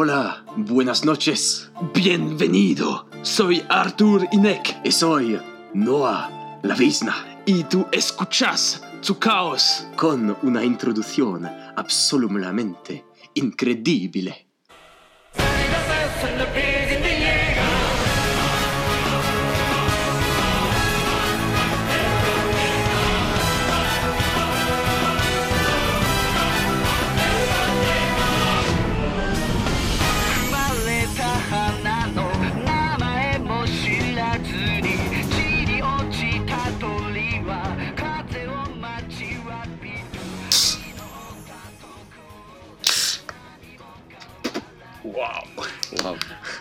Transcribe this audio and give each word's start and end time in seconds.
Hola, 0.00 0.44
buenas 0.56 1.04
noches. 1.04 1.72
Bienvenido, 1.92 3.08
soy 3.22 3.64
Arthur 3.68 4.28
Inek 4.30 4.82
Y 4.84 4.92
soy 4.92 5.40
Noah 5.74 6.60
Lavisna, 6.62 7.16
y 7.44 7.64
tú 7.64 7.84
escuchas 7.90 8.80
tu 9.04 9.18
caos. 9.18 9.88
con 9.96 10.36
una 10.44 10.62
introducción 10.64 11.50
absolutamente 11.74 13.06
incredibile. 13.34 14.47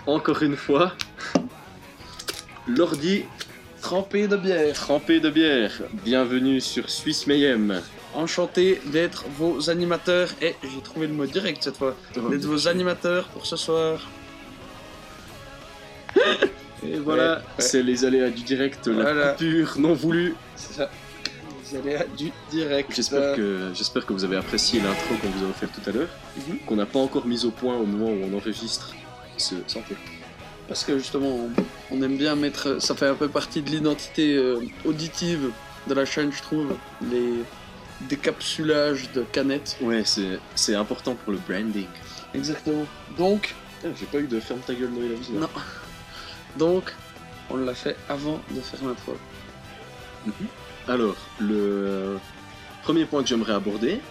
Encore 0.07 0.41
une 0.43 0.55
fois, 0.55 0.93
l'ordi 2.67 3.23
Trempé 3.81 4.27
de 4.27 4.35
bière. 4.35 4.73
trempé 4.73 5.19
de 5.19 5.29
bière. 5.29 5.71
Bienvenue 6.03 6.59
sur 6.59 6.89
Suisse 6.89 7.27
Mayhem. 7.27 7.81
Enchanté 8.15 8.81
d'être 8.87 9.25
vos 9.37 9.69
animateurs. 9.69 10.29
Et 10.41 10.55
j'ai 10.63 10.81
trouvé 10.81 11.07
le 11.07 11.13
mot 11.13 11.25
direct 11.25 11.63
cette 11.63 11.77
fois. 11.77 11.95
D'être 12.15 12.45
vos 12.45 12.67
animateurs 12.67 13.27
pour 13.29 13.45
ce 13.45 13.55
soir. 13.55 14.07
Et 16.85 16.97
voilà. 16.97 17.35
Ouais, 17.35 17.41
c'est 17.59 17.83
les 17.83 18.03
aléas 18.03 18.29
du 18.29 18.41
direct, 18.43 18.87
la 18.87 19.33
coupure 19.33 19.75
non 19.77 19.93
voulue. 19.93 20.35
C'est 20.55 20.73
ça. 20.73 20.89
Allez 21.83 21.95
à 21.95 22.05
du 22.05 22.31
direct. 22.49 22.91
J'espère 22.95 23.35
que, 23.35 23.71
j'espère 23.75 24.05
que 24.05 24.13
vous 24.13 24.23
avez 24.23 24.37
apprécié 24.37 24.79
l'intro 24.79 25.15
qu'on 25.21 25.27
vous 25.29 25.45
a 25.45 25.49
offert 25.49 25.69
tout 25.69 25.87
à 25.87 25.91
l'heure, 25.93 26.07
Mhm. 26.37 26.59
qu'on 26.65 26.75
n'a 26.77 26.85
pas 26.85 26.99
encore 26.99 27.25
mise 27.27 27.43
au 27.45 27.51
point 27.51 27.75
au 27.75 27.85
moment 27.85 28.09
où 28.09 28.17
on 28.23 28.37
enregistre 28.37 28.93
santé. 29.39 29.95
Parce 30.67 30.83
que 30.83 30.97
justement, 30.97 31.49
on, 31.91 32.01
aime 32.01 32.17
bien 32.17 32.35
mettre. 32.35 32.81
Ça 32.81 32.95
fait 32.95 33.07
un 33.07 33.15
peu 33.15 33.29
partie 33.29 33.61
de 33.61 33.69
l'identité 33.69 34.35
euh, 34.35 34.59
auditive 34.85 35.51
de 35.87 35.93
la 35.93 36.05
chaîne, 36.05 36.31
je 36.31 36.41
trouve. 36.41 36.75
Les 37.09 37.43
décapsulages 38.01 39.11
de 39.13 39.23
canettes. 39.23 39.77
Ouais, 39.81 40.03
c'est, 40.05 40.75
important 40.75 41.15
pour 41.15 41.31
le 41.33 41.39
branding. 41.39 41.87
Exactement. 42.33 42.85
Donc, 43.17 43.55
Ah, 43.83 43.87
J'ai 43.97 44.05
pas 44.05 44.19
eu 44.19 44.27
de 44.27 44.39
ferme 44.39 44.59
ta 44.59 44.73
gueule 44.73 44.89
Noël 44.89 45.13
Avis, 45.13 45.33
là. 45.33 45.39
non. 45.41 45.49
Donc, 46.57 46.93
on 47.49 47.57
l'a 47.57 47.73
fait 47.73 47.95
avant 48.09 48.39
de 48.51 48.59
faire 48.59 48.83
l'intro. 48.83 49.15
Alors, 50.87 51.15
le 51.39 52.17
premier 52.83 53.05
point 53.05 53.21
que 53.21 53.29
j'aimerais 53.29 53.53
aborder, 53.53 54.01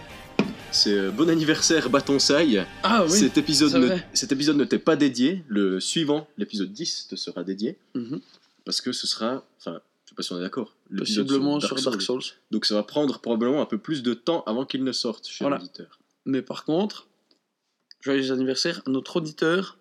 c'est 0.77 0.93
euh, 0.97 1.11
bon 1.11 1.27
anniversaire 1.29 1.89
Bâton 1.89 2.19
Saille. 2.19 2.65
Ah 2.83 3.03
oui 3.05 3.11
cet, 3.11 3.37
épisode 3.37 3.73
ne, 3.73 3.97
cet 4.13 4.31
épisode 4.31 4.57
ne 4.57 4.63
t'est 4.63 4.77
pas 4.79 4.95
dédié. 4.95 5.43
Le 5.47 5.79
suivant, 5.79 6.27
l'épisode 6.37 6.71
10, 6.71 7.07
te 7.09 7.15
sera 7.15 7.43
dédié. 7.43 7.77
Mhm. 7.95 8.21
Parce 8.63 8.81
que 8.81 8.91
ce 8.91 9.07
sera. 9.07 9.43
Enfin, 9.59 9.81
je 10.05 10.09
sais 10.09 10.15
pas 10.15 10.21
si 10.23 10.33
on 10.33 10.37
est 10.37 10.41
d'accord. 10.41 10.75
Possiblement 10.95 11.59
sur 11.59 11.75
Dark 11.81 12.01
Souls. 12.01 12.21
Donc 12.51 12.65
ça 12.65 12.75
va 12.75 12.83
prendre 12.83 13.19
probablement 13.19 13.61
un 13.61 13.65
peu 13.65 13.77
plus 13.79 14.03
de 14.03 14.13
temps 14.13 14.43
avant 14.45 14.65
qu'il 14.65 14.83
ne 14.83 14.91
sorte 14.91 15.27
chez 15.27 15.43
Voilà. 15.43 15.57
l'auditeur. 15.57 15.99
Mais 16.25 16.41
par 16.41 16.63
contre, 16.63 17.07
joyeux 18.01 18.31
anniversaire 18.31 18.81
à 18.85 18.89
notre 18.91 19.15
auditeur, 19.17 19.77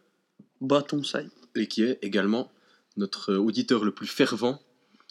Bâton 0.60 1.02
Sai. 1.02 1.26
Et 1.54 1.68
qui 1.68 1.82
est 1.82 1.98
également 2.02 2.50
notre 2.96 3.34
auditeur 3.34 3.84
le 3.84 3.92
plus 3.92 4.06
fervent. 4.06 4.60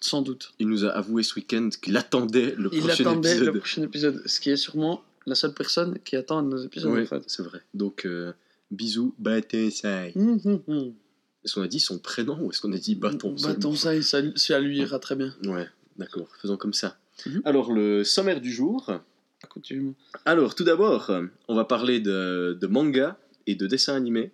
Sans 0.02 0.22
doute. 0.22 0.54
Il 0.60 0.68
nous 0.68 0.84
a 0.86 0.90
avoué 0.90 1.22
ce 1.24 1.36
week-end 1.36 1.70
qu'il 1.82 1.96
attendait 1.98 2.54
le 2.58 2.70
Il 2.74 2.80
prochain 2.80 3.04
attendait 3.06 3.30
épisode. 3.36 3.54
le 3.54 3.60
prochain 3.60 3.84
épisode, 3.84 4.22
ce 4.26 4.40
qui 4.40 4.50
est 4.50 4.58
sûrement 4.58 5.04
la 5.26 5.36
seule 5.36 5.54
personne 5.54 5.98
qui 6.04 6.16
attend 6.16 6.42
nos 6.42 6.58
épisodes 6.58 6.98
en 6.98 7.06
fait. 7.06 7.24
c'est 7.28 7.44
vrai. 7.44 7.60
Donc, 7.74 8.06
euh, 8.06 8.34
bisous, 8.72 9.14
Bâton 9.18 9.70
Saille. 9.72 10.14
Hum, 10.16 10.40
hum, 10.46 10.62
hum. 10.68 10.94
Est-ce 11.44 11.56
qu'on 11.56 11.62
a 11.62 11.68
dit 11.68 11.80
son 11.80 12.00
prénom 12.00 12.40
ou 12.42 12.52
est-ce 12.52 12.60
qu'on 12.60 12.74
a 12.74 12.78
dit 12.78 12.96
bâton? 12.96 13.38
Seulement 13.38 13.54
Bâton 13.56 13.76
Sai, 13.76 14.02
ça, 14.02 14.22
ça 14.36 14.60
lui 14.60 14.80
ira 14.80 14.98
très 15.00 15.16
bien. 15.16 15.36
Ouais, 15.44 15.68
d'accord, 15.98 16.28
faisons 16.42 16.58
comme 16.58 16.74
ça. 16.74 16.98
Mhm. 17.26 17.42
Alors, 17.46 17.72
le 17.72 18.04
sommaire 18.04 18.42
du 18.42 18.52
jour. 18.52 18.90
À 18.90 19.48
coutume. 19.48 19.94
Alors, 20.26 20.56
tout 20.56 20.64
d'abord, 20.64 21.12
on 21.48 21.56
va 21.56 21.66
parler 21.66 22.00
de, 22.00 22.58
de 22.60 22.68
manga 22.68 23.20
et 23.46 23.56
de 23.56 23.68
dessins 23.68 23.96
animés. 23.96 24.32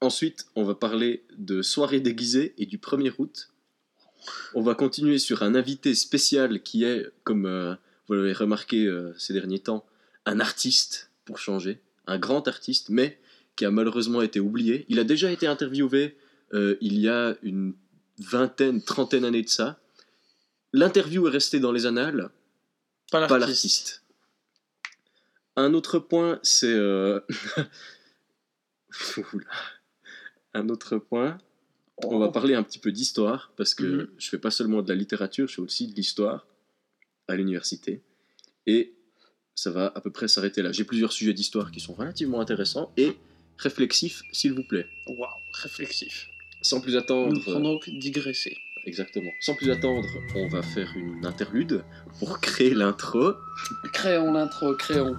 Ensuite, 0.00 0.46
on 0.56 0.64
va 0.64 0.74
parler 0.74 1.24
de 1.36 1.62
soirées 1.62 2.00
déguisées 2.00 2.54
et 2.58 2.66
du 2.66 2.78
1er 2.78 3.12
août. 3.18 3.50
On 4.54 4.62
va 4.62 4.74
continuer 4.74 5.18
sur 5.18 5.42
un 5.42 5.54
invité 5.54 5.94
spécial 5.94 6.62
qui 6.62 6.84
est, 6.84 7.06
comme 7.24 7.46
euh, 7.46 7.74
vous 8.06 8.14
l'avez 8.14 8.32
remarqué 8.32 8.86
euh, 8.86 9.12
ces 9.18 9.32
derniers 9.32 9.58
temps, 9.58 9.84
un 10.26 10.40
artiste, 10.40 11.10
pour 11.24 11.38
changer. 11.38 11.80
Un 12.06 12.18
grand 12.18 12.46
artiste, 12.48 12.88
mais 12.90 13.18
qui 13.56 13.64
a 13.64 13.70
malheureusement 13.70 14.22
été 14.22 14.40
oublié. 14.40 14.84
Il 14.88 14.98
a 14.98 15.04
déjà 15.04 15.30
été 15.30 15.46
interviewé 15.46 16.16
euh, 16.54 16.76
il 16.80 16.98
y 16.98 17.08
a 17.08 17.36
une 17.42 17.74
vingtaine, 18.18 18.82
trentaine 18.82 19.22
d'années 19.22 19.42
de 19.42 19.48
ça. 19.48 19.80
L'interview 20.72 21.26
est 21.26 21.30
restée 21.30 21.60
dans 21.60 21.72
les 21.72 21.86
annales, 21.86 22.30
Pas 23.10 23.20
l'artiste. 23.38 24.04
Un 25.56 25.74
autre 25.74 25.98
point, 25.98 26.38
c'est. 26.42 26.72
euh, 26.72 27.20
un 30.54 30.68
autre 30.68 30.98
point, 30.98 31.38
on 32.02 32.18
va 32.18 32.28
parler 32.28 32.54
un 32.54 32.62
petit 32.62 32.78
peu 32.78 32.92
d'histoire, 32.92 33.52
parce 33.56 33.74
que 33.74 33.84
Mhm. 33.84 34.08
je 34.18 34.28
fais 34.28 34.38
pas 34.38 34.50
seulement 34.50 34.82
de 34.82 34.88
la 34.88 34.94
littérature, 34.94 35.46
je 35.48 35.54
fais 35.56 35.60
aussi 35.62 35.88
de 35.88 35.94
l'histoire 35.94 36.46
à 37.28 37.36
l'université. 37.36 38.02
Et 38.66 38.94
ça 39.60 39.70
va 39.70 39.92
à 39.94 40.00
peu 40.00 40.10
près 40.10 40.26
s'arrêter 40.26 40.62
là. 40.62 40.72
J'ai 40.72 40.84
plusieurs 40.84 41.12
sujets 41.12 41.34
d'histoire 41.34 41.70
qui 41.70 41.80
sont 41.80 41.92
relativement 41.92 42.40
intéressants 42.40 42.90
et 42.96 43.12
réflexifs, 43.58 44.22
s'il 44.32 44.54
vous 44.54 44.62
plaît. 44.62 44.86
Waouh, 45.06 45.28
réflexif. 45.52 46.28
Sans 46.62 46.80
plus 46.80 46.92
Nous 46.92 46.98
attendre. 46.98 47.44
pourrons 47.44 47.60
donc 47.60 47.90
digresser. 47.90 48.56
Exactement. 48.86 49.30
Sans 49.40 49.54
plus 49.54 49.70
attendre, 49.70 50.08
on 50.34 50.48
va 50.48 50.62
faire 50.62 50.90
une 50.96 51.26
interlude 51.26 51.84
pour 52.18 52.40
créer 52.40 52.72
l'intro. 52.72 53.34
Créons 53.92 54.32
l'intro, 54.32 54.74
créons. 54.76 55.14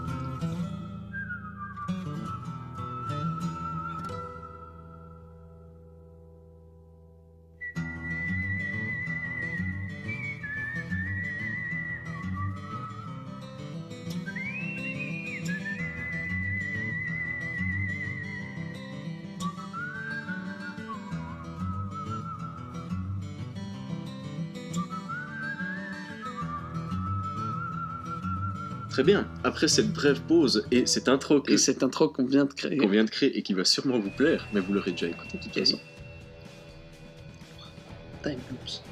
Très 29.01 29.13
bien. 29.13 29.27
Après 29.43 29.67
cette 29.67 29.91
brève 29.91 30.21
pause 30.21 30.63
et 30.69 30.85
cette 30.85 31.09
intro 31.09 31.41
que- 31.41 31.51
Et 31.53 31.57
cette 31.57 31.81
intro 31.81 32.07
qu'on 32.09 32.23
vient 32.25 32.45
de 32.45 32.53
créer. 32.53 32.77
qu'on 32.77 32.87
vient 32.87 33.03
de 33.03 33.09
créer 33.09 33.35
et 33.35 33.41
qui 33.41 33.53
va 33.55 33.65
sûrement 33.65 33.97
vous 33.97 34.11
plaire, 34.11 34.47
mais 34.53 34.59
vous 34.59 34.73
l'aurez 34.73 34.91
déjà 34.91 35.07
écouté 35.07 35.39
de 35.39 35.43
toute 35.43 35.57
façon. 35.57 35.79
Time 38.21 38.37
loops. 38.51 38.83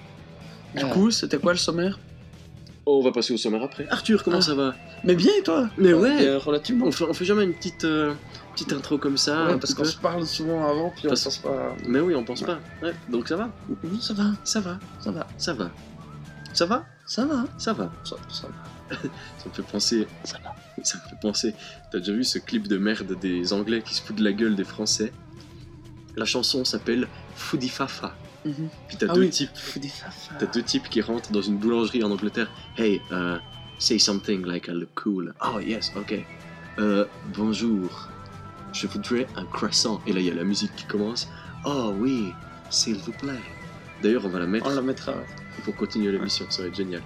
Du 0.75 0.83
Ah. 0.83 0.89
coup, 0.89 1.11
c'était 1.11 1.37
quoi 1.37 1.51
le 1.51 1.59
sommaire? 1.59 1.99
Oh, 2.87 2.97
on 2.99 3.03
va 3.03 3.11
passer 3.11 3.33
au 3.35 3.37
sommaire 3.37 3.61
après. 3.61 3.87
Arthur, 3.91 4.23
comment 4.23 4.37
Ah. 4.37 4.41
ça 4.41 4.55
va? 4.55 4.73
Mais 5.03 5.13
bien, 5.13 5.31
et 5.37 5.43
toi? 5.43 5.69
Mais 5.77 5.93
ouais. 5.93 6.25
Euh, 6.27 6.39
Relativement. 6.39 6.87
on 6.87 6.91
fait, 6.91 7.03
on 7.03 7.13
fait 7.13 7.25
jamais 7.25 7.43
une 7.43 7.53
petite, 7.53 7.83
euh, 7.85 8.15
petite 8.53 8.73
intro 8.73 8.97
comme 8.97 9.15
ça 9.17 9.45
Ouais, 9.45 9.59
parce 9.59 9.75
qu'on 9.75 9.85
se 9.85 9.95
parle 9.97 10.25
souvent 10.25 10.67
avant, 10.67 10.89
puis 10.89 11.03
on 11.05 11.09
Parce- 11.09 11.23
pense 11.25 11.37
pas. 11.37 11.75
Mais 11.87 11.99
oui, 11.99 12.15
on 12.15 12.23
pense 12.23 12.41
pas. 12.41 12.57
Donc 13.09 13.27
ça 13.27 13.35
va? 13.35 13.51
Ça 14.01 14.13
va, 14.15 14.23
Ça 14.43 14.59
va, 14.61 14.79
ça 14.97 15.11
va, 15.11 15.27
ça 15.37 15.53
va. 15.53 15.71
Ça 16.51 16.65
va? 16.65 16.83
Ça 17.05 17.25
va. 17.25 17.45
Ça 17.59 17.73
va. 17.73 17.91
Ça, 18.03 18.15
ça 18.27 18.47
va. 18.47 18.53
Ça 18.89 19.49
me 19.49 19.53
fait 19.53 19.61
penser. 19.63 20.07
Ça. 20.23 20.37
Ça 20.83 20.97
me 20.97 21.09
fait 21.09 21.19
penser. 21.21 21.53
T'as 21.91 21.99
déjà 21.99 22.13
vu 22.13 22.23
ce 22.23 22.39
clip 22.39 22.67
de 22.67 22.77
merde 22.77 23.17
des 23.19 23.51
Anglais 23.53 23.81
qui 23.85 23.93
se 23.93 24.01
foutent 24.01 24.17
de 24.17 24.23
la 24.23 24.31
gueule 24.33 24.55
des 24.55 24.63
Français? 24.63 25.11
La 26.15 26.25
chanson 26.25 26.65
s'appelle 26.65 27.07
Foodie 27.35 27.69
Fafa. 27.69 28.15
Mhm. 28.45 28.69
Puis 28.87 28.97
t'as 28.97 29.07
Ah 29.09 29.13
deux 29.13 29.21
oui. 29.21 29.29
types. 29.29 29.49
T'as 30.39 30.45
deux 30.45 30.63
types 30.63 30.89
qui 30.89 31.01
rentrent 31.01 31.31
dans 31.31 31.41
une 31.41 31.57
boulangerie 31.57 32.03
en 32.03 32.11
Angleterre. 32.11 32.49
Hey, 32.77 33.01
uh, 33.11 33.37
say 33.77 33.99
something 33.99 34.45
like 34.45 34.67
I 34.67 34.71
look 34.71 34.89
cool. 34.95 35.33
Oh 35.45 35.59
yes, 35.59 35.91
ok. 35.95 36.15
Euh, 36.79 37.05
bonjour. 37.35 38.09
Je 38.71 38.87
voudrais 38.87 39.27
un 39.35 39.45
croissant. 39.45 40.01
Et 40.07 40.13
là, 40.13 40.19
il 40.19 40.25
y 40.27 40.31
a 40.31 40.33
la 40.35 40.43
musique 40.43 40.73
qui 40.75 40.85
commence. 40.85 41.27
Oh 41.65 41.93
oui, 41.97 42.31
s'il 42.69 42.95
vous 42.97 43.11
plaît. 43.11 43.39
D'ailleurs, 44.01 44.23
on 44.25 44.29
va 44.29 44.39
la 44.39 44.47
mettre 44.47 44.67
On 44.67 44.75
la 44.75 44.81
mettra. 44.81 45.13
pour 45.65 45.75
continuer 45.75 46.11
l'émission. 46.11 46.45
Ça 46.49 46.61
va 46.61 46.69
être 46.69 46.75
génial. 46.75 47.01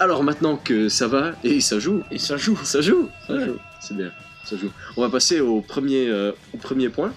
Alors 0.00 0.22
maintenant 0.24 0.56
que 0.56 0.88
ça 0.88 1.08
va 1.08 1.32
et 1.44 1.60
ça 1.60 1.78
joue, 1.78 2.02
Et 2.10 2.18
ça 2.18 2.36
joue. 2.36 2.56
ça 2.64 2.80
joue. 2.80 3.08
Ça 3.26 3.34
Ouais, 3.34 3.46
joue. 3.46 3.56
C'est 3.80 3.96
bien. 3.96 4.10
Ça 4.44 4.56
joue. 4.56 4.70
On 4.96 5.02
va 5.02 5.08
passer 5.08 5.40
au 5.40 5.60
premier, 5.60 6.08
euh, 6.08 6.32
au 6.52 6.58
premier 6.58 6.88
point. 6.88 7.12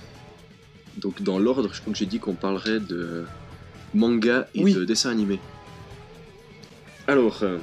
Donc 0.97 1.21
dans 1.21 1.39
l'ordre, 1.39 1.69
je 1.73 1.81
crois 1.81 1.91
que 1.93 1.99
j'ai 1.99 2.05
dit 2.05 2.19
qu'on 2.19 2.33
parlerait 2.35 2.79
de 2.79 3.25
manga 3.93 4.47
et 4.55 4.63
Oui. 4.63 4.73
de 4.73 4.85
dessin 4.85 5.09
animé. 5.09 5.39
Alors, 7.07 7.39
euh, 7.43 7.57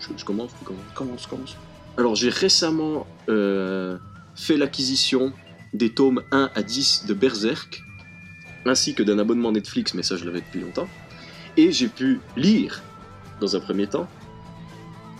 je, 0.00 0.08
je 0.16 0.24
commence, 0.24 0.50
tu 0.58 0.64
commences 0.64 0.84
Commence, 0.94 1.26
commence. 1.26 1.56
Alors 1.96 2.14
j'ai 2.16 2.30
récemment 2.30 3.06
euh, 3.28 3.96
fait 4.34 4.56
l'acquisition 4.56 5.32
des 5.74 5.90
tomes 5.90 6.22
1 6.32 6.50
à 6.54 6.62
10 6.62 7.04
de 7.06 7.14
Berserk, 7.14 7.82
ainsi 8.66 8.94
que 8.94 9.02
d'un 9.02 9.18
abonnement 9.18 9.52
Netflix, 9.52 9.94
mais 9.94 10.02
ça 10.02 10.16
je 10.16 10.24
l'avais 10.24 10.40
depuis 10.40 10.60
longtemps. 10.60 10.88
Et 11.56 11.70
j'ai 11.72 11.88
pu 11.88 12.20
lire, 12.36 12.82
dans 13.40 13.56
un 13.56 13.60
premier 13.60 13.86
temps, 13.86 14.08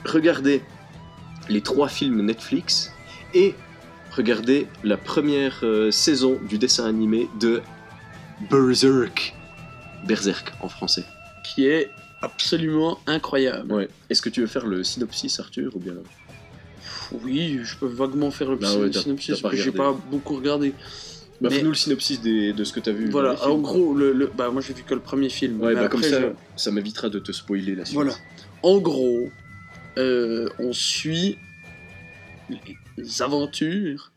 regarder 0.05 0.63
les 1.49 1.61
trois 1.61 1.89
films 1.89 2.23
Netflix 2.23 2.93
et 3.35 3.55
regarder 4.13 4.67
la 4.85 4.97
première 4.97 5.61
euh, 5.63 5.91
saison 5.91 6.39
du 6.49 6.59
dessin 6.59 6.85
animé 6.87 7.29
de 7.41 7.63
Berserk. 8.51 9.35
Berserk 10.07 10.53
en 10.61 10.69
français. 10.69 11.05
Qui 11.45 11.67
est 11.67 11.91
absolument 12.21 12.99
incroyable. 13.07 13.73
Ouais. 13.73 13.89
Est-ce 14.11 14.23
que 14.23 14.29
tu 14.29 14.41
veux 14.41 14.47
faire 14.47 14.67
le 14.67 14.85
synopsis, 14.85 15.39
Arthur, 15.41 15.75
ou 15.77 15.79
bien 15.81 15.95
Oui, 17.23 17.61
je 17.63 17.77
peux 17.77 17.87
vaguement 17.87 18.31
faire 18.31 18.51
le 18.51 18.59
Ah 18.63 18.77
ouais, 18.77 18.91
t'as- 18.91 19.01
synopsis, 19.03 19.41
parce 19.41 19.55
que 19.55 19.61
j'ai 19.61 19.73
pas 19.73 19.97
beaucoup 20.11 20.37
regardé. 20.37 20.71
bah, 21.41 21.49
Mais- 21.51 21.57
Fais-nous 21.57 21.71
le 21.71 21.75
synopsis 21.77 22.21
des- 22.21 22.53
de 22.53 22.65
ce 22.65 22.73
que 22.73 22.81
tu 22.81 22.91
as 22.91 22.93
vu. 22.93 23.11
Voilà, 23.11 23.37
en 23.49 23.59
gros, 23.59 23.95
le, 23.95 24.13
le- 24.13 24.31
bah, 24.37 24.51
moi 24.51 24.63
j'ai 24.63 24.73
vu 24.75 24.83
que 24.85 24.95
le 24.95 25.01
premier 25.01 25.29
film. 25.29 25.61
Ouais, 25.61 25.75
mais 25.75 25.81
bah 25.83 25.89
comme 25.89 26.03
ça, 26.03 26.21
je- 26.21 26.27
ça 26.57 26.71
m'évitera 26.71 27.09
de 27.09 27.19
te 27.19 27.33
spoiler 27.33 27.75
la 27.75 27.85
suite. 27.85 27.95
Voilà. 27.95 28.13
En 28.63 28.79
gros, 28.79 29.31
euh, 29.99 30.49
on 30.59 30.73
suit 30.73 31.37
les 32.97 33.23
aventures 33.23 34.13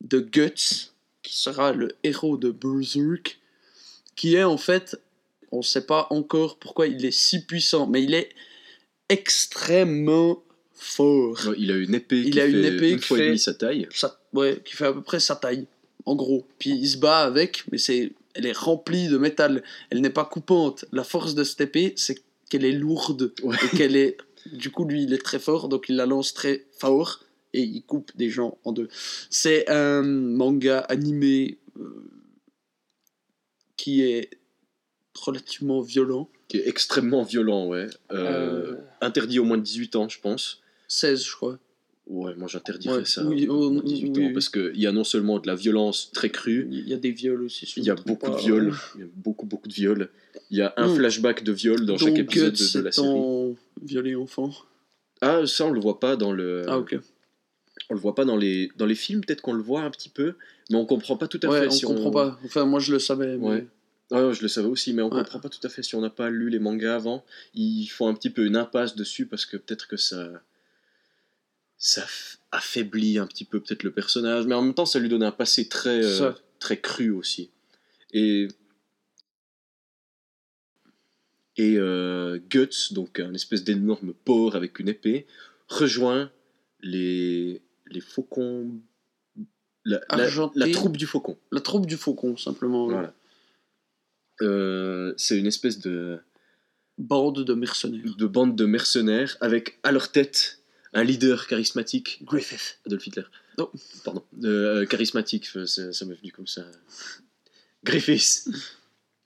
de 0.00 0.20
Guts, 0.20 0.90
qui 1.22 1.36
sera 1.38 1.72
le 1.72 1.88
héros 2.04 2.36
de 2.36 2.50
Berserk, 2.50 3.38
qui 4.16 4.34
est 4.36 4.44
en 4.44 4.56
fait, 4.56 5.00
on 5.52 5.58
ne 5.58 5.62
sait 5.62 5.86
pas 5.86 6.06
encore 6.10 6.58
pourquoi 6.58 6.86
il 6.86 7.04
est 7.04 7.10
si 7.10 7.44
puissant, 7.44 7.86
mais 7.86 8.02
il 8.02 8.14
est 8.14 8.30
extrêmement 9.08 10.42
fort. 10.74 11.38
Ouais, 11.46 11.54
il 11.58 11.70
a 11.72 11.76
une 11.76 11.94
épée 11.94 12.18
Il 12.20 12.30
qui 12.30 12.40
a 12.40 12.46
une 12.46 12.62
fait 12.62 12.74
épée 12.76 12.90
une 12.92 13.00
qui 13.00 13.06
fois 13.06 13.18
et 13.18 13.20
fait- 13.20 13.26
demi 13.28 13.38
sa 13.38 13.54
taille. 13.54 13.88
Ouais, 14.32 14.60
qui 14.64 14.74
fait 14.76 14.86
à 14.86 14.92
peu 14.92 15.02
près 15.02 15.20
sa 15.20 15.36
taille, 15.36 15.66
en 16.06 16.14
gros. 16.16 16.46
Puis 16.58 16.70
il 16.70 16.88
se 16.88 16.96
bat 16.98 17.20
avec, 17.20 17.64
mais 17.72 17.78
c'est, 17.78 18.12
elle 18.34 18.46
est 18.46 18.56
remplie 18.56 19.08
de 19.08 19.18
métal. 19.18 19.62
Elle 19.90 20.00
n'est 20.00 20.10
pas 20.10 20.24
coupante. 20.24 20.84
La 20.92 21.04
force 21.04 21.34
de 21.34 21.44
cette 21.44 21.60
épée, 21.60 21.92
c'est 21.96 22.20
qu'elle 22.50 22.64
est 22.64 22.72
lourde 22.72 23.32
Ouais. 23.42 23.56
et 23.72 23.76
qu'elle 23.76 23.96
est. 23.96 24.16
Du 24.46 24.70
coup, 24.70 24.84
lui, 24.84 25.02
il 25.02 25.12
est 25.12 25.22
très 25.24 25.38
fort, 25.38 25.68
donc 25.68 25.88
il 25.88 25.96
la 25.96 26.06
lance 26.06 26.34
très 26.34 26.66
fort 26.78 27.24
et 27.52 27.62
il 27.62 27.82
coupe 27.82 28.16
des 28.16 28.30
gens 28.30 28.58
en 28.64 28.72
deux. 28.72 28.88
C'est 29.30 29.68
un 29.68 30.02
manga 30.02 30.80
animé 30.80 31.58
euh, 31.78 32.10
qui 33.76 34.02
est 34.02 34.30
relativement 35.14 35.80
violent. 35.80 36.30
Qui 36.48 36.58
est 36.58 36.68
extrêmement 36.68 37.22
violent, 37.22 37.66
ouais. 37.68 37.88
Euh, 38.12 38.72
Euh, 38.72 38.76
Interdit 39.00 39.38
au 39.38 39.44
moins 39.44 39.58
de 39.58 39.62
18 39.62 39.96
ans, 39.96 40.08
je 40.08 40.20
pense. 40.20 40.60
16, 40.88 41.24
je 41.24 41.32
crois. 41.32 41.58
Ouais, 42.08 42.34
moi 42.36 42.48
j'interdirais 42.48 42.98
Ouais, 42.98 43.04
ça 43.04 43.22
oui, 43.24 43.46
oh, 43.50 43.70
moins 43.70 43.82
de 43.82 43.86
18 43.88 44.02
oui, 44.16 44.24
ans 44.24 44.26
oui. 44.28 44.32
parce 44.32 44.48
qu'il 44.48 44.80
y 44.80 44.86
a 44.86 44.92
non 44.92 45.04
seulement 45.04 45.38
de 45.38 45.46
la 45.46 45.54
violence 45.54 46.10
très 46.12 46.30
crue, 46.30 46.66
Il 46.70 46.88
y 46.88 46.94
a 46.94 46.96
des 46.96 47.10
viols 47.10 47.42
aussi. 47.42 47.70
il 47.76 47.84
y 47.84 47.90
a 47.90 47.94
beaucoup 47.94 48.26
de 48.30 48.32
pas. 48.34 48.40
viols, 48.40 48.72
il 48.96 49.00
y 49.02 49.04
a 49.04 49.06
beaucoup 49.14 49.44
beaucoup 49.44 49.68
de 49.68 49.74
viols. 49.74 50.08
Il 50.50 50.56
y 50.56 50.62
a 50.62 50.72
un 50.78 50.88
Mm. 50.88 50.96
flashback 50.96 51.44
de 51.44 51.52
viol 51.52 51.84
dans 51.84 51.98
chaque 51.98 52.16
épisode 52.18 52.54
de, 52.54 52.78
de 52.78 52.84
la 52.84 52.92
série. 52.92 53.08
étant 53.08 53.54
violé 53.82 54.14
enfant. 54.14 54.50
Ah, 55.20 55.46
ça 55.46 55.66
on 55.66 55.70
le 55.70 55.80
voit 55.80 56.00
pas 56.00 56.16
dans 56.16 56.32
le. 56.32 56.62
Ah, 56.66 56.78
ok. 56.78 56.98
On 57.90 57.94
le 57.94 58.00
voit 58.00 58.14
pas 58.14 58.24
dans 58.24 58.36
les 58.36 58.70
dans 58.76 58.86
les 58.86 58.94
films, 58.94 59.20
peut-être 59.20 59.42
qu'on 59.42 59.52
le 59.52 59.62
voit 59.62 59.82
un 59.82 59.90
petit 59.90 60.08
peu, 60.08 60.34
mais 60.70 60.76
on 60.76 60.86
comprend 60.86 61.16
pas 61.18 61.28
tout 61.28 61.40
à 61.42 61.48
Ouais, 61.48 61.60
fait. 61.60 61.66
on 61.66 61.70
si 61.70 61.84
comprend 61.84 62.10
pas. 62.10 62.38
Enfin, 62.44 62.64
moi 62.64 62.80
je 62.80 62.92
le 62.92 62.98
savais. 62.98 63.36
mais- 63.36 63.46
Ouais. 63.46 63.66
Ah, 64.10 64.32
je 64.32 64.40
le 64.40 64.48
savais 64.48 64.68
aussi, 64.68 64.94
mais 64.94 65.02
on 65.02 65.10
Ouais. 65.12 65.18
comprend 65.18 65.40
pas 65.40 65.50
tout 65.50 65.60
à 65.64 65.68
fait 65.68 65.82
si 65.82 65.94
on 65.94 66.00
n'a 66.00 66.08
pas 66.08 66.30
lu 66.30 66.48
les 66.48 66.58
mangas 66.58 66.94
avant. 66.94 67.22
Ils 67.52 67.86
font 67.88 68.08
un 68.08 68.14
petit 68.14 68.30
peu 68.30 68.46
une 68.46 68.56
impasse 68.56 68.96
dessus 68.96 69.26
parce 69.26 69.44
que 69.44 69.58
peut-être 69.58 69.86
que 69.88 69.98
ça. 69.98 70.30
Ça 71.78 72.04
affaiblit 72.50 73.18
un 73.18 73.26
petit 73.26 73.44
peu 73.44 73.60
peut-être 73.60 73.84
le 73.84 73.92
personnage, 73.92 74.46
mais 74.46 74.54
en 74.54 74.62
même 74.62 74.74
temps 74.74 74.86
ça 74.86 74.98
lui 74.98 75.08
donne 75.08 75.22
un 75.22 75.30
passé 75.32 75.68
très, 75.68 76.04
euh, 76.04 76.32
très 76.58 76.80
cru 76.80 77.10
aussi. 77.10 77.50
Et. 78.12 78.48
Et 81.56 81.76
euh, 81.76 82.38
Guts, 82.50 82.92
donc 82.92 83.18
un 83.18 83.34
espèce 83.34 83.64
d'énorme 83.64 84.14
porc 84.24 84.54
avec 84.54 84.78
une 84.78 84.88
épée, 84.88 85.26
rejoint 85.66 86.30
les, 86.80 87.62
les 87.86 88.00
faucons. 88.00 88.70
La, 89.84 90.00
la- 90.10 90.24
Argentés. 90.24 90.58
la 90.58 90.70
troupe 90.70 90.96
du 90.96 91.06
faucon. 91.06 91.36
La 91.50 91.60
troupe 91.60 91.86
du 91.86 91.96
faucon, 91.96 92.36
simplement. 92.36 92.86
Voilà. 92.86 93.12
Euh, 94.40 95.12
c'est 95.16 95.36
une 95.36 95.46
espèce 95.46 95.80
de, 95.80 96.20
Bande 96.96 97.42
de 97.44 97.54
mercenaires. 97.54 98.16
de 98.16 98.26
bande 98.26 98.54
de 98.56 98.64
mercenaires 98.64 99.36
avec 99.40 99.78
à 99.82 99.90
leur 99.90 100.12
tête 100.12 100.57
un 100.94 101.04
leader 101.04 101.46
charismatique, 101.46 102.20
Griffith. 102.24 102.78
Adolf 102.86 103.06
Hitler. 103.06 103.24
Non. 103.58 103.70
Pardon. 104.04 104.22
Euh, 104.44 104.86
charismatique, 104.86 105.48
euh, 105.56 105.66
ça, 105.66 105.92
ça 105.92 106.04
m'est 106.06 106.14
venu 106.14 106.32
comme 106.32 106.46
ça. 106.46 106.64
Griffiths. 107.84 108.48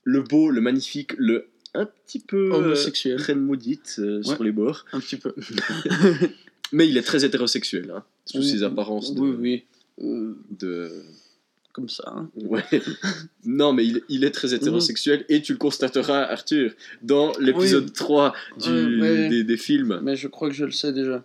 Le 0.04 0.22
beau, 0.22 0.50
le 0.50 0.60
magnifique, 0.60 1.12
le 1.16 1.48
un 1.74 1.86
petit 1.86 2.18
peu 2.18 2.50
euh, 2.52 2.56
Homosexuel. 2.56 3.20
reine 3.20 3.40
maudite 3.40 3.96
euh, 3.98 4.22
sur 4.22 4.42
les 4.42 4.52
bords. 4.52 4.84
Un 4.92 5.00
petit 5.00 5.16
peu. 5.16 5.34
Mais 6.72 6.88
il 6.88 6.96
est 6.98 7.02
très 7.02 7.24
hétérosexuel, 7.24 7.90
hein, 7.94 8.04
sous 8.26 8.42
ses 8.42 8.62
apparences 8.62 9.14
de, 9.14 9.20
Oui, 9.20 9.36
oui. 9.38 9.64
Euh, 10.06 10.34
de- 10.50 11.02
comme 11.72 11.88
ça. 11.88 12.02
hein. 12.14 12.30
Ouais. 12.36 12.64
non, 13.44 13.72
mais 13.72 13.86
il, 13.86 14.02
il 14.10 14.24
est 14.24 14.30
très 14.30 14.52
hétérosexuel 14.52 15.24
et 15.30 15.40
tu 15.40 15.52
le 15.52 15.58
constateras, 15.58 16.22
Arthur, 16.24 16.72
dans 17.02 17.32
l'épisode 17.38 17.90
3 17.94 18.34
du, 18.62 18.70
Ouais, 19.00 19.00
ouais. 19.10 19.28
Des, 19.30 19.44
des 19.44 19.56
films. 19.56 20.00
Mais 20.02 20.16
je 20.16 20.28
crois 20.28 20.48
que 20.50 20.54
je 20.54 20.64
le 20.66 20.70
sais 20.70 20.92
déjà. 20.92 21.24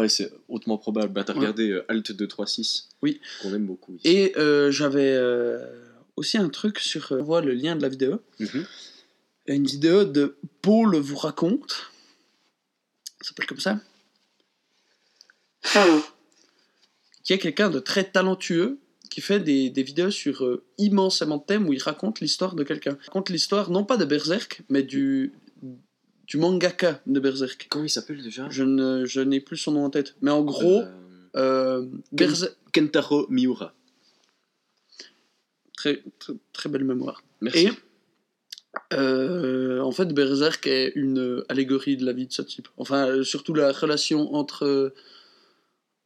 Ouais, 0.00 0.08
c'est 0.08 0.32
hautement 0.48 0.78
probable. 0.78 1.12
Bah, 1.12 1.24
t'as 1.24 1.32
Ouais. 1.34 1.40
regardé 1.40 1.70
euh, 1.70 1.84
Alt 1.88 2.12
236 2.12 2.88
Oui. 3.02 3.20
Qu'on 3.42 3.54
aime 3.54 3.66
beaucoup. 3.66 3.94
ici. 3.96 4.06
Et 4.08 4.36
euh, 4.38 4.70
j'avais 4.70 5.12
euh, 5.14 5.64
aussi 6.16 6.38
un 6.38 6.48
truc 6.48 6.78
sur. 6.78 7.12
euh, 7.12 7.20
on 7.20 7.24
voit 7.24 7.40
le 7.40 7.52
lien 7.54 7.76
de 7.76 7.82
la 7.82 7.88
vidéo. 7.88 8.20
Mhm. 8.38 8.66
Une 9.46 9.66
vidéo 9.66 10.04
de 10.04 10.36
Paul 10.62 10.96
vous 10.96 11.16
raconte. 11.16 11.90
Ça 13.22 13.28
s'appelle 13.30 13.46
comme 13.46 13.60
ça. 13.60 13.80
Qui 17.24 17.32
est 17.34 17.38
quelqu'un 17.38 17.68
de 17.70 17.78
très 17.78 18.04
talentueux 18.04 18.78
qui 19.10 19.20
fait 19.20 19.40
des, 19.40 19.70
des 19.70 19.82
vidéos 19.82 20.10
sur 20.10 20.44
euh, 20.44 20.62
immensément 20.78 21.38
de 21.38 21.42
thèmes 21.42 21.66
où 21.68 21.72
il 21.72 21.82
raconte 21.82 22.20
l'histoire 22.20 22.54
de 22.54 22.62
quelqu'un. 22.62 22.96
Il 23.02 23.04
raconte 23.06 23.30
l'histoire 23.30 23.70
non 23.70 23.84
pas 23.84 23.96
de 23.96 24.04
Berserk, 24.04 24.62
mais 24.68 24.82
du, 24.82 25.32
du 26.28 26.36
mangaka 26.36 27.00
de 27.06 27.18
Berserk. 27.18 27.66
Comment 27.70 27.84
il 27.84 27.90
s'appelle 27.90 28.22
déjà? 28.22 28.48
Je 28.50 28.62
ne 28.62 29.04
je 29.06 29.20
n'ai 29.20 29.40
plus 29.40 29.56
son 29.56 29.72
nom 29.72 29.84
en 29.84 29.90
tête. 29.90 30.14
Mais 30.20 30.30
en 30.30 30.42
gros, 30.42 30.82
Euh, 30.82 31.82
euh, 31.82 31.86
Berserk. 32.12 32.54
Kentaro 32.72 33.26
Miura. 33.30 33.74
Très, 35.76 36.02
très, 36.18 36.34
très 36.52 36.68
belle 36.68 36.84
mémoire. 36.84 37.22
Merci. 37.40 37.66
Et 37.66 37.72
euh, 38.92 39.80
en 39.80 39.90
fait, 39.90 40.12
Berserk 40.12 40.66
est 40.66 40.92
une 40.94 41.42
allégorie 41.48 41.96
de 41.96 42.04
la 42.04 42.12
vie 42.12 42.26
de 42.26 42.32
ce 42.32 42.42
type. 42.42 42.68
Enfin, 42.76 43.08
euh, 43.08 43.24
surtout 43.24 43.54
la 43.54 43.72
relation 43.72 44.34
entre 44.34 44.92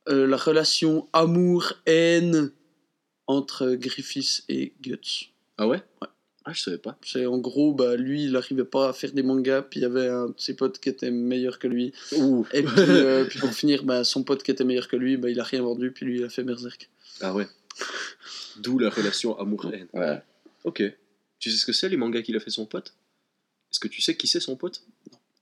euh, 0.09 0.27
la 0.27 0.37
relation 0.37 1.09
amour-haine 1.13 2.53
entre 3.27 3.75
Griffiths 3.75 4.45
et 4.49 4.75
Guts. 4.81 5.33
Ah 5.59 5.67
ouais? 5.67 5.83
Ouais. 6.01 6.09
Ah, 6.45 6.53
je 6.53 6.61
savais 6.63 6.79
pas. 6.79 6.99
C'est 7.05 7.27
en 7.27 7.39
gros, 7.39 7.73
bah, 7.73 7.97
lui, 7.97 8.25
il 8.25 8.33
n'arrivait 8.33 8.65
pas 8.65 8.89
à 8.89 8.93
faire 8.93 9.13
des 9.13 9.23
mangas, 9.23 9.63
puis 9.63 9.81
il 9.81 9.83
y 9.85 9.87
avait 9.87 10.09
un 10.09 10.27
de 10.29 10.35
ses 10.37 10.55
potes 10.55 10.79
qui 10.81 10.89
était 10.89 11.11
meilleur 11.11 11.59
que 11.59 11.69
lui. 11.69 11.93
Ouh. 12.17 12.45
Et 12.53 12.63
puis, 12.63 12.75
euh, 12.79 13.25
puis 13.25 13.39
pour 13.39 13.51
finir, 13.53 13.85
bah, 13.85 14.03
son 14.05 14.25
pote 14.25 14.43
qui 14.43 14.51
était 14.51 14.65
meilleur 14.65 14.89
que 14.89 14.97
lui, 14.97 15.17
bah, 15.17 15.31
il 15.31 15.39
a 15.41 15.45
rien 15.45 15.63
vendu, 15.63 15.93
puis 15.93 16.05
lui, 16.07 16.19
il 16.19 16.25
a 16.25 16.29
fait 16.29 16.43
Berserk. 16.43 16.91
Ah 17.21 17.35
ouais. 17.35 17.47
D'où 18.59 18.79
la 18.79 18.91
relation 18.91 19.39
amour-haine. 19.39 19.87
Ouais. 19.93 20.21
Ok. 20.65 20.83
Tu 21.39 21.51
sais 21.51 21.57
ce 21.57 21.67
que 21.67 21.73
c'est 21.73 21.89
les 21.89 21.97
mangas 21.97 22.23
qu'il 22.23 22.37
a 22.37 22.41
fait 22.41 22.51
son 22.51 22.67
pote? 22.67 22.95
Est-ce 23.71 23.81
que 23.81 23.89
tu 23.89 24.03
sais 24.03 24.17
qui 24.17 24.27
c'est 24.27 24.41
son 24.41 24.57
pote? 24.57 24.83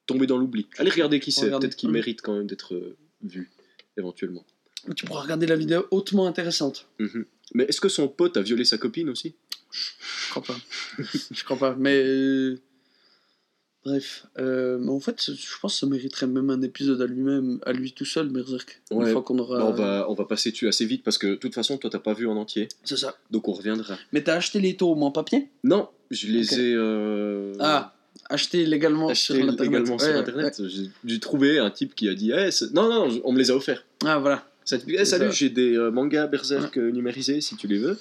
Tombé 0.06 0.26
dans 0.26 0.38
l'oubli. 0.38 0.66
Allez 0.78 0.90
regarder 0.90 1.20
qui 1.20 1.32
c'est. 1.32 1.50
Peut-être 1.50 1.76
qu'il 1.76 1.88
Mm. 1.88 1.92
mérite 1.92 2.22
quand 2.22 2.34
même 2.36 2.46
d'être 2.46 2.74
euh, 2.74 2.96
vu, 3.22 3.50
éventuellement. 3.96 4.44
Tu 4.96 5.04
pourras 5.04 5.22
regarder 5.22 5.46
la 5.46 5.56
vidéo 5.56 5.86
hautement 5.90 6.26
intéressante. 6.26 6.88
Mhm. 6.98 7.26
Mais 7.54 7.64
est-ce 7.64 7.80
que 7.80 7.88
son 7.88 8.08
pote 8.08 8.36
a 8.36 8.42
violé 8.42 8.64
sa 8.64 8.78
copine 8.78 9.08
aussi? 9.10 9.34
Je 10.34 10.40
crois 10.40 10.42
pas. 10.42 10.56
je 11.32 11.44
crois 11.44 11.56
pas. 11.58 11.74
Mais. 11.78 11.96
euh, 11.96 12.56
Bref. 13.84 14.26
Euh, 14.38 14.76
mais 14.78 14.90
en 14.90 15.00
fait, 15.00 15.18
je 15.34 15.58
pense 15.60 15.72
que 15.72 15.78
ça 15.80 15.86
mériterait 15.86 16.26
même 16.26 16.50
un 16.50 16.60
épisode 16.60 17.00
à 17.00 17.06
lui-même, 17.06 17.60
à 17.64 17.72
lui 17.72 17.92
tout 17.92 18.04
seul, 18.04 18.28
Berserk. 18.28 18.82
Ouais. 18.90 19.06
Une 19.06 19.12
fois 19.12 19.22
qu'on 19.22 19.38
aura. 19.38 19.58
Bah, 19.58 19.66
on, 19.68 19.72
va, 19.72 20.06
on 20.10 20.14
va 20.14 20.26
passer 20.26 20.50
dessus 20.50 20.68
assez 20.68 20.84
vite 20.84 21.02
parce 21.02 21.16
que 21.16 21.28
de 21.28 21.34
toute 21.36 21.54
façon, 21.54 21.78
toi, 21.78 21.88
t'as 21.88 21.98
pas 21.98 22.12
vu 22.12 22.26
en 22.26 22.36
entier. 22.36 22.68
C'est 22.84 22.98
ça. 22.98 23.16
Donc 23.30 23.48
on 23.48 23.52
reviendra. 23.52 23.96
Mais 24.12 24.22
t'as 24.22 24.36
acheté 24.36 24.60
les 24.60 24.76
tomes 24.76 25.02
en 25.02 25.10
papier? 25.10 25.48
Non, 25.64 25.88
je 26.10 26.26
les 26.26 26.60
ai. 26.60 26.74
euh, 26.74 27.54
Ah, 27.58 27.94
acheté 28.28 28.66
légalement 28.66 29.08
achetés 29.08 29.32
sur 29.34 29.48
Internet. 29.48 29.60
également 29.62 29.98
sur 29.98 30.08
Ouais, 30.08 30.14
internet. 30.14 30.62
J'ai- 30.68 30.90
J'ai 31.06 31.18
trouvé 31.20 31.58
un 31.58 31.70
type 31.70 31.94
qui 31.94 32.06
a 32.10 32.14
dit 32.14 32.32
Eh, 32.36 32.50
Non, 32.74 32.86
non, 32.90 33.18
on 33.24 33.32
me 33.32 33.38
les 33.38 33.50
a 33.50 33.56
offerts. 33.56 33.82
ouais. 34.02 34.10
Ah, 34.10 34.18
voilà. 34.18 34.46
Ça 34.66 34.76
te 34.78 34.84
dit, 34.84 34.94
Eh, 34.98 35.06
salut, 35.06 35.32
j'ai 35.32 35.48
des 35.48 35.74
euh, 35.74 35.90
mangas 35.90 36.26
Berserk 36.26 36.76
numérisés 36.76 37.40
si 37.40 37.56
tu 37.56 37.66
les 37.66 37.78
veux. 37.78 37.98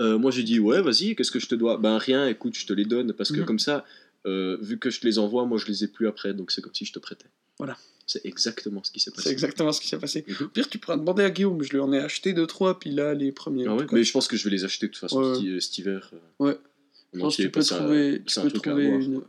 Euh, 0.00 0.18
moi 0.18 0.30
j'ai 0.30 0.42
dit 0.42 0.58
ouais 0.58 0.80
vas-y 0.80 1.14
qu'est-ce 1.14 1.30
que 1.30 1.38
je 1.40 1.46
te 1.46 1.54
dois? 1.54 1.76
Ben 1.76 1.98
rien 1.98 2.26
écoute 2.26 2.56
je 2.56 2.66
te 2.66 2.72
les 2.72 2.84
donne 2.86 3.12
parce 3.12 3.30
que 3.32 3.40
Mhm. 3.40 3.46
comme 3.46 3.58
ça 3.58 3.84
euh, 4.26 4.56
vu 4.60 4.78
que 4.78 4.88
je 4.90 5.00
te 5.00 5.06
les 5.06 5.18
envoie 5.18 5.44
moi 5.44 5.58
je 5.58 5.66
les 5.66 5.84
ai 5.84 5.88
plus 5.88 6.06
après 6.08 6.32
donc 6.34 6.50
c'est 6.52 6.62
comme 6.62 6.74
si 6.74 6.84
je 6.84 6.92
te 6.92 6.98
prêtais. 6.98 7.26
Voilà. 7.58 7.76
C'est 8.06 8.24
exactement 8.26 8.82
ce 8.82 8.90
qui 8.90 8.98
s'est 8.98 9.10
C'est 9.10 9.16
passé. 9.16 9.30
exactement 9.30 9.70
ce 9.72 9.80
qui 9.80 9.86
s'est 9.88 9.98
passé. 9.98 10.24
Mhm. 10.26 10.46
Au 10.46 10.48
pire, 10.48 10.68
tu 10.68 10.78
pourras 10.78 10.96
demander 10.96 11.22
à 11.22 11.30
Guillaume, 11.30 11.62
je 11.62 11.70
lui 11.70 11.78
en 11.80 11.92
ai 11.92 11.98
acheté 12.00 12.32
deux, 12.32 12.46
trois, 12.46 12.78
puis 12.80 12.90
là, 12.90 13.14
les 13.14 13.30
premiers. 13.30 13.66
Ah 13.68 13.76
ouais, 13.76 13.86
mais 13.92 14.02
je 14.02 14.10
pense 14.12 14.26
que 14.26 14.36
je 14.36 14.42
vais 14.44 14.50
les 14.50 14.64
acheter 14.64 14.86
de 14.88 14.92
toute 14.92 15.00
façon 15.00 15.20
Ouais. 15.22 15.34
cet, 15.36 15.44
hi- 15.44 15.60
cet 15.62 15.78
hiver. 15.78 16.10
euh, 16.12 16.44
Ouais. 16.44 16.58
Je 17.14 17.18
pense 17.20 17.36
que 17.36 17.42
tu 17.42 17.50
peux 17.50 17.60
c'est 17.62 17.76
trouver, 17.76 18.22
tu 18.26 18.32
c'est 18.34 18.40
un 18.40 18.44
peux 18.44 18.50
trouver 18.52 18.86
une. 18.86 19.22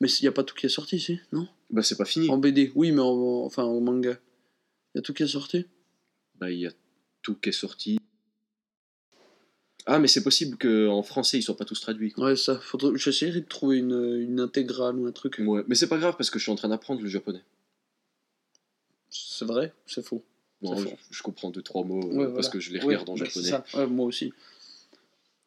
Mais 0.00 0.08
il 0.08 0.22
n'y 0.22 0.28
a 0.28 0.32
pas 0.32 0.44
tout 0.44 0.54
qui 0.54 0.66
est 0.66 0.68
sorti 0.68 0.96
ici, 0.96 1.18
non? 1.32 1.48
Bah 1.70 1.82
c'est 1.82 1.96
pas 1.96 2.04
fini. 2.04 2.28
En 2.30 2.36
BD, 2.38 2.70
oui, 2.76 2.92
mais 2.92 3.00
en, 3.00 3.44
enfin 3.44 3.64
en 3.64 3.80
manga. 3.80 4.18
Il 4.94 4.98
y 4.98 5.00
a 5.00 5.02
tout 5.02 5.12
qui 5.14 5.22
est 5.24 5.26
sorti? 5.26 5.64
Bah 6.38 6.50
il 6.52 6.60
y 6.60 6.66
a 6.66 6.72
tout 7.22 7.34
qui 7.34 7.48
est 7.48 7.52
sorti. 7.52 7.98
Ah 9.88 9.98
mais 10.00 10.08
c'est 10.08 10.22
possible 10.24 10.56
qu'en 10.58 11.02
français 11.02 11.38
ils 11.38 11.42
soient 11.42 11.56
pas 11.56 11.64
tous 11.64 11.80
traduits. 11.80 12.12
quoi. 12.12 12.26
Ouais, 12.26 12.36
ça. 12.36 12.58
Faudrait... 12.58 12.98
J'essaierai 12.98 13.40
de 13.40 13.46
trouver 13.46 13.78
une, 13.78 14.16
une 14.20 14.40
intégrale 14.40 14.96
ou 14.98 15.06
un 15.06 15.12
truc. 15.12 15.36
Ouais, 15.38 15.62
mais 15.68 15.74
c'est 15.76 15.86
pas 15.86 15.98
grave 15.98 16.14
parce 16.18 16.28
que 16.30 16.38
je 16.38 16.44
suis 16.44 16.52
en 16.52 16.56
train 16.56 16.68
d'apprendre 16.68 17.00
le 17.02 17.08
japonais. 17.08 17.42
C'est 19.10 19.44
vrai? 19.44 19.72
C'est 19.86 20.04
faux. 20.04 20.22
Je, 21.10 21.22
comprends 21.22 21.50
deux 21.50 21.62
trois 21.62 21.84
mots 21.84 22.10
euh, 22.20 22.34
parce 22.34 22.48
que 22.48 22.58
je 22.58 22.72
les 22.72 22.78
Ouais, 22.80 22.86
regarde 22.86 23.08
en 23.10 23.16
japonais. 23.16 23.44
c'est 23.44 23.50
ça. 23.50 23.64
Ouais, 23.74 23.86
moi 23.86 24.06
aussi. 24.06 24.32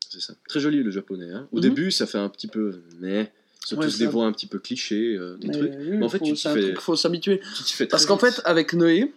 C'est 0.09 0.21
ça. 0.21 0.33
Très 0.47 0.59
joli 0.59 0.81
le 0.83 0.91
japonais. 0.91 1.29
Hein. 1.31 1.47
Au 1.51 1.57
Mhm. 1.57 1.61
début, 1.61 1.91
ça 1.91 2.07
fait 2.07 2.17
un 2.17 2.29
petit 2.29 2.47
peu. 2.47 2.81
Mais. 2.99 3.31
Surtout 3.65 3.87
Ouais, 3.87 3.97
des 3.97 4.05
voix 4.07 4.25
un 4.25 4.31
petit 4.31 4.47
peu 4.47 4.57
clichés, 4.57 5.15
euh, 5.17 5.35
des 5.37 5.47
Mais 5.49 5.53
trucs. 5.53 5.73
oui, 5.77 5.89
Mais 5.97 6.05
en 6.05 6.09
fait, 6.09 6.19
faut- 6.19 6.25
tu 6.25 6.33
t'y 6.33 6.47
fais- 6.47 6.73
faut 6.75 6.95
s'habituer. 6.95 7.41
Parce 7.89 8.05
qu'en 8.05 8.17
fait, 8.17 8.41
avec 8.45 8.73
Noé, 8.73 9.13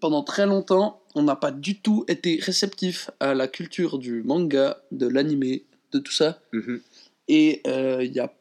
pendant 0.00 0.22
très 0.22 0.46
longtemps, 0.46 1.02
on 1.14 1.22
n'a 1.22 1.36
pas 1.36 1.50
du 1.50 1.80
tout 1.80 2.04
été 2.08 2.38
réceptif 2.42 3.10
à 3.20 3.34
la 3.34 3.48
culture 3.48 3.98
du 3.98 4.22
manga, 4.22 4.82
de 4.92 5.06
l'animé, 5.06 5.64
de 5.92 5.98
tout 5.98 6.12
ça. 6.12 6.40
Mhm. 6.52 6.80
Et 7.28 7.60
euh, 7.66 8.04
il 8.04 8.12
y 8.12 8.20
a 8.20 8.32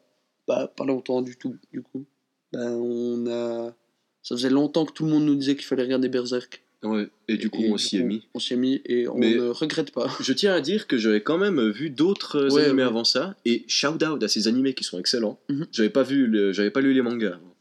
bah, 0.47 0.71
pas 0.75 0.85
longtemps 0.85 1.21
du 1.21 1.35
tout, 1.37 1.55
du 1.71 1.81
coup. 1.81 2.05
Ben, 2.53 2.71
on 2.71 3.27
a... 3.27 3.73
Ça 4.21 4.35
faisait 4.35 4.49
longtemps 4.49 4.85
que 4.85 4.91
tout 4.93 5.05
le 5.05 5.11
monde 5.11 5.25
nous 5.25 5.35
disait 5.35 5.55
qu'il 5.55 5.65
fallait 5.65 5.83
regarder 5.83 6.09
Berserk. 6.09 6.61
Ouais. 6.83 7.07
Et 7.27 7.37
du 7.37 7.49
coup, 7.49 7.63
Et 7.63 7.71
on 7.71 7.77
s'y 7.77 7.97
est 7.97 8.03
mis. 8.03 8.27
On 8.35 8.39
s'y 8.39 8.53
est 8.53 8.57
mis 8.57 8.81
et 8.85 9.07
on 9.07 9.17
Mais- 9.17 9.33
ne 9.35 9.47
regrette 9.49 9.91
pas. 9.91 10.07
Je 10.19 10.33
tiens 10.33 10.53
à 10.53 10.61
dire 10.61 10.85
que 10.87 10.97
j'avais 10.97 11.21
quand 11.21 11.37
même 11.39 11.69
vu 11.71 11.89
d'autres 11.89 12.37
euh, 12.45 12.49
Ouais, 12.49 12.65
animés 12.65 12.83
ouais. 12.83 12.87
avant 12.89 13.03
ça. 13.03 13.35
Et 13.45 13.63
shout 13.67 14.03
out 14.03 14.21
à 14.21 14.27
ces 14.27 14.47
animés 14.47 14.73
qui 14.73 14.83
sont 14.83 14.99
excellents. 14.99 15.39
Mhm. 15.49 15.67
J'avais 15.71 15.89
pas 15.89 16.03
vu, 16.03 16.27
le- 16.27 16.51
j'avais 16.53 16.69
pas 16.71 16.81
lu 16.81 16.93
les 16.93 17.01
mangas. 17.01 17.29
avant. 17.35 17.55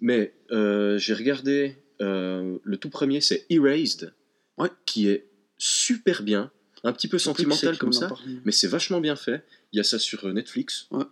Mais 0.00 0.32
euh, 0.52 0.96
j'ai 0.98 1.12
regardé 1.14 1.76
euh, 2.00 2.58
le 2.62 2.76
tout 2.76 2.90
premier, 2.90 3.20
c'est 3.20 3.46
Erased, 3.50 4.12
Ouais. 4.58 4.70
qui 4.86 5.08
est 5.08 5.26
super 5.58 6.22
bien, 6.22 6.50
un 6.84 6.92
petit 6.92 7.08
peu 7.08 7.18
sentimental 7.18 7.78
comme 7.78 7.92
ça. 7.92 8.10
Mais 8.44 8.52
c'est 8.52 8.68
vachement 8.68 9.00
bien 9.00 9.16
fait. 9.16 9.44
Il 9.72 9.76
y 9.76 9.80
a 9.80 9.84
ça 9.84 9.98
sur 9.98 10.24
euh, 10.26 10.32
Netflix. 10.32 10.86
Ouais. 10.90 11.04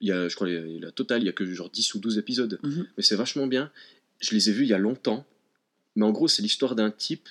Il 0.00 0.08
y 0.08 0.12
a, 0.12 0.28
je 0.28 0.34
crois, 0.34 0.48
la 0.48 0.90
totale, 0.90 1.22
il 1.22 1.26
y 1.26 1.28
a 1.28 1.32
que 1.32 1.44
genre 1.52 1.70
10 1.70 1.94
ou 1.94 1.98
12 2.00 2.18
épisodes. 2.18 2.58
Mhm. 2.62 2.86
Mais 2.96 3.02
c'est 3.02 3.16
vachement 3.16 3.46
bien. 3.46 3.70
Je 4.20 4.34
les 4.34 4.50
ai 4.50 4.52
vus 4.52 4.64
il 4.64 4.68
y 4.70 4.74
a 4.74 4.78
longtemps. 4.78 5.24
Mais 5.94 6.04
en 6.04 6.10
gros, 6.10 6.28
c'est 6.28 6.42
l'histoire 6.42 6.74
d'un 6.74 6.90
type 6.90 7.28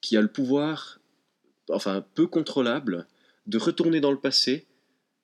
qui 0.00 0.16
a 0.16 0.20
le 0.20 0.28
pouvoir, 0.28 1.00
enfin, 1.70 2.04
peu 2.14 2.26
contrôlable, 2.26 3.06
de 3.46 3.58
retourner 3.58 4.00
dans 4.00 4.10
le 4.10 4.18
passé 4.18 4.66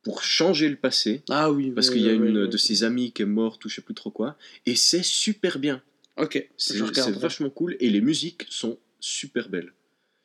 pour 0.03 0.23
changer 0.23 0.69
le 0.69 0.77
passé. 0.77 1.23
Ah 1.29 1.51
oui. 1.53 1.73
Parce 1.73 1.91
qu'il 1.91 2.03
y 2.03 2.09
a 2.09 2.13
une 2.13 2.47
de 2.47 2.57
ses 2.57 2.85
amies 2.85 3.13
qui 3.13 3.23
est 3.23 3.27
morte 3.27 3.65
ou 3.65 3.69
je 3.69 3.75
sais 3.77 3.83
plus 3.83 3.95
trop 3.95 4.11
quoi. 4.11 4.37
Et 4.65 4.75
c'est 4.77 5.03
super 5.03 5.59
bien. 5.59 5.83
Ok, 6.19 6.49
C'est 6.57 6.79
vachement 7.13 7.51
cool. 7.51 7.77
Et 7.81 7.91
les 7.91 8.01
musiques 8.01 8.47
sont 8.51 8.79
super 9.01 9.49
belles. 9.49 9.73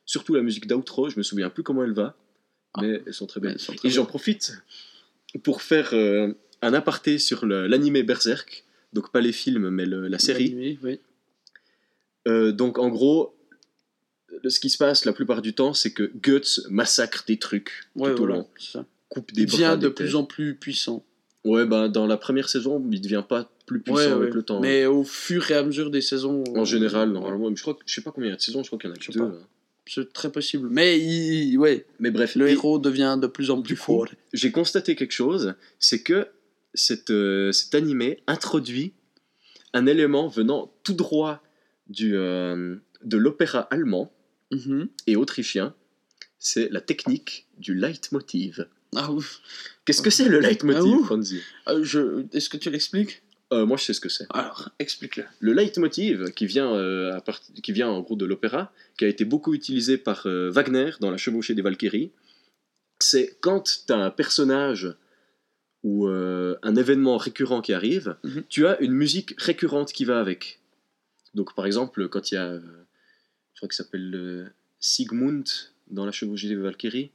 Surtout 0.05 0.33
la 0.35 0.41
musique 0.41 0.67
d'outro, 0.67 1.09
je 1.09 1.17
me 1.17 1.23
souviens 1.23 1.49
plus 1.49 1.63
comment 1.63 1.83
elle 1.83 1.93
va. 1.93 2.15
Mais 2.81 3.01
elles 3.05 3.13
sont 3.13 3.27
très 3.27 3.39
belles. 3.39 3.51
elles 3.53 3.59
sont 3.59 3.73
très 3.73 3.87
Et 3.87 3.91
j'en 3.91 4.05
profite 4.05 4.53
pour 5.43 5.61
faire 5.61 5.93
euh, 5.93 6.33
un 6.61 6.73
aparté 6.73 7.19
sur 7.19 7.45
l'animé 7.45 8.03
Berserk. 8.03 8.65
Donc 8.93 9.11
pas 9.11 9.21
les 9.21 9.31
films, 9.31 9.69
mais 9.69 9.85
le- 9.85 10.07
la 10.07 10.19
série. 10.19 10.77
Oui. 10.83 10.99
Euh, 12.27 12.51
donc 12.51 12.77
en 12.79 12.89
gros, 12.89 13.35
ce 14.47 14.59
qui 14.59 14.69
se 14.69 14.77
passe 14.77 15.05
la 15.05 15.13
plupart 15.13 15.41
du 15.41 15.53
temps, 15.53 15.73
c'est 15.73 15.91
que 15.93 16.11
Guts 16.15 16.61
massacre 16.69 17.23
des 17.27 17.37
trucs 17.37 17.83
Ouais, 17.95 18.09
tout 18.15 18.23
au 18.23 18.25
voilà, 18.25 18.35
long. 18.41 18.49
ça. 18.57 18.85
Coupe 19.09 19.31
des 19.33 19.41
Il 19.43 19.45
devient 19.47 19.77
de 19.79 19.87
des 19.89 19.93
plus 19.93 20.15
en 20.15 20.23
plus 20.25 20.55
puissant. 20.55 21.05
Ouais, 21.43 21.65
bah 21.65 21.89
dans 21.89 22.07
la 22.07 22.17
première 22.17 22.49
saison, 22.49 22.83
il 22.91 23.01
devient 23.01 23.23
pas 23.27 23.51
plus 23.65 23.79
puissant 23.81 23.97
Ouais, 23.97 24.05
avec 24.05 24.29
ouais. 24.29 24.35
le 24.35 24.43
temps. 24.43 24.59
Mais 24.59 24.85
au 24.85 25.03
fur 25.03 25.49
et 25.51 25.55
à 25.55 25.63
mesure 25.63 25.89
des 25.89 26.01
saisons. 26.01 26.43
En 26.55 26.61
euh, 26.61 26.65
général, 26.65 27.11
normalement, 27.11 27.49
mais 27.49 27.55
je 27.55 27.61
crois 27.61 27.73
que 27.75 27.81
je 27.85 27.93
sais 27.93 28.01
pas 28.01 28.11
combien 28.11 28.29
il 28.29 28.31
y 28.31 28.33
a 28.33 28.37
de 28.37 28.41
saisons, 28.41 28.61
je 28.63 28.67
crois 28.67 28.79
qu'il 28.79 28.89
y 28.89 28.93
en 28.93 28.95
a 28.95 28.99
que 28.99 29.11
deux. 29.11 29.19
là. 29.19 29.31
C'est 29.85 30.13
très 30.13 30.31
possible. 30.31 30.69
Mais 30.71 30.97
il, 30.99 31.57
ouais, 31.57 31.85
Mais 31.99 32.09
bref, 32.11 32.35
le 32.35 32.47
héros 32.49 32.79
devient 32.79 33.17
de 33.21 33.27
plus 33.27 33.51
en 33.51 33.61
plus 33.61 33.75
fort. 33.75 34.07
j'ai 34.31 34.51
constaté 34.51 34.95
quelque 34.95 35.11
chose, 35.11 35.55
c'est 35.79 36.01
que 36.03 36.27
cette, 36.73 37.09
euh, 37.11 37.51
cet 37.51 37.75
animé 37.75 38.19
introduit 38.27 38.93
un 39.73 39.85
élément 39.85 40.27
venant 40.29 40.73
tout 40.83 40.93
droit 40.93 41.43
du, 41.87 42.15
euh, 42.15 42.77
de 43.03 43.17
l'opéra 43.17 43.59
allemand 43.71 44.11
Mhm. 44.51 44.87
et 45.07 45.15
autrichien, 45.15 45.73
c'est 46.39 46.69
la 46.71 46.79
technique 46.79 47.47
du 47.57 47.73
leitmotiv. 47.75 48.67
Ah. 48.95 49.09
Qu'est-ce 49.85 50.01
que 50.03 50.09
c'est 50.11 50.29
le 50.29 50.39
leitmotiv, 50.39 51.11
Ah, 51.65 51.71
Euh, 51.73 51.83
je... 51.83 52.25
Est-ce 52.33 52.49
que 52.49 52.57
tu 52.57 52.69
l'expliques? 52.69 53.23
Euh, 53.53 53.65
Moi, 53.65 53.77
je 53.77 53.83
sais 53.85 53.93
ce 53.93 54.01
que 54.01 54.09
c'est. 54.09 54.25
Alors, 54.31 54.69
explique-le. 54.79 55.23
Le 55.39 55.53
leitmotiv, 55.53 56.31
qui 56.33 56.45
vient, 56.45 56.73
euh, 56.73 57.13
à 57.13 57.21
part- 57.21 57.41
qui 57.41 57.71
vient 57.71 57.89
en 57.89 58.01
gros 58.01 58.15
de 58.15 58.25
l'opéra, 58.25 58.71
qui 58.97 59.05
a 59.05 59.07
été 59.07 59.23
beaucoup 59.25 59.53
utilisé 59.53 59.97
par 59.97 60.25
euh, 60.27 60.49
Wagner 60.49 60.91
dans 60.99 61.11
La 61.11 61.17
Chevauchée 61.17 61.53
des 61.53 61.61
Valkyries, 61.61 62.11
c'est 62.99 63.37
quand 63.41 63.61
tu 63.87 63.93
as 63.93 63.97
un 63.97 64.09
personnage 64.11 64.93
ou 65.85 66.07
un 66.07 66.75
événement 66.77 67.17
récurrent 67.17 67.59
qui 67.61 67.73
arrive, 67.73 68.15
Mhm. 68.23 68.43
tu 68.47 68.65
as 68.67 68.79
une 68.79 68.93
musique 68.93 69.35
récurrente 69.37 69.91
qui 69.91 70.05
va 70.05 70.17
avec. 70.21 70.59
Donc 71.33 71.53
par 71.55 71.65
exemple, 71.65 72.07
quand 72.07 72.31
il 72.31 72.35
y 72.35 72.37
a, 72.37 72.57
je 72.57 73.57
crois 73.57 73.67
qu'il 73.67 73.73
s'appelle 73.75 74.53
Sigmund 74.79 75.43
dans 75.91 76.05
La 76.05 76.13
Chevauchée 76.13 76.47
des 76.47 76.55
Valkyries, 76.55 77.11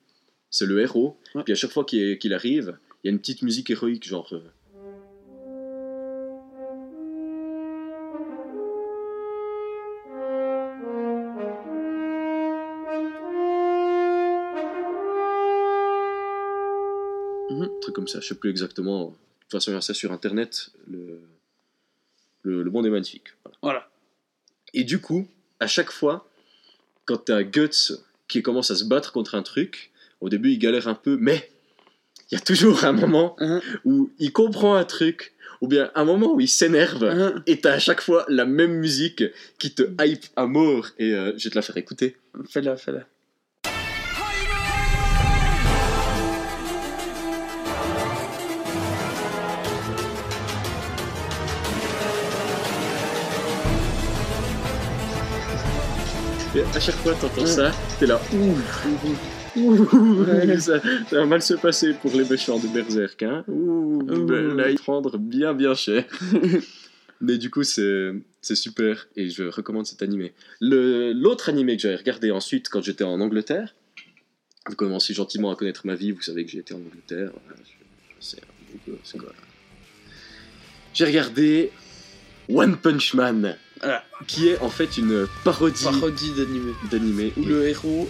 c'est 0.51 0.67
le 0.67 0.81
héros, 0.83 1.19
Ouais. 1.35 1.45
puis 1.45 1.53
à 1.55 1.57
chaque 1.57 1.71
fois 1.71 1.85
qu'il 1.87 2.19
qu'il 2.19 2.35
arrive, 2.35 2.77
il 3.03 3.07
y 3.07 3.11
a 3.11 3.13
une 3.13 3.19
petite 3.21 3.41
musique 3.41 3.71
héroïque, 3.71 4.07
genre... 4.07 4.35
comme 18.09 18.21
ça, 18.21 18.21
je 18.21 18.29
sais 18.29 18.35
plus 18.35 18.51
exactement. 18.51 19.07
De 19.07 19.13
toute 19.43 19.53
façon, 19.53 19.71
il 19.71 19.75
y 19.75 19.77
a 19.77 19.81
ça 19.81 19.95
sur 19.95 20.13
internet. 20.13 20.71
Le, 20.91 21.21
le, 22.43 22.63
le 22.63 22.71
monde 22.71 22.87
est 22.87 22.91
magnifique. 22.91 23.29
Voilà. 23.45 23.59
Voilà. 23.63 23.91
Et 24.75 24.85
du 24.85 25.01
coup, 25.01 25.27
à 25.61 25.67
chaque 25.67 25.91
fois, 25.91 26.29
quand 27.05 27.19
t'as 27.19 27.43
Guts 27.43 27.93
qui 28.29 28.43
commence 28.43 28.71
à 28.71 28.77
se 28.77 28.85
battre 28.85 29.13
contre 29.13 29.35
un 29.35 29.43
truc, 29.43 29.91
au 30.21 30.29
début 30.29 30.51
il 30.53 30.59
galère 30.59 30.89
un 30.89 30.95
peu, 30.95 31.17
mais 31.19 31.51
il 32.31 32.35
y 32.35 32.37
a 32.39 32.41
toujours 32.41 32.85
un 32.85 32.93
moment 32.93 33.37
Mhm. 33.41 33.61
où 33.85 34.11
il 34.19 34.33
comprend 34.33 34.75
un 34.75 34.85
truc, 34.85 35.33
ou 35.63 35.67
bien 35.69 35.91
un 35.95 36.05
moment 36.05 36.35
où 36.35 36.41
il 36.41 36.49
s'énerve, 36.49 37.03
Hein, 37.05 37.43
et 37.47 37.61
t'as 37.61 37.73
à 37.73 37.79
chaque 37.79 38.01
fois 38.03 38.27
la 38.29 38.45
même 38.45 38.75
musique 38.75 39.25
qui 39.59 39.75
te 39.75 39.83
hype 40.01 40.27
à 40.37 40.47
mort. 40.47 40.89
Et 40.99 41.13
euh, 41.15 41.33
je 41.39 41.45
vais 41.45 41.51
te 41.51 41.55
la 41.55 41.63
faire 41.63 41.77
écouter. 41.79 42.17
Fais-la, 42.51 42.77
fais-la. 42.77 43.07
Et 56.55 56.63
à 56.75 56.81
chaque 56.81 56.95
fois 56.97 57.15
t'entends 57.15 57.47
ça, 57.47 57.73
t'es 57.99 58.07
là, 58.07 58.21
ouh, 58.35 58.57
Ouais. 59.57 60.59
ça, 60.61 60.81
ça 61.11 61.17
va 61.17 61.27
mal 61.27 61.43
se 61.43 61.55
passer 61.55 61.93
pour 61.95 62.13
les 62.13 62.25
méchants 62.29 62.59
de 62.61 62.69
Berserk. 62.69 63.23
Hein 63.25 63.45
Ouh, 63.49 64.03
ben 64.25 64.55
là, 64.57 64.71
ils 64.71 64.77
vont 64.77 64.83
prendre 64.85 65.19
bien 65.19 65.53
bien 65.53 65.75
cher. 65.75 66.05
Mais 67.21 67.39
du 67.39 67.51
coup, 67.51 67.65
c'est 67.65 68.15
super 68.55 69.09
et 69.17 69.29
je 69.31 69.45
recommande 69.45 69.87
cet 69.87 70.03
animé. 70.03 70.33
L'autre 70.61 71.49
animé 71.49 71.77
que 71.77 71.83
j'avais 71.83 71.97
regardé 71.97 72.31
ensuite 72.31 72.69
quand 72.69 72.83
j'étais 72.83 73.03
en 73.05 73.21
Angleterre, 73.21 73.75
vous 74.69 74.77
commencez 74.77 75.13
gentiment 75.15 75.51
à 75.51 75.57
connaître 75.57 75.87
ma 75.87 75.97
vie, 75.97 76.13
vous 76.13 76.23
savez 76.23 76.45
que 76.45 76.51
j'ai 76.53 76.59
été 76.59 76.75
en 76.75 76.79
Angleterre. 76.79 77.31
c'est 78.21 78.39
quoi? 79.19 79.33
J'ai 80.95 81.05
regardé 81.07 81.73
One 82.49 82.77
Punch 82.77 83.15
Man, 83.15 83.57
Voilà. 83.83 84.03
qui 84.27 84.49
est 84.49 84.59
en 84.61 84.69
fait 84.71 84.97
une 84.99 85.27
parodie 85.45 85.85
Parodie 85.85 86.33
d'animé. 86.37 86.73
d'animé. 86.91 87.33
Où 87.37 87.45
le 87.45 87.69
héros 87.69 88.09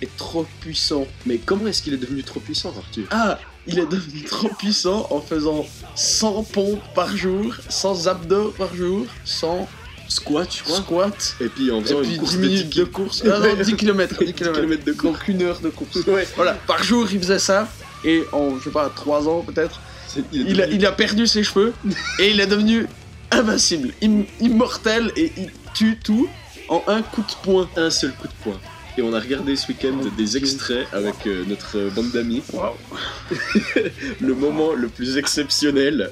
est 0.00 0.16
trop 0.16 0.46
puissant. 0.60 1.06
Mais 1.26 1.38
comment 1.38 1.66
est-ce 1.66 1.82
qu'il 1.82 1.94
est 1.94 1.98
devenu 1.98 2.22
trop 2.22 2.40
puissant, 2.40 2.72
Arthur? 2.76 3.04
Ah 3.10 3.38
Il 3.66 3.78
est 3.78 3.86
devenu 3.86 4.22
trop 4.24 4.48
puissant 4.58 5.06
en 5.10 5.20
faisant 5.20 5.64
100 5.94 6.42
pompes 6.44 6.82
par 6.94 7.16
jour, 7.16 7.54
100 7.68 8.06
abdos 8.08 8.50
par 8.58 8.74
jour, 8.74 9.06
100 9.24 9.68
squat, 10.08 10.48
je 10.52 10.62
crois. 10.64 10.76
squat, 10.78 11.36
Et 11.40 11.48
puis 11.48 11.70
en 11.70 11.78
et 11.80 11.84
faisant 11.84 12.00
puis 12.00 12.14
une 12.14 12.18
course 12.18 12.30
10 12.32 12.36
de 12.38 12.42
minutes 12.46 12.68
10 12.70 12.78
de 12.80 12.84
course. 12.84 13.22
Ah 13.24 13.38
non, 13.38 13.54
10 13.62 13.76
km, 13.76 14.24
10 14.24 14.32
km. 14.34 14.84
de 14.84 14.92
course. 14.92 15.12
Donc 15.18 15.28
une 15.28 15.42
heure 15.42 15.60
de 15.60 15.68
course. 15.70 15.98
Ouais. 16.08 16.26
Voilà, 16.36 16.54
par 16.66 16.82
jour 16.82 17.06
il 17.12 17.18
faisait 17.20 17.38
ça, 17.38 17.68
et 18.04 18.24
en, 18.32 18.58
je 18.58 18.64
sais 18.64 18.70
pas, 18.70 18.90
3 18.94 19.28
ans 19.28 19.42
peut-être, 19.46 19.80
il 20.32 20.60
a, 20.60 20.66
il 20.66 20.84
a 20.84 20.92
perdu 20.92 21.26
ses 21.26 21.42
cheveux, 21.44 21.72
et 22.18 22.30
il 22.30 22.40
est 22.40 22.46
devenu 22.46 22.86
invincible, 23.32 23.92
im- 24.02 24.24
immortel, 24.40 25.12
et 25.16 25.32
il 25.36 25.50
tue 25.74 25.98
tout 26.02 26.28
en 26.68 26.82
un 26.86 27.02
coup 27.02 27.22
de 27.22 27.34
poing. 27.42 27.68
un 27.76 27.90
seul 27.90 28.12
coup 28.12 28.28
de 28.28 28.32
poing. 28.44 28.60
Et 28.98 29.02
on 29.02 29.12
a 29.14 29.20
regardé 29.20 29.56
ce 29.56 29.68
week-end 29.68 29.96
des 30.18 30.36
extraits 30.36 30.86
avec 30.92 31.14
euh, 31.26 31.44
notre 31.48 31.78
euh, 31.78 31.90
bande 31.90 32.10
d'amis. 32.10 32.42
Waouh. 32.52 32.74
Le 34.20 34.34
moment 34.34 34.74
le 34.74 34.88
plus 34.88 35.16
exceptionnel, 35.16 36.10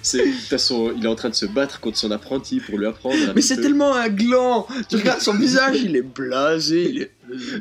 c'est 0.00 0.24
son- 0.56 0.92
il 0.96 1.04
est 1.04 1.08
en 1.08 1.14
train 1.14 1.28
de 1.28 1.34
se 1.34 1.44
battre 1.46 1.80
contre 1.80 1.98
son 1.98 2.10
apprenti 2.10 2.60
pour 2.60 2.78
lui 2.78 2.86
apprendre. 2.86 3.16
Mais 3.34 3.42
c'est 3.42 3.58
tellement 3.60 3.94
un 3.94 4.08
gland 4.08 4.66
Tu 4.88 4.96
regardes 4.96 5.20
son 5.20 5.34
visage, 5.34 5.76
il 5.84 5.96
est 5.96 6.02
blasé, 6.02 6.88
il 6.90 7.02
est... 7.02 7.10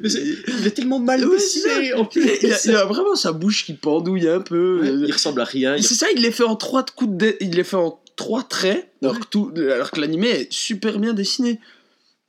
Mais 0.02 0.10
c'est- 0.10 0.24
il 0.60 0.68
est 0.68 0.72
tellement 0.72 1.00
mal 1.00 1.28
dessiné. 1.30 1.94
en 1.94 2.04
Il, 2.04 2.22
plus. 2.22 2.30
a, 2.52 2.58
il 2.66 2.76
a 2.76 2.86
vraiment 2.86 3.16
sa 3.16 3.34
bouche 3.34 3.66
qui 3.66 3.74
pendouille 3.74 4.30
un 4.30 4.40
peu. 4.40 4.80
Ouais, 4.82 5.08
il 5.08 5.12
ressemble 5.12 5.42
à 5.42 5.46
rien. 5.46 5.76
il- 5.76 5.84
C'est 5.84 5.96
ça, 5.96 6.08
il 6.16 6.22
les 6.22 6.32
fait 6.32 6.44
en 6.44 6.56
trois 6.56 6.86
coups 6.86 7.18
de 7.18 7.36
il 7.42 7.52
les 7.52 7.64
fait 7.66 7.76
en 7.76 8.00
trois 8.16 8.44
traits, 8.44 8.92
alors 9.02 9.20
que, 9.20 9.26
tout... 9.26 9.52
alors 9.58 9.92
que 9.92 10.00
l'animé 10.02 10.30
est 10.30 10.54
super 10.54 11.00
bien 11.00 11.14
dessiné. 11.14 11.60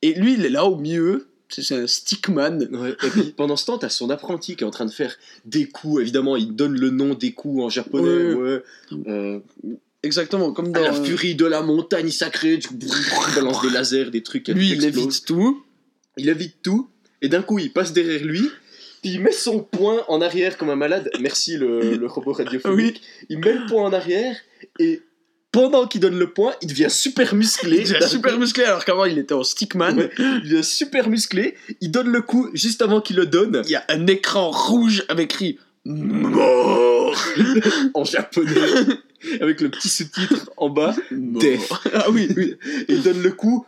Et 0.02 0.14
lui, 0.14 0.34
il 0.34 0.44
est 0.44 0.50
là 0.50 0.64
au 0.64 0.76
milieu, 0.76 1.28
c'est 1.48 1.74
un 1.74 1.86
stickman. 1.86 2.68
Ouais, 2.72 2.90
et 2.90 3.10
puis 3.10 3.22
pendant 3.36 3.56
ce 3.56 3.66
temps, 3.66 3.78
t'as 3.78 3.88
son 3.88 4.10
apprenti 4.10 4.56
qui 4.56 4.64
est 4.64 4.66
en 4.66 4.70
train 4.70 4.86
de 4.86 4.90
faire 4.90 5.16
des 5.44 5.66
coups. 5.66 6.02
Évidemment, 6.02 6.36
il 6.36 6.54
donne 6.54 6.78
le 6.78 6.90
nom 6.90 7.14
des 7.14 7.32
coups 7.32 7.62
en 7.62 7.68
japonais. 7.68 8.34
Ouais. 8.34 8.62
Ouais. 8.92 9.08
Euh, 9.08 9.38
Exactement, 10.04 10.52
comme 10.52 10.66
à 10.66 10.80
dans... 10.80 10.82
la 10.82 10.92
furie 10.92 11.34
de 11.34 11.46
la 11.46 11.62
montagne 11.62 12.10
sacrée, 12.10 12.58
tu 12.58 12.68
il 12.78 13.34
balance 13.34 13.62
des 13.62 13.70
lasers, 13.70 14.10
des 14.10 14.22
trucs. 14.22 14.48
Lui, 14.48 14.72
il 14.72 14.84
évite 14.84 15.24
tout. 15.24 15.64
il 16.18 16.28
évite 16.28 16.56
tout, 16.62 16.90
et 17.22 17.28
d'un 17.28 17.40
coup 17.40 17.58
il 17.58 17.72
passe 17.72 17.94
derrière 17.94 18.22
lui, 18.22 18.42
puis 19.00 19.12
il 19.14 19.22
met 19.22 19.32
son 19.32 19.60
poing 19.60 20.04
en 20.08 20.20
arrière 20.20 20.58
comme 20.58 20.68
un 20.68 20.76
malade. 20.76 21.10
Merci 21.20 21.56
le, 21.56 21.96
le 21.96 22.06
robot 22.06 22.32
radiophonique. 22.32 23.00
Il 23.30 23.38
met 23.38 23.54
le 23.54 23.64
poing 23.66 23.84
en 23.84 23.94
arrière, 23.94 24.36
et 24.78 25.00
pendant 25.54 25.87
qu'il 25.87 26.00
donne 26.00 26.18
le 26.18 26.30
poing, 26.30 26.52
il 26.62 26.68
devient 26.68 26.90
super 26.90 27.32
musclé. 27.32 27.84
Il 27.87 27.94
est 27.94 28.08
super 28.08 28.37
musclé, 28.40 28.64
alors 28.64 28.84
qu'avant, 28.84 29.04
il 29.04 29.18
était 29.18 29.34
en 29.34 29.44
stickman. 29.44 29.96
Ouais, 29.96 30.11
il 30.18 30.50
devient 30.50 30.64
super 30.64 31.08
musclé, 31.08 31.54
il 31.80 31.92
donne 31.92 32.08
le 32.08 32.23
coup 32.23 32.50
juste 32.54 32.82
avant 32.82 33.00
qu'il 33.00 33.14
le 33.14 33.26
donne, 33.26 33.62
Il 33.64 33.70
y 33.70 33.76
a 33.76 33.84
un 33.88 34.04
écran 34.08 34.50
rouge 34.50 35.04
avec 35.08 35.25
écrit 35.34 35.61
mort. 35.84 37.14
en 37.94 38.04
japonais, 38.04 38.50
avec 39.40 39.61
le 39.61 39.70
petit 39.70 39.88
sous-titre 39.88 40.50
en 40.56 40.70
bas. 40.70 40.96
Death. 41.12 41.73
Ah 41.92 42.11
oui, 42.11 42.28
oui. 42.37 42.56
Il 42.88 43.02
donne 43.02 43.23
le 43.23 43.30
coup, 43.30 43.64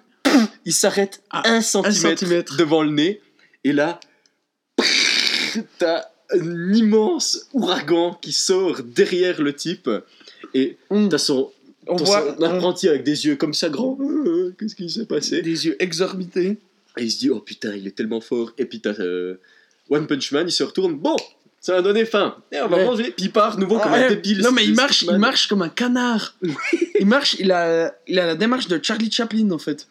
il 0.64 0.72
s'arrête 0.72 1.22
À 1.30 1.48
un 1.48 1.60
centimètre 1.60 2.18
centimètre. 2.18 2.56
devant 2.56 2.82
le 2.82 2.90
nez, 2.90 3.20
et 3.62 3.72
là, 3.72 4.00
t'as 5.78 6.02
un 6.32 6.72
immense 6.74 7.46
ouragan 7.52 8.18
qui 8.20 8.32
sort 8.32 8.82
derrière 8.82 9.40
le 9.40 9.52
type, 9.52 9.88
et 10.52 10.78
On, 10.90 11.08
t'as 11.08 11.18
son, 11.18 11.52
on 11.86 11.96
voit 11.96 12.34
son 12.36 12.42
apprenti 12.42 12.88
avec 12.88 13.02
des 13.04 13.26
yeux 13.26 13.36
comme 13.36 13.54
ça 13.54 13.68
grands. 13.68 13.98
Euh, 14.00 14.54
Qu'est-ce 14.58 14.74
qui 14.74 14.88
s'est 14.90 15.06
passé 15.06 15.42
des 15.42 15.66
yeux 15.66 15.76
exorbités. 15.82 16.58
Et 16.98 17.04
il 17.04 17.10
se 17.10 17.18
dit, 17.18 17.30
oh 17.30 17.40
putain, 17.40 17.74
il 17.74 17.86
est 17.86 17.90
tellement 17.94 18.20
fort. 18.20 18.52
Et 18.58 18.64
puis 18.64 18.80
t'as 18.80 18.94
euh, 19.00 19.38
One 19.90 20.06
Punch 20.06 20.32
Man, 20.32 20.46
il 20.48 20.52
se 20.52 20.62
retourne, 20.62 20.94
bon, 20.94 21.16
ça 21.60 21.76
a 21.76 21.82
donné 21.82 22.04
faim, 22.04 22.36
et 22.52 22.60
on 22.60 22.68
va 22.68 22.76
Ouais. 22.78 22.84
manger. 22.86 23.04
Puis 23.10 23.26
il 23.26 23.32
part 23.32 23.58
nouveau 23.58 23.78
comme 23.78 23.92
Ah, 23.92 23.96
un 23.96 24.00
ouais. 24.02 24.16
débile. 24.16 24.40
Non 24.42 24.52
mais 24.52 24.64
il 24.64 24.74
marche, 24.74 25.02
il 25.02 25.18
marche 25.18 25.46
comme 25.48 25.62
un 25.62 25.68
canard. 25.68 26.36
il 26.98 27.06
marche, 27.06 27.36
il 27.38 27.52
a, 27.52 27.94
il 28.08 28.18
a 28.18 28.26
la 28.26 28.34
démarche 28.34 28.68
de 28.68 28.80
Charlie 28.82 29.10
Chaplin 29.10 29.50
en 29.50 29.58
fait. 29.58 29.86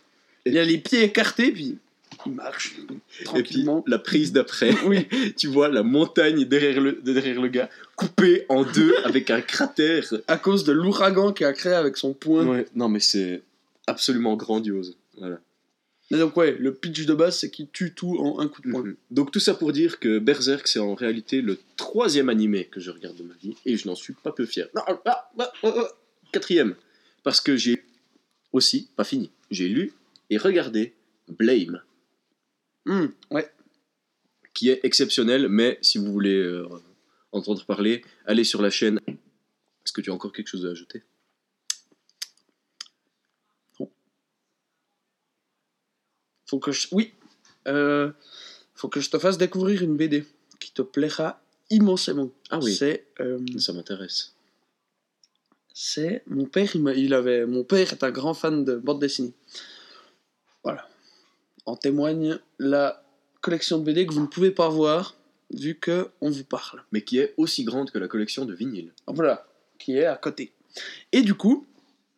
Il 0.45 0.57
a 0.57 0.63
les 0.63 0.77
pieds 0.79 1.03
écartés 1.03 1.51
puis 1.51 1.77
il 2.25 2.31
marche 2.31 2.75
Et 2.79 2.85
puis 2.85 3.23
tranquillement. 3.25 3.83
la 3.87 3.99
prise 3.99 4.31
d'après, 4.31 4.71
Oui. 4.85 5.07
tu 5.37 5.47
vois 5.47 5.67
la 5.69 5.83
montagne 5.83 6.43
derrière 6.45 6.81
le, 6.81 6.93
derrière 7.03 7.39
le 7.41 7.49
gars, 7.49 7.69
coupée 7.95 8.45
en 8.49 8.63
deux 8.63 8.95
avec 9.03 9.29
un 9.29 9.41
cratère. 9.41 10.03
À 10.27 10.37
cause 10.37 10.63
de 10.63 10.71
l'ouragan 10.71 11.33
qu'il 11.33 11.45
a 11.45 11.53
créé 11.53 11.73
avec 11.73 11.97
son 11.97 12.13
poing. 12.13 12.45
Ouais, 12.45 12.67
non 12.75 12.89
mais 12.89 12.99
c'est 12.99 13.41
absolument 13.87 14.35
grandiose. 14.35 14.97
Voilà. 15.17 15.39
Mais 16.11 16.19
donc 16.19 16.37
ouais, 16.37 16.55
le 16.59 16.73
pitch 16.73 17.05
de 17.05 17.13
base 17.13 17.39
c'est 17.39 17.49
qu'il 17.49 17.67
tue 17.69 17.93
tout 17.93 18.17
en 18.19 18.39
un 18.39 18.47
coup 18.47 18.61
de 18.61 18.69
poing. 18.69 18.83
Mhm. 18.83 18.95
Donc 19.11 19.31
tout 19.31 19.39
ça 19.39 19.53
pour 19.55 19.71
dire 19.71 19.99
que 19.99 20.19
Berserk 20.19 20.67
c'est 20.67 20.79
en 20.79 20.93
réalité 20.93 21.41
le 21.41 21.57
troisième 21.77 22.29
animé 22.29 22.65
que 22.65 22.79
je 22.79 22.91
regarde 22.91 23.17
de 23.17 23.23
ma 23.23 23.33
vie 23.35 23.55
et 23.65 23.77
je 23.77 23.87
n'en 23.87 23.95
suis 23.95 24.13
pas 24.13 24.31
peu 24.31 24.45
fier. 24.45 24.67
Non, 24.75 24.81
ah, 24.87 25.01
ah, 25.05 25.29
ah, 25.39 25.51
ah, 25.63 25.87
quatrième 26.31 26.75
parce 27.23 27.41
que 27.41 27.55
j'ai 27.55 27.83
aussi 28.51 28.89
pas 28.95 29.03
fini. 29.03 29.31
J'ai 29.49 29.67
lu 29.67 29.93
et 30.29 30.37
regardé 30.37 30.93
Blame 31.27 31.81
Hum, 32.87 33.11
ouais. 33.31 33.49
qui 34.53 34.69
est 34.69 34.79
exceptionnel 34.83 35.47
mais 35.49 35.79
si 35.81 35.97
vous 35.97 36.11
voulez 36.11 36.35
euh, 36.37 36.67
entendre 37.35 37.65
parler, 37.65 38.03
allez 38.25 38.43
sur 38.43 38.61
la 38.61 38.69
chaîne. 38.69 38.99
Est-ce 39.07 39.93
que 39.93 40.01
tu 40.01 40.09
as 40.11 40.13
encore 40.13 40.33
quelque 40.33 40.47
chose 40.47 40.65
à 40.65 40.69
ajouter? 40.69 41.03
Faut 46.47 46.59
que 46.59 46.71
je... 46.71 46.87
Oui. 46.91 47.13
Euh, 47.67 48.11
faut 48.75 48.87
que 48.89 48.99
je 48.99 49.09
te 49.09 49.17
fasse 49.17 49.37
découvrir 49.37 49.81
une 49.81 49.97
BD 49.97 50.25
qui 50.59 50.71
te 50.71 50.81
plaira 50.81 51.41
immensément. 51.69 52.29
Ah 52.51 52.59
oui. 52.61 52.75
C'est 52.75 53.07
euh, 53.19 53.39
Ça 53.57 53.73
m'intéresse. 53.73 54.35
c'est 55.73 56.23
mon 56.27 56.45
père 56.45 56.75
il 56.75 57.13
avait 57.13 57.45
mon 57.45 57.63
père 57.65 57.91
est 57.91 58.03
un 58.03 58.11
grand 58.11 58.33
fan 58.33 58.63
de 58.63 58.75
bande 58.77 59.01
dessinée 59.01 59.33
voilà 60.63 60.87
en 61.65 61.75
témoigne 61.75 62.39
la 62.59 63.03
collection 63.41 63.79
de 63.79 63.83
BD 63.83 64.05
que 64.05 64.13
vous 64.13 64.21
ne 64.21 64.27
pouvez 64.27 64.51
pas 64.51 64.69
voir 64.69 65.15
vu 65.53 65.75
que 65.75 66.11
on 66.21 66.29
vous 66.29 66.43
parle 66.43 66.83
Mais 66.91 67.01
qui 67.01 67.19
est 67.19 67.33
aussi 67.37 67.63
grande 67.63 67.91
que 67.91 67.97
la 67.99 68.07
collection 68.07 68.45
de 68.45 68.53
vinyle. 68.53 68.93
voilà 69.07 69.47
qui 69.79 69.97
est 69.97 70.05
à 70.05 70.15
côté 70.15 70.53
et 71.11 71.21
du 71.21 71.33
coup 71.35 71.65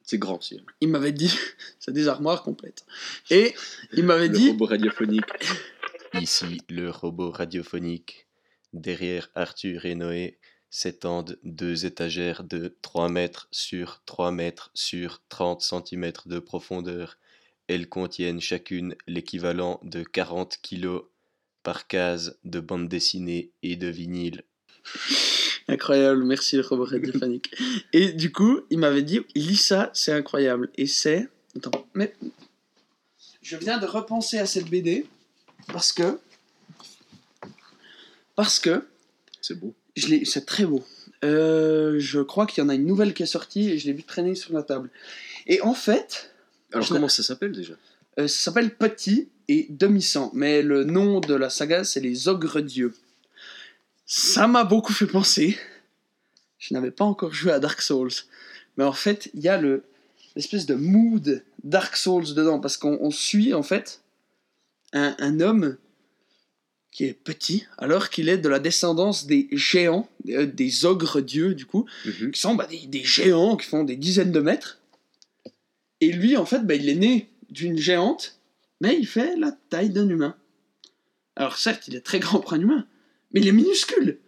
C'est 0.03 0.17
grand 0.17 0.37
aussi. 0.39 0.57
hein. 0.59 0.65
il 0.81 0.89
m'avait 0.89 1.11
dit 1.11 1.33
c'est 1.79 1.91
des 1.93 2.07
armoires 2.07 2.43
complètes 2.43 2.85
et 3.29 3.53
il 3.93 4.03
m'avait 4.05 4.27
Le 4.29 4.37
dit 4.37 4.49
robot 4.51 4.65
radiophonique. 4.65 5.25
Ici 6.13 6.61
le 6.69 6.89
robot 6.89 7.31
radiophonique. 7.31 8.27
Derrière 8.73 9.29
Arthur 9.35 9.85
et 9.85 9.95
Noé 9.95 10.37
s'étendent 10.69 11.37
deux 11.43 11.85
étagères 11.85 12.43
de 12.43 12.75
3 12.81 13.09
mètres 13.09 13.47
sur 13.51 14.01
3 14.05 14.31
mètres 14.31 14.69
sur 14.73 15.21
30 15.29 15.61
cm 15.61 16.11
de 16.25 16.39
profondeur. 16.39 17.17
Elles 17.67 17.89
contiennent 17.89 18.41
chacune 18.41 18.95
l'équivalent 19.07 19.79
de 19.83 20.03
40 20.03 20.57
kilos 20.61 21.03
par 21.67 21.85
case 21.85 22.39
de 22.45 22.61
bande 22.61 22.87
dessinée 22.87 23.51
et 23.61 23.75
de 23.75 23.87
vinyle. 23.87 24.43
Incroyable, 25.67 26.23
merci 26.23 26.55
le 26.55 26.61
robot 26.61 26.85
radiophonique. 26.85 27.53
et 27.91 28.13
du 28.13 28.31
coup, 28.31 28.61
il 28.69 28.79
m'avait 28.79 29.01
dit, 29.01 29.19
lis 29.35 29.57
ça, 29.57 29.91
c'est 29.93 30.13
incroyable. 30.13 30.69
Et 30.75 30.87
c'est... 30.87 31.27
Attends, 31.57 31.85
mais... 31.93 32.15
Je 33.41 33.57
viens 33.57 33.79
de 33.79 33.85
repenser 33.85 34.37
à 34.39 34.45
cette 34.45 34.69
BD 34.69 35.07
parce 35.67 35.91
que... 35.91 36.17
Parce 38.35 38.61
que... 38.61 38.87
C'est 39.41 39.59
beau. 39.59 39.75
C'est 40.23 40.45
très 40.45 40.63
beau. 40.63 40.85
Euh, 41.25 41.99
je 41.99 42.21
crois 42.21 42.45
qu'il 42.45 42.63
y 42.63 42.65
en 42.65 42.69
a 42.69 42.75
une 42.75 42.85
nouvelle 42.85 43.13
qui 43.13 43.23
est 43.23 43.25
sortie 43.25 43.71
et 43.71 43.77
je 43.77 43.87
l'ai 43.87 43.93
vu 43.93 44.03
traîner 44.03 44.35
sur 44.35 44.53
la 44.53 44.63
table. 44.63 44.89
Et 45.47 45.59
en 45.59 45.73
fait, 45.73 46.33
Alors 46.71 46.85
Je 46.85 46.93
comment 46.93 47.09
ça 47.09 47.23
s'appelle 47.23 47.51
déjà? 47.51 47.73
Euh, 48.19 48.29
ça 48.29 48.45
s'appelle 48.45 48.73
Petit 48.73 49.27
et 49.49 49.67
Demi-sang, 49.69 50.31
mais 50.33 50.61
le 50.61 50.83
nom 50.83 51.19
de 51.19 51.33
la 51.33 51.49
saga, 51.49 51.83
c'est 51.83 51.99
les 52.01 52.27
Ogres 52.27 52.61
Dieux. 52.61 52.93
Ça 54.05 54.47
m'a 54.47 54.63
beaucoup 54.63 54.93
fait 54.93 55.07
penser. 55.07 55.57
Je 56.59 56.73
n'avais 56.73 56.91
pas 56.91 57.05
encore 57.05 57.33
joué 57.33 57.51
à 57.51 57.59
Dark 57.59 57.81
Souls, 57.81 58.11
mais 58.77 58.83
en 58.83 58.93
fait, 58.93 59.29
il 59.33 59.41
y 59.41 59.47
a 59.49 59.57
le 59.59 59.83
l'espèce 60.35 60.65
de 60.67 60.75
mood 60.75 61.43
Dark 61.63 61.95
Souls 61.95 62.33
dedans, 62.35 62.59
parce 62.59 62.77
qu'on 62.77 62.97
on 63.01 63.09
suit 63.09 63.53
en 63.55 63.63
fait 63.63 64.01
un, 64.93 65.15
un 65.19 65.39
homme 65.39 65.77
qui 66.91 67.05
est 67.05 67.13
petit, 67.13 67.65
alors 67.77 68.09
qu'il 68.09 68.29
est 68.29 68.37
de 68.37 68.47
la 68.49 68.59
descendance 68.59 69.25
des 69.27 69.47
géants, 69.51 70.07
des, 70.25 70.45
des 70.47 70.85
ogres 70.85 71.21
dieux 71.21 71.53
du 71.55 71.65
coup, 71.65 71.85
Mhm. 72.05 72.31
qui 72.31 72.39
sont 72.39 72.55
bah, 72.55 72.67
des, 72.67 72.85
des 72.87 73.03
géants 73.03 73.55
qui 73.57 73.67
font 73.67 73.83
des 73.83 73.95
dizaines 73.95 74.31
de 74.31 74.39
mètres. 74.39 74.79
Et 76.01 76.11
lui, 76.11 76.37
en 76.37 76.45
fait, 76.45 76.59
bah, 76.65 76.75
il 76.75 76.87
est 76.89 76.95
né 76.95 77.29
d'une 77.49 77.77
géante, 77.77 78.36
mais 78.81 78.97
il 78.97 79.07
fait 79.07 79.35
la 79.35 79.51
taille 79.69 79.89
d'un 79.89 80.07
humain. 80.09 80.35
Alors 81.35 81.57
certes, 81.57 81.87
il 81.87 81.95
est 81.95 82.01
très 82.01 82.19
grand 82.19 82.39
pour 82.39 82.53
un 82.53 82.59
humain, 82.59 82.85
mais 83.31 83.41
il 83.41 83.47
est 83.47 83.53
minuscule. 83.53 84.19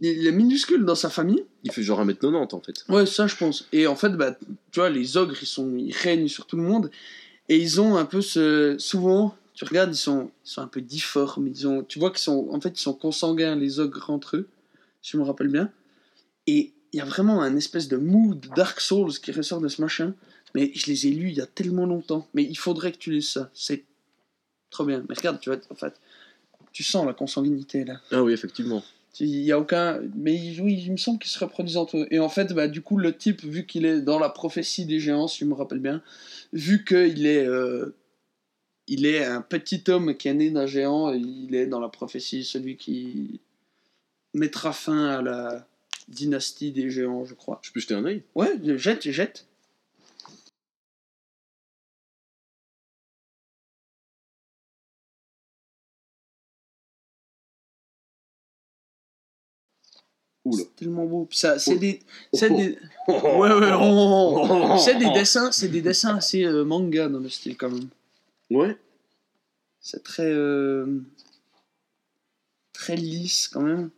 Il 0.00 0.26
est 0.26 0.32
minuscule 0.32 0.84
dans 0.84 0.94
sa 0.94 1.10
famille. 1.10 1.44
Il 1.64 1.72
fait 1.72 1.82
genre 1.82 2.04
1m90 2.04 2.54
en 2.54 2.60
fait. 2.60 2.84
Ouais, 2.88 3.06
ça 3.06 3.26
je 3.26 3.36
pense. 3.36 3.66
Et 3.72 3.86
en 3.86 3.96
fait, 3.96 4.10
bah, 4.10 4.38
tu 4.70 4.80
vois, 4.80 4.90
les 4.90 5.16
ogres, 5.16 5.36
ils, 5.42 5.46
sont, 5.46 5.76
ils 5.76 5.92
règnent 5.92 6.28
sur 6.28 6.46
tout 6.46 6.56
le 6.56 6.62
monde. 6.62 6.90
Et 7.48 7.56
ils 7.56 7.80
ont 7.80 7.96
un 7.96 8.04
peu 8.04 8.20
ce... 8.20 8.76
Souvent, 8.78 9.34
tu 9.54 9.64
regardes, 9.64 9.92
ils 9.92 9.98
sont, 9.98 10.30
ils 10.44 10.50
sont 10.50 10.62
un 10.62 10.68
peu 10.68 10.80
difformes. 10.80 11.48
Ils 11.48 11.66
ont, 11.66 11.82
tu 11.82 11.98
vois 11.98 12.10
qu'ils 12.10 12.20
sont... 12.20 12.48
En 12.52 12.60
fait, 12.60 12.78
ils 12.78 12.82
sont 12.82 12.92
consanguins, 12.92 13.56
les 13.56 13.80
ogres 13.80 14.10
entre 14.10 14.36
eux, 14.36 14.48
si 15.02 15.12
je 15.12 15.16
me 15.16 15.24
rappelle 15.24 15.48
bien. 15.48 15.72
Et 16.46 16.72
il 16.92 16.98
y 16.98 17.00
a 17.00 17.04
vraiment 17.04 17.42
un 17.42 17.56
espèce 17.56 17.88
de 17.88 17.96
mood 17.96 18.46
Dark 18.54 18.80
Souls 18.80 19.12
qui 19.12 19.32
ressort 19.32 19.60
de 19.60 19.68
ce 19.68 19.80
machin. 19.80 20.14
Mais 20.54 20.70
je 20.74 20.86
les 20.86 21.06
ai 21.08 21.10
lus 21.10 21.30
il 21.30 21.36
y 21.36 21.40
a 21.40 21.46
tellement 21.46 21.86
longtemps. 21.86 22.28
Mais 22.34 22.44
il 22.44 22.56
faudrait 22.56 22.92
que 22.92 22.98
tu 22.98 23.10
lises 23.10 23.30
ça. 23.30 23.50
C'est 23.52 23.84
trop 24.70 24.84
bien. 24.84 25.04
Mais 25.08 25.14
regarde, 25.16 25.40
tu 25.40 25.50
vois, 25.50 25.58
en 25.70 25.74
fait, 25.74 25.94
tu 26.72 26.82
sens 26.82 27.06
la 27.06 27.14
consanguinité 27.14 27.84
là. 27.84 28.00
Ah 28.10 28.22
oui, 28.22 28.32
effectivement. 28.32 28.82
Il 29.20 29.40
y 29.40 29.52
a 29.52 29.58
aucun. 29.58 30.00
Mais 30.14 30.34
oui, 30.60 30.82
il 30.84 30.92
me 30.92 30.96
semble 30.96 31.18
qu'ils 31.18 31.30
se 31.30 31.38
reproduisent 31.38 31.76
entre 31.76 31.96
eux. 31.98 32.06
Et 32.10 32.20
en 32.20 32.28
fait, 32.28 32.52
bah, 32.52 32.68
du 32.68 32.82
coup, 32.82 32.98
le 32.98 33.16
type, 33.16 33.42
vu 33.42 33.66
qu'il 33.66 33.84
est 33.84 34.00
dans 34.00 34.18
la 34.18 34.28
prophétie 34.28 34.86
des 34.86 35.00
géants, 35.00 35.26
si 35.26 35.40
je 35.40 35.44
me 35.44 35.54
rappelle 35.54 35.80
bien, 35.80 36.02
vu 36.52 36.84
qu'il 36.84 37.26
est. 37.26 37.44
euh, 37.44 37.94
Il 38.86 39.04
est 39.06 39.24
un 39.24 39.42
petit 39.42 39.82
homme 39.88 40.14
qui 40.16 40.28
est 40.28 40.34
né 40.34 40.50
d'un 40.50 40.66
géant, 40.66 41.12
il 41.12 41.54
est 41.54 41.66
dans 41.66 41.80
la 41.80 41.88
prophétie 41.88 42.44
celui 42.44 42.76
qui 42.76 43.40
mettra 44.34 44.72
fin 44.72 45.06
à 45.08 45.20
la 45.20 45.66
dynastie 46.08 46.70
des 46.70 46.88
géants, 46.88 47.24
je 47.26 47.34
crois. 47.34 47.58
Je 47.62 47.72
peux 47.72 47.80
jeter 47.80 47.94
un 47.94 48.04
œil? 48.04 48.22
Ouais, 48.34 48.52
jette, 48.76 49.10
jette. 49.10 49.47
C'est 60.52 60.76
tellement 60.76 61.04
beau. 61.06 61.24
Puis 61.26 61.38
ça, 61.38 61.58
c'est 61.58 61.74
Oh. 61.74 61.78
des, 61.78 62.00
c'est 62.32 62.50
des, 62.50 62.78
ouais 63.08 63.52
ouais, 63.52 63.70
oh. 63.80 64.76
c'est 64.78 64.96
des 64.96 65.10
dessins, 65.12 65.50
c'est 65.52 65.68
des 65.68 65.82
dessins 65.82 66.16
assez 66.16 66.44
euh, 66.44 66.64
manga 66.64 67.08
dans 67.08 67.20
le 67.20 67.28
style 67.28 67.56
quand 67.56 67.70
même. 67.70 67.88
Ouais. 68.50 68.76
C'est 69.80 70.02
très, 70.02 70.30
euh, 70.30 71.00
très 72.72 72.96
lisse 72.96 73.48
quand 73.48 73.62
même. 73.62 73.90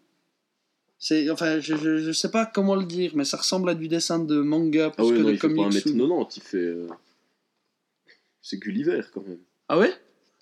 C'est, 0.98 1.30
enfin, 1.30 1.60
je, 1.60 1.76
je, 1.76 1.98
je 1.98 2.12
sais 2.12 2.30
pas 2.30 2.44
comment 2.44 2.74
le 2.74 2.84
dire, 2.84 3.12
mais 3.14 3.24
ça 3.24 3.38
ressemble 3.38 3.70
à 3.70 3.74
du 3.74 3.88
dessin 3.88 4.18
de 4.18 4.40
manga 4.40 4.86
Ah 4.88 4.90
plus 4.90 5.04
ouais, 5.04 5.12
que 5.12 5.18
non, 5.18 5.24
de 5.28 5.32
il 5.32 5.38
fait 5.38 5.48
pas 5.48 5.54
comics. 5.54 5.86
1m90, 5.86 6.02
ou- 6.02 6.26
il 6.36 6.42
fait. 6.42 6.56
euh, 6.58 6.88
C'est 8.42 8.58
Gulliver 8.58 9.00
quand 9.12 9.22
même. 9.26 9.38
Ah 9.68 9.78
ouais? 9.78 9.92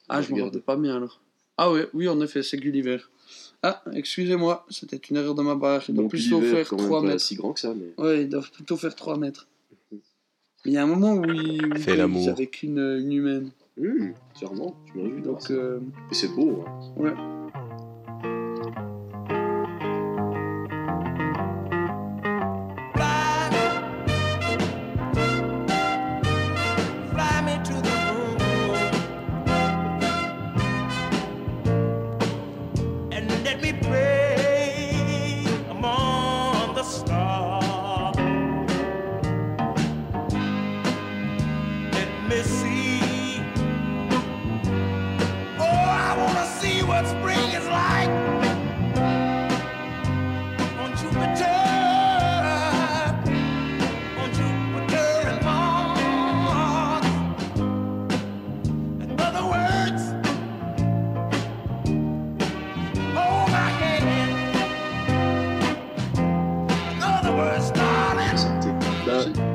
Ah, 0.08 0.20
je 0.22 0.30
me 0.30 0.34
Regarde. 0.36 0.58
pas 0.60 0.76
bien 0.76 0.96
alors. 0.96 1.20
Ah 1.58 1.70
ouais, 1.72 1.86
oui, 1.92 2.08
en 2.08 2.20
effet, 2.20 2.42
c'est 2.42 2.56
Gulliver. 2.56 2.98
Ah, 3.62 3.82
excusez-moi, 3.92 4.64
c'était 4.70 4.96
une 5.10 5.16
erreur 5.16 5.34
de 5.34 5.42
ma 5.42 5.56
part. 5.56 5.82
Il 5.88 5.94
doit 5.94 6.04
Bon, 6.04 6.08
plutôt 6.08 6.38
Gulliver, 6.38 6.56
faire 6.58 6.68
quand 6.68 6.76
même 6.76 6.86
3 6.86 7.00
pas 7.02 7.06
mètres. 7.08 7.20
si 7.20 7.34
grand 7.34 7.52
que 7.52 7.60
ça, 7.60 7.74
mais. 7.74 7.92
Ouais, 8.02 8.22
ils 8.22 8.28
doivent 8.28 8.50
plutôt 8.52 8.76
faire 8.76 8.94
3 8.94 9.18
mètres. 9.18 9.48
Il 10.64 10.72
y 10.72 10.76
a 10.76 10.82
un 10.82 10.86
moment 10.86 11.14
où 11.14 11.24
ils, 11.30 11.64
où 11.66 11.76
Fais 11.78 11.92
ils 11.92 11.98
l'amour. 11.98 12.28
avec 12.28 12.62
une, 12.62 12.78
une 13.00 13.12
humaine. 13.12 13.50
Hum, 13.80 14.12
sûrement, 14.34 14.76
réjouis 14.94 15.20
de 15.20 15.26
voir 15.28 15.38
Donc, 15.38 15.42
ça. 15.42 15.52
euh, 15.52 15.80
Et 16.10 16.14
c'est 16.14 16.28
beau, 16.34 16.64
hein. 16.66 16.92
ouais. 16.96 17.12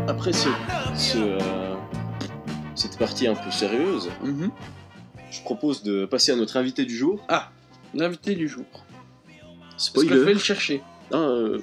Après 0.08 0.32
ce, 0.34 0.50
ce, 0.96 1.18
euh, 1.18 1.76
cette 2.76 2.98
partie 2.98 3.28
un 3.28 3.36
peu 3.36 3.52
sérieuse, 3.52 4.10
Mhm. 4.24 4.52
je 4.52 4.83
propose 5.44 5.84
de 5.84 6.06
passer 6.06 6.32
à 6.32 6.36
notre 6.36 6.58
invité 6.58 6.86
du 6.86 6.96
jour. 6.96 7.24
Ah, 7.30 7.52
l'invité 7.94 8.36
du 8.36 8.48
jour. 8.48 8.66
Parce 9.72 9.90
que 9.90 10.02
je 10.02 10.06
Spoiler. 10.06 10.24
vais 10.24 10.34
le 10.34 10.40
chercher. 10.40 10.82
Ah, 11.12 11.18
euh, 11.18 11.60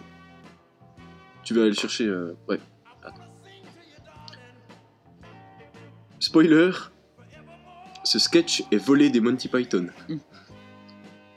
tu 1.44 1.54
vas 1.54 1.62
aller 1.62 1.70
le 1.70 1.76
chercher. 1.76 2.04
euh, 2.06 2.36
ouais. 2.48 2.60
Attends. 3.02 3.22
Spoiler. 6.18 6.70
Ce 8.04 8.18
sketch 8.18 8.64
est 8.70 8.78
volé 8.78 9.10
des 9.10 9.20
Monty 9.20 9.48
Python. 9.48 9.88
Mm. 10.08 10.16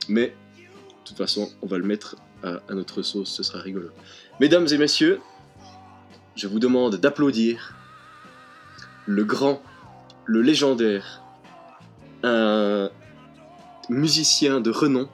Mais, 0.09 0.27
de 0.27 1.05
toute 1.05 1.17
façon, 1.17 1.49
on 1.61 1.67
va 1.67 1.77
le 1.77 1.83
mettre 1.85 2.15
à, 2.43 2.59
à 2.69 2.73
notre 2.73 3.01
sauce, 3.01 3.29
ce 3.31 3.43
sera 3.43 3.59
rigolo. 3.61 3.89
Mesdames 4.39 4.67
et 4.71 4.77
messieurs, 4.77 5.21
je 6.35 6.47
vous 6.47 6.59
demande 6.59 6.95
d'applaudir 6.97 7.75
le 9.05 9.23
grand, 9.23 9.61
le 10.25 10.41
légendaire, 10.41 11.21
un 12.23 12.89
musicien 13.89 14.61
de 14.61 14.71
renom, 14.71 15.07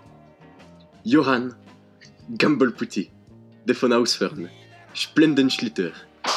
Johann 1.04 1.56
Gambelputti, 2.30 3.10
de 3.65 3.74
von 3.74 3.91
Ausfern, 3.93 4.50
Splendenschlitter, 4.93 5.91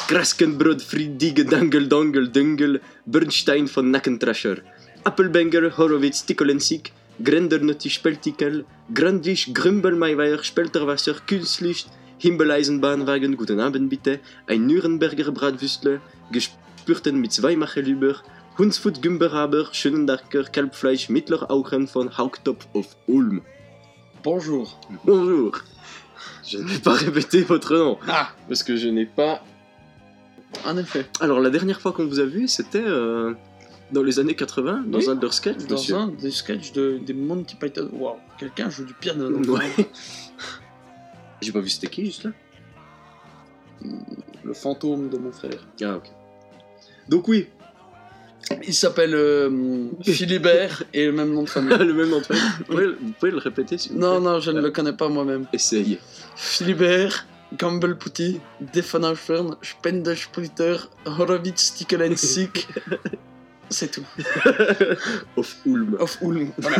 Kraskenbrod 0.07 0.81
Friedige 0.81 1.45
Dangel 1.45 1.87
Dangel 1.87 2.31
Dungel, 2.31 2.81
Bernstein 3.05 3.67
von 3.67 3.91
Nackentrascher, 3.91 4.57
Appelbanger 5.03 5.77
Horowitz 5.77 6.25
Tikkolensik, 6.25 6.91
Grendernutti 7.23 7.89
Speltikel, 7.89 8.65
Grandlich 8.93 9.53
Grümbelmeiweier 9.53 10.43
Spelterwasser 10.43 11.15
Kunstlicht, 11.27 11.87
Himbeleisenbahnwagen 12.17 13.37
Guten 13.37 13.59
Abend 13.59 13.89
bitte, 13.89 14.19
ein 14.47 14.65
Nürnberger 14.65 15.31
Bratwüstler, 15.31 16.01
gespürten 16.31 17.21
mit 17.21 17.31
Zweimacherlüber, 17.31 18.15
Hunsfoot 18.59 19.01
Gumberaber, 19.01 19.65
Schönendarker 19.73 20.43
Kalbfleisch 20.43 21.09
Mittler 21.09 21.49
Augen 21.49 21.87
von 21.87 22.09
Haugtopf 22.17 22.67
auf 22.73 22.95
Ulm. 23.07 23.41
Bonjour. 24.23 24.79
Bonjour. 25.05 25.53
Je 26.45 26.57
ne 26.59 26.63
vais 26.67 26.79
pas 26.79 26.93
répéter 26.93 27.41
votre 27.41 27.75
nom 27.75 27.97
Ah, 28.07 28.29
parce 28.47 28.63
que 28.63 28.75
je 28.77 28.87
n'ai 28.89 29.05
pas. 29.05 29.43
en 30.65 30.77
effet. 30.77 31.05
Alors 31.19 31.39
la 31.39 31.49
dernière 31.49 31.81
fois 31.81 31.93
qu'on 31.93 32.05
vous 32.05 32.19
a 32.19 32.25
vu, 32.25 32.47
c'était 32.47 32.83
euh, 32.85 33.33
dans 33.91 34.03
les 34.03 34.19
années 34.19 34.35
80, 34.35 34.83
dans 34.87 34.99
Oui, 34.99 35.09
un 35.09 35.15
de 35.15 35.21
leurs 35.21 35.33
sketchs, 35.33 35.65
Dans 35.65 35.75
monsieur. 35.75 35.95
un 35.95 36.07
des 36.07 36.31
sketchs 36.31 36.71
de, 36.73 36.99
des 37.03 37.13
Monty 37.13 37.55
Python. 37.55 37.89
Waouh, 37.93 38.17
quelqu'un 38.37 38.69
joue 38.69 38.85
du 38.85 38.93
piano. 38.93 39.29
dans 39.31 39.39
le 39.39 39.49
Ouais. 39.49 39.71
J'ai 41.41 41.51
pas 41.51 41.59
vu 41.59 41.69
c'était 41.69 41.87
qui 41.87 42.05
juste 42.05 42.23
là. 42.25 42.31
Le 44.43 44.53
fantôme 44.53 45.09
de 45.09 45.17
mon 45.17 45.31
frère. 45.31 45.65
Ah 45.81 45.95
ok. 45.97 46.09
Donc 47.09 47.27
oui, 47.27 47.47
Il 48.65 48.73
s'appelle 48.73 49.15
euh, 49.15 49.87
Philibert 50.03 50.83
et 50.93 51.05
le 51.05 51.11
même 51.11 51.33
nom 51.33 51.43
de 51.43 51.49
famille. 51.49 51.77
le 51.79 51.93
même 51.93 52.09
nom 52.09 52.19
de 52.19 52.25
famille. 52.25 52.43
Vous 52.59 52.63
pouvez, 52.65 52.87
vous 52.87 53.11
pouvez 53.19 53.31
le 53.31 53.37
répéter 53.37 53.77
s'il 53.77 53.93
vous 53.93 53.99
Non, 53.99 54.19
plaît 54.19 54.29
non, 54.29 54.39
je 54.39 54.51
ne 54.51 54.61
le 54.61 54.71
connais 54.71 54.93
pas 54.93 55.09
moi-même. 55.09 55.47
Essaye. 55.53 55.99
Philibert, 56.35 57.25
Gambelputti, 57.57 58.39
Defanaufern, 58.73 59.55
Spendesplitter, 59.61 60.77
Horowitz, 61.05 61.73
Tikkelensik. 61.75 62.67
C'est 63.69 63.91
tout. 63.91 64.05
Auf 65.37 65.57
Ulm. 65.65 65.95
Of 65.99 66.17
Ulm. 66.21 66.51
Voilà. 66.57 66.77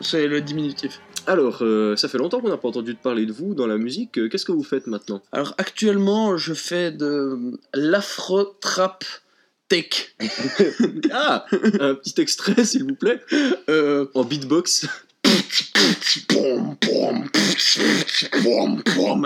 C'est 0.00 0.26
le 0.26 0.40
diminutif. 0.40 1.00
Alors, 1.26 1.58
euh, 1.62 1.96
ça 1.96 2.08
fait 2.08 2.18
longtemps 2.18 2.40
qu'on 2.40 2.48
n'a 2.48 2.56
pas 2.56 2.68
entendu 2.68 2.94
parler 2.94 3.24
de 3.26 3.32
vous 3.32 3.54
dans 3.54 3.66
la 3.66 3.78
musique. 3.78 4.18
Euh, 4.18 4.28
Qu'est-ce 4.28 4.44
que 4.44 4.52
vous 4.52 4.62
faites 4.62 4.86
maintenant? 4.86 5.22
Alors 5.32 5.54
actuellement, 5.56 6.36
je 6.36 6.52
fais 6.52 6.90
de 6.90 7.38
l'afro-trap 7.72 9.04
tech. 9.68 10.14
Ah 11.12 11.44
Un 11.80 11.94
petit 11.94 12.20
extrait 12.20 12.64
s'il 12.64 12.84
vous 12.84 12.94
plaît. 12.94 13.20
Euh, 13.68 14.06
En 14.14 14.24
beatbox. 14.24 14.86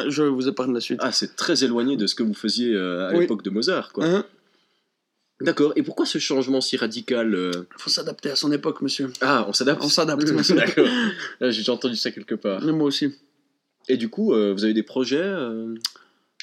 Je 0.09 0.23
vous 0.23 0.49
épargne 0.49 0.73
la 0.75 0.81
suite. 0.81 0.99
Ah, 1.03 1.13
c'est 1.13 1.37
très 1.37 1.65
éloigné 1.65 1.97
de 1.97 2.07
ce 2.07 2.15
que 2.15 2.23
vous 2.23 2.35
faisiez 2.35 2.75
euh, 2.75 3.09
à 3.09 3.13
Oui. 3.13 3.21
l'époque 3.21 3.43
de 3.43 3.51
Mozart, 3.51 3.93
quoi. 3.93 4.07
Hein 4.07 4.25
D'accord. 5.41 5.73
Et 5.77 5.83
pourquoi 5.85 6.05
ce 6.05 6.19
changement 6.19 6.61
si 6.61 6.77
radical 6.77 7.33
euh 7.35 7.53
faut 7.77 7.91
s'adapter 7.91 8.31
à 8.31 8.37
son 8.37 8.51
époque, 8.51 8.83
monsieur. 8.83 9.13
Ah, 9.21 9.45
on 9.49 9.53
s'adapte 9.53 9.83
On 9.85 9.89
s'adapte, 9.89 10.29
monsieur. 10.33 10.57
D'accord. 10.57 10.89
J'ai 11.41 11.71
entendu 11.71 11.95
ça 11.97 12.11
quelque 12.11 12.35
part. 12.35 12.61
Mais 12.65 12.73
moi 12.73 12.87
aussi. 12.89 13.15
Et 13.89 13.97
du 13.97 14.09
coup, 14.09 14.35
euh, 14.35 14.53
vous 14.53 14.65
avez 14.65 14.75
des 14.75 14.83
projets 14.83 15.21
euh, 15.23 15.75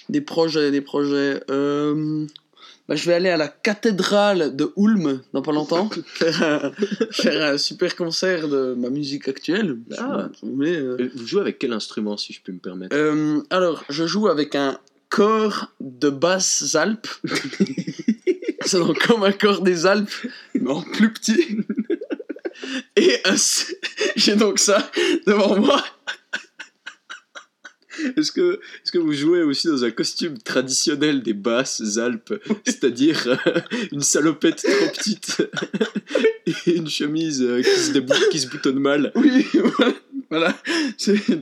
Des 0.08 0.22
projets, 0.22 0.72
des 0.72 0.82
projets. 0.82 1.42
Bah, 2.88 2.96
je 2.96 3.06
vais 3.06 3.16
aller 3.16 3.30
à 3.30 3.38
la 3.38 3.48
cathédrale 3.48 4.56
de 4.56 4.72
Ulm 4.78 5.22
dans 5.34 5.42
pas 5.42 5.52
longtemps, 5.52 5.90
faire, 6.06 6.44
un, 6.64 6.72
faire 7.12 7.54
un 7.54 7.58
super 7.58 7.96
concert 7.96 8.48
de 8.48 8.76
ma 8.78 8.90
musique 8.90 9.28
actuelle. 9.28 9.78
Ah. 9.98 10.30
Mais, 10.44 10.76
euh, 10.76 11.12
Vous 11.16 11.26
jouez 11.26 11.42
avec 11.42 11.58
quel 11.58 11.74
instrument, 11.74 12.16
si 12.18 12.34
je 12.34 12.42
peux 12.42 12.52
me 12.52 12.60
permettre? 12.60 12.96
Euh, 12.96 13.42
alors, 13.50 13.84
je 13.90 14.06
joue 14.06 14.28
avec 14.28 14.54
un 14.54 14.80
corps 15.10 15.72
de 15.80 16.10
basse 16.10 16.76
Alpes 16.76 17.08
C'est 18.66 18.80
donc 18.80 18.98
comme 19.06 19.24
un 19.24 19.32
corps 19.32 19.62
des 19.62 19.86
Alpes, 19.86 20.10
mais 20.56 20.72
en 20.72 20.82
plus 20.82 21.14
petit. 21.14 21.60
Et 22.96 23.20
un 23.26 23.36
j'ai 24.16 24.36
donc 24.36 24.58
ça 24.60 24.90
devant 25.28 25.60
moi. 25.60 25.84
Est-ce 28.18 28.32
que, 28.32 28.60
est 28.86 28.92
que 28.92 28.98
vous 28.98 29.14
jouez 29.14 29.42
aussi 29.44 29.68
dans 29.68 29.84
un 29.84 29.92
costume 29.92 30.38
traditionnel 30.38 31.22
des 31.24 31.34
basses 31.34 31.98
Alpes, 31.98 32.34
c'est-à-dire 32.66 33.40
euh, 33.46 33.60
une 33.92 34.02
salopette 34.02 34.64
trop 34.64 34.88
petite 34.96 35.38
et 36.68 36.76
une 36.76 36.90
chemise 36.90 37.42
euh, 37.42 37.62
qui, 37.62 37.70
se 37.80 37.92
débou- 37.92 38.30
qui 38.32 38.40
se 38.40 38.48
boutonne 38.48 38.80
mal, 38.80 39.12
Oui, 39.16 39.46
voilà. 40.30 40.56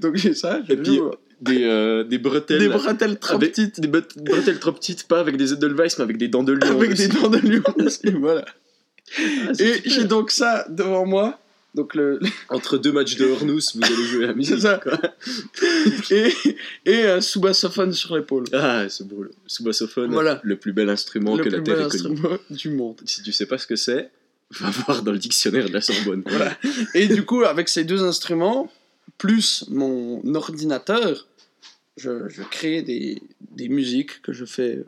Donc 0.02 0.16
j'ai 0.16 0.34
ça. 0.34 0.62
Et 0.70 0.78
puis, 0.78 1.00
des, 1.42 1.64
euh, 1.64 2.04
des 2.04 2.18
bretelles, 2.18 2.60
des 2.60 2.70
bretelles 2.70 3.20
trop 3.20 3.36
avec- 3.36 3.52
petites. 3.52 3.80
des 3.82 3.88
bretelles 3.88 4.60
trop 4.60 4.72
petites, 4.72 5.08
pas 5.08 5.20
avec 5.20 5.36
des 5.38 5.54
Edelweiss, 5.54 5.98
mais 5.98 6.04
avec 6.04 6.18
des 6.18 6.28
dents 6.30 6.44
de 6.44 6.54
lion. 6.54 6.78
Avec 6.78 6.94
des 6.94 7.08
dents 7.08 7.30
de 7.30 7.38
lion 7.40 7.64
aussi, 7.86 8.12
voilà. 8.12 8.46
Ah, 9.18 9.52
Et 9.60 9.82
j'ai 9.86 10.06
donc 10.06 10.32
ça 10.32 10.66
devant 10.70 11.06
moi. 11.06 11.40
Donc 11.76 11.96
le, 11.96 12.20
Entre 12.50 12.78
deux 12.78 12.92
matchs 12.92 13.16
de 13.16 13.26
Hornous, 13.26 13.62
vous 13.74 13.82
allez 13.84 13.96
jouer 14.06 14.24
à 14.26 14.28
la 14.28 14.34
musique. 14.36 14.60
Ça. 14.60 14.80
et, 16.12 16.32
et 16.86 17.04
un 17.08 17.20
sous-bassophone 17.22 17.94
sur 17.94 18.16
l'épaule. 18.16 18.46
Ah, 18.54 18.88
c'est 18.90 19.08
beau. 19.08 19.24
Le 19.24 19.32
sous-bassophone, 19.48 20.12
Voilà. 20.12 20.40
le 20.44 20.56
plus 20.58 20.72
bel 20.74 20.90
instrument 20.90 21.36
Le 21.36 21.44
que 21.44 21.50
la 21.50 21.62
Terre 21.62 21.80
ait 21.82 21.90
connu. 21.90 22.14
instrument 22.14 22.38
du 22.52 22.70
monde. 22.70 23.02
Si 23.06 23.24
tu 23.24 23.32
sais 23.32 23.48
pas 23.48 23.58
ce 23.58 23.66
que 23.66 23.76
c'est, 23.76 24.12
va 24.52 24.70
voir 24.70 25.02
dans 25.02 25.12
le 25.12 25.18
dictionnaire 25.18 25.68
de 25.68 25.74
la 25.74 25.82
Sorbonne. 25.82 26.22
Voilà. 26.28 26.56
Et 26.94 27.08
du 27.08 27.24
coup, 27.26 27.44
avec 27.44 27.68
ces 27.70 27.84
deux 27.84 28.04
instruments, 28.04 28.72
plus 29.18 29.66
mon 29.70 30.22
ordinateur, 30.36 31.28
je, 31.98 32.28
je 32.30 32.44
crée 32.44 32.82
des, 32.84 33.22
des 33.52 33.68
musiques 33.70 34.22
que 34.22 34.32
je 34.32 34.46
fais 34.46 34.84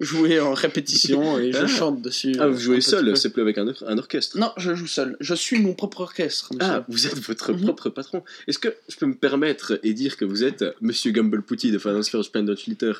jouer 0.00 0.40
en 0.40 0.54
répétition 0.54 1.38
et 1.38 1.52
je 1.52 1.58
Ah. 1.58 1.66
chante 1.66 2.02
dessus. 2.02 2.34
Ah, 2.40 2.48
vous 2.48 2.56
un 2.56 2.58
jouez 2.60 2.80
seul, 2.80 3.16
c'est 3.16 3.30
plus 3.30 3.42
avec 3.42 3.58
un, 3.58 3.68
or- 3.68 3.84
un 3.86 3.96
orchestre. 3.96 4.36
Non, 4.38 4.50
je 4.56 4.74
joue 4.74 4.86
seul. 4.88 5.16
Je 5.20 5.34
suis 5.34 5.60
mon 5.60 5.72
propre 5.74 6.00
orchestre. 6.00 6.52
monsieur. 6.52 6.68
Ah, 6.74 6.84
vous 6.88 7.06
êtes 7.06 7.18
votre 7.20 7.52
Mhm. 7.52 7.62
propre 7.62 7.88
patron. 7.90 8.24
Est-ce 8.48 8.58
que 8.58 8.74
je 8.88 8.96
peux 8.96 9.06
me 9.06 9.14
permettre 9.14 9.78
et 9.82 9.94
dire 9.94 10.16
que 10.16 10.24
vous 10.24 10.42
êtes 10.42 10.64
Monsieur 10.80 11.12
Gumbleputti 11.12 11.70
de 11.70 11.78
Financial 11.78 12.22
Splendor 12.24 12.56
Schlitter, 12.58 12.92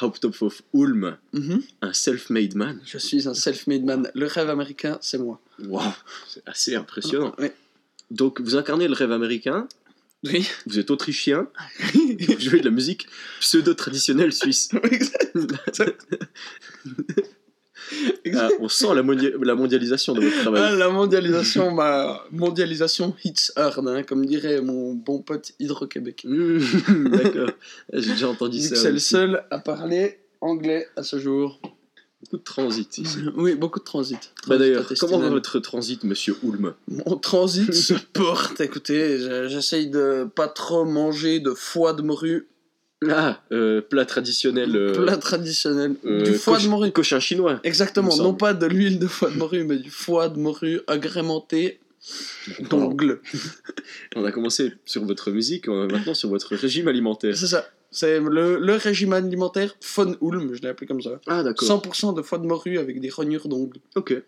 Hauptopf 0.00 0.42
of 0.42 0.62
Ulm, 0.72 1.16
Mhm. 1.32 1.62
un 1.82 1.92
self-made 1.92 2.54
man? 2.54 2.80
Je 2.86 2.98
suis 2.98 3.26
un 3.28 3.34
self-made 3.34 3.82
man. 3.84 4.10
Le 4.14 4.26
rêve 4.26 4.48
américain, 4.50 4.98
c'est 5.00 5.18
moi. 5.18 5.40
Waouh, 5.64 5.82
c'est 6.28 6.42
assez 6.46 6.74
impressionnant. 6.76 7.34
Donc, 8.12 8.40
vous 8.40 8.54
incarnez 8.54 8.86
le 8.86 8.94
rêve 8.94 9.10
américain, 9.10 9.66
Oui. 10.32 10.48
vous 10.66 10.78
êtes 10.78 10.90
autrichien, 10.90 11.48
vous 11.94 12.40
jouez 12.40 12.60
de 12.60 12.64
la 12.64 12.70
musique 12.70 13.06
pseudo-traditionnelle 13.40 14.32
suisse. 14.32 14.68
Ah, 18.34 18.48
on 18.58 18.68
sent 18.68 18.88
la, 18.94 19.02
mondialisation 19.54 20.12
de 20.14 20.20
votre 20.20 20.34
Ah, 20.38 20.42
travail. 20.42 20.76
la 20.76 20.88
mondialisation, 20.88 21.70
ma 21.72 22.24
mondialisation 22.32 23.14
hits 23.22 23.52
hard, 23.54 23.86
hein, 23.86 24.02
comme 24.02 24.26
dirait 24.26 24.60
mon 24.60 24.94
bon 24.94 25.20
pote 25.20 25.52
Hydro-Québec. 25.60 26.26
D'accord, 26.88 27.50
j'ai 27.92 28.10
déjà 28.10 28.28
entendu 28.28 28.60
ça. 28.60 28.74
c'est 28.74 28.90
le 28.90 28.98
seul 28.98 29.44
à 29.50 29.58
parler 29.60 30.18
anglais 30.40 30.88
à 30.96 31.02
ce 31.04 31.18
jour. 31.18 31.60
Beaucoup 32.30 32.36
de 32.38 32.42
transit 32.44 32.98
ici. 32.98 33.18
Oui, 33.36 33.54
beaucoup 33.54 33.78
de 33.78 33.84
transit. 33.84 34.18
Bah 34.18 34.56
Transit 34.56 34.58
d'ailleurs, 34.60 34.92
comment 35.00 35.18
va 35.18 35.28
votre 35.30 35.58
transit, 35.60 36.02
monsieur 36.04 36.36
Ulm 36.42 36.74
Mon 36.88 37.16
transit 37.16 37.72
se 37.88 37.94
porte. 38.12 38.60
Écoutez, 38.60 39.18
je- 39.18 39.48
j'essaye 39.48 39.88
de 39.88 40.26
pas 40.34 40.48
trop 40.48 40.84
manger 40.84 41.40
de 41.40 41.50
foie 41.52 41.92
de 41.92 42.02
morue, 42.02 42.48
Ah, 43.08 43.40
euh, 43.52 43.80
plat 43.80 44.04
traditionnel. 44.06 44.74
euh, 44.74 44.92
plat 45.04 45.16
traditionnel. 45.18 45.96
euh, 46.04 46.22
du 46.24 46.34
foie 46.34 46.58
de 46.58 46.66
morue. 46.66 46.90
Cochin 46.92 47.20
chinois. 47.20 47.60
Exactement, 47.62 48.16
non 48.16 48.34
pas 48.34 48.54
de 48.54 48.66
l'huile 48.66 48.98
de 48.98 49.06
foie 49.06 49.30
de 49.30 49.36
morue, 49.36 49.64
mais 49.64 49.76
du 49.78 49.90
foie 49.90 50.28
de 50.28 50.38
morue 50.38 50.80
agrémenté 50.86 51.78
d'ongles. 52.70 53.20
On 54.16 54.24
a 54.24 54.32
commencé 54.32 54.72
sur 54.84 55.04
votre 55.04 55.30
musique, 55.30 55.68
maintenant 55.68 56.14
sur 56.14 56.28
votre 56.28 56.54
régime 56.56 56.88
alimentaire. 56.88 57.36
C'est 57.36 57.46
ça. 57.48 57.66
C'est 57.96 58.20
le, 58.20 58.58
le 58.58 58.74
régime 58.74 59.14
alimentaire 59.14 59.74
Von 59.96 60.16
Ulm, 60.20 60.52
je 60.52 60.60
l'ai 60.60 60.68
appelé 60.68 60.86
comme 60.86 61.00
ça. 61.00 61.18
Ah, 61.26 61.42
d'accord. 61.42 61.66
100% 61.66 62.14
de 62.14 62.20
foie 62.20 62.36
de 62.36 62.46
morue 62.46 62.78
avec 62.78 63.00
des 63.00 63.08
rognures 63.08 63.48
d'ongles. 63.48 63.78
Ok. 63.94 64.22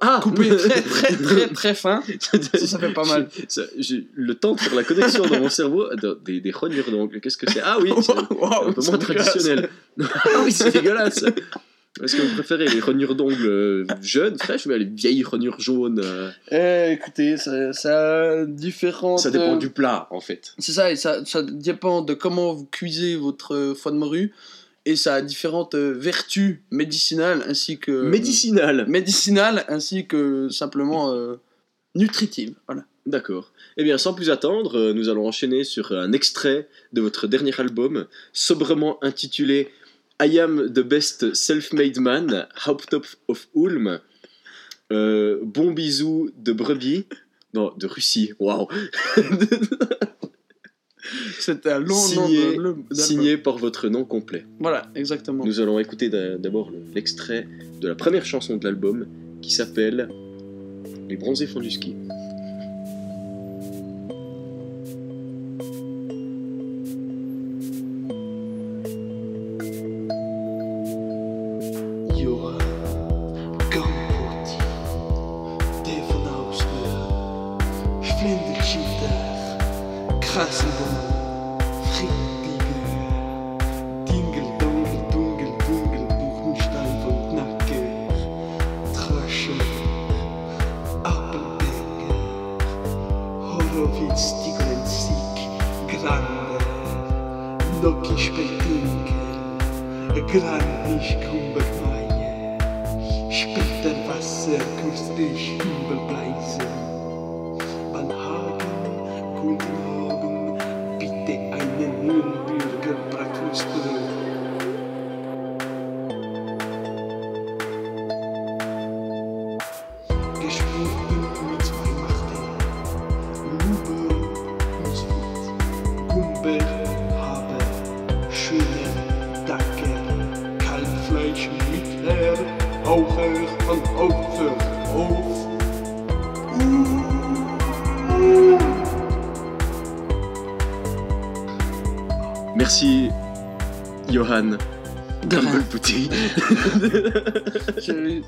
Ah 0.00 0.18
Coupé 0.20 0.48
très 0.56 0.82
très 0.82 1.16
très 1.16 1.48
très 1.52 1.74
fin. 1.74 2.02
Ça, 2.18 2.38
ça 2.66 2.78
fait 2.80 2.92
pas 2.92 3.04
mal. 3.04 3.28
J'ai 3.78 4.08
le 4.14 4.34
temps 4.34 4.54
de 4.54 4.60
faire 4.60 4.74
la 4.74 4.82
connexion 4.82 5.24
dans 5.26 5.38
mon 5.38 5.48
cerveau. 5.48 5.84
Attends, 5.92 6.14
des, 6.24 6.40
des 6.40 6.50
rognures 6.50 6.90
donc. 6.90 7.20
Qu'est-ce 7.20 7.36
que 7.36 7.48
c'est? 7.48 7.60
Ah 7.62 7.76
oui, 7.80 7.92
c'est 8.02 8.16
un 8.16 8.24
peu 8.24 8.34
moins 8.34 8.98
traditionnel. 8.98 9.68
ah 10.00 10.28
oui, 10.44 10.50
c'est 10.50 10.72
dégueulasse. 10.72 11.24
Est-ce 12.02 12.16
que 12.16 12.22
vous 12.22 12.34
préférez 12.34 12.66
les 12.66 12.80
rognures 12.80 13.14
d'ongles 13.14 13.46
euh, 13.46 13.86
jeunes, 14.02 14.36
fraîches, 14.36 14.66
ou 14.66 14.70
bien 14.70 14.78
les 14.78 14.84
vieilles 14.84 15.22
rognures 15.22 15.60
jaunes 15.60 16.00
euh, 16.02 16.30
Eh, 16.50 16.92
écoutez, 16.92 17.36
ça, 17.36 17.72
ça 17.72 18.30
a 18.32 18.46
différentes. 18.46 19.20
Ça 19.20 19.30
dépend 19.30 19.54
euh, 19.54 19.58
du 19.58 19.70
plat, 19.70 20.08
en 20.10 20.20
fait. 20.20 20.54
C'est 20.58 20.72
ça, 20.72 20.90
et 20.90 20.96
ça, 20.96 21.24
ça 21.24 21.42
dépend 21.42 22.02
de 22.02 22.14
comment 22.14 22.52
vous 22.52 22.66
cuisez 22.66 23.14
votre 23.14 23.74
foie 23.78 23.92
de 23.92 23.96
morue. 23.96 24.32
Et 24.86 24.96
ça 24.96 25.14
a 25.14 25.22
différentes 25.22 25.76
vertus 25.76 26.58
médicinales 26.72 27.44
ainsi 27.46 27.78
que. 27.78 28.02
Médicinal. 28.08 28.86
Médicinales 28.88 29.64
ainsi 29.68 30.06
que 30.06 30.48
simplement 30.50 31.14
euh, 31.14 31.36
nutritives. 31.94 32.54
Voilà. 32.66 32.84
D'accord. 33.06 33.52
Eh 33.76 33.84
bien, 33.84 33.98
sans 33.98 34.14
plus 34.14 34.30
attendre, 34.30 34.92
nous 34.92 35.08
allons 35.10 35.28
enchaîner 35.28 35.62
sur 35.62 35.92
un 35.92 36.12
extrait 36.12 36.68
de 36.92 37.00
votre 37.02 37.26
dernier 37.26 37.52
album, 37.60 38.06
sobrement 38.32 39.02
intitulé 39.04 39.70
I 40.22 40.38
am 40.38 40.68
the 40.72 40.82
best 40.82 41.34
self-made 41.34 41.98
man, 41.98 42.46
Hauptopf 42.66 43.16
of 43.28 43.48
Ulm. 43.54 44.00
Euh, 44.92 45.40
bon 45.42 45.72
bisou 45.72 46.30
de 46.36 46.52
brebis. 46.52 47.06
Non, 47.52 47.72
de 47.76 47.86
Russie. 47.86 48.32
Waouh. 48.38 48.68
C'était 51.38 51.70
un 51.72 51.80
long 51.80 51.94
Signé- 51.94 52.56
nom 52.56 52.76
de-. 52.90 52.94
Signé 52.94 53.36
par 53.36 53.58
votre 53.58 53.88
nom 53.88 54.04
complet. 54.04 54.46
Voilà, 54.58 54.90
exactement. 54.94 55.44
Nous 55.44 55.60
allons 55.60 55.78
écouter 55.78 56.08
d'a- 56.08 56.38
d'abord 56.38 56.70
le- 56.70 56.78
l'extrait 56.94 57.46
de 57.80 57.88
la 57.88 57.94
première 57.94 58.24
chanson 58.24 58.56
de 58.56 58.64
l'album 58.64 59.06
qui 59.42 59.50
s'appelle 59.52 60.08
Les 61.08 61.16
bronzés 61.16 61.46
font 61.46 61.60
du 61.60 61.70
ski. 61.70 61.94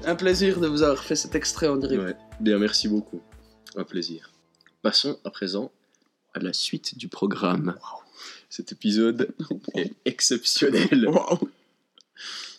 Un 0.07 0.15
plaisir 0.15 0.61
de 0.61 0.69
vous 0.69 0.83
avoir 0.83 1.03
fait 1.03 1.17
cet 1.17 1.35
extrait 1.35 1.67
en 1.67 1.77
direct. 1.77 2.03
Ouais. 2.03 2.17
Bien, 2.41 2.59
merci 2.59 2.89
beaucoup. 2.89 3.21
Un 3.75 3.85
plaisir. 3.85 4.31
Passons 4.81 5.19
à 5.25 5.31
présent 5.31 5.73
à 6.33 6.39
la 6.39 6.53
suite 6.53 6.97
du 6.97 7.09
programme. 7.09 7.75
Cet 8.49 8.73
épisode 8.73 9.35
est 9.75 9.95
exceptionnel. 10.05 11.09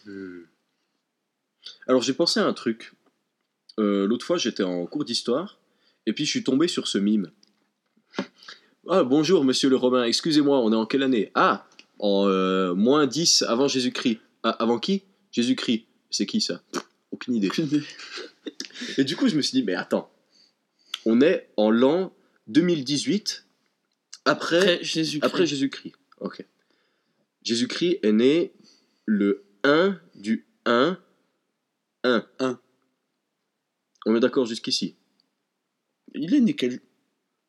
Hmm. 0.05 0.43
Alors 1.85 2.01
j'ai 2.01 2.13
pensé 2.13 2.39
à 2.39 2.45
un 2.45 2.53
truc. 2.53 2.93
Euh, 3.77 4.07
L'autre 4.07 4.25
fois, 4.25 4.37
j'étais 4.37 4.63
en 4.63 4.85
cours 4.85 5.03
d'histoire, 5.03 5.57
et 6.05 6.13
puis 6.13 6.23
je 6.23 6.29
suis 6.29 6.45
tombé 6.45 6.69
sur 6.69 6.87
ce 6.87 6.97
mime. 6.97 7.29
Ah, 8.87 9.03
bonjour, 9.03 9.43
monsieur 9.43 9.69
le 9.69 9.75
Romain, 9.75 10.05
excusez-moi, 10.05 10.59
on 10.59 10.71
est 10.71 10.77
en 10.77 10.85
quelle 10.85 11.03
année? 11.03 11.29
Ah, 11.35 11.67
en 11.99 12.25
euh, 12.27 12.73
moins 12.73 13.05
10 13.05 13.41
avant 13.49 13.67
Jésus-Christ. 13.67 14.19
Ah, 14.43 14.51
avant 14.51 14.79
qui? 14.79 15.03
Jésus-Christ. 15.33 15.85
C'est 16.09 16.25
qui 16.25 16.39
ça? 16.39 16.61
Aucune 17.17 17.35
idée. 17.35 17.47
Aucune 17.47 17.65
idée. 17.65 17.83
Et 18.97 19.03
du 19.03 19.15
coup, 19.15 19.27
je 19.27 19.35
me 19.35 19.41
suis 19.41 19.51
dit, 19.57 19.63
mais 19.63 19.73
attends, 19.73 20.11
on 21.05 21.19
est 21.21 21.49
en 21.57 21.71
l'an 21.71 22.13
2018, 22.47 23.45
après, 24.25 24.57
Après 24.57 24.83
Jésus-Christ. 24.83 25.25
après 25.25 25.45
Jésus-Christ. 25.45 25.93
Ok. 26.19 26.45
Jésus-Christ 27.43 27.99
est 28.03 28.11
né 28.11 28.53
le 29.05 29.43
1 29.63 29.99
du 30.15 30.45
1 30.65 30.97
1. 32.03 32.25
1. 32.39 32.59
On 34.05 34.15
est 34.15 34.19
d'accord 34.19 34.45
jusqu'ici? 34.45 34.95
Il 36.13 36.33
est 36.35 36.39
né 36.39 36.55
quel 36.55 36.79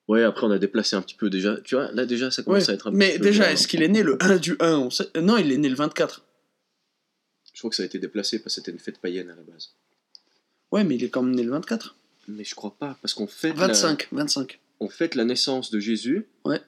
Ouais, 0.09 0.23
après 0.23 0.47
on 0.47 0.51
a 0.51 0.59
déplacé 0.59 0.97
un 0.97 1.03
petit 1.03 1.15
peu 1.17 1.29
déjà. 1.29 1.61
Tu 1.61 1.75
vois, 1.75 1.93
là 1.93 2.07
déjà 2.07 2.31
ça 2.31 2.43
commence 2.43 2.65
Ouais, 2.65 2.71
à 2.71 2.75
être 2.75 2.87
un 2.89 2.93
Mais 2.93 3.13
peu 3.19 3.25
déjà, 3.25 3.31
bizarre. 3.41 3.49
est-ce 3.51 3.69
qu'il 3.69 3.83
est 3.83 3.89
né 3.89 4.03
le 4.03 4.17
1 4.23 4.39
du 4.39 4.57
1 4.59 4.79
on 4.79 4.91
sait... 4.91 5.09
Non, 5.21 5.37
il 5.37 5.53
est 5.53 5.59
né 5.59 5.69
le 5.69 5.75
24. 5.77 6.25
Je 7.59 7.63
crois 7.63 7.71
que 7.71 7.77
ça 7.77 7.83
a 7.83 7.87
été 7.87 7.99
déplacé 7.99 8.39
parce 8.39 8.55
que 8.55 8.61
c'était 8.61 8.71
une 8.71 8.79
fête 8.79 8.99
païenne 8.99 9.29
à 9.31 9.35
la 9.35 9.43
base. 9.43 9.71
Ouais, 10.71 10.85
mais 10.85 10.95
il 10.95 11.03
est 11.03 11.09
quand 11.09 11.23
même 11.25 11.35
né 11.35 11.43
le 11.43 11.51
24. 11.51 11.97
Mais 12.29 12.45
je 12.45 12.55
crois 12.55 12.77
pas, 12.79 12.97
parce 13.03 13.15
qu'on 13.15 13.27
fête, 13.27 13.59
la, 13.59 13.67
25, 13.67 14.07
25. 14.13 14.61
on 14.79 14.89
fête 14.89 15.17
la 15.17 15.25
naissance 15.25 15.73
de 15.73 15.81
Jésus. 15.81 16.25
Ouais. 16.45 16.61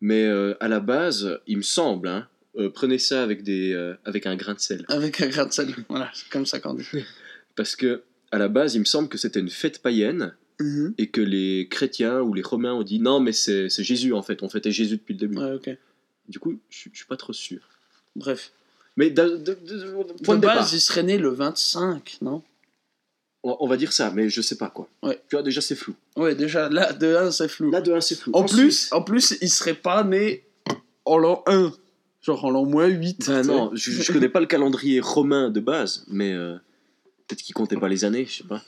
Mais 0.00 0.22
euh, 0.24 0.54
à 0.60 0.68
la 0.68 0.78
base, 0.78 1.40
il 1.48 1.56
me 1.56 1.62
semble, 1.62 2.06
hein, 2.06 2.28
euh, 2.58 2.70
prenez 2.70 2.98
ça 3.00 3.24
avec, 3.24 3.42
des, 3.42 3.72
euh, 3.72 3.96
avec 4.04 4.24
un 4.26 4.36
grain 4.36 4.54
de 4.54 4.60
sel. 4.60 4.84
Avec 4.86 5.20
un 5.20 5.26
grain 5.26 5.46
de 5.46 5.52
sel. 5.52 5.74
Voilà, 5.88 6.12
c'est 6.14 6.28
comme 6.28 6.46
ça 6.46 6.60
qu'on 6.60 6.74
dit. 6.74 6.84
Parce 7.56 7.74
que 7.74 8.04
à 8.30 8.38
la 8.38 8.46
base, 8.46 8.76
il 8.76 8.78
me 8.78 8.84
semble 8.84 9.08
que 9.08 9.18
c'était 9.18 9.40
une 9.40 9.50
fête 9.50 9.82
païenne 9.82 10.32
Mhm. 10.60 10.94
et 10.96 11.08
que 11.08 11.20
les 11.20 11.66
chrétiens 11.68 12.20
ou 12.20 12.32
les 12.32 12.42
romains 12.42 12.72
ont 12.72 12.84
dit 12.84 13.00
non, 13.00 13.18
mais 13.20 13.32
c'est 13.32 13.68
Jésus 13.68 14.12
en 14.14 14.22
fait, 14.22 14.42
on 14.44 14.48
fêtait 14.48 14.70
Jésus 14.70 14.96
depuis 14.96 15.12
le 15.14 15.18
début. 15.18 15.36
Ouais, 15.38 15.52
ok. 15.52 15.70
Du 16.28 16.38
coup, 16.38 16.58
je 16.70 16.88
suis 16.94 17.06
pas 17.06 17.16
trop 17.16 17.32
sûr. 17.32 17.68
Bref. 18.14 18.52
Mais 18.96 19.10
de, 19.10 19.22
de- 19.36 19.58
de- 19.66 20.22
point 20.24 20.36
de 20.36 20.40
base, 20.40 20.54
départ, 20.56 20.68
il 20.74 20.80
serait 20.80 21.02
né 21.02 21.18
le 21.18 21.28
25, 21.28 22.18
non? 22.22 22.42
On, 23.42 23.56
on 23.60 23.68
va 23.68 23.76
dire 23.76 23.92
ça, 23.92 24.10
mais 24.10 24.28
je 24.28 24.40
sais 24.40 24.56
pas 24.56 24.70
quoi. 24.70 24.88
Ouais. 25.02 25.20
Tu 25.28 25.36
vois, 25.36 25.42
déjà 25.42 25.60
c'est 25.60 25.74
flou. 25.76 25.94
Ouais, 26.16 26.34
déjà, 26.34 26.68
là, 26.68 26.92
de 26.92 27.14
1, 27.14 27.30
c'est 27.30 27.48
flou. 27.48 27.70
Là, 27.70 27.80
de 27.80 27.92
1, 27.92 28.00
c'est 28.00 28.14
flou. 28.16 28.32
en, 28.34 28.40
Ensuite- 28.42 28.58
plus, 28.60 28.92
en 28.92 29.02
plus, 29.02 29.36
il 29.42 29.50
serait 29.50 29.74
pas 29.74 30.02
né 30.02 30.44
en 31.04 31.18
l'an 31.18 31.42
1. 31.46 31.72
Genre 32.22 32.44
en 32.44 32.50
l'an 32.50 32.64
moins 32.64 32.86
8. 32.88 33.26
Ben 33.28 33.42
non, 33.46 33.70
je, 33.74 33.90
je 33.92 34.12
connais 34.12 34.28
pas 34.28 34.40
le 34.40 34.46
calendrier 34.46 34.98
romain 35.00 35.48
de 35.50 35.60
base, 35.60 36.04
mais 36.08 36.32
euh, 36.32 36.56
peut-être 37.28 37.42
qu'il 37.42 37.54
comptait 37.54 37.76
pas 37.76 37.88
les 37.88 38.04
années, 38.04 38.26
je 38.26 38.38
sais 38.38 38.44
pas. 38.44 38.62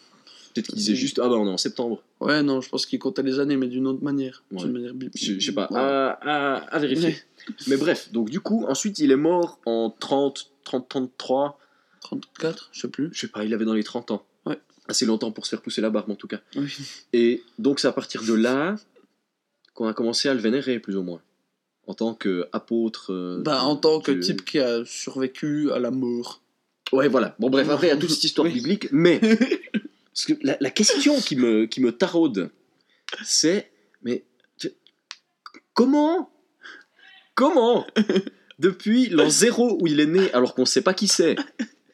Peut-être 0.61 0.67
qu'il 0.69 0.77
disait 0.79 0.95
juste 0.95 1.19
ah 1.23 1.29
bah 1.29 1.37
on 1.37 1.47
est 1.47 1.51
en 1.51 1.57
septembre. 1.57 2.03
Ouais, 2.21 2.43
non, 2.43 2.61
je 2.61 2.69
pense 2.69 2.87
qu'il 2.87 2.99
comptait 2.99 3.23
les 3.23 3.39
années, 3.41 3.57
mais 3.57 3.67
d'une 3.69 3.87
autre 3.87 4.03
manière. 4.03 4.43
Ouais. 4.53 4.63
D'une 4.63 4.73
manière 4.73 4.95
bi- 4.95 5.11
Je, 5.15 5.39
je 5.39 5.47
sais 5.47 5.53
pas, 5.53 5.69
Ouais. 5.71 5.79
à, 5.79 6.11
à- 6.23 6.57
à 6.75 6.79
vérifier. 6.79 7.09
Ouais. 7.09 7.55
Mais 7.69 7.77
bref, 7.77 8.11
donc 8.13 8.31
du 8.31 8.41
coup, 8.41 8.65
ensuite 8.69 8.99
il 8.99 9.11
est 9.11 9.17
mort 9.17 9.59
en 9.67 9.91
30, 9.91 10.51
30, 10.65 10.89
33. 10.89 11.59
34, 12.01 12.71
je 12.73 12.81
sais 12.81 12.89
plus. 12.89 13.11
Je 13.13 13.21
sais 13.21 13.29
pas, 13.29 13.45
il 13.45 13.53
avait 13.55 13.65
dans 13.65 13.75
les 13.75 13.85
30 13.85 14.11
ans. 14.11 14.25
Ouais. 14.47 14.59
Assez 14.89 15.05
longtemps 15.07 15.31
pour 15.33 15.45
se 15.47 15.51
faire 15.51 15.61
pousser 15.63 15.81
la 15.81 15.91
barbe 15.91 16.11
en 16.11 16.15
tout 16.17 16.29
cas. 16.29 16.41
Oui. 16.57 16.73
Et 17.13 17.43
donc 17.59 17.81
c'est 17.81 17.89
à 17.89 17.93
partir 17.93 18.23
de 18.25 18.33
là 18.35 18.77
qu'on 19.75 19.87
a 19.87 19.93
commencé 19.95 20.29
à 20.29 20.35
le 20.35 20.41
vénérer 20.41 20.79
plus 20.81 20.97
ou 20.97 21.03
moins. 21.03 21.21
En 21.87 21.95
tant 21.95 22.13
qu'apôtre. 22.15 23.13
euh, 23.15 23.43
Bah, 23.43 23.63
en 23.65 23.77
tant 23.77 24.01
que 24.01 24.13
type 24.13 24.45
qui 24.45 24.59
a 24.59 24.85
survécu 24.85 25.71
à 25.73 25.79
la 25.79 25.91
mort. 25.91 26.43
Ouais, 26.93 27.09
voilà. 27.09 27.35
Bon, 27.39 27.49
bref, 27.51 27.69
après, 27.71 27.87
il 27.87 27.91
y 27.91 27.93
a 27.93 27.97
toute 27.97 28.11
cette 28.11 28.25
histoire 28.25 28.47
Oui. 28.47 28.55
biblique, 28.55 28.89
mais 28.93 29.21
parce 30.27 30.39
que 30.39 30.45
la, 30.47 30.57
la 30.61 30.71
question 30.71 31.21
qui 31.21 31.37
me, 31.37 31.67
qui 31.67 31.81
me 31.81 31.93
taraude, 31.93 32.51
c'est 33.25 33.71
mais 34.03 34.25
tu- 34.59 34.73
comment 35.75 36.29
Comment 37.37 37.87
Depuis 38.59 39.09
l'an 39.11 39.31
zéro 39.31 39.79
où 39.81 39.87
il 39.87 40.01
est 40.01 40.07
né, 40.07 40.33
alors 40.33 40.55
qu'on 40.57 40.63
ne 40.63 40.67
sait 40.67 40.83
pas 40.83 40.93
qui 40.93 41.07
c'est, 41.07 41.37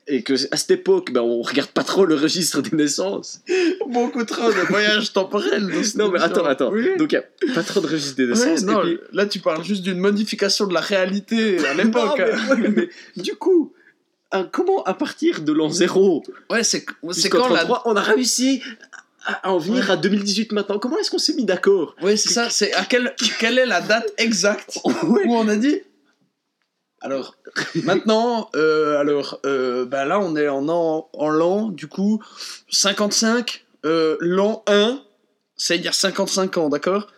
et 0.07 0.23
que 0.23 0.33
à 0.51 0.57
cette 0.57 0.71
époque, 0.71 1.13
ben, 1.13 1.21
on 1.21 1.43
regarde 1.43 1.69
pas 1.71 1.85
trop 1.85 2.07
le 2.07 2.15
registre 2.15 2.63
des 2.63 2.75
naissances. 2.75 3.43
Beaucoup 3.87 4.25
trop 4.25 4.49
de 4.51 4.61
voyages 4.71 5.13
temporels. 5.13 5.67
Non, 5.97 6.11
mais 6.11 6.21
attends, 6.21 6.47
attends. 6.47 6.73
Oui. 6.73 6.97
Donc, 6.97 7.13
il 7.13 7.23
n'y 7.47 7.51
a 7.51 7.55
pas 7.55 7.63
trop 7.63 7.81
de 7.81 7.87
registre 7.89 8.17
des 8.17 8.27
naissances. 8.29 8.63
non, 8.63 8.81
puis- 8.81 8.99
là 9.13 9.27
tu 9.27 9.41
parles 9.41 9.63
juste 9.63 9.83
d'une 9.83 9.99
modification 9.99 10.67
de 10.67 10.73
la 10.73 10.81
réalité 10.81 11.59
à 11.67 11.75
l'époque. 11.75 12.19
Non, 12.49 12.57
mais, 12.57 12.69
ouais, 12.69 12.91
mais 13.17 13.23
du 13.23 13.35
coup, 13.35 13.75
comment 14.43 14.83
à 14.85 14.95
partir 14.95 15.43
de 15.43 15.53
l'an 15.53 15.69
zéro 15.71 16.23
Ouais, 16.51 16.65
c'est 16.65 16.85
quand 16.85 17.49
la 17.49 17.65
33, 17.65 17.83
on 17.87 17.95
a 17.97 18.01
réussi 18.03 18.63
à 19.25 19.51
en 19.51 19.59
venir 19.59 19.85
Ouais. 19.87 19.91
à 19.93 19.97
2018 19.97 20.53
maintenant. 20.53 20.79
Comment 20.79 20.99
est-ce 20.99 21.11
qu'on 21.11 21.19
s'est 21.19 21.35
mis 21.35 21.45
d'accord? 21.45 21.95
Ouais, 22.03 22.17
c'est 22.17 22.31
ça, 22.31 22.51
c'est 22.51 22.73
à 22.75 22.85
quelle, 22.85 23.15
quelle 23.39 23.59
est 23.59 23.67
la 23.67 23.81
date 23.81 24.13
exacte 24.19 24.79
Ouais. 24.85 25.23
où 25.27 25.35
on 25.35 25.49
a 25.49 25.57
dit? 25.57 25.81
Alors, 27.01 27.37
maintenant, 27.85 28.51
euh, 28.57 28.99
alors, 28.99 29.41
euh, 29.47 29.85
bah 29.85 30.05
là, 30.05 30.19
on 30.21 30.37
est 30.37 30.49
en, 30.49 30.69
an, 30.69 31.09
en 31.13 31.29
l'an, 31.29 31.69
du 31.69 31.87
coup, 31.87 32.23
55, 32.71 33.65
euh, 33.85 34.17
l'an 34.21 34.63
1, 34.67 35.03
c'est 35.57 35.77
il 35.77 35.85
y 35.85 35.89
a 35.89 35.93
55 35.93 36.57
ans, 36.59 36.69
d'accord? 36.69 37.09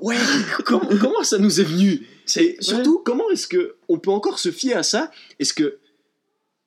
Ouais, 0.00 0.16
comment, 0.64 0.88
comment 1.00 1.22
ça 1.24 1.38
nous 1.38 1.60
est 1.60 1.64
venu? 1.64 2.06
C'est 2.24 2.56
surtout, 2.60 3.02
comment 3.04 3.28
est-ce 3.30 3.46
que 3.48 3.74
on 3.88 3.98
peut 3.98 4.10
encore 4.10 4.38
se 4.38 4.50
fier 4.50 4.74
à 4.76 4.82
ça? 4.82 5.10
Est-ce 5.40 5.52
que 5.52 5.78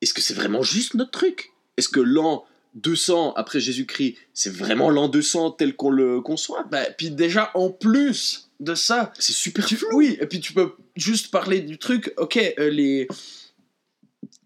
est-ce 0.02 0.14
que 0.14 0.20
c'est 0.20 0.34
vraiment 0.34 0.62
juste 0.62 0.94
notre 0.94 1.10
truc? 1.12 1.52
Est-ce 1.76 1.88
que 1.88 2.00
l'an 2.00 2.44
200 2.74 3.32
après 3.34 3.58
Jésus-Christ, 3.60 4.16
c'est 4.34 4.52
vraiment 4.54 4.90
l'an 4.90 5.08
200 5.08 5.52
tel 5.52 5.74
qu'on 5.76 5.90
le 5.90 6.20
conçoit? 6.20 6.64
Bah, 6.70 6.84
puis 6.98 7.10
déjà, 7.10 7.50
en 7.54 7.70
plus 7.70 8.50
de 8.60 8.74
ça, 8.74 9.12
C'est 9.18 9.32
super 9.32 9.64
tu- 9.66 9.76
flou. 9.76 9.88
oui, 9.94 10.16
et 10.20 10.26
puis 10.26 10.40
tu 10.40 10.52
peux 10.52 10.72
juste 10.96 11.30
parler 11.30 11.60
du 11.60 11.78
truc, 11.78 12.12
ok, 12.16 12.38
euh, 12.58 12.70
les, 12.70 13.06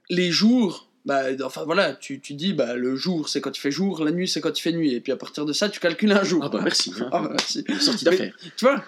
les 0.08 0.30
jours, 0.30 0.88
bah, 1.04 1.24
enfin 1.44 1.64
voilà, 1.64 1.94
tu, 1.94 2.20
tu 2.20 2.34
dis, 2.34 2.52
bah, 2.52 2.74
le 2.74 2.96
jour 2.96 3.28
c'est 3.28 3.40
quand 3.40 3.56
il 3.56 3.60
fait 3.60 3.70
jour, 3.70 4.04
la 4.04 4.10
nuit 4.10 4.28
c'est 4.28 4.40
quand 4.40 4.56
il 4.58 4.62
fait 4.62 4.72
nuit, 4.72 4.94
et 4.94 5.00
puis 5.00 5.12
à 5.12 5.16
partir 5.16 5.44
de 5.46 5.52
ça, 5.52 5.68
tu 5.68 5.80
calcules 5.80 6.12
un 6.12 6.24
jour. 6.24 6.42
Ah 6.44 6.48
bah 6.48 6.60
merci. 6.62 6.92
hein. 7.00 7.08
Ah 7.12 7.20
bah, 7.22 7.28
merci. 7.30 7.64
Sortie 7.80 8.04
d'affaires. 8.04 8.36
Tu 8.56 8.64
vois, 8.64 8.84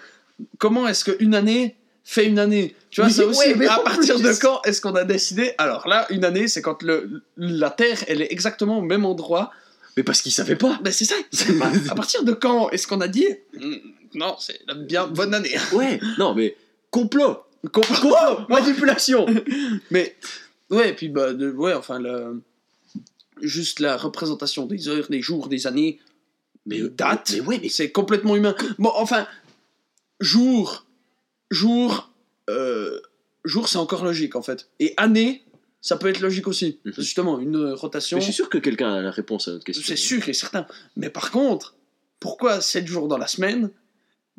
comment 0.57 0.87
est-ce 0.87 1.05
qu'une 1.05 1.35
année 1.35 1.75
fait 2.03 2.25
une 2.25 2.39
année 2.39 2.75
Tu 2.89 3.01
vois, 3.01 3.07
Oui, 3.07 3.13
ça 3.15 3.25
aussi, 3.25 3.39
ouais, 3.49 3.55
mais 3.55 3.67
à 3.67 3.79
partir 3.79 4.15
plus- 4.15 4.23
de 4.23 4.33
quand 4.33 4.61
est-ce 4.63 4.81
qu'on 4.81 4.95
a 4.95 5.03
décidé? 5.05 5.53
Alors 5.57 5.87
là, 5.87 6.05
une 6.09 6.25
année, 6.25 6.47
c'est 6.47 6.61
quand 6.61 6.83
le, 6.83 7.23
la 7.37 7.69
Terre, 7.69 8.03
elle 8.07 8.21
est 8.21 8.31
exactement 8.31 8.79
au 8.79 8.81
même 8.81 9.05
endroit. 9.05 9.51
Mais 9.95 10.03
parce 10.03 10.21
qu'ils 10.21 10.31
savaient 10.31 10.55
pas. 10.55 10.79
Ben 10.83 10.91
c'est 10.91 11.05
ça. 11.05 11.15
à, 11.61 11.71
à 11.91 11.95
partir 11.95 12.23
de 12.23 12.33
quand 12.33 12.69
est-ce 12.71 12.87
qu'on 12.87 12.99
a 13.01 13.07
dit? 13.07 13.27
Mm, 13.59 13.75
Non, 14.15 14.35
c'est 14.39 14.59
la 14.67 14.73
bien 14.75 15.07
bonne 15.07 15.33
année. 15.33 15.55
Ouais, 15.71 15.99
non 16.17 16.33
mais 16.33 16.55
complot, 16.91 17.37
Complot. 17.71 17.95
complot, 17.95 18.45
manipulation. 18.49 19.25
Mais 19.91 20.15
ouais, 20.69 20.89
et 20.89 20.93
puis 20.93 21.09
bah 21.09 21.33
de- 21.33 21.51
ouais, 21.51 21.73
enfin 21.73 21.99
le 21.99 22.41
juste 23.41 23.79
la 23.79 23.95
représentation 23.97 24.65
des 24.65 24.87
heures, 24.89 25.07
des 25.09 25.21
jours, 25.21 25.47
des 25.47 25.65
années, 25.67 25.99
Mais 26.65 26.79
des 26.81 26.89
dates, 26.89 27.31
Mais 27.33 27.39
ouais, 27.41 27.59
mais 27.61 27.69
c'est 27.69 27.91
complètement 27.91 28.35
humain. 28.35 28.55
Bon, 28.79 28.91
enfin 28.95 29.25
jour, 30.19 30.85
jour, 31.53 32.11
euh, 32.49 32.99
jour, 33.45 33.67
c'est 33.67 33.77
encore 33.77 34.03
logique 34.03 34.35
en 34.35 34.41
fait. 34.41 34.69
Et 34.79 34.93
année, 34.97 35.43
ça 35.81 35.97
peut 35.97 36.07
être 36.07 36.21
logique 36.21 36.47
aussi. 36.47 36.79
Mhm. 36.85 36.93
Justement, 36.97 37.39
une 37.39 37.71
rotation. 37.73 38.17
Mais 38.17 38.21
je 38.21 38.25
suis 38.25 38.33
sûr 38.33 38.49
que 38.49 38.57
quelqu'un 38.57 38.93
a 38.93 39.01
la 39.01 39.11
réponse 39.11 39.47
à 39.47 39.51
notre 39.51 39.65
question. 39.65 39.83
C'est 39.85 39.95
sûr 39.95 40.27
et 40.27 40.33
certain. 40.33 40.65
Mais 40.95 41.09
par 41.09 41.31
contre, 41.31 41.75
pourquoi 42.19 42.61
7 42.61 42.87
jours 42.87 43.07
dans 43.07 43.17
la 43.17 43.27
semaine? 43.27 43.69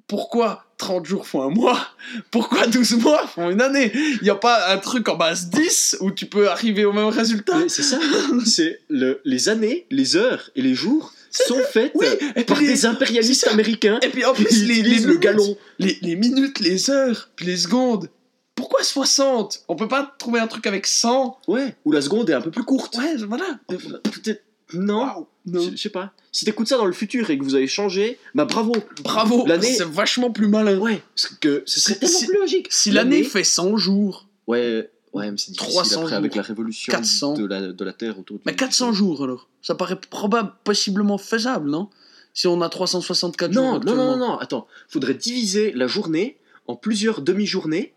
Pourquoi 0.06 0.66
30 0.78 1.06
jours 1.06 1.26
font 1.26 1.42
un 1.42 1.50
mois? 1.50 1.86
Pourquoi 2.30 2.66
12 2.66 2.96
mois 2.96 3.26
font 3.26 3.50
une 3.50 3.60
année? 3.62 3.90
Il 3.94 4.22
n'y 4.22 4.30
a 4.30 4.34
pas 4.34 4.72
un 4.72 4.78
truc 4.78 5.08
en 5.08 5.16
base 5.16 5.48
10 5.50 5.98
où 6.00 6.10
tu 6.10 6.26
peux 6.26 6.48
arriver 6.50 6.84
au 6.84 6.92
même 6.92 7.08
résultat? 7.08 7.56
C'est 7.68 7.82
ça. 7.82 7.98
C'est 8.44 8.80
le, 8.88 9.20
les 9.24 9.48
années, 9.48 9.86
les 9.90 10.16
heures 10.16 10.50
et 10.56 10.62
les 10.62 10.74
jours 10.74 11.12
sont 11.46 11.60
faites 11.70 11.92
Oui, 11.94 12.06
euh, 12.36 12.42
par 12.44 12.60
les- 12.60 12.66
des 12.68 12.86
impérialistes 12.86 13.46
américains. 13.48 13.98
Et 14.02 14.08
puis 14.08 14.24
en 14.24 14.32
plus, 14.34 14.64
les, 14.66 14.82
le 14.82 14.90
minutes, 14.90 15.20
galon. 15.20 15.56
Les, 15.78 15.98
les 16.02 16.16
minutes, 16.16 16.60
les 16.60 16.90
heures, 16.90 17.30
puis 17.36 17.46
les 17.46 17.56
secondes. 17.56 18.08
Pourquoi 18.54 18.82
60 18.84 19.64
On 19.68 19.74
peut 19.76 19.88
pas 19.88 20.14
trouver 20.18 20.38
un 20.40 20.46
truc 20.46 20.66
avec 20.66 20.86
100 20.86 21.38
Ouais. 21.48 21.74
Où 21.84 21.92
la 21.92 22.00
seconde 22.00 22.30
est 22.30 22.34
un 22.34 22.40
peu 22.40 22.50
plus 22.52 22.62
courte. 22.64 22.96
Ouais, 22.96 23.16
voilà. 23.26 23.58
Euh, 23.72 23.76
Peut-être. 24.04 24.42
Non. 24.72 24.98
Waouh, 25.00 25.26
non. 25.46 25.70
Je 25.72 25.76
sais 25.76 25.88
pas. 25.90 26.12
Si 26.32 26.44
t'écoutes 26.44 26.68
ça 26.68 26.76
dans 26.76 26.86
le 26.86 26.92
futur 26.92 27.28
et 27.30 27.38
que 27.38 27.44
vous 27.44 27.54
avez 27.54 27.66
changé, 27.66 28.18
bah 28.34 28.44
bravo. 28.44 28.72
Bravo, 29.02 29.44
L'année- 29.46 29.74
c'est 29.74 29.84
vachement 29.84 30.30
plus 30.30 30.48
malin. 30.48 30.78
Ouais. 30.78 31.02
Parce 31.14 31.34
que 31.40 31.62
ce 31.66 31.80
serait 31.80 31.96
tellement 31.96 32.18
si- 32.18 32.26
plus 32.26 32.38
logique. 32.38 32.66
Si 32.70 32.90
l'année 32.90 33.22
fait 33.24 33.44
100 33.44 33.76
jours, 33.76 34.26
Ouais. 34.46 34.90
Ouais, 35.14 35.30
mais 35.30 35.36
c'est 35.38 35.52
difficile 35.52 35.72
300 35.72 36.02
après 36.02 36.14
avec 36.16 36.32
jours. 36.32 36.42
la 36.42 36.42
révolution 36.42 36.90
400. 36.90 37.34
De, 37.34 37.46
la, 37.46 37.72
de 37.72 37.84
la 37.84 37.92
Terre 37.92 38.18
autour 38.18 38.36
du 38.36 38.42
Mais 38.46 38.54
400 38.54 38.92
jours 38.92 39.22
alors 39.22 39.48
Ça 39.62 39.74
paraît 39.74 39.98
probable, 39.98 40.52
possiblement 40.64 41.18
faisable, 41.18 41.70
non? 41.70 41.88
Si 42.32 42.48
on 42.48 42.60
a 42.62 42.68
364 42.68 43.52
jours 43.52 43.62
Non, 43.62 43.78
non, 43.78 43.94
non, 43.94 44.06
non, 44.06 44.16
non, 44.16 44.38
attends. 44.38 44.66
Faudrait 44.88 45.14
diviser 45.14 45.72
la 45.72 45.86
journée 45.86 46.38
en 46.66 46.74
plusieurs 46.74 47.22
demi-journées. 47.22 47.94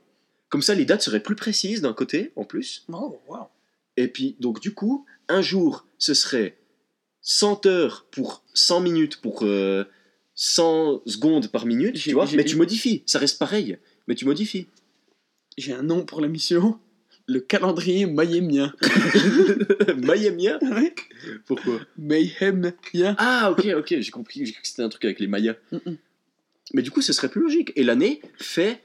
Comme 0.50 0.62
ça, 0.62 0.76
les 0.76 0.86
dates 0.86 1.02
seraient 1.02 1.24
plus 1.24 1.36
précises 1.36 1.82
d'un 1.82 1.94
côté, 1.94 2.32
en 2.36 2.44
plus. 2.44 2.86
Oh, 2.94 3.20
wow. 3.28 3.48
Et 3.98 4.08
puis, 4.08 4.36
donc, 4.40 4.62
du 4.62 4.74
coup, 4.74 5.06
un 5.28 5.42
jour, 5.42 5.86
ce 5.98 6.14
serait 6.14 6.58
100 7.22 7.66
heures 7.66 8.06
pour 8.12 8.44
100 8.54 8.82
minutes 8.82 9.18
pour 9.18 9.40
euh, 9.42 9.86
100 10.36 11.02
secondes 11.08 11.48
par 11.48 11.66
minute, 11.66 11.96
tu 11.96 12.14
vois, 12.14 12.28
mais 12.36 12.46
tu 12.46 12.56
modifies, 12.58 13.02
ça 13.08 13.18
reste 13.18 13.40
pareil, 13.40 13.80
mais 14.08 14.14
tu 14.14 14.26
modifies. 14.26 14.68
J'ai 15.58 15.74
un 15.74 15.82
nom 15.82 16.06
pour 16.06 16.22
l'émission. 16.22 16.80
Le 17.28 17.40
calendrier 17.42 18.06
mayhémien. 18.06 18.74
Mayamia 19.98 20.58
Ouais. 20.62 20.94
Pourquoi? 21.46 21.80
Mayhemien. 21.98 23.16
Ah, 23.18 23.52
ok, 23.52 23.68
ok, 23.78 23.96
j'ai 24.00 24.12
compris, 24.12 24.46
j'ai 24.46 24.54
cru 24.54 24.62
que 24.62 24.68
c'était 24.68 24.84
un 24.84 24.90
truc 24.90 25.04
avec 25.06 25.20
les 25.20 25.28
Mayas. 25.28 25.56
Mm-mm. 25.74 25.98
Mais 26.74 26.82
du 26.82 26.92
coup, 26.92 27.02
ce 27.02 27.14
serait 27.14 27.30
plus 27.30 27.42
logique. 27.42 27.72
Et 27.76 27.84
l'année 27.84 28.22
fait 28.38 28.82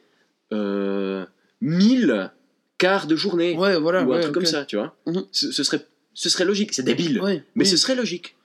euh, 0.53 1.25
1000 1.61 2.31
quarts 2.79 3.07
de 3.07 3.15
journée, 3.17 3.57
Ouais, 3.57 3.79
voilà. 3.79 4.03
ou 4.05 4.13
un 4.13 4.17
ouais, 4.17 4.23
truc 4.23 4.35
comme 4.35 4.45
ça, 4.47 4.65
tu 4.65 4.77
vois. 4.77 4.97
Mhm. 5.07 5.25
ce, 5.31 5.53
ce 5.53 5.63
serait, 5.63 5.87
ce 6.15 6.29
serait 6.29 6.45
logique, 6.45 6.73
c'est 6.73 6.83
débile, 6.83 7.21
Ouais, 7.21 7.45
mais 7.55 7.65
oui. 7.65 7.71
ce 7.71 7.77
serait 7.77 7.95
logique. 7.95 8.37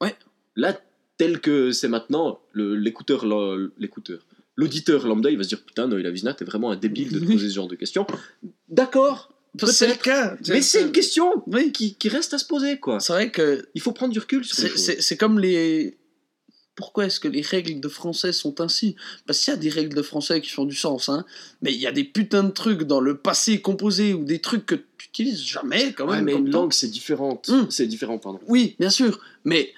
Ouais. 0.00 0.14
Là, 0.56 0.76
tel 1.16 1.40
que 1.40 1.70
c'est 1.70 1.88
maintenant, 1.88 2.40
l'écouteur, 2.54 3.24
l'auditeur 4.56 5.06
lambda, 5.06 5.30
il 5.30 5.36
va 5.36 5.44
se 5.44 5.48
dire 5.48 5.62
Putain, 5.64 5.86
Noël 5.86 6.06
Avizna, 6.06 6.34
t'es 6.34 6.44
vraiment 6.44 6.70
un 6.72 6.76
débile 6.76 7.12
de 7.12 7.18
te 7.20 7.24
poser 7.32 7.48
ce 7.48 7.54
genre 7.54 7.68
de 7.68 7.76
questions. 7.76 8.06
D'accord, 8.68 9.32
C'est 9.66 9.86
le 9.88 9.94
cas. 9.94 10.36
Mais 10.48 10.62
c'est 10.62 10.82
une 10.82 10.92
question 10.92 11.42
Oui. 11.46 11.72
qui, 11.72 11.94
qui 11.94 12.08
reste 12.08 12.34
à 12.34 12.38
se 12.38 12.44
poser, 12.44 12.78
quoi. 12.78 13.00
C'est 13.00 13.12
vrai 13.12 13.30
que 13.30 13.68
Il 13.74 13.80
faut 13.80 13.92
prendre 13.92 14.12
du 14.12 14.18
recul 14.18 14.44
sur 14.44 14.56
c'est- 14.78 15.16
comme 15.16 15.38
les. 15.38 15.96
Pourquoi 16.76 17.06
est-ce 17.06 17.20
que 17.20 17.28
les 17.28 17.40
règles 17.40 17.78
de 17.78 17.88
français 17.88 18.32
sont 18.32 18.60
ainsi? 18.60 18.96
Parce 19.28 19.38
qu'il 19.38 19.52
y 19.52 19.56
a 19.56 19.58
des 19.60 19.68
règles 19.68 19.94
de 19.94 20.02
français 20.02 20.40
qui 20.40 20.50
font 20.50 20.64
du 20.64 20.74
sens, 20.74 21.08
hein. 21.08 21.24
Mais 21.62 21.72
il 21.72 21.78
y 21.80 21.86
a 21.86 21.92
des 21.92 22.02
putains 22.02 22.42
de 22.42 22.50
trucs 22.50 22.82
dans 22.82 23.00
le 23.00 23.16
passé 23.16 23.60
composé 23.60 24.12
ou 24.12 24.24
des 24.24 24.40
trucs 24.40 24.66
que 24.66 24.74
tu 24.74 25.06
utilises 25.06 25.40
jamais 25.44 25.92
quand 25.92 26.06
Ouais, 26.08 26.16
même. 26.16 26.24
mais 26.24 26.32
comme 26.32 26.46
une 26.46 26.52
langue, 26.52 26.72
c'est 26.72 26.88
différente. 26.88 27.48
Mm. 27.48 27.66
C'est 27.70 27.86
différent, 27.86 28.18
pardon. 28.18 28.40
Oui, 28.48 28.74
bien 28.80 28.90
sûr. 28.90 29.20
Mais 29.44 29.72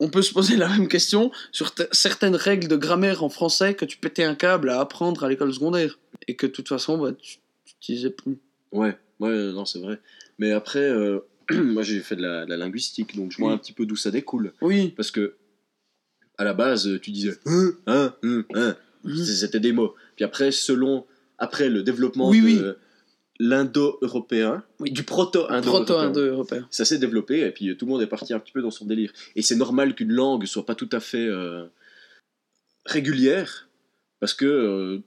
on 0.00 0.10
peut 0.10 0.20
se 0.20 0.34
poser 0.34 0.56
la 0.58 0.68
même 0.68 0.86
question 0.88 1.30
sur 1.50 1.74
certaines 1.92 2.36
règles 2.36 2.68
de 2.68 2.76
grammaire 2.76 3.24
en 3.24 3.30
français 3.30 3.72
que 3.74 3.86
tu 3.86 3.96
pétais 3.96 4.24
un 4.24 4.34
câble 4.34 4.68
à 4.68 4.80
apprendre 4.80 5.24
à 5.24 5.30
l'école 5.30 5.54
secondaire. 5.54 5.98
Et 6.28 6.36
que 6.36 6.46
de 6.46 6.52
toute 6.52 6.68
façon, 6.68 6.98
bah, 6.98 7.12
tu 7.18 7.38
n'utilisais 7.66 8.10
plus. 8.10 8.36
Ouais, 8.70 8.98
ouais, 9.24 9.52
non, 9.52 9.64
c'est 9.64 9.80
vrai. 9.80 10.00
Mais 10.38 10.52
après, 10.52 10.80
euh, 10.90 11.20
moi, 11.50 11.82
j'ai 11.82 12.00
fait 12.00 12.16
de 12.16 12.22
la, 12.22 12.44
de 12.44 12.50
la 12.50 12.56
linguistique, 12.56 13.16
donc 13.16 13.32
je 13.32 13.38
vois 13.38 13.48
Oui. 13.48 13.54
un 13.54 13.58
petit 13.58 13.72
peu 13.72 13.86
d'où 13.86 13.96
ça 13.96 14.10
découle. 14.10 14.52
Oui. 14.60 14.88
Parce 14.96 15.10
que, 15.10 15.34
à 16.38 16.44
la 16.44 16.54
base, 16.54 16.98
tu 17.00 17.10
disais 17.10 17.38
hein, 17.46 17.70
hein, 17.86 18.14
hein, 18.22 18.44
hein. 18.54 18.76
Mhm. 19.04 19.24
C'était 19.24 19.60
des 19.60 19.72
mots. 19.72 19.94
Puis 20.16 20.24
après, 20.24 20.50
selon 20.50 21.06
après 21.38 21.68
le 21.68 21.82
développement 21.82 22.28
Oui, 22.30 22.40
de 22.40 22.46
oui. 22.46 22.62
l'indo-européen, 23.38 24.64
Oui. 24.80 24.90
du 24.90 25.02
proto-indo-européen, 25.02 25.84
Proto-indo-européen. 25.84 26.66
ça 26.70 26.84
s'est 26.84 26.98
développé 26.98 27.40
et 27.40 27.50
puis 27.50 27.68
euh, 27.70 27.76
tout 27.76 27.84
le 27.86 27.92
monde 27.92 28.02
est 28.02 28.06
parti 28.06 28.32
un 28.32 28.38
petit 28.40 28.52
peu 28.52 28.62
dans 28.62 28.70
son 28.70 28.86
délire. 28.86 29.12
Et 29.36 29.42
c'est 29.42 29.56
normal 29.56 29.94
qu'une 29.94 30.12
langue 30.12 30.46
soit 30.46 30.64
pas 30.66 30.74
tout 30.74 30.88
à 30.92 31.00
fait 31.00 31.26
euh, 31.26 31.66
régulière 32.86 33.68
parce 34.20 34.34
que 34.34 34.44
euh, 34.46 34.98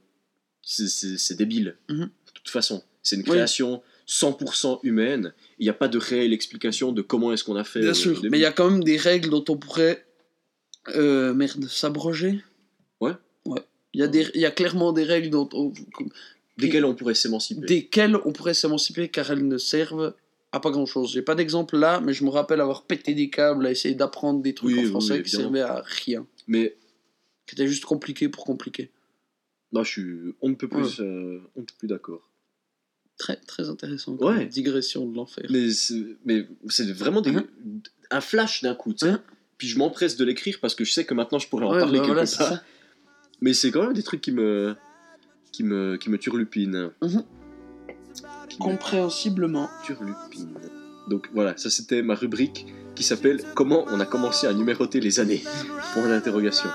c'est- 0.62 1.36
débile. 1.38 1.76
Mhm. 1.90 2.06
De 2.06 2.32
toute 2.34 2.50
façon, 2.50 2.84
c'est 3.02 3.16
une 3.16 3.24
Oui. 3.24 3.40
Création 4.08 4.32
100% 4.32 4.80
humaine. 4.84 5.34
Il 5.60 5.64
n'y 5.64 5.70
a 5.70 5.74
pas 5.74 5.88
de 5.88 5.98
réelle 5.98 6.34
explication 6.34 6.92
de 6.92 7.02
comment 7.02 7.34
est-ce 7.34 7.44
qu'on 7.44 7.56
a 7.56 7.64
fait. 7.64 7.82
Bien 7.82 7.90
euh, 7.90 7.94
sûr. 7.94 8.22
Mais 8.24 8.38
il 8.38 8.42
y 8.42 8.46
a 8.46 8.52
quand 8.52 8.70
même 8.70 8.84
des 8.84 8.98
règles 8.98 9.30
dont 9.30 9.46
on 9.50 9.58
pourrait. 9.58 10.06
Euh, 10.96 11.34
merde, 11.34 11.66
s'abroger 11.66 12.40
Ouais. 13.02 13.12
Ouais. 13.46 13.60
Il 13.94 14.00
y, 14.00 14.04
a 14.04 14.08
des- 14.08 14.30
il 14.36 14.42
y 14.42 14.46
a 14.46 14.52
clairement 14.52 14.94
des 14.94 15.04
règles 15.04 15.30
dont 15.30 15.50
on- 15.54 15.74
desquelles 16.58 16.86
on 16.86 16.96
pourrait 16.96 17.14
s'émanciper. 17.16 17.66
desquelles 17.66 18.16
on 18.24 18.32
pourrait 18.32 18.54
s'émanciper 18.54 19.10
car 19.10 19.30
elles 19.32 19.46
ne 19.46 19.58
servent 19.58 20.16
à 20.54 20.62
pas 20.62 20.72
grand 20.72 20.86
chose. 20.86 21.12
J'ai 21.12 21.22
pas 21.22 21.36
d'exemple 21.36 21.78
là, 21.78 22.00
mais 22.00 22.14
je 22.14 22.24
me 22.24 22.30
rappelle 22.30 22.62
avoir 22.62 22.86
pété 22.86 23.14
des 23.14 23.30
câbles 23.30 23.66
à 23.66 23.72
essayer 23.72 23.96
d'apprendre 23.96 24.42
des 24.42 24.54
trucs 24.54 24.76
Oui, 24.78 24.86
en 24.86 24.90
français 24.90 25.18
oui, 25.18 25.24
qui 25.24 25.30
servaient 25.32 25.62
à 25.62 25.82
rien. 25.86 26.26
Mais 26.48 26.78
Qui 27.48 27.68
juste 27.68 27.84
compliqués 27.86 28.30
pour 28.30 28.46
compliquer. 28.46 28.92
non, 29.74 29.84
je 29.84 29.90
suis, 29.92 30.36
on 30.42 30.50
ne 30.50 30.56
peut 30.56 30.70
plus, 30.70 31.02
euh, 31.02 31.42
on 31.56 31.62
ne 31.62 31.66
peut 31.66 31.74
plus 31.80 31.88
d'accord. 31.88 32.27
Très, 33.18 33.36
très 33.36 33.70
intéressant. 33.70 34.14
Ouais. 34.18 34.46
Digression 34.46 35.06
de 35.08 35.16
l'enfer. 35.16 35.46
Mais 35.50 35.72
c'est, 35.72 36.04
mais 36.26 36.48
c'est 36.70 36.92
vraiment 36.92 37.22
des, 37.22 37.32
Mhm. 37.32 37.44
un 38.12 38.22
flash 38.22 38.62
d'un 38.62 38.76
coup, 38.76 38.94
tu 38.94 39.06
sais. 39.06 39.12
Mhm. 39.14 39.20
Puis 39.58 39.68
je 39.68 39.78
m'empresse 39.80 40.18
de 40.18 40.24
l'écrire 40.26 40.58
parce 40.62 40.76
que 40.76 40.86
je 40.86 40.92
sais 40.94 41.04
que 41.04 41.14
maintenant 41.16 41.40
je 41.40 41.48
pourrais 41.50 41.66
en 41.66 41.72
Ouais, 41.74 41.80
parler 41.80 42.00
bah 42.00 42.06
quelque 42.06 42.14
voilà, 42.38 42.50
part. 42.52 42.60
Mais 43.42 43.54
c'est 43.54 43.72
quand 43.72 43.82
même 43.84 43.94
des 43.94 44.04
trucs 44.04 44.22
qui 44.22 44.32
me, 44.32 44.76
qui 45.52 45.64
me, 45.64 45.98
qui 45.98 46.10
me 46.12 46.18
turlupinent. 46.20 46.92
Mhm. 47.02 47.24
Qui 48.50 48.58
me 48.64 49.84
turlupinent. 49.86 50.54
Donc 51.10 51.30
voilà, 51.34 51.56
ça 51.58 51.70
c'était 51.70 52.02
ma 52.04 52.14
rubrique 52.16 52.68
qui 52.96 53.04
s'appelle 53.04 53.42
Comment 53.56 53.86
on 53.90 54.00
a 54.00 54.06
commencé 54.06 54.46
à 54.46 54.54
numéroter 54.54 55.00
les 55.00 55.20
années? 55.20 55.44
Point 55.94 56.08
d'interrogation. 56.10 56.70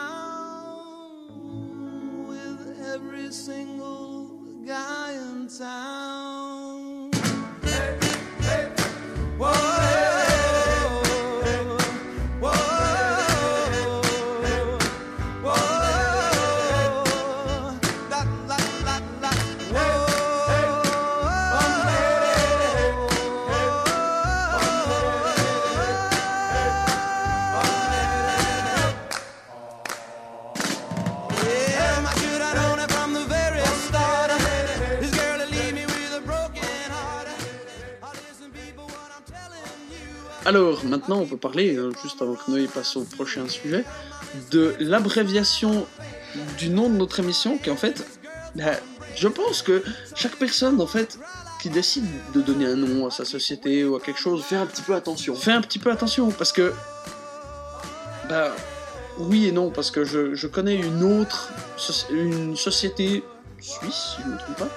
Alors, 40.45 40.85
maintenant, 40.85 41.19
on 41.21 41.27
peut 41.27 41.37
parler, 41.37 41.77
euh, 41.77 41.93
juste 42.03 42.21
avant 42.21 42.35
que 42.35 42.51
Noé 42.51 42.67
passe 42.67 42.97
au 42.97 43.05
prochain 43.05 43.49
sujet, 43.49 43.85
de 44.51 44.75
l'abréviation 44.81 45.87
du 46.59 46.69
nom 46.69 46.89
de 46.89 46.97
notre 46.97 47.21
émission, 47.21 47.59
qui 47.59 47.71
en 47.71 47.77
fait, 47.77 48.05
bah, 48.57 48.73
je 49.15 49.29
pense 49.29 49.63
que 49.63 49.83
chaque 50.17 50.37
personne, 50.37 50.81
en 50.81 50.87
fait, 50.87 51.19
qui 51.61 51.71
décide 51.71 52.07
de 52.35 52.41
donner 52.41 52.67
un 52.67 52.75
nom 52.75 53.07
à 53.07 53.11
sa 53.13 53.25
société 53.25 53.85
ou 53.85 53.95
à 53.95 54.01
quelque 54.01 54.19
chose, 54.19 54.43
Fais 54.43 54.57
un 54.57 54.67
petit 54.67 54.83
peu 54.83 54.95
attention. 54.95 55.35
fais 55.37 55.53
un 55.53 55.61
petit 55.61 55.79
peu 55.79 55.93
attention, 55.93 56.31
parce 56.33 56.51
que, 56.53 56.73
bah, 58.29 58.53
oui 59.19 59.47
et 59.47 59.53
non, 59.53 59.71
parce 59.71 59.93
que 59.93 60.05
je, 60.05 60.35
je 60.35 60.47
connais 60.49 60.75
une 60.75 61.05
autre, 61.21 61.51
soci- 61.79 62.07
une 62.13 62.57
société 62.57 63.23
suisse, 63.61 64.17
si 64.17 64.23
je 64.23 64.27
ne 64.29 64.33
me 64.33 64.39
trompe 64.39 64.57
pas, 64.57 64.69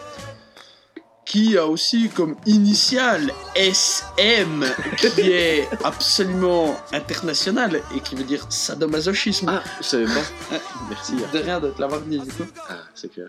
qui 1.26 1.57
a 1.57 1.65
aussi 1.65 2.09
comme 2.09 2.36
initiale 2.45 3.34
SM, 3.55 4.63
qui 4.99 5.32
est 5.32 5.67
absolument 5.84 6.80
international 6.93 7.82
et 7.95 7.99
qui 7.99 8.15
veut 8.15 8.23
dire 8.23 8.45
sadomasochisme. 8.49 9.49
Ah, 9.49 9.63
je 9.82 9.84
savais 9.86 10.05
pas. 10.05 10.21
Ah, 10.53 10.55
Merci. 10.89 11.13
De 11.34 11.39
rien 11.39 11.59
de 11.59 11.71
te 11.71 11.82
l'avoir 11.82 12.01
dit, 12.01 12.19
du 12.19 12.32
coup. 12.32 12.45
Ah, 12.69 12.76
c'est 12.93 13.11
clair. 13.11 13.28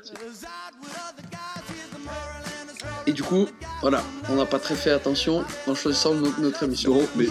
Et 3.06 3.12
du 3.12 3.22
coup, 3.22 3.46
voilà, 3.80 4.02
on 4.28 4.34
n'a 4.34 4.46
pas 4.46 4.58
très 4.58 4.74
fait 4.74 4.90
attention 4.90 5.44
en 5.66 5.74
choisissant 5.74 6.14
notre, 6.14 6.40
notre 6.40 6.62
émission. 6.64 7.00
Mais 7.14 7.24
du 7.24 7.30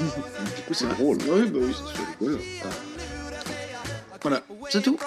coup 0.68 0.74
c'est 0.74 0.88
drôle. 0.88 1.18
Oui, 1.28 1.47
bah 1.47 1.59
oui, 1.61 1.76
C'est 1.76 2.26
rigolo. 2.26 2.39
Ah. 2.63 2.68
voilà, 4.22 4.41
c'est 4.70 4.82
tout. 4.82 4.97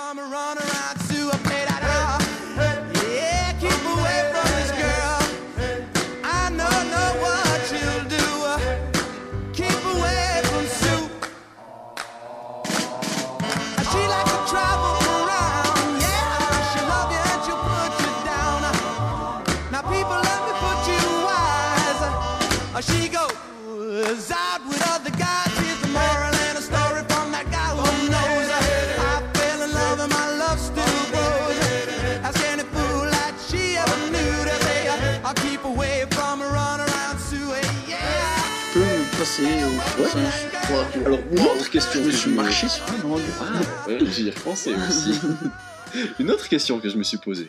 Alors, 40.70 41.20
une 41.32 41.40
autre 41.40 41.70
question 41.70 42.00
Je 42.02 42.06
me 42.06 42.10
que 42.10 42.16
suis 42.16 42.30
je- 42.30 42.34
marché 42.36 42.68
sur 42.68 42.84
un 42.90 42.94
endroit. 42.96 43.20
Ah, 43.40 43.88
ouais, 43.88 43.98
j'y 44.06 44.28
ai 44.28 44.30
repensé 44.30 44.74
aussi. 44.74 45.18
Une 46.20 46.30
autre 46.30 46.46
question 46.48 46.78
que 46.80 46.90
je 46.90 46.98
me 46.98 47.02
suis 47.02 47.16
posée, 47.16 47.48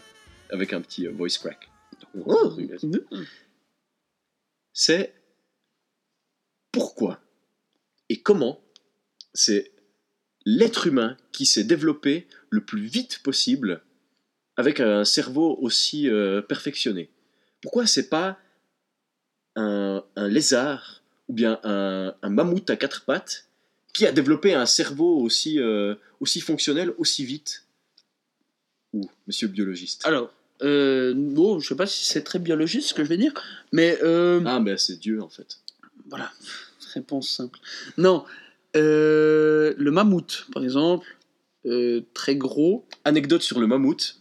avec 0.50 0.72
un 0.72 0.80
petit 0.80 1.06
euh, 1.06 1.12
voice 1.12 1.38
crack. 1.38 1.70
Oh. 2.26 2.56
C'est 4.72 5.14
pourquoi 6.72 7.20
Et 8.08 8.22
comment 8.22 8.62
c'est 9.34 9.74
l'être 10.46 10.88
humain 10.88 11.18
qui 11.34 11.46
s'est 11.46 11.66
développé 11.66 12.28
le 12.50 12.64
plus 12.64 12.86
vite 12.86 13.20
possible 13.22 13.82
avec 14.56 14.80
un 14.80 15.04
cerveau 15.04 15.58
aussi 15.62 16.08
euh, 16.10 16.42
perfectionné? 16.42 17.10
Pourquoi 17.62 17.86
c'est 17.86 18.08
pas 18.08 18.40
un, 19.58 20.06
un 20.16 20.28
lézard 20.30 20.99
ou 21.30 21.34
bien 21.34 21.60
un, 21.64 22.14
un 22.22 22.30
mammouth 22.30 22.70
à 22.70 22.76
quatre 22.76 23.06
pattes 23.06 23.46
qui 23.94 24.06
a 24.06 24.12
développé 24.12 24.54
un 24.54 24.66
cerveau 24.66 25.18
aussi, 25.20 25.60
euh, 25.60 25.96
aussi 26.20 26.42
fonctionnel 26.42 26.94
aussi 26.98 27.24
vite 27.26 27.66
Ou, 28.94 29.10
monsieur 29.28 29.48
le 29.48 29.54
biologiste 29.54 30.06
Alors, 30.06 30.32
euh, 30.62 31.14
bon, 31.16 31.60
je 31.60 31.70
sais 31.70 31.76
pas 31.76 31.88
si 31.88 32.06
c'est 32.06 32.24
très 32.24 32.40
biologiste 32.40 32.90
ce 32.90 32.94
que 32.94 33.04
je 33.04 33.10
vais 33.10 33.18
dire, 33.18 33.34
mais 33.72 33.98
euh, 34.04 34.42
Ah, 34.46 34.60
ben 34.60 34.78
c'est 34.78 35.00
Dieu 35.00 35.22
en 35.22 35.30
fait. 35.30 35.60
voilà, 36.10 36.32
réponse 36.94 37.30
simple. 37.30 37.60
Non, 37.98 38.26
euh, 38.76 39.74
le 39.78 39.92
mammouth, 39.92 40.48
par 40.54 40.64
exemple, 40.64 41.08
très 42.14 42.36
gros. 42.36 42.86
Anecdote 43.06 43.42
sur 43.44 43.60
le 43.60 43.68
mammouth. 43.68 44.20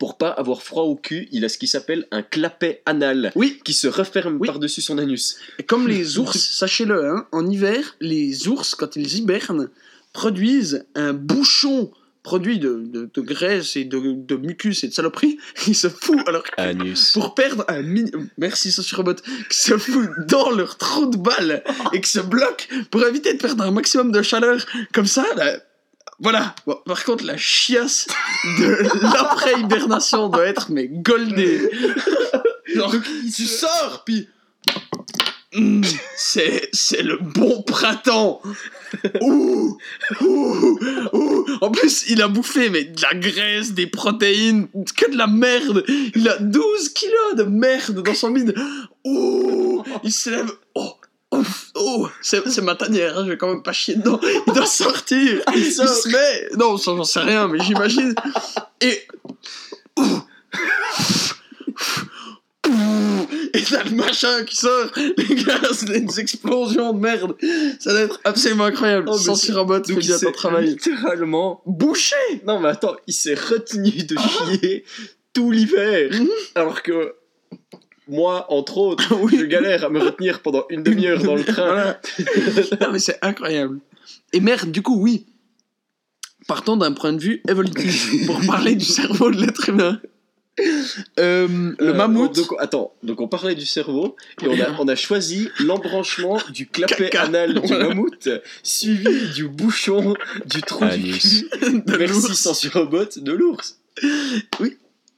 Pour 0.00 0.16
pas 0.18 0.30
avoir 0.30 0.62
froid 0.62 0.82
au 0.84 0.96
cul, 0.96 1.28
il 1.30 1.44
a 1.44 1.48
ce 1.48 1.58
qui 1.58 1.68
s'appelle 1.68 2.08
un 2.10 2.22
clapet 2.22 2.82
anal 2.86 3.30
Oui, 3.36 3.60
qui 3.64 3.72
se 3.74 3.86
referme 3.86 4.38
Oui. 4.40 4.46
par-dessus 4.48 4.80
son 4.80 4.98
anus. 4.98 5.36
et 5.58 5.62
comme 5.62 5.86
les 5.86 6.18
ours, 6.18 6.36
sachez-le, 6.58 7.08
hein, 7.08 7.26
en 7.30 7.46
hiver, 7.48 7.96
les 8.00 8.48
ours, 8.48 8.74
quand 8.74 8.96
ils 8.96 9.18
hibernent, 9.18 9.68
produisent 10.12 10.86
un 10.94 11.12
bouchon 11.12 11.92
produit 12.22 12.58
de, 12.58 12.82
de- 12.84 13.08
de 13.14 13.20
graisse 13.22 13.76
et 13.76 13.84
de, 13.84 13.98
de 14.14 14.36
mucus 14.36 14.84
et 14.84 14.88
de 14.88 14.92
saloperie. 14.92 15.38
Ils 15.66 15.74
se 15.74 15.88
foutent 15.88 16.26
alors 16.28 16.42
Anus. 16.58 17.12
pour 17.12 17.34
perdre 17.34 17.64
un 17.68 17.80
mini... 17.82 18.10
Merci 18.36 18.72
Sociorobot, 18.72 19.14
qui 19.50 19.58
se 19.58 19.78
fout 19.78 20.08
dans 20.28 20.50
leur 20.50 20.76
trou 20.76 21.06
de 21.06 21.16
balle 21.16 21.62
et 21.94 22.00
qui 22.00 22.10
se 22.10 22.20
bloque 22.20 22.68
pour 22.90 23.06
éviter 23.06 23.32
de 23.34 23.38
perdre 23.38 23.64
un 23.64 23.70
maximum 23.70 24.12
de 24.12 24.20
chaleur. 24.22 24.64
Comme 24.92 25.06
ça, 25.06 25.24
là, 25.36 25.60
voilà. 26.20 26.54
Bon, 26.66 26.78
par 26.84 27.04
contre, 27.04 27.24
la 27.24 27.36
chiasse 27.36 28.06
de 28.58 28.78
l'après-hibernation 29.14 30.28
doit 30.28 30.46
être, 30.46 30.70
mais 30.70 30.88
goldée. 30.88 31.70
Genre, 32.74 32.94
tu 33.34 33.46
sors, 33.46 34.02
puis... 34.04 34.28
C'est, 36.16 36.68
c'est 36.72 37.02
le 37.02 37.18
bon 37.20 37.62
printemps. 37.62 38.40
Ouh, 39.20 39.76
ouh, 40.20 40.78
ouh. 41.12 41.46
En 41.60 41.70
plus, 41.72 42.04
il 42.08 42.22
a 42.22 42.28
bouffé 42.28 42.70
mais 42.70 42.84
de 42.84 43.02
la 43.02 43.14
graisse, 43.14 43.72
des 43.72 43.88
protéines, 43.88 44.68
que 44.96 45.10
de 45.10 45.16
la 45.16 45.26
merde. 45.26 45.84
Il 46.14 46.28
a 46.28 46.38
12 46.38 46.90
kilos 46.90 47.34
de 47.36 47.42
merde 47.44 48.00
dans 48.02 48.14
son 48.14 48.30
bide. 48.30 48.54
Ouh, 49.04 49.82
il 50.04 50.12
se 50.12 50.30
lève. 50.30 50.52
Oh, 50.76 50.94
ouf, 51.40 51.66
oh, 51.74 52.08
c'est, 52.22 52.48
c'est 52.48 52.62
ma 52.62 52.74
tanière, 52.74 53.18
hein, 53.18 53.24
je 53.24 53.30
vais 53.30 53.36
quand 53.36 53.48
même 53.48 53.62
pas 53.62 53.72
chier 53.72 53.96
dedans. 53.96 54.20
Il 54.46 54.52
doit 54.52 54.66
sortir. 54.66 55.40
Il, 55.56 55.72
se 55.72 56.08
met. 56.08 56.56
Non, 56.56 56.76
ça, 56.76 56.92
j'en 56.96 57.04
sais 57.04 57.20
rien, 57.20 57.48
mais 57.48 57.58
j'imagine. 57.60 58.14
Et. 58.80 59.06
Et 63.52 63.62
t'as 63.62 63.82
le 63.84 63.90
machin 63.96 64.44
qui 64.44 64.54
sort, 64.56 64.90
les 64.96 65.34
gaz, 65.34 65.84
des 65.84 66.20
explosions 66.20 66.92
de 66.92 67.00
merde. 67.00 67.34
Ça 67.80 67.90
doit 67.90 68.00
être 68.02 68.20
absolument 68.24 68.64
incroyable. 68.64 69.08
Oh, 69.10 69.18
Sans 69.18 69.34
c'est- 69.34 69.46
Sirobot, 69.46 69.80
Donc 69.80 69.98
il 70.04 70.04
s'est 70.04 70.26
ton 70.26 70.32
travail. 70.32 70.66
littéralement... 70.68 71.62
Bouché 71.66 72.14
Non 72.46 72.60
mais 72.60 72.68
attends, 72.68 72.94
il 73.06 73.14
s'est 73.14 73.34
retenu 73.34 73.90
de 73.90 74.16
chier 74.16 74.84
tout 75.32 75.50
l'hiver. 75.50 76.10
Mhm. 76.12 76.28
Alors 76.54 76.82
que 76.82 77.14
moi, 78.10 78.46
entre 78.52 78.76
autres, 78.78 79.14
Oui. 79.22 79.36
je 79.38 79.44
galère 79.46 79.84
à 79.84 79.88
me 79.88 80.00
retenir 80.00 80.40
pendant 80.42 80.64
une 80.70 80.82
demi-heure 80.82 81.22
dans 81.22 81.34
le 81.36 81.44
train. 81.44 81.96
Non, 82.80 82.92
mais 82.92 82.98
c'est 82.98 83.18
incroyable. 83.22 83.78
Et 84.32 84.40
merde, 84.40 84.70
du 84.70 84.82
coup, 84.82 85.00
oui. 85.00 85.26
Partons 86.48 86.76
d'un 86.76 86.92
point 86.92 87.12
de 87.12 87.20
vue 87.20 87.42
évolutif 87.48 88.26
pour 88.26 88.40
parler 88.46 88.74
du 88.74 88.84
cerveau 88.84 89.30
de 89.30 89.40
l'être 89.40 89.68
humain. 89.68 90.00
Euh, 91.18 91.72
le 91.78 91.88
Euh, 91.90 91.94
mammouth. 91.94 92.34
Donc, 92.34 92.48
attends, 92.58 92.92
donc 93.02 93.20
on 93.20 93.28
parlait 93.28 93.54
du 93.54 93.64
cerveau 93.64 94.16
et 94.42 94.46
on 94.48 94.60
a, 94.60 94.72
on 94.80 94.88
a 94.88 94.96
choisi 94.96 95.48
l'embranchement 95.60 96.38
du 96.52 96.66
clapet 96.66 97.08
Caca. 97.08 97.22
anal 97.22 97.60
du 97.62 97.72
mammouth 97.72 98.28
suivi 98.62 99.30
du 99.32 99.48
bouchon 99.48 100.14
du 100.44 100.60
trou 100.62 100.84
du 100.86 101.12
cul. 101.18 101.48
de 101.62 101.96
Merci. 101.96 102.34
Censurobot 102.34 103.06
de 103.16 103.32
l'ours. 103.32 103.78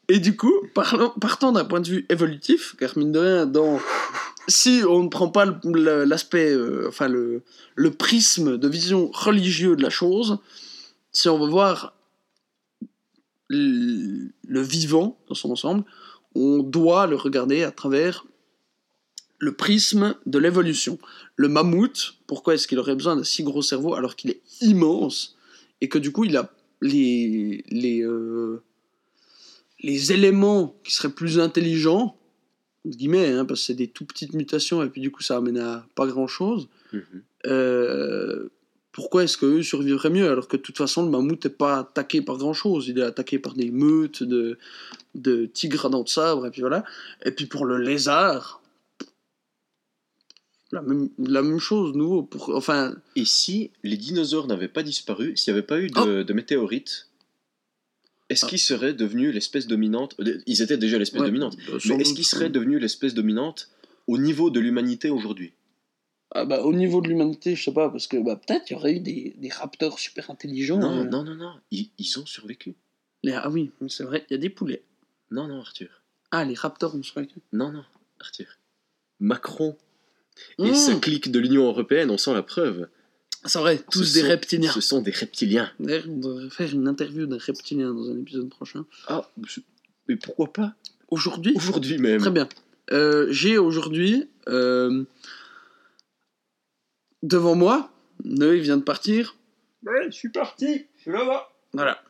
Et 0.08 0.18
du 0.18 0.36
coup, 0.36 0.52
partons 0.74 1.52
d'un 1.52 1.64
point 1.64 1.80
de 1.80 1.88
vue 1.88 2.06
évolutif, 2.08 2.74
car 2.78 2.96
mine 2.98 3.12
de 3.12 3.18
rien, 3.18 3.52
si 4.48 4.82
on 4.86 5.04
ne 5.04 5.08
prend 5.08 5.28
pas 5.28 5.46
l'aspect, 5.64 6.52
euh, 6.52 6.86
enfin 6.88 7.08
le, 7.08 7.42
prisme 7.96 8.58
de 8.58 8.68
vision 8.68 9.10
religieux 9.12 9.76
de 9.76 9.82
la 9.82 9.90
chose, 9.90 10.38
si 11.12 11.28
on 11.28 11.38
veut 11.38 11.50
voir 11.50 11.94
le, 13.48 14.32
le 14.46 14.60
vivant 14.60 15.18
dans 15.28 15.34
son 15.34 15.50
ensemble, 15.52 15.84
on 16.34 16.58
doit 16.58 17.06
le 17.06 17.16
regarder 17.16 17.62
à 17.62 17.70
travers 17.70 18.24
le 19.38 19.52
prisme 19.52 20.14
de 20.24 20.38
l'évolution. 20.38 20.98
Le 21.36 21.48
mammouth, 21.48 22.14
pourquoi 22.26 22.54
est-ce 22.54 22.68
qu'il 22.68 22.78
aurait 22.78 22.94
besoin 22.94 23.16
d'un 23.16 23.24
si 23.24 23.42
gros 23.42 23.62
cerveau 23.62 23.94
alors 23.94 24.16
qu'il 24.16 24.30
est 24.30 24.40
immense 24.60 25.36
et 25.80 25.88
que 25.88 25.98
du 25.98 26.12
coup 26.12 26.24
il 26.24 26.36
a 26.36 26.48
les, 26.80 27.64
les, 27.68 28.02
euh, 28.02 28.62
les 29.82 30.12
éléments 30.12 30.76
qui 30.84 30.92
seraient 30.92 31.12
plus 31.12 31.38
intelligents, 31.40 32.16
entre 32.86 32.96
guillemets, 32.96 33.28
hein, 33.28 33.44
parce 33.44 33.60
que 33.60 33.66
c'est 33.66 33.74
des 33.74 33.88
tout 33.88 34.04
petites 34.04 34.32
mutations 34.34 34.82
et 34.82 34.88
puis 34.88 35.00
du 35.00 35.10
coup 35.10 35.22
ça 35.22 35.36
amène 35.36 35.58
à 35.58 35.86
pas 35.94 36.06
grand 36.06 36.26
chose. 36.26 36.68
Euh, 37.46 38.48
pourquoi 38.92 39.24
est-ce 39.24 39.38
qu'eux 39.38 39.62
survivraient 39.62 40.10
mieux 40.10 40.28
alors 40.28 40.46
que 40.48 40.56
de 40.58 40.62
toute 40.62 40.76
façon 40.76 41.02
le 41.04 41.10
mammouth 41.10 41.44
n'est 41.44 41.50
pas 41.50 41.78
attaqué 41.78 42.20
par 42.20 42.36
grand 42.36 42.52
chose 42.52 42.86
il 42.88 42.98
est 42.98 43.02
attaqué 43.02 43.38
par 43.38 43.54
des 43.54 43.70
meutes 43.70 44.22
de, 44.22 44.58
de 45.14 45.46
tigres 45.46 45.86
à 45.86 45.88
dents 45.88 46.02
de 46.02 46.08
sabre 46.10 46.44
et 46.46 46.50
puis 46.50 46.60
voilà 46.60 46.84
et 47.24 47.30
puis 47.30 47.46
pour 47.46 47.64
le 47.64 47.78
lézard 47.78 48.60
la 50.72 50.82
même, 50.82 51.08
la 51.18 51.42
même 51.42 51.58
chose 51.58 51.94
nouveau 51.94 52.22
pour 52.22 52.54
enfin 52.54 52.94
Et 53.16 53.24
si 53.24 53.70
les 53.82 53.96
dinosaures 53.96 54.46
n'avaient 54.46 54.68
pas 54.68 54.82
disparu, 54.82 55.36
s'il 55.36 55.52
n'y 55.52 55.58
avait 55.58 55.66
pas 55.66 55.80
eu 55.80 55.88
de, 55.88 56.20
Oh. 56.20 56.22
de 56.24 56.32
météorites, 56.32 57.08
est-ce 58.28 58.46
Ah. 58.46 58.48
qu'ils 58.48 58.58
seraient 58.58 58.94
devenus 58.94 59.32
l'espèce 59.34 59.66
dominante 59.66 60.14
euh, 60.20 60.40
Ils 60.46 60.62
étaient 60.62 60.78
déjà 60.78 60.98
l'espèce 60.98 61.20
ouais, 61.20 61.26
dominante. 61.26 61.56
euh, 61.68 61.78
Mais 61.86 61.96
est-ce 62.02 62.14
qu'ils 62.14 62.24
seraient 62.26 62.50
devenus 62.50 62.80
l'espèce 62.80 63.14
dominante 63.14 63.68
au 64.06 64.18
niveau 64.18 64.50
de 64.50 64.60
l'humanité 64.60 65.10
aujourd'hui? 65.10 65.52
Ah 66.34 66.46
bah, 66.46 66.62
au 66.64 66.72
niveau 66.72 67.02
de 67.02 67.08
l'humanité 67.08 67.54
je 67.54 67.62
sais 67.62 67.74
pas 67.74 67.90
parce 67.90 68.06
que 68.06 68.16
bah, 68.16 68.36
peut-être 68.36 68.70
il 68.70 68.72
y 68.72 68.76
aurait 68.76 68.94
eu 68.94 69.00
des, 69.00 69.34
des 69.36 69.50
raptors 69.50 69.98
super 69.98 70.30
intelligents 70.30 70.78
Non, 70.78 71.00
euh, 71.00 71.04
non, 71.04 71.24
non, 71.24 71.34
non. 71.34 71.52
Ils, 71.70 71.90
ils 71.98 72.18
ont 72.18 72.24
survécu. 72.24 72.74
les- 73.22 73.32
ah 73.32 73.50
oui 73.50 73.70
c'est 73.88 74.04
vrai 74.04 74.24
il 74.30 74.32
y 74.32 74.36
a 74.36 74.38
des 74.38 74.48
poulets 74.48 74.82
Non, 75.30 75.46
non, 75.46 75.60
Arthur. 75.60 76.02
ah 76.30 76.44
les 76.44 76.54
raptors 76.54 76.94
on 76.94 77.00
croit 77.02 77.26
que 77.26 77.38
Non, 77.52 77.70
non, 77.70 77.84
Arthur. 78.20 78.46
Macron 79.20 79.76
et 80.58 80.70
Mmh. 80.70 80.74
sa 80.74 80.94
clique 80.96 81.30
de 81.30 81.38
l'Union 81.38 81.64
Européenne 81.66 82.10
en 82.10 82.16
sont 82.16 82.32
la 82.32 82.42
preuve. 82.42 82.88
C'est 83.44 83.58
vrai 83.58 83.78
tous 83.90 84.04
Ce 84.04 84.14
des 84.14 84.20
sont- 84.22 84.28
reptiliens 84.28 84.72
Ce 84.72 84.80
sont 84.80 85.00
des 85.02 85.10
reptiliens. 85.10 85.70
D'ailleurs, 85.80 86.04
on 86.08 86.16
devrait 86.18 86.50
faire 86.50 86.72
une 86.72 86.86
interview 86.88 87.26
d'un 87.26 87.38
reptilien 87.38 87.92
dans 87.92 88.10
un 88.10 88.18
épisode 88.18 88.48
prochain. 88.48 88.84
Ah, 89.08 89.28
mais 90.08 90.16
pourquoi 90.16 90.52
pas? 90.52 90.74
Aujourd'hui? 91.08 91.52
Aujourd'hui 91.56 91.98
même. 91.98 92.20
Très 92.20 92.30
bien. 92.30 92.48
Euh, 92.92 93.26
J'ai 93.30 93.58
aujourd'hui, 93.58 94.28
euh, 94.48 95.04
devant 97.22 97.54
moi, 97.54 97.90
Noé 98.24 98.60
vient 98.60 98.76
de 98.76 98.82
partir. 98.82 99.36
Ouais, 99.84 100.06
je 100.06 100.10
suis 100.16 100.28
parti. 100.30 100.86
Je 100.96 101.02
suis 101.02 101.10
là-bas. 101.10 101.48
Voilà. 101.72 102.02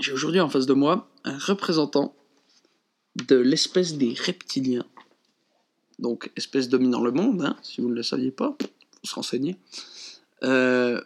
J'ai 0.00 0.12
aujourd'hui 0.12 0.40
en 0.40 0.48
face 0.48 0.66
de 0.66 0.74
moi 0.74 1.10
un 1.24 1.36
représentant 1.38 2.14
de 3.26 3.36
l'espèce 3.36 3.94
des 3.96 4.14
reptiliens. 4.14 4.86
Donc, 5.98 6.30
espèce 6.36 6.68
dominant 6.68 7.02
le 7.02 7.10
monde, 7.10 7.42
hein, 7.42 7.56
si 7.62 7.80
vous 7.80 7.88
ne 7.88 7.94
le 7.94 8.02
saviez 8.04 8.30
pas, 8.30 8.56
faut 8.60 9.06
se 9.06 9.14
renseigner. 9.14 9.56
Euh, 10.44 11.00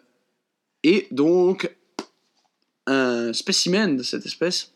et 0.85 1.07
donc, 1.11 1.75
un 2.87 3.33
spécimen 3.33 3.97
de 3.97 4.03
cette 4.03 4.27
espèce 4.27 4.73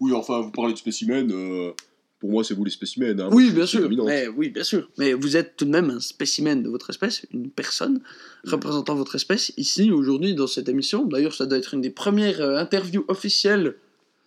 Oui, 0.00 0.12
enfin, 0.12 0.40
vous 0.40 0.50
parlez 0.50 0.72
de 0.72 0.78
spécimens. 0.78 1.30
euh, 1.30 1.72
pour 2.18 2.30
moi, 2.30 2.44
c'est 2.44 2.52
vous 2.54 2.64
les 2.64 2.70
spécimens. 2.70 3.18
hein. 3.18 3.28
Oui, 3.32 3.50
bien 3.50 3.64
sûr. 3.66 3.88
Mais, 4.04 4.28
oui, 4.28 4.50
bien 4.50 4.64
sûr. 4.64 4.88
Mais 4.98 5.14
vous 5.14 5.36
êtes 5.36 5.56
tout 5.56 5.64
de 5.64 5.70
même 5.70 5.88
un 5.90 6.00
spécimen 6.00 6.62
de 6.62 6.68
votre 6.68 6.90
espèce, 6.90 7.24
une 7.32 7.50
personne 7.50 8.00
représentant 8.44 8.94
votre 8.94 9.14
espèce 9.14 9.52
ici 9.56 9.90
aujourd'hui 9.90 10.34
dans 10.34 10.46
cette 10.46 10.68
émission. 10.68 11.06
D'ailleurs, 11.06 11.32
ça 11.34 11.46
doit 11.46 11.56
être 11.58 11.72
une 11.74 11.80
des 11.80 11.90
premières 11.90 12.40
euh, 12.42 12.58
interviews 12.58 13.04
officielles 13.08 13.76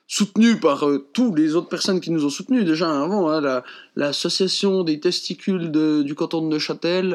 soutenues 0.07 0.59
par 0.59 0.87
euh, 0.87 1.07
tous 1.13 1.35
les 1.35 1.55
autres 1.55 1.69
personnes 1.69 2.01
qui 2.01 2.09
nous 2.11 2.25
ont 2.25 2.29
soutenus 2.29 2.65
déjà 2.65 2.89
avant. 3.03 3.29
hein, 3.29 3.41
la- 3.41 3.63
L'association 3.95 4.83
des 4.83 4.99
testicules 4.99 5.69
de- 5.71 6.01
du 6.03 6.15
canton 6.15 6.41
de 6.41 6.47
Neuchâtel. 6.47 7.13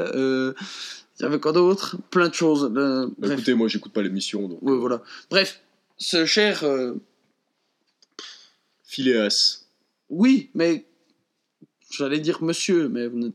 Euh, 1.19 1.21
il 1.21 1.23
y 1.25 1.27
avait 1.27 1.41
quoi 1.41 1.53
d'autre? 1.53 1.97
Plein 2.11 2.29
de 2.29 2.35
choses. 2.35 2.71
euh, 2.77 3.09
Bah, 3.19 3.33
écoutez, 3.33 3.55
moi, 3.55 3.69
j'écoute 3.69 3.93
pas 3.93 4.03
l'émission, 4.03 4.49
donc. 4.49 4.63
Ouais, 4.63 4.77
voilà. 4.77 5.03
Bref, 5.31 5.61
ce 5.97 6.25
cher. 6.25 6.65
euh, 6.65 6.95
Phileas. 8.85 9.65
oui, 10.09 10.51
mais. 10.55 10.85
J'allais 11.91 12.21
dire 12.21 12.43
monsieur, 12.43 12.89
mais 12.91 13.07
vous 13.07 13.19
n'êtes 13.19 13.35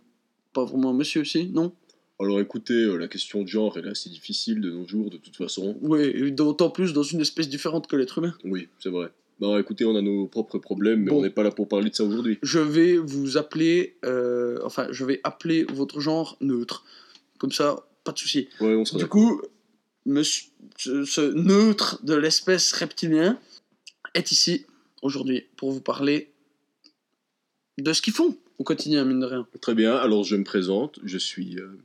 pas 0.53 0.63
vraiment 0.63 0.93
monsieur, 0.93 1.25
si 1.25 1.47
Non? 1.49 1.73
Alors 2.19 2.39
écoutez, 2.39 2.75
euh, 2.84 2.97
la 2.97 3.07
question 3.07 3.41
de 3.41 3.47
genre 3.47 3.75
est 3.79 3.88
assez 3.88 4.11
difficile 4.11 4.61
de 4.61 4.69
nos 4.69 4.88
jours, 4.88 5.09
de 5.09 5.17
toute 5.17 5.36
façon. 5.36 5.75
Oui, 5.81 6.31
d'autant 6.31 6.69
plus 6.69 6.93
dans 6.93 7.01
une 7.01 7.19
espèce 7.21 7.49
différente 7.49 7.88
que 7.88 7.95
l'être 7.95 8.19
humain. 8.19 8.36
Oui, 8.45 8.67
c'est 8.79 8.89
vrai. 8.89 9.07
Non, 9.41 9.57
écoutez, 9.57 9.86
on 9.86 9.95
a 9.95 10.01
nos 10.03 10.27
propres 10.27 10.59
problèmes, 10.59 10.99
mais 11.01 11.09
Bon. 11.09 11.17
on 11.17 11.21
n'est 11.23 11.31
pas 11.31 11.41
là 11.41 11.49
pour 11.49 11.67
parler 11.67 11.89
de 11.89 11.95
ça 11.95 12.03
aujourd'hui. 12.03 12.38
Je 12.43 12.59
vais 12.59 12.97
vous 12.97 13.38
appeler, 13.38 13.97
euh, 14.05 14.59
enfin, 14.63 14.86
je 14.91 15.03
vais 15.03 15.19
appeler 15.23 15.65
votre 15.73 15.99
genre 15.99 16.38
neutre. 16.39 16.86
Comme 17.43 17.51
ça, 17.51 17.85
pas 18.05 18.13
de 18.13 18.17
souci. 18.17 18.47
Ouais, 18.61 18.73
on 18.73 18.85
sera 18.85 18.99
Du 18.99 19.07
coup, 19.07 19.41
monsieur, 20.05 20.49
ce, 20.77 21.33
neutre 21.33 21.99
de 22.05 22.13
l'espèce 22.13 22.71
reptilien 22.71 23.37
est 24.13 24.31
ici 24.31 24.65
aujourd'hui 25.01 25.43
pour 25.57 25.73
vous 25.73 25.81
parler 25.81 26.31
de 27.77 27.91
ce 27.91 28.01
qu'ils 28.01 28.13
font 28.13 28.37
au 28.59 28.63
quotidien, 28.63 29.03
mine 29.03 29.19
de 29.19 29.25
rien. 29.25 29.45
Très 29.59 29.75
bien, 29.75 29.93
alors 29.93 30.23
je 30.23 30.37
me 30.37 30.45
présente, 30.45 30.99
je 31.03 31.17
suis 31.17 31.59
euh, 31.59 31.77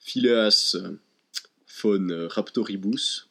Phileas 0.00 0.74
euh, 0.74 0.98
von 1.80 2.08
euh, 2.10 2.26
Raptoribus, 2.26 3.28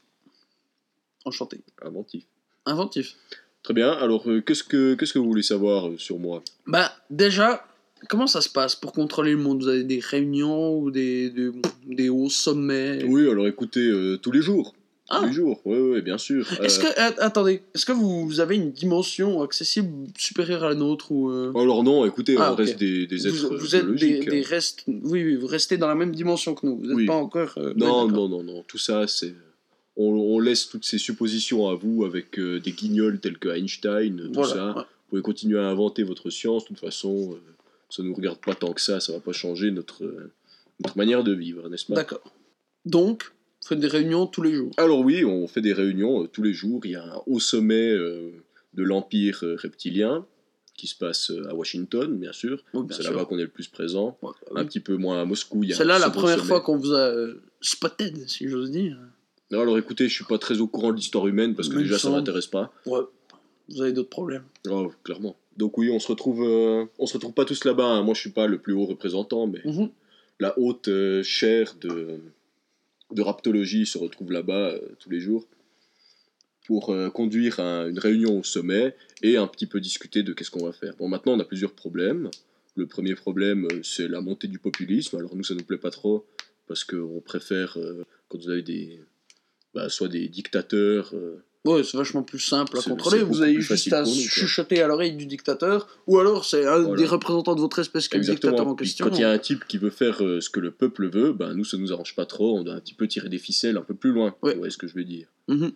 Enchanté. 1.26 1.60
inventif. 1.82 2.24
Inventif. 2.66 3.18
Très 3.62 3.74
bien, 3.74 3.92
alors 3.92 4.32
euh, 4.32 4.40
qu'est-ce 4.40 4.64
que 4.64 4.96
qu'est-ce 4.96 5.12
que 5.12 5.20
vous 5.20 5.28
voulez 5.28 5.44
savoir 5.44 5.90
sur 5.98 6.18
moi? 6.18 6.42
Bah, 6.66 6.96
déjà, 7.10 7.68
comment 8.10 8.28
ça 8.28 8.42
se 8.42 8.50
passe 8.50 8.76
pour 8.76 8.92
contrôler 8.94 9.32
le 9.32 9.38
monde? 9.38 9.62
Vous 9.64 9.68
avez 9.70 9.84
des 9.84 10.00
réunions 10.00 10.78
ou 10.80 10.92
des, 10.92 11.30
des, 11.30 11.50
des 11.88 12.10
hauts 12.10 12.30
sommets? 12.30 13.04
Oui, 13.06 13.30
alors 13.30 13.48
écoutez, 13.48 13.88
euh, 13.88 14.18
tous 14.18 14.32
les 14.32 14.42
jours. 14.42 14.74
Ah. 15.10 15.20
Tous 15.22 15.28
les 15.28 15.34
jours, 15.34 15.62
oui, 15.64 15.78
oui, 15.78 16.02
bien 16.02 16.18
sûr. 16.18 16.46
Est-ce 16.62 16.82
Euh, 16.82 16.84
que, 16.84 17.00
att- 17.00 17.20
attendez, 17.20 17.62
est-ce 17.74 17.86
que 17.86 17.94
vous 17.94 18.42
avez 18.42 18.56
une 18.58 18.72
dimension 18.74 19.42
accessible 19.42 19.90
supérieure 20.18 20.66
à 20.66 20.70
la 20.70 20.76
nôtre 20.76 21.14
ou 21.14 21.30
euh, 21.32 21.54
Alors 21.56 21.82
non, 21.84 22.06
écoutez, 22.06 22.36
Ah, 22.38 22.52
on 22.52 22.56
reste 22.56 22.78
des, 22.78 23.08
des 23.08 23.26
êtres 23.26 23.38
vous, 23.48 23.54
euh, 23.54 23.58
vous 23.58 23.76
êtes 23.78 23.90
des, 23.96 24.20
hein. 24.42 24.44
restes, 24.46 24.84
oui, 24.88 25.24
oui, 25.24 25.36
vous 25.38 25.48
restez 25.48 25.78
dans 25.78 25.88
la 25.88 25.96
même 25.96 26.14
dimension 26.14 26.56
que 26.56 26.66
nous. 26.66 26.78
Vous 26.78 26.88
n'êtes 26.88 26.96
Oui. 26.98 27.06
pas 27.06 27.16
encore. 27.16 27.54
euh, 27.58 27.74
Non, 27.78 28.08
non, 28.10 28.28
non, 28.28 28.44
non, 28.44 28.64
tout 28.68 28.78
ça, 28.78 29.08
c'est... 29.08 29.34
On, 29.96 30.10
on 30.10 30.40
laisse 30.40 30.68
toutes 30.70 30.86
ces 30.86 30.98
suppositions 31.00 31.70
à 31.70 31.74
vous 31.76 32.04
avec 32.06 32.38
euh, 32.38 32.60
des 32.60 32.72
guignols 32.74 33.20
tels 33.20 33.38
que 33.40 33.48
Einstein, 33.50 34.18
tout 34.26 34.32
Voilà. 34.34 34.54
ça. 34.54 34.66
ouais. 34.68 34.74
Vous 34.84 35.10
pouvez 35.12 35.22
continuer 35.22 35.58
à 35.58 35.68
inventer 35.70 36.04
votre 36.04 36.30
science, 36.30 36.64
de 36.64 36.68
toute 36.68 36.80
façon, 36.82 37.32
euh, 37.32 37.38
ça 37.90 38.04
ne 38.04 38.08
nous 38.08 38.14
regarde 38.14 38.40
pas 38.40 38.54
tant 38.56 38.74
que 38.74 38.82
ça, 38.82 39.00
ça 39.00 39.14
va 39.14 39.20
pas 39.20 39.32
changer 39.34 39.72
notre, 39.72 40.04
euh, 40.04 40.32
notre 40.84 40.98
manière 40.98 41.24
de 41.24 41.34
vivre, 41.34 41.70
n'est-ce 41.70 41.86
pas? 41.86 41.96
D'accord. 41.96 42.34
Donc, 42.86 43.32
vous 43.62 43.68
faites 43.70 43.80
des 43.80 43.88
réunions 43.88 44.28
tous 44.28 44.42
les 44.42 44.54
jours. 44.54 44.72
Alors 44.78 45.00
oui, 45.00 45.24
on 45.26 45.48
fait 45.48 45.62
des 45.62 45.74
réunions 45.74 46.24
euh, 46.24 46.28
tous 46.28 46.44
les 46.44 46.54
jours, 46.54 46.86
il 46.86 46.92
y 46.92 46.96
a 46.96 47.04
un 47.04 47.22
haut 47.26 47.40
sommet 47.40 47.92
euh, 47.92 48.32
de 48.74 48.84
l'Empire 48.84 49.40
reptilien 49.42 50.26
qui 50.76 50.86
se 50.88 50.96
passe 50.96 51.32
à 51.50 51.56
Washington, 51.56 52.16
bien 52.20 52.32
sûr. 52.34 52.64
Oui, 52.76 52.84
bien 52.86 52.96
C'est 52.96 53.02
sûr. 53.04 53.12
là-bas 53.12 53.26
qu'on 53.26 53.40
est 53.40 53.44
le 53.44 53.48
plus 53.48 53.68
présent. 53.68 54.16
Ouais, 54.22 54.30
Un 54.56 54.64
petit 54.64 54.80
peu 54.80 54.96
moins 54.96 55.20
à 55.20 55.26
Moscou. 55.26 55.64
il 55.64 55.72
y 55.72 55.74
a 55.74 55.76
C'est 55.76 55.86
là 55.86 55.98
la 55.98 56.12
première 56.12 56.38
sommet. 56.38 56.48
fois 56.48 56.62
qu'on 56.62 56.78
vous 56.78 56.94
a 56.94 57.12
spotted, 57.62 58.30
si 58.30 58.48
j'ose 58.48 58.70
dire. 58.70 58.96
Non, 59.50 59.62
alors 59.62 59.78
écoutez, 59.80 60.08
je 60.08 60.14
suis 60.14 60.26
pas 60.26 60.38
très 60.38 60.60
au 60.60 60.68
courant 60.68 60.92
de 60.92 60.98
l'histoire 60.98 61.26
humaine 61.26 61.56
parce 61.56 61.70
que 61.70 61.78
déjà 61.78 61.98
ça 61.98 62.10
m'intéresse 62.12 62.46
pas. 62.48 62.72
Ouais. 62.86 63.00
Vous 63.70 63.82
avez 63.82 63.92
d'autres 63.92 64.10
problèmes. 64.10 64.44
Oh, 64.70 64.92
clairement. 65.04 65.36
Donc 65.58 65.78
oui, 65.78 65.90
on 65.90 66.00
se 66.00 66.08
retrouve, 66.08 66.44
euh, 66.44 66.86
on 67.00 67.06
se 67.08 67.14
retrouve 67.16 67.34
pas 67.34 67.46
tous 67.46 67.64
là-bas. 67.66 67.86
hein. 67.86 68.04
Moi, 68.04 68.14
je 68.14 68.20
suis 68.22 68.30
pas 68.30 68.48
le 68.48 68.60
plus 68.60 68.74
haut 68.74 68.86
représentant, 68.86 69.48
mais 69.48 69.62
Mhm. 69.66 69.90
la 70.40 70.58
haute 70.60 70.88
euh, 70.88 71.24
chaire 71.24 71.76
de, 71.82 72.20
de 73.12 73.22
raptologie 73.22 73.86
se 73.86 73.98
retrouve 73.98 74.32
là-bas 74.32 74.72
euh, 74.74 74.82
tous 75.00 75.10
les 75.10 75.20
jours 75.20 75.48
pour 76.66 76.90
euh, 76.92 77.10
conduire 77.10 77.60
un- 77.60 77.88
une 77.90 77.98
réunion 78.00 78.40
au 78.40 78.44
sommet 78.44 78.96
et 79.24 79.38
un 79.38 79.48
petit 79.48 79.66
peu 79.66 79.80
discuter 79.80 80.22
de 80.24 80.34
qu'est-ce 80.34 80.52
qu'on 80.52 80.66
va 80.66 80.74
faire. 80.74 80.96
Bon, 80.98 81.08
maintenant, 81.08 81.34
on 81.34 81.40
a 81.40 81.46
plusieurs 81.46 81.74
problèmes. 81.74 82.30
Le 82.76 82.86
premier 82.86 83.16
problème, 83.16 83.68
c'est 83.84 84.08
la 84.08 84.22
montée 84.22 84.48
du 84.48 84.60
populisme. 84.60 85.16
Alors 85.18 85.36
nous, 85.36 85.44
ça 85.44 85.56
nous 85.56 85.64
plaît 85.64 85.78
pas 85.80 85.90
trop 85.92 86.26
parce 86.68 86.84
qu'on 86.84 87.22
préfère 87.26 87.78
quand 88.28 88.38
vous 88.38 88.50
avez 88.50 88.62
des, 88.62 89.00
bah, 89.74 89.90
soit 89.90 90.10
des 90.10 90.28
dictateurs. 90.28 91.16
Ouais, 91.66 91.84
c'est 91.84 91.98
vachement 91.98 92.24
plus 92.24 92.40
simple 92.40 92.78
à 92.78 92.82
contrôler. 92.82 93.24
Vous 93.24 93.42
avez 93.42 93.60
juste 93.60 93.92
à 93.92 94.06
chuchoter 94.06 94.82
à 94.82 94.88
l'oreille 94.88 95.16
du 95.16 95.26
dictateur, 95.26 95.88
ou 96.08 96.18
alors 96.20 96.46
c'est 96.46 96.66
un 96.66 96.80
Voilà. 96.80 96.96
des 96.96 97.06
représentants 97.06 97.56
de 97.56 97.60
votre 97.60 97.80
espèce 97.80 98.08
qui 98.08 98.16
est 98.16 98.20
le 98.20 98.26
dictateur 98.26 98.66
en 98.68 98.76
question. 98.76 99.06
quand 99.10 99.16
il 99.16 99.22
y 99.22 99.26
a 99.26 99.32
un 99.32 99.38
type 99.38 99.66
qui 99.68 99.78
veut 99.78 99.90
faire 99.90 100.24
euh, 100.24 100.40
ce 100.40 100.50
que 100.50 100.60
le 100.62 100.72
peuple 100.72 101.10
veut, 101.10 101.34
ben 101.34 101.54
nous 101.54 101.66
ça 101.66 101.76
nous 101.78 101.92
arrange 101.92 102.16
pas 102.16 102.26
trop. 102.26 102.58
On 102.58 102.64
doit 102.64 102.76
un 102.76 102.80
petit 102.80 102.94
peu 102.94 103.08
tirer 103.08 103.28
des 103.28 103.38
ficelles 103.40 103.76
un 103.78 103.82
peu 103.82 103.96
plus 103.96 104.12
loin. 104.14 104.34
Ouais. 104.42 104.54
Vous 104.54 104.60
voyez 104.60 104.72
ce 104.72 104.78
que 104.78 104.88
je 104.88 104.94
veux 104.96 105.04
dire. 105.04 105.28
Mhm. 105.50 105.72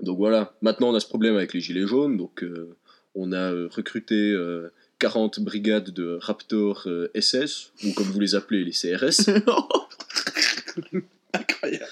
Donc 0.00 0.16
voilà. 0.18 0.54
Maintenant 0.62 0.90
on 0.90 0.94
a 0.94 1.00
ce 1.00 1.06
problème 1.06 1.36
avec 1.36 1.52
les 1.52 1.60
gilets 1.60 1.86
jaunes. 1.86 2.16
Donc 2.16 2.42
euh, 2.42 2.74
on 3.14 3.32
a 3.32 3.52
euh, 3.52 3.68
recruté 3.70 4.14
euh, 4.32 4.72
40 5.00 5.40
brigades 5.40 5.90
de 5.90 6.18
Raptor 6.22 6.88
SS 7.14 7.72
ou 7.84 7.92
comme 7.92 8.06
vous 8.06 8.20
les 8.20 8.34
appelez 8.34 8.64
les 8.64 8.72
CRS. 8.72 9.28
Incroyable. 11.34 11.84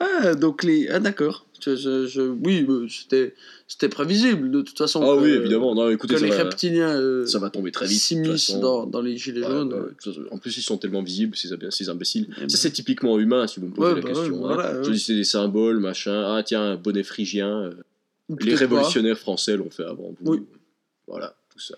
Ah, 0.00 0.34
donc 0.34 0.62
les. 0.64 0.88
Ah, 0.88 1.00
d'accord. 1.00 1.46
Je, 1.64 1.76
je- 1.76 2.06
je- 2.08 2.22
Oui, 2.22 2.66
euh, 2.68 2.86
c'était 2.88 3.34
c'était 3.68 3.88
prévisible 3.88 4.50
de 4.50 4.62
toute 4.62 4.76
façon. 4.76 5.00
ah 5.02 5.16
que- 5.16 5.22
oui 5.22 5.30
évidemment. 5.30 5.74
Non 5.76 5.88
écoutez 5.90 6.14
Que 6.14 6.20
ça 6.20 6.26
les 6.26 6.32
va, 6.32 6.38
reptiliens 6.44 6.90
euh, 7.00 7.24
ça 7.24 7.38
va 7.38 7.50
tomber 7.50 7.70
très 7.70 7.86
vite. 7.86 8.00
s'immiscent 8.00 8.58
dans, 8.58 8.84
dans 8.84 9.00
les 9.00 9.16
gilets 9.16 9.42
Ouais, 9.42 9.48
jaunes. 9.48 9.72
ouais, 9.72 9.90
ça- 10.00 10.10
En 10.32 10.38
plus, 10.38 10.56
ils 10.58 10.62
sont 10.62 10.76
tellement 10.76 11.02
visibles, 11.02 11.36
ces, 11.36 11.48
ces 11.70 11.88
imbéciles. 11.88 12.26
Eh 12.36 12.40
ben. 12.40 12.48
Ça, 12.48 12.58
c'est 12.58 12.72
typiquement 12.72 13.16
humain, 13.18 13.46
si 13.46 13.60
vous 13.60 13.68
me 13.68 13.72
posez 13.72 13.88
Ouais, 13.90 13.94
la 13.94 14.00
bah 14.02 14.08
question. 14.08 14.48
hein. 14.50 14.82
Je 14.82 14.90
dis, 14.90 14.98
c'est 14.98 15.14
des 15.14 15.24
symboles, 15.24 15.78
machin. 15.78 16.34
Ah, 16.36 16.42
tiens, 16.44 16.62
un 16.72 16.76
bonnet 16.76 17.04
phrygien. 17.04 17.62
euh, 17.62 17.74
Les 18.40 18.54
révolutionnaires 18.56 19.18
français 19.18 19.56
l'ont 19.56 19.70
fait 19.70 19.84
avant 19.84 20.14
vous. 20.20 20.32
Oui. 20.32 20.42
Voilà, 21.06 21.34
tout 21.52 21.60
ça. 21.60 21.76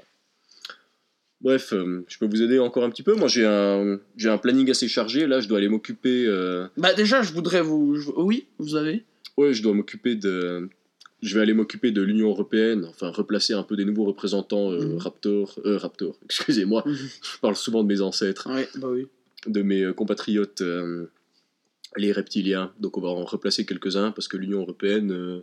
Bref, 1.45 1.72
euh, 1.74 2.05
je 2.09 2.18
peux 2.18 2.26
vous 2.26 2.42
aider 2.42 2.59
encore 2.59 2.82
un 2.84 2.90
petit 2.90 3.03
peu. 3.03 3.14
Moi, 3.14 3.28
j'ai 3.28 3.45
un, 3.47 4.01
j'ai 4.16 4.30
un 4.30 4.38
planning 4.38 4.68
assez 4.70 4.88
chargé. 4.88 5.26
Là, 5.26 5.40
je 5.40 5.47
dois 5.49 5.59
aller 5.59 5.68
m'occuper. 5.68 6.24
euh. 6.26 6.66
Bah, 6.78 6.95
déjà, 6.95 7.22
je 7.22 7.32
voudrais 7.32 7.61
vous. 7.61 7.97
je- 7.97 8.11
Oui, 8.16 8.47
vous 8.59 8.74
avez 8.76 9.05
Ouais, 9.36 9.53
je 9.53 9.62
dois 9.62 9.74
m'occuper 9.74 10.14
de. 10.16 10.68
Je 11.22 11.34
vais 11.34 11.40
aller 11.42 11.55
m'occuper 11.55 11.90
de 11.90 12.03
l'Union 12.03 12.28
européenne, 12.30 12.84
enfin 12.86 13.09
replacer 13.11 13.55
un 13.55 13.62
peu 13.62 13.76
des 13.76 13.84
nouveaux 13.86 14.05
représentants 14.05 14.72
euh, 14.72 14.84
Mhm. 14.95 14.99
Raptor, 14.99 15.59
euh, 15.64 15.76
Raptor, 15.78 16.18
excusez-moi, 16.24 16.82
Mhm. 16.86 16.95
je 16.97 17.38
parle 17.40 17.57
souvent 17.57 17.82
de 17.82 17.88
mes 17.88 18.01
ancêtres, 18.03 18.47
Oui, 18.51 18.62
bah 18.80 18.88
oui. 18.90 19.07
de 19.47 19.62
mes 19.62 19.82
euh, 19.82 19.92
compatriotes, 19.95 20.61
euh, 20.61 21.07
les 21.97 22.12
reptiliens. 22.12 22.72
Donc 22.78 22.99
on 22.99 23.01
va 23.01 23.09
en 23.09 23.24
replacer 23.24 23.64
quelques-uns 23.64 24.11
parce 24.11 24.28
que 24.28 24.36
l'Union 24.36 24.61
européenne, 24.61 25.12
euh, 25.12 25.40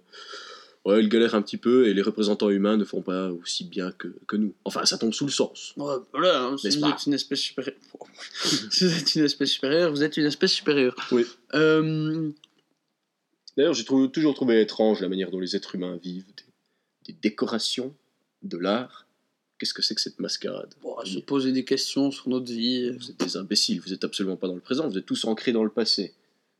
ouais, 0.85 0.99
elle 0.99 1.09
galère 1.09 1.35
un 1.35 1.41
petit 1.41 1.57
peu 1.57 1.87
et 1.87 1.93
les 1.93 2.01
représentants 2.01 2.49
humains 2.49 2.77
ne 2.77 2.83
font 2.83 3.01
pas 3.01 3.29
aussi 3.31 3.63
bien 3.63 3.91
que, 3.91 4.07
que 4.27 4.35
nous. 4.35 4.53
Enfin, 4.65 4.85
ça 4.85 4.97
tombe 4.97 5.13
sous 5.13 5.25
le 5.25 5.31
sens. 5.31 5.73
Ouais, 5.77 5.95
voilà, 6.11 6.43
hein, 6.43 6.57
si 6.57 6.77
vous 6.77 6.85
êtes 6.85 7.05
une 7.05 7.13
espèce 7.13 7.39
supérieure. 7.39 7.75
si 8.71 8.85
vous 8.85 8.97
êtes 8.97 9.15
une 9.15 9.25
espèce 9.25 9.49
supérieure, 9.49 9.91
vous 9.91 10.03
êtes 10.03 10.17
une 10.17 10.25
espèce 10.25 10.51
supérieure. 10.51 10.95
Oui. 11.11 11.25
Euh, 11.53 12.31
D'ailleurs, 13.57 13.73
j'ai 13.73 13.83
toujours 13.83 14.33
trouvé 14.33 14.61
étrange 14.61 15.01
la 15.01 15.09
manière 15.09 15.29
dont 15.29 15.39
les 15.39 15.55
êtres 15.55 15.75
humains 15.75 15.97
vivent, 16.01 16.25
des, 17.05 17.13
des 17.13 17.19
décorations, 17.21 17.93
de 18.43 18.57
l'art. 18.57 19.07
Qu'est-ce 19.59 19.73
que 19.73 19.81
c'est 19.81 19.93
que 19.93 20.01
cette 20.01 20.19
mascarade? 20.19 20.73
Bon, 20.81 20.95
se 21.05 21.19
poser 21.19 21.51
des 21.51 21.63
questions 21.63 22.09
sur 22.09 22.29
notre 22.29 22.51
vie. 22.51 22.89
Vous 22.91 23.11
êtes 23.11 23.19
des 23.19 23.37
imbéciles, 23.37 23.79
vous 23.81 23.93
êtes 23.93 24.03
absolument 24.03 24.35
pas 24.35 24.47
dans 24.47 24.55
le 24.55 24.61
présent, 24.61 24.87
vous 24.87 24.97
êtes 24.97 25.05
tous 25.05 25.25
ancrés 25.25 25.51
dans 25.51 25.63
le 25.63 25.69
passé. 25.69 26.13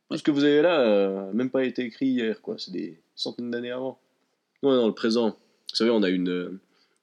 Tout 0.08 0.18
ce 0.18 0.22
que 0.22 0.30
vous 0.30 0.44
avez 0.44 0.62
là, 0.62 0.80
euh, 0.80 1.32
même 1.32 1.50
pas 1.50 1.64
été 1.64 1.82
écrit 1.82 2.06
hier, 2.06 2.40
quoi. 2.42 2.56
C'est 2.58 2.70
des 2.70 3.00
centaines 3.16 3.50
d'années 3.50 3.70
avant. 3.70 3.98
Non, 4.62 4.76
dans 4.76 4.86
le 4.86 4.94
présent. 4.94 5.30
Vous 5.70 5.76
savez, 5.76 5.90
on 5.90 6.02
a 6.02 6.08
une, 6.10 6.28
euh, 6.28 6.60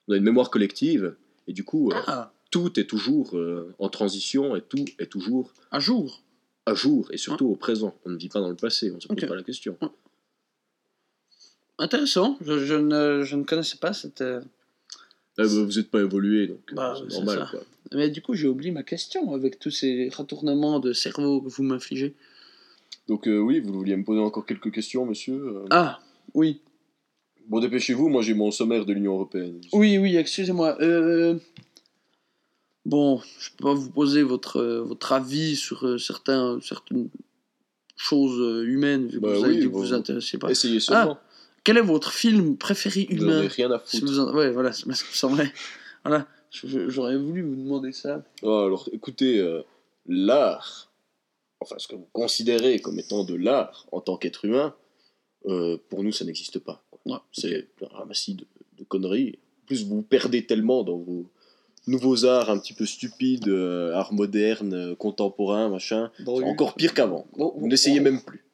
on 0.08 0.14
a 0.14 0.18
une 0.18 0.24
mémoire 0.24 0.50
collective, 0.50 1.16
et 1.48 1.54
du 1.54 1.64
coup, 1.64 1.92
euh, 1.92 1.96
Ah, 2.08 2.32
tout 2.52 2.80
est 2.80 2.86
toujours 2.86 3.38
euh, 3.38 3.74
en 3.80 3.90
transition, 3.90 4.56
et 4.56 4.62
tout 4.62 4.86
est 5.00 5.08
toujours 5.08 5.52
un 5.72 5.80
jour. 5.80 6.22
à 6.66 6.74
jour, 6.76 7.10
et 7.12 7.18
surtout 7.18 7.48
au 7.48 7.56
présent. 7.56 7.96
On 8.06 8.10
ne 8.12 8.18
vit 8.18 8.30
pas 8.30 8.40
dans 8.42 8.50
le 8.50 8.56
passé, 8.56 8.92
on 8.92 8.96
ne 8.96 9.00
se 9.00 9.08
pose 9.08 9.26
pas 9.28 9.36
la 9.36 9.44
question. 9.44 9.78
Intéressant, 11.78 12.38
je, 12.42 12.60
je 12.66 12.76
ne, 12.76 13.24
je 13.24 13.36
ne 13.36 13.44
connaissais 13.44 13.78
pas 13.78 13.94
cette. 13.94 14.22
euh, 14.22 14.42
Là, 15.38 15.46
vous 15.46 15.66
n'êtes 15.68 15.90
pas 15.90 16.02
évolué, 16.02 16.48
donc 16.48 16.60
Bah, 16.74 16.96
c'est 17.10 17.16
normal, 17.16 17.48
quoi. 17.50 17.62
Mais 17.94 18.10
du 18.10 18.22
coup, 18.22 18.34
j'ai 18.36 18.48
oublié 18.48 18.72
ma 18.72 18.84
question 18.84 19.34
avec 19.34 19.58
tous 19.58 19.72
ces 19.72 20.10
retournements 20.10 20.80
de 20.80 20.92
cerveau 20.94 21.42
que 21.42 21.48
vous 21.50 21.64
m'infligez. 21.64 22.14
Donc 23.08 23.28
euh, 23.28 23.40
oui, 23.40 23.60
vous 23.62 23.74
vouliez 23.74 23.96
me 23.96 24.04
poser 24.04 24.20
encore 24.20 24.46
quelques 24.46 24.72
questions, 24.72 25.06
monsieur 25.06 25.36
euh. 25.36 25.66
Ah, 25.72 26.00
oui. 26.34 26.60
Bon, 27.50 27.60
dépêchez-vous, 27.60 28.10
moi 28.10 28.22
j'ai 28.22 28.34
mon 28.36 28.52
sommaire 28.52 28.86
de 28.86 28.94
l'Union 28.94 29.14
Européenne. 29.16 29.60
Oui, 29.74 29.98
oui, 29.98 30.16
excusez-moi. 30.16 30.78
Euh, 30.82 31.38
Bon, 32.86 33.22
je 33.40 33.50
peux 33.58 33.66
pas 33.66 33.74
vous 33.74 33.92
poser 33.92 34.24
votre, 34.24 34.58
euh, 34.58 34.82
votre 34.82 35.12
avis 35.12 35.56
sur 35.56 35.86
euh, 35.86 35.98
certains, 36.00 36.60
certaines 36.62 37.10
choses 37.96 38.66
humaines, 38.68 39.08
vu 39.08 39.18
que 39.20 39.24
Bah 39.26 39.34
vous 39.38 39.44
avez 39.44 39.54
oui, 39.56 39.60
dit 39.60 39.66
que 39.66 39.72
bon. 39.72 39.80
vous 39.80 39.86
vous 39.88 39.94
intéressez 39.94 40.38
pas. 40.40 40.50
Essayez 40.50 40.80
seulement. 40.80 41.20
Quel 41.64 41.78
est 41.78 41.82
votre 41.82 42.12
film 42.12 42.56
préféré 42.58 43.06
humain 43.10 43.46
rien 43.48 43.70
à 43.72 43.82
Si 43.86 44.00
foutre. 44.00 44.12
vous 44.12 44.20
en- 44.22 44.34
Ouais, 44.34 44.50
voilà, 44.50 44.72
qui 44.72 44.88
me 44.88 44.94
semblait. 44.94 45.52
Voilà, 46.06 46.26
j'aurais 46.64 47.18
voulu 47.18 47.42
vous 47.42 47.56
demander 47.58 47.92
ça. 47.92 48.24
Ah, 48.44 48.64
alors 48.66 48.88
écoutez, 48.94 49.38
euh, 49.40 49.62
l'art, 50.08 50.90
enfin 51.60 51.76
ce 51.78 51.90
que 51.90 51.96
vous 51.96 52.08
considérez 52.14 52.80
comme 52.80 52.98
étant 52.98 53.26
de 53.26 53.36
l'art 53.36 53.86
en 53.92 54.00
tant 54.00 54.16
qu'être 54.16 54.46
humain, 54.46 54.74
euh, 55.48 55.78
pour 55.90 56.04
nous 56.04 56.12
ça 56.12 56.26
n'existe 56.26 56.60
pas. 56.60 56.84
Ouais, 57.06 57.18
C'est 57.32 57.68
un 57.82 57.98
ramassis 57.98 58.36
de, 58.36 58.46
de 58.78 58.84
conneries. 58.84 59.40
En 59.64 59.66
plus, 59.68 59.86
vous 59.86 60.02
perdez 60.02 60.46
tellement 60.46 60.84
dans 60.84 60.98
vos, 60.98 61.30
nouveaux 61.90 62.26
arts 62.26 62.50
un 62.50 62.60
petit 62.60 62.74
peu 62.74 62.86
stupides, 62.86 63.48
euh, 63.48 63.94
art 63.94 64.14
moderne, 64.14 64.74
euh, 64.74 64.96
contemporain, 64.96 65.70
machin. 65.70 66.12
C'est 66.18 66.28
encore 66.44 66.76
pire 66.76 66.94
qu'avant. 66.94 67.28
Oh, 67.38 67.54
Vous 67.58 67.68
n'essayez 67.68 68.00
même 68.00 68.22
plus. 68.22 68.46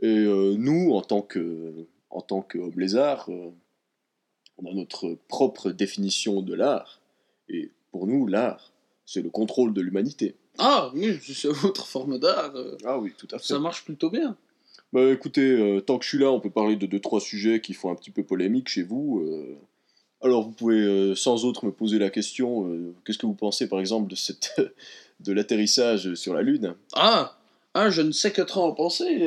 Et 0.00 0.06
euh, 0.06 0.54
nous, 0.58 0.92
en 0.92 1.00
tant 1.00 1.22
que 1.22 1.86
en 2.10 2.20
tant 2.20 2.40
qu'homme 2.40 2.78
lézard, 2.78 3.28
on 3.28 4.70
a 4.70 4.72
notre 4.72 5.18
propre 5.28 5.70
définition 5.70 6.40
de 6.40 6.54
l'art. 6.54 7.00
Et 7.48 7.70
pour 7.90 8.06
nous, 8.06 8.26
l'art, 8.26 8.72
c'est 9.04 9.22
le 9.22 9.28
contrôle 9.28 9.74
de 9.74 9.82
l'humanité. 9.82 10.34
Ah 10.58 10.90
oui, 10.94 11.18
c'est 11.22 11.48
votre 11.48 11.86
forme 11.86 12.18
d'art. 12.18 12.54
Ah 12.84 12.98
oui, 12.98 13.12
tout 13.18 13.28
à 13.32 13.38
ça 13.38 13.58
marche 13.58 13.84
plutôt 13.84 14.08
bien. 14.08 14.36
Bah 14.92 15.10
écoutez, 15.10 15.50
euh, 15.50 15.80
tant 15.80 15.98
que 15.98 16.04
je 16.04 16.10
suis 16.10 16.18
là, 16.18 16.30
on 16.30 16.40
peut 16.40 16.50
parler 16.50 16.76
de 16.76 16.86
deux 16.86 17.00
trois 17.00 17.20
sujets 17.20 17.60
qui 17.60 17.74
font 17.74 17.90
un 17.90 17.94
petit 17.94 18.10
peu 18.10 18.22
polémique 18.22 18.68
chez 18.68 18.82
vous. 18.82 19.20
euh. 19.20 19.56
Alors 20.22 20.44
vous 20.44 20.52
pouvez 20.52 20.78
euh, 20.80 21.14
sans 21.14 21.44
autre 21.44 21.66
me 21.66 21.72
poser 21.72 21.98
la 21.98 22.08
question 22.08 22.70
qu'est-ce 23.04 23.18
que 23.18 23.26
vous 23.26 23.34
pensez 23.34 23.68
par 23.68 23.80
exemple 23.80 24.08
de 24.10 24.16
cette 24.16 24.54
de 25.20 25.32
l'atterrissage 25.32 26.14
sur 26.14 26.34
la 26.34 26.42
lune? 26.42 26.74
Ah, 26.94 27.38
ah, 27.74 27.90
je 27.90 28.02
ne 28.02 28.12
sais 28.12 28.32
que 28.32 28.42
trop 28.42 28.62
en 28.62 28.72
penser. 28.72 29.18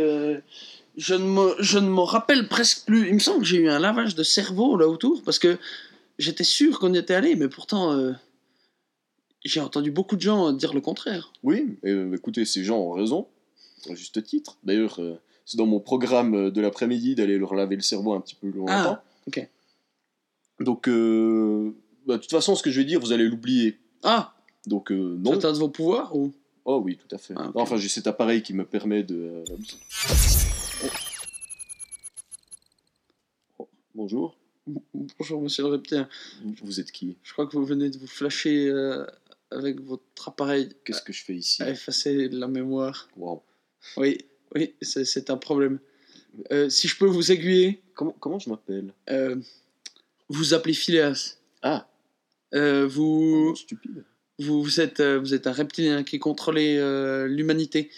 je 0.97 1.13
ne 1.13 1.25
me, 1.25 1.55
je 1.59 1.77
ne 1.77 1.87
m'en 1.87 2.05
rappelle 2.05 2.47
presque 2.47 2.85
plus. 2.87 3.07
Il 3.07 3.13
me 3.13 3.19
semble 3.19 3.41
que 3.41 3.45
j'ai 3.45 3.57
eu 3.57 3.69
un 3.69 3.79
lavage 3.79 4.15
de 4.15 4.23
cerveau 4.23 4.75
là 4.77 4.87
autour 4.87 5.21
parce 5.23 5.39
que 5.39 5.57
j'étais 6.17 6.43
sûr 6.43 6.79
qu'on 6.79 6.93
y 6.93 6.97
était 6.97 7.13
allé, 7.13 7.35
mais 7.35 7.47
pourtant 7.49 8.13
j'ai 9.45 9.61
entendu 9.61 9.91
beaucoup 9.91 10.15
de 10.15 10.21
gens 10.21 10.51
dire 10.51 10.73
le 10.73 10.81
contraire. 10.81 11.31
Oui, 11.43 11.77
écoutez, 12.13 12.45
ces 12.45 12.63
gens 12.63 12.77
ont 12.77 12.91
raison, 12.91 13.27
à 13.89 13.95
juste 13.95 14.23
titre. 14.23 14.57
D'ailleurs, 14.63 14.99
euh, 14.99 15.15
c'est 15.49 15.57
dans 15.57 15.65
mon 15.65 15.79
programme 15.79 16.35
euh, 16.35 16.51
de 16.51 16.61
l'après-midi 16.61 17.15
d'aller 17.15 17.39
leur 17.39 17.55
laver 17.55 17.75
le 17.75 17.81
cerveau 17.81 18.13
un 18.13 18.21
petit 18.21 18.35
peu 18.35 18.49
longtemps. 18.51 18.71
Ah, 18.71 19.03
ok. 19.27 19.49
Donc, 20.59 20.87
euh, 20.87 21.71
bah, 22.05 22.17
de 22.17 22.21
toute 22.21 22.29
façon, 22.29 22.53
ce 22.55 22.61
que 22.61 22.69
je 22.69 22.79
vais 22.81 22.85
dire, 22.85 22.99
vous 22.99 23.13
allez 23.13 23.27
l'oublier. 23.27 23.79
Ah, 24.03 24.35
Donc, 24.67 24.91
euh, 24.91 25.15
non. 25.17 25.39
c'est 25.39 25.47
un 25.47 25.53
de 25.53 25.57
vos 25.57 25.69
pouvoirs 25.69 26.15
ou? 26.15 26.31
Oh 26.65 26.79
oui, 26.85 26.97
tout 26.97 27.15
à 27.15 27.17
fait. 27.17 27.33
Ah. 27.35 27.49
Enfin, 27.55 27.77
j'ai 27.77 27.89
cet 27.89 28.05
appareil 28.05 28.43
qui 28.43 28.53
me 28.53 28.63
permet 28.63 29.01
de. 29.01 29.15
euh, 29.15 29.43
Oh, 33.57 33.67
Bonjour. 33.95 34.37
Bonjour 35.17 35.41
Monsieur 35.41 35.63
le 35.63 35.69
reptilien. 35.69 36.07
Vous- 36.43 36.53
Vous 36.61 36.79
êtes 36.79 36.91
qui? 36.91 37.17
Je 37.23 37.33
crois 37.33 37.47
que 37.47 37.53
vous 37.57 37.65
venez 37.65 37.89
de 37.89 37.97
vous 37.97 38.05
flasher 38.05 38.67
euh, 38.67 39.03
avec 39.49 39.81
votre 39.81 40.27
appareil 40.29 40.69
Qu'est-ce 40.85 41.01
que 41.01 41.11
je 41.13 41.23
fais 41.23 41.33
ici? 41.35 41.63
à 41.63 41.69
effacer 41.71 42.29
la 42.29 42.47
mémoire. 42.47 43.09
Wow. 43.17 43.41
Oui, 43.97 44.19
oui, 44.55 44.73
c'est 44.81 45.29
un 45.29 45.37
problème. 45.37 45.79
Euh, 46.51 46.69
si 46.69 46.87
je 46.87 46.97
peux 46.97 47.05
vous 47.07 47.31
aiguiller, 47.31 47.81
Comment, 47.95 48.15
comment 48.19 48.39
je 48.39 48.49
m'appelle? 48.49 48.93
Euh, 49.09 49.35
vous 50.29 50.53
appelez 50.53 50.73
Phileas. 50.73 51.37
Ah, 51.61 51.87
Euh, 52.55 52.87
vous, 52.87 53.53
stupide. 53.55 54.03
vous, 54.39 54.63
vous, 54.63 54.79
êtes, 54.79 55.01
vous 55.01 55.33
êtes 55.33 55.47
un 55.47 55.51
reptilien 55.51 56.03
qui 56.03 56.17
contrôlait 56.19 56.77
l'humanité. 57.27 57.89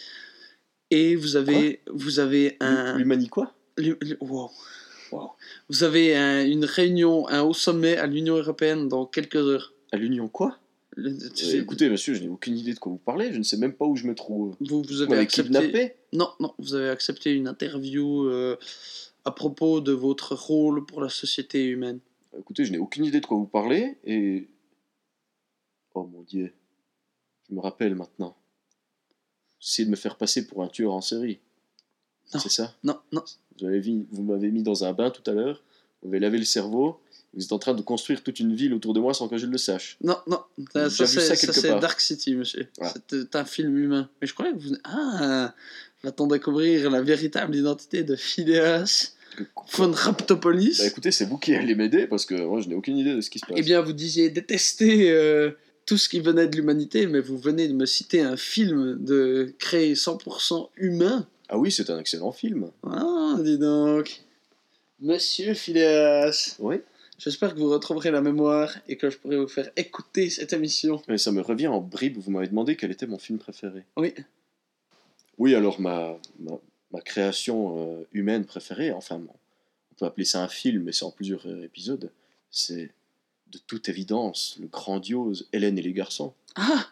Et 0.90 1.16
vous 1.16 1.36
avez, 1.38 1.82
vous 1.88 2.20
avez 2.20 2.58
un. 2.60 2.98
L'humani 2.98 3.30
quoi? 3.30 3.54
Wow. 4.20 4.50
Wow. 5.12 5.32
Vous 5.70 5.84
avez 5.84 6.16
un- 6.18 6.46
une 6.46 6.66
réunion, 6.66 7.28
un 7.30 7.42
haut 7.44 7.54
sommet 7.54 7.96
à 7.98 8.08
l'Union 8.08 8.36
européenne 8.38 8.88
dans 8.90 9.06
quelques 9.06 9.36
heures. 9.38 9.74
À 9.92 9.98
l'Union 9.98 10.28
quoi? 10.28 10.58
Le- 10.98 11.10
Euh, 11.12 11.62
Écoutez, 11.62 11.90
monsieur, 11.90 12.14
je 12.14 12.22
n'ai 12.22 12.28
aucune 12.28 12.58
idée 12.58 12.74
de 12.74 12.80
quoi 12.80 12.92
vous 12.92 12.98
parlez. 12.98 13.32
Je 13.32 13.38
ne 13.38 13.44
sais 13.44 13.58
même 13.58 13.74
pas 13.74 13.86
où 13.86 13.96
je 13.96 14.06
me 14.08 14.14
trouve. 14.16 14.56
vous, 14.60 14.82
vous 14.84 15.02
avez 15.02 15.10
m'avez 15.10 15.22
accepté. 15.22 15.54
kidnappé? 15.54 15.96
Non, 16.14 16.30
non, 16.40 16.54
vous 16.60 16.76
avez 16.76 16.90
accepté 16.90 17.34
une 17.34 17.48
interview 17.48 18.26
euh, 18.28 18.58
à 19.24 19.32
propos 19.32 19.80
de 19.82 19.92
votre 19.94 20.36
rôle 20.36 20.86
pour 20.86 21.02
la 21.02 21.10
société 21.10 21.66
humaine. 21.66 22.00
Écoutez, 22.38 22.66
je 22.66 22.72
n'ai 22.72 22.78
aucune 22.78 23.06
idée 23.06 23.22
de 23.22 23.26
quoi 23.26 23.38
vous 23.38 23.46
parlez 23.48 23.98
et. 24.06 24.48
Oh 25.94 26.04
mon 26.06 26.22
dieu. 26.24 26.54
Je 27.50 27.56
me 27.56 27.60
rappelle 27.62 27.96
maintenant. 27.96 28.36
Vous 29.62 29.68
essayez 29.68 29.86
de 29.86 29.92
me 29.92 29.96
faire 29.98 30.18
passer 30.18 30.48
pour 30.48 30.64
un 30.64 30.68
tueur 30.68 30.94
en 30.94 31.02
série. 31.02 31.40
Non. 32.34 32.40
C'est 32.40 32.50
ça? 32.50 32.74
Non, 32.84 32.98
non, 33.12 33.24
Vous 33.60 33.66
avez 33.68 33.82
mis- 33.82 34.08
m'avez 34.14 34.52
mis 34.52 34.64
dans 34.64 34.84
un 34.86 34.94
bain 34.94 35.10
tout 35.12 35.30
à 35.30 35.34
l'heure. 35.34 35.62
Vous 36.02 36.08
m'avez 36.10 36.20
lavé 36.22 36.38
le 36.38 36.46
cerveau. 36.46 37.00
Vous 37.34 37.44
êtes 37.44 37.52
en 37.54 37.60
train 37.60 37.74
de 37.74 37.82
construire 37.82 38.24
toute 38.24 38.40
une 38.40 38.54
ville 38.56 38.74
autour 38.74 38.94
de 38.94 39.00
moi 39.00 39.14
sans 39.14 39.30
que 39.30 39.38
je 39.38 39.46
le 39.46 39.58
sache. 39.58 39.98
non, 40.02 40.18
non. 40.28 40.42
Ça, 40.90 40.90
c'est. 41.08 41.80
Dark 41.80 42.00
City, 42.02 42.36
monsieur. 42.36 42.68
Voilà. 42.78 42.94
C'est 43.10 43.36
un 43.36 43.46
film 43.46 43.78
humain. 43.78 44.10
Mais 44.22 44.28
je 44.28 44.34
croyais 44.34 44.52
que 44.54 44.60
vous... 44.60 44.76
Ah 44.84 45.54
Va-t-on 46.04 46.28
découvrir 46.28 46.90
la 46.90 47.02
véritable 47.02 47.56
identité 47.56 48.04
de 48.04 48.16
Phileas 48.16 49.14
von 49.74 49.92
Raptopolis? 49.92 50.80
Bah 50.80 50.88
écoutez, 50.88 51.12
c'est 51.12 51.26
vous 51.26 51.38
qui 51.38 51.54
allez 51.54 51.76
m'aider 51.76 52.08
parce 52.08 52.26
que 52.26 52.34
moi 52.34 52.60
je 52.60 52.70
n'ai 52.70 52.76
aucune 52.76 52.98
idée 52.98 53.14
de 53.14 53.22
ce 53.22 53.30
qui 53.30 53.38
se 53.38 53.46
passe. 53.46 53.56
Eh 53.58 53.62
bien, 53.62 53.82
vous 53.82 53.94
disiez 53.94 54.32
détester 54.32 55.12
euh, 55.12 55.52
tout 55.86 55.98
ce 55.98 56.10
qui 56.10 56.20
venait 56.20 56.48
de 56.48 56.56
l'humanité, 56.56 57.06
mais 57.06 57.20
vous 57.20 57.38
venez 57.38 57.68
de 57.68 57.74
me 57.74 57.86
citer 57.86 58.22
un 58.22 58.36
film 58.36 58.98
de 59.00 59.54
créé 59.60 59.94
100% 59.94 60.70
humain. 60.78 61.28
Ah 61.50 61.60
oui, 61.60 61.72
c'est 61.72 61.90
un 61.92 62.00
excellent 62.00 62.32
film. 62.32 62.72
Ah, 62.84 63.36
dis 63.40 63.60
donc. 63.60 64.22
Monsieur 65.02 65.54
Phileas. 65.54 66.56
Oui. 66.60 66.78
J'espère 67.24 67.54
que 67.54 67.60
vous 67.60 67.70
retrouverez 67.70 68.10
la 68.10 68.22
mémoire 68.22 68.74
et 68.88 68.98
que 68.98 69.12
je 69.12 69.18
pourrai 69.20 69.38
vous 69.38 69.48
faire 69.48 69.70
écouter 69.76 70.32
cette 70.32 70.54
émission. 70.54 71.00
Mais 71.08 71.20
ça 71.20 71.32
me 71.32 71.42
revient 71.42 71.68
en 71.68 71.80
bribes. 71.80 72.18
Vous 72.18 72.32
m'avez 72.32 72.48
demandé 72.48 72.76
quel 72.76 72.90
était 72.90 73.06
mon 73.06 73.20
film 73.20 73.38
préféré. 73.38 73.84
Oui. 73.96 74.16
Oui, 75.38 75.54
alors 75.54 75.80
ma, 75.80 76.18
ma, 76.40 76.54
ma 76.92 77.02
création 77.02 77.78
euh, 77.78 78.04
humaine 78.12 78.46
préférée, 78.46 78.92
enfin, 78.92 79.22
on 79.28 79.96
peut 79.98 80.06
appeler 80.06 80.26
ça 80.26 80.44
un 80.44 80.48
film, 80.48 80.82
mais 80.84 80.94
c'est 80.94 81.06
en 81.06 81.12
plusieurs 81.12 81.46
euh, 81.48 81.64
épisodes, 81.64 82.12
c'est 82.50 82.90
de 83.52 83.60
toute 83.68 83.88
évidence 83.88 84.58
le 84.60 84.66
grandiose 84.66 85.48
Hélène 85.54 85.78
et 85.78 85.84
les 85.84 85.94
garçons. 85.94 86.34
Ah 86.56 86.88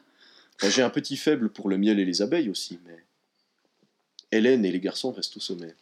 Enfin, 0.58 0.70
J'ai 0.70 0.84
un 0.84 0.90
petit 0.92 1.18
faible 1.18 1.50
pour 1.50 1.70
le 1.70 1.78
miel 1.80 2.00
et 2.00 2.06
les 2.06 2.22
abeilles 2.22 2.50
aussi, 2.50 2.80
mais 2.86 3.04
Hélène 4.32 4.64
et 4.64 4.72
les 4.72 4.80
garçons 4.80 5.12
restent 5.12 5.38
au 5.38 5.40
sommet. 5.40 5.74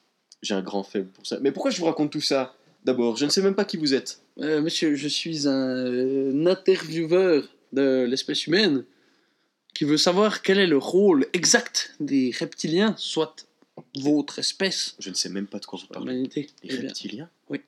J'ai 0.41 0.53
un 0.53 0.61
grand 0.61 0.83
faible 0.83 1.09
pour 1.09 1.25
ça. 1.27 1.37
Mais 1.41 1.51
pourquoi 1.51 1.71
je 1.71 1.79
vous 1.79 1.85
raconte 1.85 2.11
tout 2.11 2.21
ça? 2.21 2.55
D'abord, 2.85 3.17
je 3.17 3.25
ne 3.25 3.29
sais 3.29 3.41
même 3.41 3.55
pas 3.55 3.65
qui 3.65 3.75
vous 3.75 3.93
êtes. 3.93 4.21
Euh, 4.39 4.61
Monsieur, 4.61 4.95
je 4.95 5.07
suis 5.07 5.47
un, 5.47 5.51
euh, 5.85 6.31
un 6.33 6.45
intervieweur 6.47 7.47
de 7.73 8.05
l'espèce 8.07 8.45
humaine 8.47 8.85
qui 9.73 9.83
veut 9.83 9.97
savoir 9.97 10.41
quel 10.41 10.59
est 10.59 10.67
le 10.67 10.77
rôle 10.77 11.27
exact 11.33 11.95
des 11.99 12.31
reptiliens, 12.37 12.95
soit 12.97 13.47
votre 13.95 14.39
espèce, 14.39 14.95
Je 14.99 15.09
ne 15.09 15.15
sais 15.15 15.29
même 15.29 15.47
pas 15.47 15.59
de 15.59 15.65
quoi 15.65 15.79
vous 15.79 15.87
parlez. 15.87 16.11
l'humanité. 16.11 16.49
Les 16.63 16.73
Eh 16.73 16.77
bien, 16.79 16.87
reptiliens 16.89 17.29
oui. 17.49 17.61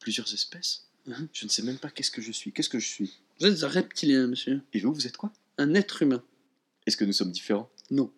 Plusieurs 0.00 0.32
espèces 0.32 0.84
Mhm. 1.06 1.28
Je 1.32 1.44
ne 1.46 1.50
sais 1.50 1.62
même 1.62 1.78
pas 1.78 1.88
qu'est-ce 1.88 2.10
que 2.10 2.20
je 2.20 2.30
suis. 2.32 2.52
Qu'est-ce 2.52 2.68
que 2.68 2.78
je 2.78 2.86
suis 2.86 3.18
Vous 3.40 3.46
êtes 3.46 3.62
un 3.64 3.68
reptilien, 3.68 4.26
monsieur. 4.26 4.60
Et 4.74 4.80
vous, 4.80 4.92
vous 4.92 5.06
êtes 5.06 5.16
quoi 5.16 5.32
Un 5.56 5.72
être 5.74 6.02
humain. 6.02 6.22
Est-ce 6.86 6.98
que 6.98 7.04
nous 7.06 7.12
sommes 7.14 7.32
différents 7.32 7.70
Non. 7.90 8.12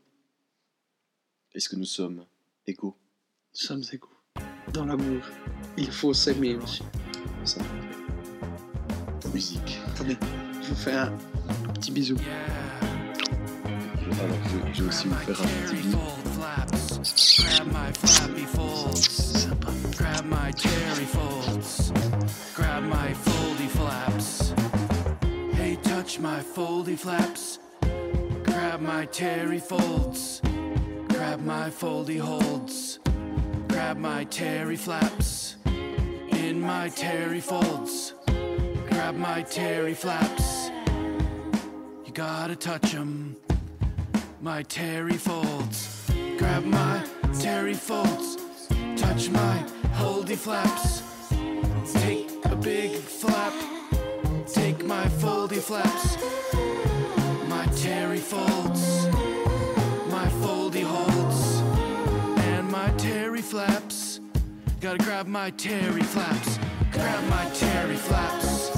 Est-ce 1.55 1.69
que 1.69 1.77
nous 1.77 1.85
sommes 1.85 2.25
égaux 2.67 2.97
Nous 3.55 3.61
sommes 3.61 3.85
égaux. 3.93 4.11
Dans 4.73 4.85
l'amour, 4.87 5.23
il 5.79 5.91
faut 5.93 6.13
s'aimer, 6.15 6.55
monsieur. 6.55 6.85
Ça. 7.45 7.61
Musique. 9.33 9.81
Attendez, 9.95 10.17
je 10.63 10.69
vous 10.69 10.75
fais 10.75 10.93
un 10.93 11.13
petit 11.75 11.93
bisou. 11.93 12.17
Alors, 14.23 14.37
je, 14.45 14.75
je 14.75 14.83
vais 14.83 14.89
aussi 14.89 15.09
vous 15.09 15.15
faire 15.15 15.41
un 15.41 15.67
petit 15.67 15.77
bisou. 15.77 15.99
Grab 17.39 17.67
my 17.69 17.93
flappy 17.93 18.45
folds. 18.45 19.49
Grab 19.97 20.25
my 20.27 20.53
cherry 20.53 21.05
folds. 21.05 21.93
Grab 22.55 22.83
my 22.85 23.15
foldy 23.15 23.69
flaps. 23.69 24.53
Hey, 25.55 25.77
touch 25.83 26.19
my 26.19 26.41
foldy 26.41 26.97
flaps. 26.99 27.59
Grab 28.45 28.81
my 28.81 29.07
terry 29.07 29.59
folds. 29.59 30.43
Grab 31.09 31.41
my 31.41 31.71
foldy 31.71 32.19
holds. 32.19 32.99
Grab 33.69 33.97
my 33.99 34.25
terry 34.25 34.77
flaps. 34.77 35.40
My 36.61 36.91
terry 36.91 37.41
folds. 37.41 38.13
Grab 38.91 39.17
my 39.17 39.43
terry 39.43 39.95
flaps. 39.95 40.71
You 42.05 42.13
gotta 42.13 42.55
touch 42.55 42.95
'em 42.95 43.37
my 44.43 44.63
terry 44.65 45.17
folds. 45.17 45.79
Grab 46.39 46.65
my 46.67 47.03
terry 47.41 47.73
folds. 47.73 48.37
Touch 48.95 49.31
my 49.31 49.57
holdy 49.95 50.37
flaps. 50.37 51.03
Take 51.95 52.29
a 52.45 52.55
big 52.55 52.93
flap. 53.21 53.55
Take 54.47 54.85
my 54.85 55.07
foldy 55.21 55.63
flaps. 55.69 56.07
My 57.49 57.65
terry 57.85 58.23
folds. 58.33 59.07
My 60.17 60.29
foldy 60.43 60.85
holds. 60.95 61.41
And 62.51 62.71
my 62.71 62.91
terry 62.99 63.43
flaps. 63.43 63.90
Gotta 64.81 64.99
grab 64.99 65.27
my 65.27 65.51
terry 65.53 66.03
flaps. 66.03 66.59
Grab 66.93 67.23
my 67.29 67.45
terry 67.55 67.97
flaps. 67.97 68.71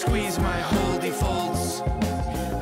Squeeze 0.00 0.38
my 0.38 0.60
holdy 0.60 1.10
folds. 1.10 1.80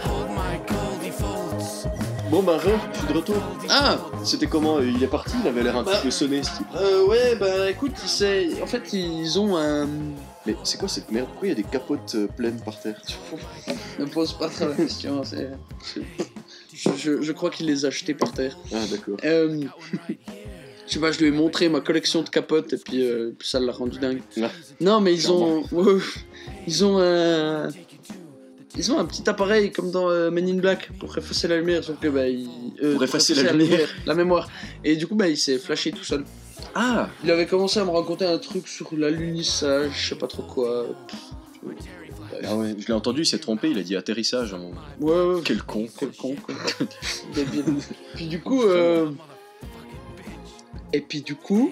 Hold 0.04 0.30
my 0.30 0.58
goldy 0.68 1.10
folds. 1.10 1.86
Bon, 2.30 2.42
bah, 2.42 2.58
re, 2.58 2.78
je 2.92 2.98
suis 2.98 3.08
de 3.08 3.12
retour. 3.14 3.36
Ah 3.70 3.96
C'était 4.22 4.46
comment? 4.46 4.80
Il 4.80 5.02
est 5.02 5.06
parti 5.08 5.32
Il 5.42 5.48
avait 5.48 5.62
l'air 5.62 5.76
un 5.78 5.82
Bah. 5.82 5.92
petit 5.92 6.02
peu 6.04 6.10
sonné, 6.10 6.42
ce 6.42 6.56
type. 6.58 6.66
Euh, 6.76 7.06
ouais, 7.06 7.36
bah 7.36 7.70
écoute, 7.70 7.92
c'est... 8.04 8.60
En 8.62 8.66
fait, 8.66 8.92
ils 8.92 9.38
ont 9.40 9.56
un... 9.56 9.86
Mais 10.46 10.54
c'est 10.64 10.78
quoi 10.78 10.88
cette 10.88 11.10
merde? 11.10 11.26
Pourquoi 11.28 11.48
il 11.48 11.50
y 11.50 11.52
a 11.52 11.56
des 11.56 11.62
capotes 11.62 12.14
euh, 12.16 12.26
pleines 12.26 12.60
par 12.60 12.78
terre? 12.80 13.00
Ne 13.98 14.04
pose 14.04 14.32
pas 14.34 14.48
trop 14.48 14.68
la 14.68 14.74
question. 14.74 15.24
c'est- 15.24 15.50
c'est- 15.82 16.02
Je, 16.74 16.90
je- 16.96 17.22
je 17.22 17.32
crois 17.32 17.50
qu'il 17.50 17.66
les 17.66 17.84
a 17.84 17.88
achetés 17.88 18.14
par 18.14 18.30
terre. 18.32 18.56
Ah, 18.72 18.84
d'accord. 18.90 19.16
Euh, 19.24 19.62
je 20.88 20.94
sais 20.94 21.00
pas, 21.00 21.12
je 21.12 21.18
lui 21.18 21.26
ai 21.26 21.30
montré 21.30 21.68
ma 21.68 21.80
collection 21.80 22.22
de 22.22 22.28
capotes 22.28 22.72
et 22.72 22.78
puis, 22.78 23.02
euh, 23.06 23.32
puis 23.38 23.46
ça 23.48 23.60
l'a 23.60 23.72
rendu 23.72 23.98
dingue. 23.98 24.20
Non, 24.80 25.00
mais 25.00 25.12
ils 25.14 25.30
ont, 25.30 25.62
ils 26.66 26.84
ont 26.84 26.98
un, 26.98 27.68
ils 28.76 28.92
ont 28.92 28.98
un 28.98 29.04
petit 29.04 29.28
appareil 29.28 29.70
comme 29.72 29.90
dans 29.90 30.08
euh, 30.10 30.30
Men 30.30 30.48
in 30.48 30.56
Black 30.58 30.90
pour 30.98 31.16
effacer 31.18 31.48
la 31.48 31.56
lumière, 31.58 31.84
sauf 31.84 31.98
que 32.00 32.08
bah, 32.08 32.28
il, 32.28 32.48
euh, 32.82 32.94
Pour 32.94 33.04
effacer 33.04 33.34
la 33.34 33.52
lumière. 33.52 33.88
la 34.06 34.14
mémoire. 34.14 34.48
Et 34.84 34.96
du 34.96 35.06
coup, 35.06 35.14
bah, 35.14 35.28
il 35.28 35.36
s'est 35.36 35.58
flashé 35.58 35.90
tout 35.92 36.04
seul. 36.04 36.24
Ah 36.74 37.08
Il 37.24 37.30
avait 37.30 37.46
commencé 37.46 37.78
à 37.80 37.84
me 37.84 37.90
raconter 37.90 38.24
un 38.24 38.38
truc 38.38 38.66
sur 38.68 38.88
l'alunissage, 38.96 39.90
je 39.94 40.08
sais 40.10 40.14
pas 40.18 40.26
trop 40.26 40.42
quoi. 40.42 40.86
Ah 42.44 42.56
ouais, 42.56 42.76
je 42.78 42.86
l'ai 42.86 42.92
entendu, 42.92 43.22
il 43.22 43.26
s'est 43.26 43.38
trompé, 43.38 43.70
il 43.70 43.78
a 43.78 43.82
dit 43.82 43.96
atterrissage. 43.96 44.54
hein. 44.54 44.60
Ouais, 45.00 45.12
ouais, 45.12 45.40
Quel 45.44 45.62
con. 45.62 45.86
Quel 45.98 46.10
con, 46.10 46.36
quoi. 46.36 46.54
Puis 48.14 48.26
du 48.26 48.40
coup, 48.40 48.62
euh... 48.62 49.10
Et 50.92 51.00
puis 51.00 51.20
du 51.22 51.34
coup... 51.34 51.70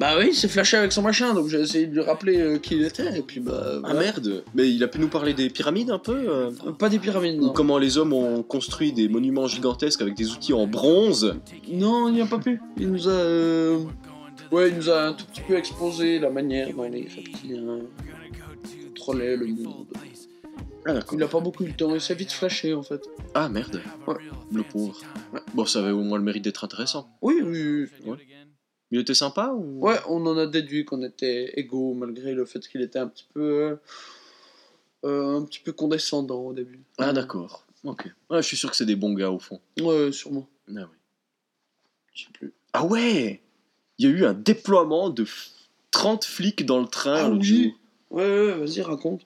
Bah 0.00 0.14
oui, 0.16 0.28
il 0.28 0.34
s'est 0.34 0.46
flashé 0.46 0.76
avec 0.76 0.92
son 0.92 1.02
machin, 1.02 1.34
donc 1.34 1.48
j'ai 1.48 1.60
essayé 1.60 1.86
de 1.88 1.92
lui 1.92 2.02
rappeler 2.02 2.40
euh, 2.40 2.58
qui 2.58 2.76
il 2.76 2.84
était, 2.84 3.18
et 3.18 3.22
puis 3.22 3.40
bah... 3.40 3.60
Ah 3.66 3.78
voilà. 3.80 3.98
merde 4.00 4.44
Mais 4.54 4.70
il 4.70 4.82
a 4.84 4.86
pu 4.88 5.00
nous 5.00 5.08
parler 5.08 5.34
des 5.34 5.50
pyramides 5.50 5.90
un 5.90 5.98
peu 5.98 6.14
euh 6.28 6.50
Pas 6.78 6.88
des 6.88 7.00
pyramides, 7.00 7.40
Ou 7.40 7.46
non. 7.46 7.52
comment 7.52 7.78
les 7.78 7.98
hommes 7.98 8.12
ont 8.12 8.44
construit 8.44 8.92
des 8.92 9.08
monuments 9.08 9.48
gigantesques 9.48 10.00
avec 10.00 10.14
des 10.14 10.30
outils 10.30 10.52
en 10.52 10.68
bronze 10.68 11.34
Non, 11.68 12.06
il 12.08 12.14
n'y 12.14 12.20
a 12.20 12.26
pas 12.26 12.38
pu. 12.38 12.60
Il 12.78 12.92
nous 12.92 13.08
a... 13.08 13.10
euh, 13.10 13.78
Ouais, 14.52 14.68
il 14.70 14.76
nous 14.76 14.88
a 14.88 15.08
un 15.08 15.12
tout 15.14 15.26
petit 15.26 15.42
peu 15.42 15.56
exposé 15.56 16.20
la 16.20 16.30
manière 16.30 16.72
dont 16.72 16.84
les 16.84 17.08
reptiliens 17.14 17.80
contrôlaient 18.94 19.36
le 19.36 19.46
monde. 19.48 19.86
Ah. 20.90 21.00
Il 21.12 21.22
a 21.22 21.28
pas 21.28 21.40
beaucoup 21.40 21.64
eu 21.64 21.68
le 21.68 21.74
temps, 21.74 21.94
il 21.94 22.00
s'est 22.00 22.14
vite 22.14 22.32
flashé 22.32 22.72
en 22.72 22.82
fait. 22.82 23.02
Ah 23.34 23.48
merde. 23.48 23.82
Ouais. 24.06 24.14
Le 24.52 24.62
pauvre. 24.62 24.98
Bon, 25.54 25.66
ça 25.66 25.80
avait 25.80 25.90
au 25.90 26.00
moins 26.02 26.16
le 26.18 26.24
mérite 26.24 26.44
d'être 26.44 26.64
intéressant. 26.64 27.10
Oui, 27.20 27.40
oui, 27.42 27.86
oui. 28.04 28.16
Il 28.90 28.98
était 29.00 29.14
sympa 29.14 29.48
ou? 29.54 29.80
Ouais, 29.86 29.98
on 30.08 30.24
en 30.26 30.38
a 30.38 30.46
déduit 30.46 30.86
qu'on 30.86 31.02
était 31.02 31.52
égaux 31.60 31.92
malgré 31.92 32.32
le 32.32 32.46
fait 32.46 32.66
qu'il 32.66 32.80
était 32.80 32.98
un 32.98 33.06
petit 33.08 33.26
peu 33.34 33.78
euh, 35.04 35.36
un 35.36 35.44
petit 35.44 35.60
peu 35.60 35.72
condescendant 35.72 36.40
au 36.40 36.52
début. 36.54 36.80
Ah 36.96 37.12
d'accord. 37.12 37.66
Ok. 37.84 38.06
Ouais, 38.30 38.40
je 38.42 38.46
suis 38.46 38.56
sûr 38.56 38.70
que 38.70 38.76
c'est 38.76 38.86
des 38.86 38.96
bons 38.96 39.12
gars 39.12 39.30
au 39.30 39.38
fond. 39.38 39.60
Ouais, 39.80 40.10
sûrement. 40.10 40.48
Ah 40.68 40.72
oui. 40.76 40.82
Je 42.14 42.24
sais 42.24 42.30
plus. 42.32 42.52
Ah 42.72 42.84
ouais 42.86 43.42
Il 43.98 44.08
y 44.08 44.08
a 44.08 44.16
eu 44.16 44.24
un 44.24 44.32
déploiement 44.34 45.10
de 45.10 45.24
f- 45.24 45.50
30 45.90 46.24
flics 46.24 46.64
dans 46.64 46.80
le 46.80 46.88
train 46.88 47.26
Ah 47.26 47.30
oui. 47.30 47.42
jour. 47.44 47.72
Ouais, 48.10 48.24
ouais, 48.24 48.54
vas-y, 48.58 48.80
raconte. 48.80 49.22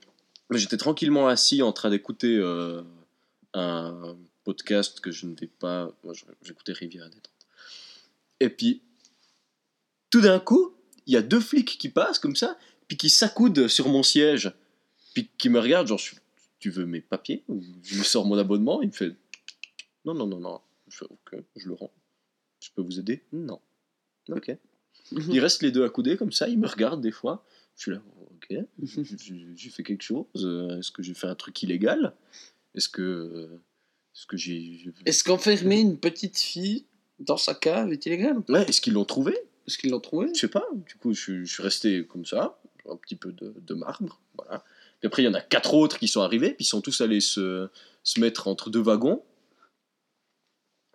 J'étais 0.54 0.76
tranquillement 0.76 1.28
assis 1.28 1.62
en 1.62 1.72
train 1.72 1.90
d'écouter 1.90 2.36
euh, 2.36 2.82
un 3.54 4.16
podcast 4.44 5.00
que 5.00 5.10
je 5.10 5.26
ne 5.26 5.34
vais 5.34 5.46
pas. 5.46 5.92
Moi, 6.04 6.14
j'écoutais 6.42 6.72
Rivière 6.72 7.06
détente. 7.08 7.30
Et 8.40 8.48
puis, 8.48 8.82
tout 10.10 10.20
d'un 10.20 10.40
coup, 10.40 10.74
il 11.06 11.14
y 11.14 11.16
a 11.16 11.22
deux 11.22 11.40
flics 11.40 11.78
qui 11.78 11.88
passent 11.88 12.18
comme 12.18 12.36
ça, 12.36 12.58
puis 12.88 12.96
qui 12.96 13.10
s'accoudent 13.10 13.68
sur 13.68 13.88
mon 13.88 14.02
siège, 14.02 14.52
puis 15.14 15.28
qui 15.38 15.48
me 15.48 15.60
regardent, 15.60 15.88
genre, 15.88 16.00
tu 16.58 16.70
veux 16.70 16.86
mes 16.86 17.00
papiers 17.00 17.42
Ou 17.48 17.62
Je 17.82 17.96
lui 17.96 18.04
sors 18.04 18.24
mon 18.24 18.38
abonnement, 18.38 18.82
il 18.82 18.88
me 18.88 18.92
fait 18.92 19.14
Non, 20.04 20.14
non, 20.14 20.26
non, 20.26 20.38
non. 20.38 20.60
Je 20.88 20.98
fais 20.98 21.06
Ok, 21.06 21.42
je 21.56 21.68
le 21.68 21.74
rends. 21.74 21.92
Je 22.60 22.68
peux 22.74 22.82
vous 22.82 22.98
aider? 22.98 23.22
Non. 23.32 23.60
Ok. 24.28 24.56
Ils 25.12 25.40
restent 25.40 25.62
les 25.62 25.72
deux 25.72 25.84
accoudés 25.84 26.16
comme 26.16 26.32
ça, 26.32 26.48
ils 26.48 26.58
me 26.58 26.66
regardent 26.66 27.00
des 27.00 27.10
fois. 27.10 27.44
Je 27.76 27.82
suis 27.82 27.90
là, 27.90 28.02
ok, 28.30 28.56
j'ai 28.82 29.46
j'ai 29.56 29.70
fait 29.70 29.82
quelque 29.82 30.02
chose. 30.02 30.26
euh, 30.36 30.78
Est-ce 30.78 30.90
que 30.92 31.02
j'ai 31.02 31.14
fait 31.14 31.26
un 31.26 31.34
truc 31.34 31.62
illégal? 31.62 32.14
Est-ce 32.74 32.88
que, 32.88 33.02
euh, 33.02 33.60
est-ce 34.14 34.26
que 34.26 34.36
j'ai, 34.36 34.92
Est-ce 35.06 35.24
qu'enfermer 35.24 35.80
une 35.80 35.98
petite 35.98 36.38
fille 36.38 36.86
dans 37.18 37.36
sa 37.36 37.54
cave 37.54 37.90
est 37.92 38.04
illégal? 38.06 38.38
Ouais, 38.48 38.62
est-ce 38.68 38.80
qu'ils 38.80 38.92
l'ont 38.92 39.04
trouvé? 39.04 39.32
Est-ce 39.66 39.78
qu'ils 39.78 39.90
l'ont 39.90 40.00
trouvé? 40.00 40.28
Je 40.34 40.40
sais 40.40 40.48
pas. 40.48 40.64
Du 40.86 40.94
coup, 40.96 41.12
je, 41.14 41.20
suis- 41.20 41.46
je 41.46 41.52
suis 41.52 41.62
resté 41.62 42.06
comme 42.06 42.24
ça, 42.24 42.60
un 42.88 42.96
petit 42.96 43.16
peu 43.16 43.32
de, 43.32 43.54
de 43.58 43.74
marbre, 43.74 44.20
voilà. 44.36 44.64
Puis 45.00 45.06
après, 45.06 45.22
il 45.22 45.26
y 45.26 45.28
en 45.28 45.34
a 45.34 45.40
quatre 45.40 45.74
autres 45.74 45.98
qui 45.98 46.08
sont 46.08 46.20
arrivés, 46.20 46.50
puis 46.54 46.64
ils 46.64 46.68
sont 46.68 46.80
tous 46.82 47.00
allés 47.00 47.20
se, 47.20 47.68
se 48.04 48.20
mettre 48.20 48.48
entre 48.48 48.70
deux 48.70 48.80
wagons. 48.82 49.22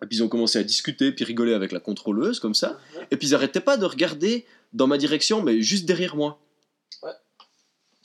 Et 0.02 0.06
puis 0.06 0.18
ils 0.18 0.22
ont 0.22 0.28
commencé 0.28 0.58
à 0.58 0.62
discuter, 0.64 1.10
puis 1.12 1.24
rigoler 1.24 1.54
avec 1.54 1.72
la 1.72 1.80
contrôleuse, 1.80 2.38
comme 2.40 2.54
ça. 2.54 2.78
Et 3.10 3.16
puis 3.16 3.28
ils 3.28 3.34
arrêtaient 3.34 3.60
pas 3.60 3.76
de 3.76 3.84
regarder 3.84 4.46
dans 4.72 4.86
ma 4.86 4.96
direction, 4.96 5.42
mais 5.42 5.60
juste 5.60 5.86
derrière 5.86 6.14
moi. 6.14 6.40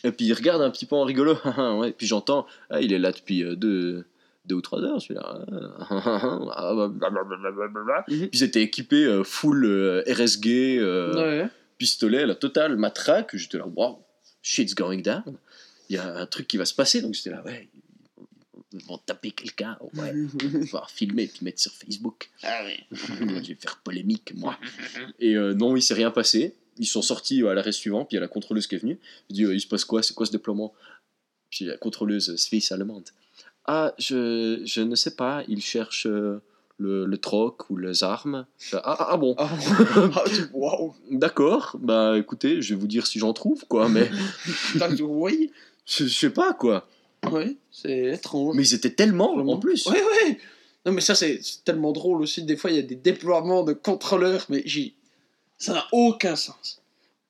Et 0.04 0.12
puis 0.12 0.26
ils 0.26 0.34
regardent 0.34 0.62
un 0.62 0.70
petit 0.72 0.86
peu 0.86 0.96
en 0.96 1.04
rigolo. 1.04 1.38
ouais. 1.80 1.92
Puis 1.92 2.08
j'entends, 2.08 2.46
ah, 2.70 2.82
il 2.82 2.92
est 2.94 3.00
là 3.00 3.12
depuis 3.12 3.44
euh, 3.44 3.56
deux, 3.56 4.06
deux 4.46 4.56
ou 4.56 4.62
trois 4.62 4.82
heures, 4.82 5.02
celui-là. 5.02 5.46
Ah. 5.90 6.88
Puis 8.08 8.30
ils 8.34 8.44
étaient 8.44 8.62
équipés 8.62 9.06
euh, 9.06 9.24
full 9.24 9.66
euh, 9.66 10.04
RSG, 10.08 10.80
Ouais. 11.16 11.48
pistolet, 11.78 12.26
la 12.26 12.36
totale, 12.36 12.76
matraque. 12.78 13.36
J'étais 13.36 13.58
là, 13.58 13.68
wow, 13.68 14.00
shit's 14.42 14.76
going 14.76 15.02
down. 15.02 15.24
Il 15.90 15.96
y 15.96 16.00
a 16.00 16.18
un 16.18 16.26
truc 16.26 16.48
qui 16.48 16.58
va 16.58 16.66
se 16.66 16.74
passer. 16.74 17.02
Donc 17.02 17.14
j'étais 17.14 17.30
là, 17.30 17.44
ouais, 17.46 17.68
ils 18.74 18.84
vont 18.86 18.98
taper 18.98 19.32
quelqu'un, 19.32 19.78
ouais. 19.96 20.14
Pouvoir 20.62 20.90
filmer 20.90 21.24
et 21.24 21.28
puis 21.28 21.44
mettre 21.46 21.62
sur 21.62 21.72
Facebook. 21.72 22.30
Ah 22.44 22.62
oui. 22.66 22.84
je 22.92 23.48
vais 23.50 23.58
faire 23.60 23.78
polémique, 23.84 24.34
moi. 24.36 24.58
Et 25.20 25.36
euh, 25.36 25.54
non, 25.54 25.76
il 25.76 25.82
s'est 25.82 25.94
rien 25.94 26.12
passé. 26.12 26.56
Ils 26.78 26.86
sont 26.88 27.02
sortis 27.02 27.46
à 27.46 27.54
l'arrêt 27.54 27.72
suivant, 27.72 28.06
puis 28.06 28.16
il 28.16 28.16
y 28.16 28.18
a 28.18 28.22
la 28.22 28.28
contrôleuse 28.28 28.68
qui 28.68 28.76
est 28.76 28.80
venue. 28.80 29.00
Je 29.30 29.36
dis, 29.36 29.44
euh, 29.46 29.54
il 29.56 29.62
se 29.62 29.68
passe 29.68 29.86
quoi 29.86 30.02
C'est 30.04 30.14
quoi 30.14 30.26
ce 30.26 30.32
déploiement? 30.32 30.74
Puis 31.50 31.66
la 31.66 31.78
contrôleuse 31.78 32.36
suisse 32.38 32.72
allemande. 32.72 33.10
Ah, 33.66 33.94
je, 33.98 34.62
je 34.66 34.82
ne 34.82 34.96
sais 34.96 35.16
pas, 35.16 35.44
ils 35.48 35.62
cherchent 35.62 36.08
euh, 36.08 36.42
le, 36.78 37.06
le 37.06 37.18
troc 37.18 37.70
ou 37.70 37.78
les 37.78 38.04
armes. 38.04 38.46
Ah, 38.74 38.82
ah, 38.84 39.08
ah 39.12 39.18
bon, 39.18 39.36
Ah, 39.38 39.50
ah, 40.16 40.24
Waouh. 40.54 40.94
d'accord, 41.12 41.78
bah 41.80 42.18
écoutez, 42.18 42.62
je 42.62 42.74
vais 42.74 42.80
vous 42.80 42.88
dire 42.88 43.06
si 43.08 43.20
j'en 43.20 43.32
trouve, 43.34 43.66
quoi, 43.68 43.88
mais 43.88 44.10
Oui? 45.02 45.52
je, 45.86 46.06
je 46.06 46.10
sais 46.14 46.30
pas, 46.32 46.54
quoi. 46.54 46.88
Ouais, 47.32 47.56
c'est 47.72 48.16
étrange. 48.16 48.56
Mais 48.56 48.68
ils 48.68 48.74
étaient 48.74 48.90
tellement, 48.94 49.36
en 49.36 49.58
plus. 49.58 49.86
Ouais, 49.86 49.94
ouais. 50.04 50.38
Non, 50.86 50.92
mais 50.92 51.00
ça, 51.00 51.16
c'est 51.16 51.40
c'est 51.42 51.64
tellement 51.64 51.94
drôle 51.94 52.22
aussi. 52.22 52.44
Des 52.44 52.58
fois, 52.58 52.70
il 52.70 52.76
y 52.76 52.80
a 52.80 52.82
des 52.82 52.96
déploiements 52.96 53.64
de 53.64 53.72
contrôleurs, 53.72 54.46
mais 54.50 54.62
j'ai. 54.66 54.94
Ça 55.64 55.74
n'a 55.74 55.88
aucun 55.94 56.36
sens. 56.36 56.82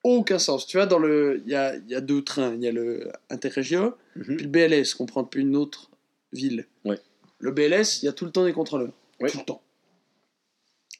Aucun 0.03 0.39
sens. 0.39 0.65
Tu 0.65 0.77
vois, 0.77 0.87
dans 0.87 0.97
le. 0.97 1.43
Il 1.45 1.51
y 1.51 1.55
a, 1.55 1.75
il 1.75 1.87
y 1.89 1.93
a 1.95 2.01
deux 2.01 2.23
trains. 2.23 2.55
Il 2.55 2.63
y 2.63 2.67
a 2.67 2.71
le 2.71 3.11
Interregio, 3.29 3.93
Mhm. 4.15 4.37
puis 4.37 4.45
le 4.45 4.49
BLS, 4.49 4.95
qu'on 4.95 5.05
prend 5.05 5.21
depuis 5.23 5.41
une 5.41 5.55
autre 5.55 5.91
ville. 6.31 6.67
Ouais. 6.83 6.99
Le 7.39 7.51
BLS, 7.51 8.01
il 8.01 8.05
y 8.05 8.07
a 8.09 8.13
tout 8.13 8.25
le 8.25 8.31
temps 8.31 8.43
des 8.45 8.53
contrôleurs. 8.53 8.93
Ouais. 9.19 9.29
Tout 9.29 9.37
le 9.37 9.45
temps. 9.45 9.61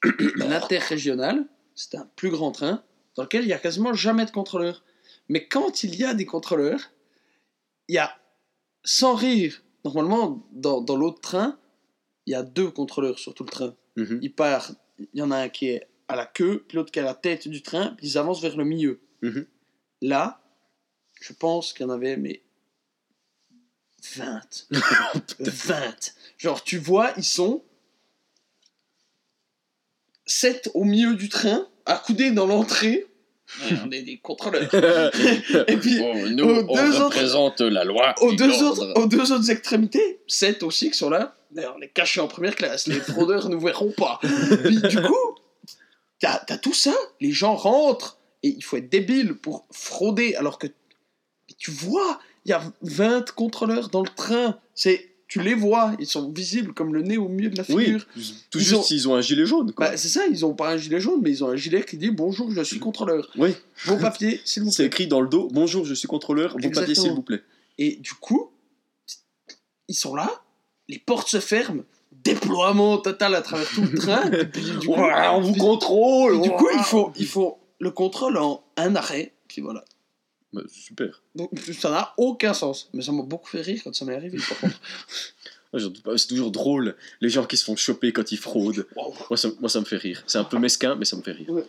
L'interrégional, 0.36 1.46
c'est 1.76 1.96
un 1.96 2.08
plus 2.16 2.30
grand 2.30 2.52
train 2.52 2.84
dans 3.16 3.24
lequel 3.24 3.44
il 3.44 3.48
y 3.50 3.54
a 3.54 3.58
quasiment 3.60 3.94
jamais 3.94 4.26
de 4.26 4.32
contrôleurs. 4.32 4.84
Mais 5.30 5.48
quand 5.48 5.84
il 5.84 5.96
y 5.96 6.04
a 6.04 6.14
des 6.14 6.26
contrôleurs, 6.26 6.92
il 7.88 7.96
y 7.96 7.98
a, 7.98 8.16
sans 8.84 9.16
rire, 9.16 9.64
normalement, 9.86 10.46
dans, 10.52 10.82
dans 10.82 10.96
l'autre 10.98 11.22
train, 11.22 11.58
il 12.26 12.32
y 12.32 12.36
a 12.36 12.44
deux 12.44 12.70
contrôleurs 12.70 13.18
sur 13.20 13.34
tout 13.34 13.44
le 13.44 13.50
train. 13.50 13.76
Mhm. 13.96 14.20
Ils 14.22 14.34
partent, 14.34 14.76
il 15.00 15.20
y 15.20 15.22
en 15.22 15.32
a 15.32 15.38
un 15.38 15.50
qui 15.50 15.68
est 15.70 15.88
à 16.14 16.16
la 16.16 16.26
queue, 16.26 16.64
puis 16.68 16.78
l'autre 16.78 16.92
qui 16.92 17.00
est 17.00 17.02
à 17.02 17.06
la 17.06 17.14
tête 17.16 17.48
du 17.48 17.62
train, 17.62 17.94
puis 17.98 18.08
ils 18.08 18.18
avancent 18.18 18.42
vers 18.42 18.56
le 18.56 18.64
milieu. 18.66 19.02
Mhm. 19.22 19.46
Là, 20.02 20.42
je 21.22 21.34
pense 21.34 21.74
qu'il 21.74 21.86
y 21.86 21.90
en 21.90 21.92
avait, 21.92 22.18
mais 22.18 22.42
20. 24.16 24.42
20. 25.40 26.14
Genre, 26.38 26.64
tu 26.64 26.78
vois, 26.78 27.12
ils 27.18 27.24
sont 27.24 27.64
7 30.26 30.72
au 30.74 30.84
milieu 30.84 31.16
du 31.16 31.30
train, 31.30 31.68
accoudés 31.86 32.32
dans 32.32 32.46
l'entrée. 32.46 33.08
Ouais, 33.62 33.78
on 33.86 33.92
est 33.92 34.04
des 34.04 34.18
contrôleurs. 34.20 34.74
Et 35.68 35.78
puis, 35.78 36.00
Bon, 36.00 36.30
nous, 36.30 36.46
aux 36.46 36.66
on 36.70 36.76
deux 36.76 36.96
autres- 36.96 37.06
représente 37.06 37.62
la 37.62 37.84
loi. 37.84 38.16
aux 38.22 38.34
deux, 38.34 38.64
autres, 38.64 38.94
aux 39.00 39.06
deux 39.06 39.32
autres 39.32 39.50
extrémités, 39.52 40.22
7 40.28 40.64
aussi 40.64 40.90
qui 40.92 40.98
sont 40.98 41.10
là. 41.10 41.38
D'ailleurs, 41.52 41.76
on 41.78 41.82
est 41.82 41.90
cachés 41.90 42.20
en 42.22 42.28
première 42.28 42.56
classe, 42.56 42.88
les 42.88 43.00
fraudeurs 43.00 43.50
ne 43.50 43.56
verront 43.58 43.92
pas. 43.92 44.20
Puis, 44.64 44.78
du 44.82 45.02
coup, 45.02 45.33
t'as 46.24 46.44
as 46.56 46.58
tout 46.58 46.74
ça, 46.74 46.94
les 47.20 47.32
gens 47.32 47.56
rentrent, 47.56 48.18
et 48.44 48.50
il 48.50 48.64
faut 48.64 48.78
être 48.78 48.90
débile 48.90 49.34
pour 49.36 49.66
frauder, 49.72 50.36
alors 50.36 50.58
que 50.58 50.68
tu 51.58 51.72
vois, 51.72 52.20
il 52.46 52.50
y 52.50 52.54
a 52.54 52.64
20 52.82 53.32
contrôleurs 53.36 53.90
dans 53.90 54.02
le 54.02 54.10
train, 54.10 54.58
c'est 54.74 55.10
tu 55.28 55.42
les 55.42 55.54
vois, 55.56 55.96
ils 56.00 56.06
sont 56.06 56.32
visibles 56.32 56.74
comme 56.74 56.94
le 56.94 57.02
nez 57.02 57.18
au 57.18 57.28
milieu 57.28 57.50
de 57.50 57.58
la 57.58 57.64
Oui, 57.70 57.86
figure. 57.86 58.06
tout 58.52 58.60
Ils 58.60 58.64
juste 58.64 58.74
ont- 58.76 58.84
s'ils 58.84 59.10
ont 59.10 59.16
un 59.16 59.22
gilet 59.22 59.46
jaune. 59.48 59.74
Bah, 59.78 59.98
c'est 59.98 60.08
ça, 60.10 60.28
ils 60.28 60.46
ont 60.46 60.54
pas 60.54 60.72
un 60.72 60.78
gilet 60.78 61.00
jaune, 61.00 61.22
mais 61.24 61.32
ils 61.32 61.44
ont 61.44 61.50
un 61.50 61.56
gilet 61.56 61.84
qui 61.84 61.98
dit 61.98 62.12
bonjour, 62.12 62.52
je 62.52 62.62
suis 62.62 62.80
contrôleur. 62.80 63.30
oui, 63.38 63.56
Vos 63.86 63.98
papiers, 63.98 64.40
s'il 64.46 64.64
vous 64.64 64.70
c'est 64.72 64.84
plaît. 64.84 64.88
écrit 64.88 65.08
dans 65.08 65.22
le 65.22 65.28
dos 65.28 65.48
Bonjour, 65.52 65.86
je 65.86 65.94
suis 65.96 66.08
contrôleur, 66.08 66.50
vos 66.52 66.56
papiers, 66.58 66.68
Exactement. 66.70 66.96
s'il 67.04 67.12
vous 67.14 67.22
plaît. 67.24 67.42
Et 67.80 67.96
du 67.96 68.14
coup, 68.14 68.52
ils 69.88 69.96
sont 69.96 70.16
là, 70.16 70.30
les 70.88 71.00
portes 71.00 71.28
se 71.30 71.40
ferment, 71.40 71.84
déploiement 72.24 72.98
total 72.98 73.36
à 73.36 73.42
travers 73.42 73.68
tout 73.70 73.82
le 73.82 73.98
train. 74.00 74.32
et 74.32 74.46
puis, 74.46 74.62
du 74.64 74.78
coup, 74.80 74.94
Ouais, 74.96 75.28
on 75.32 75.42
vous 75.42 75.52
puis- 75.54 75.62
contrôle 75.62 76.40
puis 76.42 76.50
du 76.50 76.56
coup, 76.56 76.70
il 76.74 76.84
faut, 76.84 77.12
il 77.18 77.26
faut 77.28 77.60
le 77.80 77.92
contrôle 77.92 78.38
en 78.38 78.64
un 78.78 78.96
arrêt, 78.96 79.34
puis 79.48 79.62
voilà. 79.62 79.84
Bah, 80.54 80.62
super. 80.72 81.22
Donc, 81.36 81.50
ça 81.80 81.90
n'a 81.90 82.14
aucun 82.18 82.54
sens. 82.54 82.90
Mais 82.94 83.02
ça 83.02 83.12
m'a 83.12 83.24
beaucoup 83.24 83.50
fait 83.50 83.62
rire 83.62 83.82
quand 83.84 83.94
ça 83.96 84.06
m'est 84.06 84.16
arrivé, 84.16 84.38
par 84.38 84.60
contre. 84.60 84.80
C'est 86.18 86.28
toujours 86.28 86.52
drôle, 86.52 86.96
les 87.20 87.30
gens 87.30 87.46
qui 87.46 87.58
se 87.58 87.64
font 87.66 87.76
choper 87.76 88.12
quand 88.14 88.32
ils 88.32 88.38
fraudent. 88.38 88.86
Wow. 88.96 89.16
Moi 89.32 89.38
ça, 89.38 89.48
moi, 89.60 89.70
ça 89.70 89.80
me 89.80 89.86
fait 89.86 89.98
rire. 89.98 90.24
C'est 90.28 90.38
un 90.38 90.44
peu 90.44 90.60
mesquin, 90.60 90.94
mais 90.94 91.04
ça 91.06 91.18
me 91.18 91.24
fait 91.24 91.32
rire. 91.32 91.50
Ouais. 91.50 91.66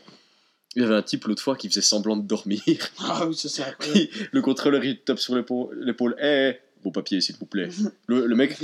Il 0.76 0.82
y 0.82 0.84
avait 0.84 0.94
un 0.96 1.00
type 1.02 1.24
l'autre 1.24 1.40
fois 1.42 1.56
qui 1.56 1.70
faisait 1.70 1.80
semblant 1.80 2.14
de 2.18 2.22
dormir. 2.26 2.60
Ah 2.98 3.24
oui, 3.26 3.34
c'est 3.34 3.48
ça. 3.48 3.64
Puis 3.78 4.10
le 4.30 4.42
contrôleur, 4.42 4.84
il 4.84 5.00
tape 5.00 5.18
sur 5.20 5.34
l'épaule. 5.34 5.78
l'épaule. 5.82 6.16
Eh, 6.20 6.52
vos 6.84 6.90
papiers, 6.90 7.20
s'il 7.20 7.36
vous 7.36 7.46
plaît. 7.46 7.68
Le, 8.06 8.26
le 8.26 8.36
mec, 8.36 8.56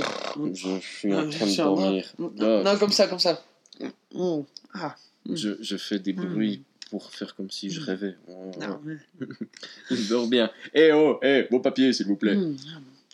je 0.53 0.79
suis 0.79 1.13
en 1.13 1.27
train 1.29 1.45
de 1.47 1.55
dormir. 1.57 2.05
Non, 2.19 2.63
non, 2.63 2.77
comme 2.77 2.91
ça, 2.91 3.07
comme 3.07 3.19
ça. 3.19 3.43
Mm. 4.13 4.41
Ah. 4.73 4.95
Je, 5.29 5.51
je 5.59 5.77
fais 5.77 5.99
des 5.99 6.13
bruits 6.13 6.63
pour 6.89 7.11
faire 7.11 7.35
comme 7.35 7.49
si 7.49 7.69
je 7.69 7.81
rêvais. 7.81 8.15
Non, 8.27 8.79
mais- 8.83 8.97
Je 9.91 10.09
dors 10.09 10.27
bien. 10.27 10.51
Eh 10.73 10.91
oh, 10.91 11.19
eh, 11.23 11.47
vos 11.51 11.59
papiers, 11.59 11.91
s'il 11.93 12.05
vous 12.07 12.15
plaît. 12.15 12.35
Mm. 12.35 12.55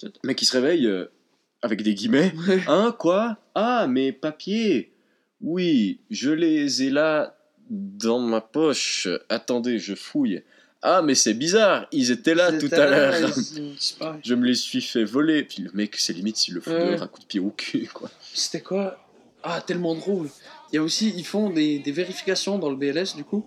Le 0.03 0.11
mec, 0.27 0.41
il 0.41 0.45
se 0.45 0.51
réveille 0.57 0.85
euh, 0.87 1.05
avec 1.61 1.81
des 1.81 1.93
guillemets. 1.95 2.33
Hein, 2.67 2.95
quoi? 2.97 3.37
Ah, 3.55 3.87
mes 3.87 4.11
papiers 4.11 4.91
Oui, 5.41 5.99
je 6.09 6.29
les 6.31 6.83
ai 6.83 6.89
là 6.89 7.37
dans 7.69 8.19
ma 8.19 8.41
poche. 8.41 9.07
Attendez, 9.29 9.79
je 9.79 9.95
fouille. 9.95 10.43
Ah, 10.89 11.01
mais 11.01 11.15
c'est 11.15 11.33
bizarre, 11.33 11.85
ils 11.91 12.11
étaient 12.11 12.33
là 12.33 12.51
tout 12.53 12.69
à 12.71 12.85
l'heure. 12.85 13.13
Je 14.23 14.33
me 14.35 14.45
les 14.45 14.55
suis 14.55 14.81
fait 14.81 15.03
voler. 15.03 15.43
Puis 15.43 15.61
le 15.63 15.71
mec, 15.73 15.95
c'est 15.97 16.13
limite 16.13 16.37
s'il 16.37 16.53
le 16.53 16.61
fout 16.61 16.71
Ouais. 16.73 17.01
à 17.01 17.07
coup 17.07 17.19
de 17.19 17.25
pied 17.25 17.39
au 17.41 17.49
cul, 17.49 17.89
quoi. 17.93 18.09
C'était 18.33 18.61
quoi? 18.61 18.97
Ah, 19.43 19.59
tellement 19.59 19.95
drôle. 19.95 20.29
Il 20.71 20.75
y 20.77 20.79
a 20.79 20.81
aussi, 20.83 21.13
ils 21.15 21.25
font 21.25 21.49
des, 21.49 21.79
des 21.79 21.91
vérifications 21.91 22.57
dans 22.57 22.69
le 22.69 22.75
BLS, 22.77 23.15
du 23.15 23.23
coup. 23.25 23.45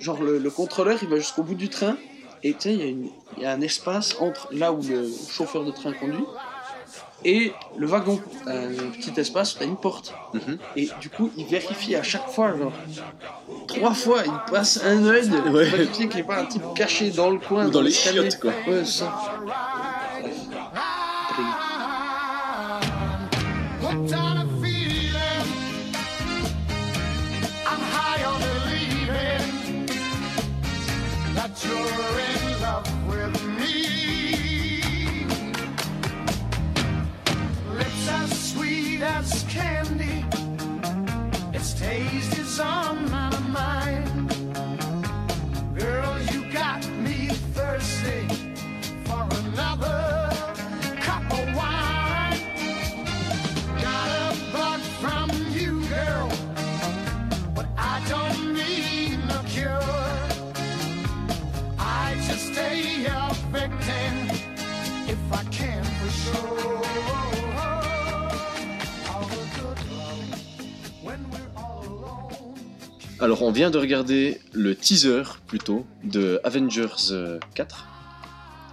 Genre, 0.00 0.22
le, 0.22 0.38
le 0.38 0.50
contrôleur, 0.50 0.98
il 1.02 1.08
va 1.08 1.16
jusqu'au 1.16 1.42
bout 1.42 1.54
du 1.54 1.68
train. 1.70 1.96
Et 2.42 2.52
tu 2.54 2.60
sais, 2.60 2.74
il 2.74 3.10
y, 3.38 3.42
y 3.42 3.44
a 3.46 3.52
un 3.52 3.60
espace 3.62 4.16
entre 4.20 4.48
là 4.52 4.72
où 4.72 4.82
le 4.82 5.08
chauffeur 5.30 5.64
de 5.64 5.70
train 5.70 5.92
conduit 5.92 6.24
et 7.24 7.52
le 7.76 7.86
wagon. 7.86 8.20
Un 8.46 8.68
petit 8.96 9.12
espace, 9.20 9.56
t'as 9.58 9.64
une 9.64 9.76
porte. 9.76 10.14
Mhm. 10.34 10.58
Et 10.76 10.88
du 11.00 11.08
coup, 11.10 11.30
il 11.36 11.44
vérifie 11.46 11.94
à 11.96 12.02
chaque 12.02 12.28
fois, 12.28 12.56
genre, 12.56 12.72
trois 13.66 13.94
fois, 13.94 14.22
il 14.24 14.32
passe 14.52 14.80
un 14.84 15.04
œil 15.06 15.28
pour 15.28 15.52
Ouais. 15.54 15.64
vérifier 15.64 16.06
qu'il 16.08 16.16
n'y 16.16 16.20
ait 16.20 16.24
pas 16.24 16.40
un 16.40 16.46
type 16.46 16.62
caché 16.74 17.10
dans 17.10 17.30
le 17.30 17.38
coin. 17.38 17.66
Ou 17.66 17.70
dans 17.70 17.80
les 17.80 17.90
l'escalier. 17.90 18.22
chiottes, 18.30 18.40
quoi. 18.40 18.50
Ouais, 18.66 18.84
c'est 18.84 19.00
ça. 19.00 19.12
Alors, 73.22 73.42
on 73.42 73.52
vient 73.52 73.70
de 73.70 73.78
regarder 73.78 74.40
le 74.52 74.74
teaser, 74.74 75.22
plutôt, 75.46 75.86
de 76.02 76.40
Avengers 76.42 77.12
euh, 77.12 77.38
4, 77.54 77.86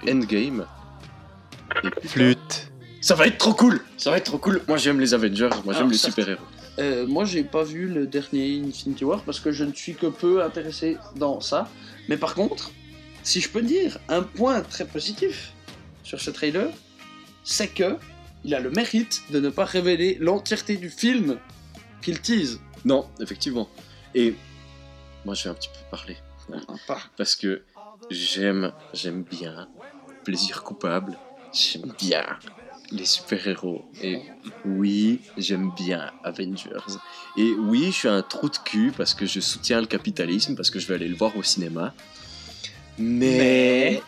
Endgame. 0.09 0.65
Et 1.83 1.89
putain, 1.91 2.07
Flûte. 2.07 2.71
Ça 2.99 3.13
va 3.13 3.27
être 3.27 3.37
trop 3.37 3.53
cool 3.53 3.79
Ça 3.95 4.09
va 4.09 4.17
être 4.17 4.23
trop 4.25 4.39
cool 4.39 4.63
Moi, 4.67 4.77
j'aime 4.77 4.99
les 4.99 5.13
Avengers, 5.13 5.49
moi, 5.63 5.73
j'aime 5.73 5.75
Alors, 5.75 5.89
les 5.91 5.97
certes. 5.99 6.15
super-héros. 6.15 6.41
Euh, 6.79 7.05
moi, 7.05 7.25
j'ai 7.25 7.43
pas 7.43 7.61
vu 7.61 7.87
le 7.87 8.07
dernier 8.07 8.59
Infinity 8.59 9.05
War 9.05 9.21
parce 9.21 9.39
que 9.39 9.51
je 9.51 9.63
ne 9.63 9.71
suis 9.71 9.93
que 9.93 10.07
peu 10.07 10.41
intéressé 10.43 10.97
dans 11.15 11.41
ça. 11.41 11.69
Mais 12.07 12.17
par 12.17 12.33
contre, 12.33 12.71
si 13.21 13.41
je 13.41 13.49
peux 13.49 13.61
dire 13.61 13.99
un 14.09 14.23
point 14.23 14.61
très 14.61 14.85
positif 14.85 15.53
sur 16.01 16.19
ce 16.19 16.31
trailer, 16.31 16.71
c'est 17.43 17.67
que 17.67 17.97
il 18.43 18.55
a 18.55 18.59
le 18.59 18.71
mérite 18.71 19.21
de 19.29 19.39
ne 19.39 19.49
pas 19.51 19.65
révéler 19.65 20.17
l'entièreté 20.19 20.75
du 20.75 20.89
film 20.89 21.37
qu'il 22.01 22.19
tease. 22.19 22.59
Non, 22.83 23.05
effectivement. 23.19 23.69
Et 24.15 24.35
moi, 25.25 25.35
je 25.35 25.43
vais 25.43 25.49
un 25.49 25.53
petit 25.53 25.69
peu 25.69 25.79
parler. 25.91 26.17
Parce 27.17 27.35
que 27.35 27.63
j'aime, 28.09 28.71
j'aime 28.93 29.23
bien 29.23 29.67
Plaisir 30.23 30.63
coupable. 30.63 31.17
J'aime 31.53 31.93
bien 31.97 32.25
les 32.91 33.05
super-héros. 33.05 33.85
Et 34.01 34.21
oui, 34.65 35.21
j'aime 35.37 35.71
bien 35.75 36.11
Avengers. 36.23 36.97
Et 37.37 37.51
oui, 37.51 37.87
je 37.87 37.91
suis 37.91 38.07
un 38.07 38.21
trou 38.21 38.49
de 38.49 38.57
cul 38.57 38.91
parce 38.95 39.13
que 39.13 39.25
je 39.25 39.39
soutiens 39.39 39.79
le 39.79 39.87
capitalisme, 39.87 40.55
parce 40.55 40.69
que 40.69 40.79
je 40.79 40.87
vais 40.87 40.95
aller 40.95 41.07
le 41.07 41.15
voir 41.15 41.35
au 41.37 41.43
cinéma. 41.43 41.93
Mais... 42.97 44.01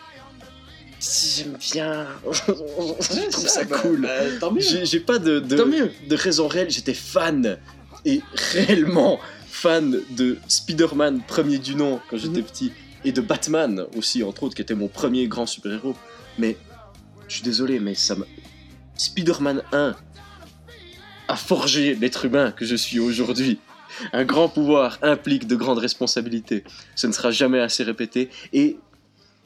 J'aime 1.00 1.56
bien. 1.58 2.06
je 2.32 3.30
trouve 3.30 3.48
ça 3.48 3.64
bah, 3.64 3.78
cool. 3.80 4.02
bah, 4.02 4.38
tant 4.38 4.52
mieux. 4.52 4.60
J'ai 4.60 5.00
pas 5.00 5.18
de, 5.18 5.40
de, 5.40 5.90
de 6.08 6.16
raison 6.16 6.46
réelle, 6.46 6.70
j'étais 6.70 6.94
fan 6.94 7.58
et 8.04 8.20
réellement 8.52 9.18
fan 9.62 10.00
de 10.10 10.38
Spider-Man 10.48 11.22
premier 11.28 11.58
du 11.58 11.76
nom 11.76 12.00
quand 12.10 12.16
j'étais 12.16 12.40
Mhm. 12.40 12.46
petit 12.46 12.72
et 13.04 13.12
de 13.12 13.20
Batman 13.20 13.86
aussi 13.96 14.24
entre 14.24 14.42
autres 14.42 14.56
qui 14.56 14.62
était 14.62 14.74
mon 14.74 14.88
premier 14.88 15.28
grand 15.28 15.46
super-héros. 15.46 15.94
Mais 16.36 16.56
je 17.28 17.34
suis 17.36 17.44
désolé 17.44 17.78
mais 17.78 17.94
ça 17.94 18.16
me 18.16 18.26
Spider-Man 18.96 19.62
1 19.70 19.94
a 21.28 21.36
forgé 21.36 21.94
l'être 21.94 22.24
humain 22.24 22.50
que 22.50 22.64
je 22.64 22.74
suis 22.74 22.98
aujourd'hui. 22.98 23.60
Un 24.12 24.24
grand 24.24 24.48
pouvoir 24.48 24.98
implique 25.00 25.46
de 25.46 25.54
grandes 25.54 25.78
responsabilités. 25.78 26.64
Ce 26.96 27.06
ne 27.06 27.12
sera 27.12 27.30
jamais 27.30 27.60
assez 27.60 27.84
répété 27.84 28.30
et 28.52 28.78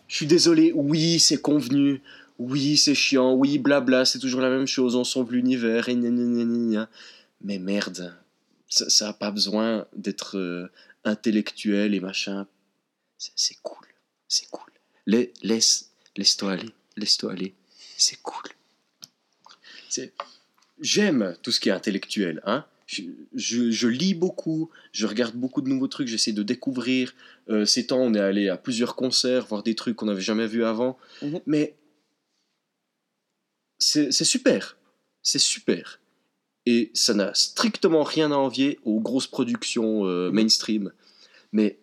je 0.09 0.17
suis 0.17 0.27
désolé, 0.27 0.73
oui, 0.75 1.19
c'est 1.19 1.43
convenu, 1.43 2.01
oui, 2.39 2.79
c'est 2.79 2.95
chiant, 2.95 3.35
oui, 3.35 3.59
blabla, 3.59 4.07
c'est 4.07 4.19
toujours 4.19 4.41
la 4.41 4.49
même 4.49 4.67
chose, 4.67 4.97
on 4.97 5.05
sauve 5.05 5.33
l'univers, 5.33 5.89
et 5.91 5.95
gna 5.95 6.09
gna 6.09 6.25
gna 6.25 6.45
gna. 6.45 6.89
Mais 7.43 7.59
merde, 7.59 8.15
ça, 8.69 8.89
ça 8.91 9.09
a 9.09 9.13
pas 9.13 9.31
besoin 9.31 9.87
d'être 9.95 10.37
euh, 10.39 10.71
intellectuel 11.05 11.95
et 11.95 12.01
machin. 12.01 12.47
C'est- 13.19 13.59
cool, 13.63 13.87
c'est 14.29 14.49
cool. 14.51 14.71
La- 15.07 15.25
laisse, 15.43 15.91
laisse-toi 16.17 16.53
aller, 16.53 16.71
laisse-toi 16.97 17.33
aller, 17.33 17.55
c'est 17.97 18.21
cool. 18.23 18.43
J'aime 20.81 21.37
tout 21.43 21.53
ce 21.53 21.61
qui 21.61 21.69
est 21.71 21.73
intellectuel, 21.73 22.43
hein. 22.45 22.67
Je, 22.87 23.03
je- 23.35 23.71
je 23.71 23.89
lis 23.89 24.15
beaucoup, 24.15 24.71
je 24.93 25.07
regarde 25.07 25.35
beaucoup 25.35 25.61
de 25.63 25.69
nouveaux 25.69 25.89
trucs, 25.89 26.07
j'essaie 26.07 26.33
de 26.33 26.43
découvrir. 26.45 27.15
Euh, 27.49 27.65
ces 27.65 27.87
temps, 27.87 27.99
on 28.01 28.15
est 28.15 28.21
allé 28.21 28.49
à 28.49 28.57
plusieurs 28.57 28.95
concerts, 28.95 29.47
voir 29.47 29.63
des 29.65 29.75
trucs 29.75 29.97
qu'on 29.97 30.07
n'avait 30.07 30.21
jamais 30.21 30.47
vus 30.47 30.65
avant. 30.65 30.97
Mhm. 31.23 31.41
Mais 31.47 31.75
c'est 33.79 34.13
super, 34.25 34.77
c'est 35.23 35.39
super. 35.41 35.99
Et 36.67 36.91
ça 36.95 37.15
n'a 37.15 37.33
strictement 37.35 38.03
rien 38.03 38.33
à 38.33 38.37
envier 38.37 38.81
aux 38.85 39.01
grosses 39.01 39.29
productions 39.29 40.05
euh, 40.07 40.31
mainstream. 40.33 40.93
Mais 41.53 41.79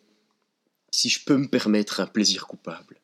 si 0.92 1.10
je 1.10 1.24
peux 1.24 1.38
me 1.38 1.48
permettre 1.48 2.02
un 2.02 2.06
plaisir 2.06 2.48
coupable, 2.48 3.00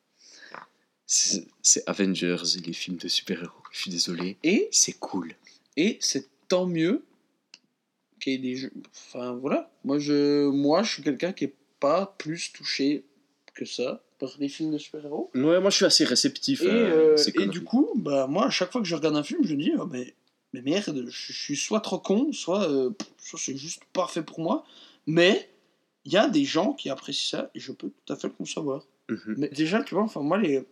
c'est 1.06 1.82
Avengers 1.86 2.36
et 2.56 2.60
les 2.60 2.72
films 2.72 2.98
de 2.98 3.08
super-héros. 3.08 3.50
Je 3.72 3.80
suis 3.80 3.90
désolé, 3.90 4.36
Et, 4.44 4.68
c'est 4.70 4.92
cool. 4.92 5.34
et 5.76 5.98
c'est 6.00 6.28
tant 6.48 6.66
mieux 6.66 7.04
qu'il 8.20 8.32
y 8.32 8.36
ait 8.36 8.38
des 8.38 8.56
jeux. 8.56 8.72
Enfin 8.92 9.32
voilà. 9.32 9.72
Moi 9.84 9.98
je, 9.98 10.48
moi, 10.48 10.82
je 10.82 10.92
suis 10.92 11.02
quelqu'un 11.02 11.32
qui 11.32 11.44
est 11.44 11.54
pas 11.80 12.14
plus 12.18 12.52
touché 12.52 13.04
que 13.54 13.64
ça 13.64 14.02
par 14.20 14.30
les 14.38 14.48
films 14.48 14.70
de 14.70 14.78
super-héros. 14.78 15.30
Ouais, 15.34 15.60
moi 15.60 15.70
je 15.70 15.76
suis 15.76 15.84
assez 15.84 16.04
réceptif. 16.04 16.62
Et, 16.62 16.66
euh, 16.66 17.16
ces 17.16 17.32
et 17.40 17.46
du 17.46 17.64
coup, 17.64 17.90
bah, 17.96 18.26
moi, 18.28 18.46
à 18.46 18.50
chaque 18.50 18.70
fois 18.70 18.80
que 18.82 18.86
je 18.86 18.94
regarde 18.94 19.16
un 19.16 19.22
film, 19.22 19.40
je 19.44 19.54
me 19.54 19.62
dis, 19.62 19.72
oh, 19.78 19.86
mais, 19.86 20.14
mais 20.52 20.62
merde, 20.62 21.06
je, 21.08 21.32
suis 21.32 21.56
soit 21.56 21.80
trop 21.80 21.98
con, 21.98 22.32
soit, 22.32 22.68
euh, 22.70 22.90
c'est 23.18 23.56
juste 23.56 23.82
parfait 23.92 24.22
pour 24.22 24.40
moi. 24.40 24.64
Mais 25.06 25.48
il 26.04 26.12
y 26.12 26.16
a 26.16 26.28
des 26.28 26.44
gens 26.44 26.72
qui 26.72 26.90
apprécient 26.90 27.38
ça 27.38 27.50
et 27.54 27.60
je 27.60 27.72
peux 27.72 27.90
tout 27.90 28.12
à 28.12 28.16
fait 28.16 28.28
le 28.28 28.34
concevoir. 28.34 28.84
Mhm. 29.08 29.34
Mais 29.38 29.48
déjà, 29.48 29.82
tu 29.82 29.94
vois, 29.94 30.04
enfin, 30.04 30.20
moi, 30.22 30.38
les. 30.38 30.62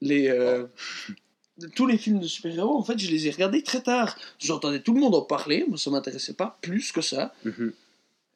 les 0.00 0.28
euh, 0.28 0.66
tous 1.74 1.86
les 1.86 1.98
films 1.98 2.20
de 2.20 2.26
super-héros, 2.26 2.76
en 2.76 2.82
fait, 2.84 2.98
je 2.98 3.10
les 3.10 3.26
ai 3.26 3.30
regardés 3.30 3.62
très 3.62 3.82
tard. 3.82 4.16
J'entendais 4.38 4.80
tout 4.80 4.92
le 4.94 5.00
monde 5.00 5.14
en 5.14 5.22
parler, 5.22 5.64
moi, 5.68 5.78
ça 5.78 5.90
m'intéressait 5.90 6.34
pas 6.34 6.58
plus 6.62 6.92
que 6.92 7.00
ça. 7.00 7.34
Mhm. 7.44 7.72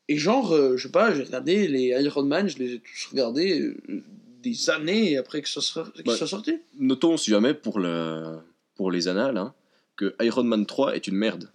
Et 0.08 0.16
genre, 0.16 0.52
euh, 0.52 0.76
je 0.76 0.84
sais 0.84 0.92
pas, 0.92 1.14
j'ai 1.14 1.22
regardé 1.22 1.68
les 1.68 1.88
Iron 2.02 2.24
Man, 2.24 2.48
je 2.48 2.58
les 2.58 2.74
ai 2.74 2.80
tous 2.80 3.06
regardés 3.12 3.60
euh, 3.60 4.02
des 4.42 4.68
années 4.70 5.16
après 5.16 5.40
que 5.42 5.48
ça 5.48 5.60
soit, 5.60 5.88
qu'il 5.92 6.08
Ouais. 6.08 6.16
soit 6.16 6.26
sorti. 6.26 6.58
Notons 6.78 7.16
si 7.16 7.30
jamais 7.30 7.54
pour, 7.54 7.78
le, 7.78 8.38
pour 8.74 8.90
les 8.90 9.06
annales 9.06 9.36
hein, 9.36 9.54
que 9.96 10.14
Iron 10.22 10.44
Man 10.44 10.66
3 10.66 10.94
est 10.96 11.06
une 11.06 11.16
merde. 11.16 11.50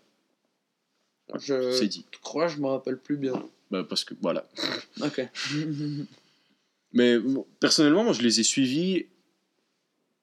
Je 1.39 1.71
C'est 1.71 1.87
dit. 1.87 2.05
crois, 2.21 2.47
je 2.47 2.57
me 2.57 2.67
rappelle 2.67 2.97
plus 2.97 3.17
bien. 3.17 3.33
Bah, 3.71 3.83
parce 3.87 4.03
que 4.03 4.13
voilà. 4.21 4.47
Ok. 5.01 5.21
Mais 6.93 7.17
bon, 7.19 7.45
personnellement, 7.59 8.03
moi, 8.03 8.13
je 8.13 8.21
les 8.21 8.39
ai 8.39 8.43
suivis 8.43 9.07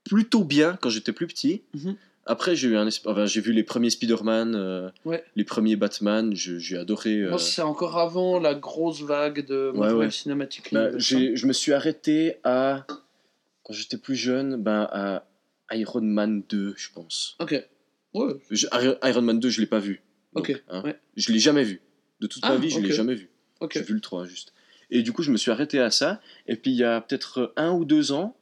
plutôt 0.05 0.45
bien 0.45 0.79
quand 0.81 0.91
j'étais 0.91 1.13
plus 1.13 1.27
petit. 1.27 1.63
Mhm. 1.75 1.97
Après, 2.25 2.55
j'ai 2.55 2.69
eu 2.69 2.77
un 2.77 2.87
esp- 2.87 3.03
enfin, 3.11 3.27
j'ai 3.27 3.41
vu 3.41 3.53
les 3.53 3.65
premiers 3.65 3.91
Spider-Man, 3.91 4.55
euh, 4.55 4.89
Ouais. 5.05 5.25
les 5.35 5.43
premiers 5.45 5.75
Batman. 5.75 6.35
je- 6.37 6.57
J'ai 6.59 6.77
adoré. 6.79 7.17
euh, 7.19 7.31
Moi, 7.31 7.39
c'est 7.41 7.63
encore 7.63 7.99
avant 7.99 8.39
la 8.39 8.55
grosse 8.55 9.03
vague 9.03 9.45
de 9.45 9.73
Marvel 9.75 9.97
ouais. 9.97 10.11
Cinematic 10.11 10.73
bah, 10.73 10.97
j'ai- 10.99 11.35
je 11.35 11.47
me 11.49 11.53
suis 11.53 11.73
arrêté 11.73 12.37
à 12.45 12.87
quand 13.65 13.73
j'étais 13.73 13.99
plus 13.99 14.15
jeune, 14.17 14.57
ben 14.63 14.89
à 14.93 15.25
Iron 15.73 16.01
Man 16.03 16.43
2, 16.49 16.75
je 16.77 16.91
pense. 16.95 17.37
Ok. 17.41 17.61
Ouais. 18.15 18.35
Je- 18.51 18.67
Iron 19.05 19.23
Man 19.23 19.41
2, 19.41 19.49
je 19.49 19.61
l'ai 19.61 19.67
pas 19.67 19.79
vu. 19.79 20.03
Donc, 20.35 20.49
Ok, 20.51 20.63
hein, 20.69 20.83
ouais. 20.85 20.99
Je 21.17 21.33
l'ai 21.33 21.39
jamais 21.39 21.65
vu. 21.65 21.81
De 22.21 22.27
toute 22.27 22.43
Ah, 22.45 22.51
ma 22.51 22.57
vie, 22.57 22.71
je 22.71 22.79
l'ai 22.81 22.89
ok. 22.91 22.95
jamais 22.95 23.15
vu. 23.15 23.29
J'ai 23.71 23.83
vu 23.83 23.95
le 23.95 24.01
3 24.01 24.25
juste. 24.25 24.53
Et 24.91 25.03
du 25.03 25.13
coup, 25.13 25.23
je 25.23 25.31
me 25.31 25.37
suis 25.37 25.51
arrêté 25.51 25.79
à 25.79 25.91
ça. 25.91 26.21
Et 26.47 26.57
puis, 26.57 26.71
il 26.73 26.77
y 26.77 26.85
a 26.85 27.01
peut-être 27.01 27.53
un 27.57 27.73
ou 27.73 27.85
deux 27.85 28.13
ans, 28.13 28.37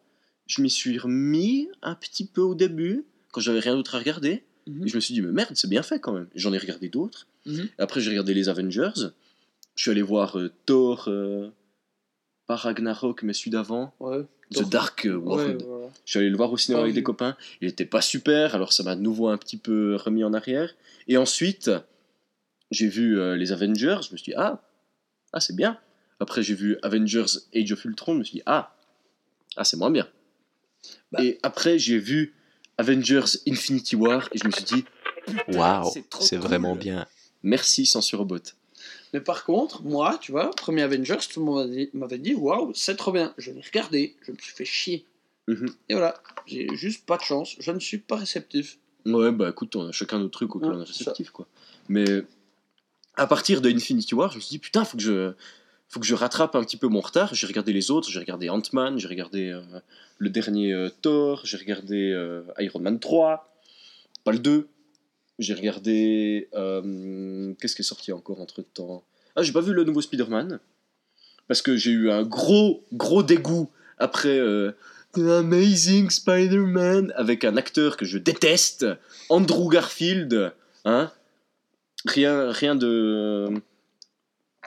je 0.47 0.63
m'y 0.63 0.71
suis 0.71 0.99
remis 0.99 1.69
un 1.83 1.95
petit 1.95 2.27
peu 2.27 2.41
au 2.41 2.55
début, 2.55 3.05
quand 3.33 3.41
j'avais 3.41 3.61
rien 3.61 3.75
d'autre 3.77 3.95
à 3.95 3.99
regarder. 3.99 4.43
Mhm. 4.67 4.85
Et 4.87 4.89
je 4.89 4.97
me 4.97 5.01
suis 5.01 5.15
dit, 5.15 5.21
mais 5.23 5.31
merde, 5.33 5.53
c'est 5.55 5.69
bien 5.71 5.83
fait 5.83 6.01
quand 6.01 6.13
même. 6.13 6.27
J'en 6.35 6.53
ai 6.53 6.59
regardé 6.59 6.89
d'autres. 6.89 7.27
Mhm. 7.47 7.69
Après, 7.79 8.01
j'ai 8.01 8.11
regardé 8.11 8.35
les 8.35 8.49
Avengers. 8.49 8.91
Je 9.77 9.83
suis 9.83 9.91
allé 9.91 10.03
voir 10.03 10.39
euh, 10.39 10.51
Thor, 10.67 11.05
euh, 11.09 11.51
pas 12.47 12.57
Ragnarok, 12.57 13.23
mais 13.23 13.33
celui 13.33 13.51
d'avant, 13.53 13.95
Ouais. 14.01 14.25
The. 14.53 14.69
Dark 14.69 15.03
Ouais, 15.05 15.11
World. 15.15 15.63
Je 16.05 16.11
suis 16.11 16.19
allé 16.21 16.31
le 16.31 16.37
voir 16.37 16.53
au 16.53 16.57
cinéma 16.57 16.81
Pas 16.81 16.85
avec 16.85 16.95
des 16.95 17.03
copains. 17.03 17.37
Il 17.61 17.69
était 17.69 17.85
pas 17.85 18.01
super, 18.01 18.55
alors 18.55 18.73
ça 18.73 18.83
m'a 18.83 18.97
de 18.97 19.01
nouveau 19.01 19.29
un 19.29 19.39
petit 19.39 19.57
peu 19.57 19.97
remis 19.97 20.25
en 20.25 20.33
arrière. 20.35 20.75
Et 21.09 21.17
ensuite, 21.17 21.71
j'ai 22.71 22.89
vu 22.89 23.19
euh, 23.19 23.37
les 23.37 23.53
Avengers. 23.53 23.99
Je 24.07 24.13
me 24.13 24.17
suis 24.17 24.33
dit, 24.33 24.35
ah, 24.37 24.63
ah 25.33 25.41
c'est 25.41 25.57
bien. 25.57 25.79
Après, 26.21 26.43
j'ai 26.43 26.55
vu 26.55 26.77
Avengers 26.83 27.39
Age 27.55 27.73
of 27.73 27.85
Ultron. 27.85 28.15
Je 28.15 28.19
me 28.19 28.25
suis 28.25 28.37
dit, 28.39 28.43
ah, 28.47 28.77
ah 29.57 29.65
c'est 29.65 29.77
moins 29.77 29.91
bien. 29.91 30.09
Bah. 31.13 31.23
Et 31.23 31.39
après, 31.43 31.79
j'ai 31.79 31.99
vu 31.99 32.35
Avengers 32.79 33.39
Infinity 33.49 33.97
War. 33.97 34.29
Et 34.33 34.39
je 34.39 34.47
me 34.47 34.53
suis 34.53 34.65
dit, 34.65 34.85
Waouh, 35.49 35.91
c'est 35.93 36.09
cool. 36.09 36.39
vraiment 36.39 36.77
bien. 36.77 37.07
merci 37.43 37.87
Censurobot. 37.87 38.39
Mais 39.13 39.21
par 39.21 39.45
contre, 39.45 39.83
moi, 39.83 40.19
tu 40.21 40.33
vois, 40.33 40.51
premier 40.51 40.83
Avengers, 40.83 41.19
tout 41.33 41.41
le 41.41 41.47
monde 41.47 41.69
m'avait 41.69 41.87
dit- 41.87 41.91
m'avait 41.95 42.19
dit 42.19 42.35
waouh, 42.35 42.73
c'est 42.75 42.97
trop 42.97 43.13
bien. 43.13 43.35
Je 43.39 43.51
l'ai 43.51 43.61
regardé, 43.61 44.17
je 44.23 44.33
me 44.33 44.37
suis 44.39 44.53
fait 44.53 44.65
chier. 44.65 45.05
Mhm. 45.49 45.69
Et 45.89 45.95
voilà, 45.95 46.21
j'ai 46.47 46.69
juste 46.75 47.07
pas 47.07 47.17
de 47.17 47.23
chance, 47.23 47.57
je 47.59 47.71
ne 47.71 47.81
suis 47.81 47.99
pas 47.99 48.17
réceptif. 48.17 48.79
Ouais, 49.07 49.33
bah 49.33 49.49
écoute, 49.49 49.75
on 49.77 49.89
a 49.89 49.93
chacun 49.93 50.19
notre 50.19 50.33
truc 50.33 50.55
auquel 50.55 50.71
Ouais, 50.71 50.77
on 50.77 50.81
est 50.83 50.85
réceptif, 50.85 51.31
quoi. 51.31 51.47
Mais 51.89 52.25
à 53.17 53.27
partir 53.27 53.61
de 53.61 53.71
Infinity 53.71 54.15
War, 54.15 54.31
je 54.31 54.37
me 54.37 54.41
suis 54.41 54.51
dit, 54.51 54.59
putain, 54.59 54.85
faut 54.85 54.97
que 54.97 55.03
je, 55.03 55.33
faut 55.89 56.01
que 56.01 56.07
je 56.07 56.15
rattrape 56.15 56.55
un 56.55 56.63
petit 56.63 56.77
peu 56.77 56.89
mon 56.89 57.01
retard. 57.01 57.35
J'ai 57.35 57.47
regardé 57.47 57.73
les 57.73 57.91
autres, 57.91 58.09
j'ai 58.09 58.21
regardé 58.21 58.49
Ant-Man, 58.49 58.99
j'ai 58.99 59.09
regardé 59.09 59.49
euh, 59.49 59.61
le 60.19 60.31
dernier 60.31 60.73
euh, 60.73 60.89
Thor, 61.03 61.41
j'ai 61.45 61.57
regardé 61.57 62.13
euh, 62.13 62.43
Iron 62.59 62.81
Man 62.81 63.01
3, 63.01 63.53
pas 64.25 64.33
le 64.33 64.39
2. 64.39 64.69
J'ai 65.39 65.55
regardé. 65.55 66.49
Qu'est-ce 66.53 67.75
qui 67.75 67.81
est 67.81 67.85
sorti 67.85 68.13
encore 68.13 68.41
entre 68.41 68.61
temps? 68.63 69.05
Ah, 69.37 69.43
j'ai 69.43 69.53
pas 69.53 69.63
vu 69.63 69.73
le 69.73 69.85
nouveau 69.85 70.03
Spider-Man. 70.03 70.61
Parce 71.49 71.63
que 71.63 71.77
j'ai 71.77 71.93
eu 71.93 72.11
un 72.11 72.23
gros, 72.23 72.85
gros 72.93 73.23
dégoût 73.23 73.71
après 73.97 74.39
The 75.15 75.41
Amazing 75.41 76.09
Spider-Man 76.11 77.13
avec 77.17 77.45
un 77.45 77.57
acteur 77.57 77.97
que 77.97 78.05
je 78.05 78.19
déteste, 78.19 78.87
Andrew 79.29 79.69
Garfield. 79.69 80.53
Hein 80.85 81.11
rien, 82.07 82.53
rien 82.53 82.75
de. 82.77 83.49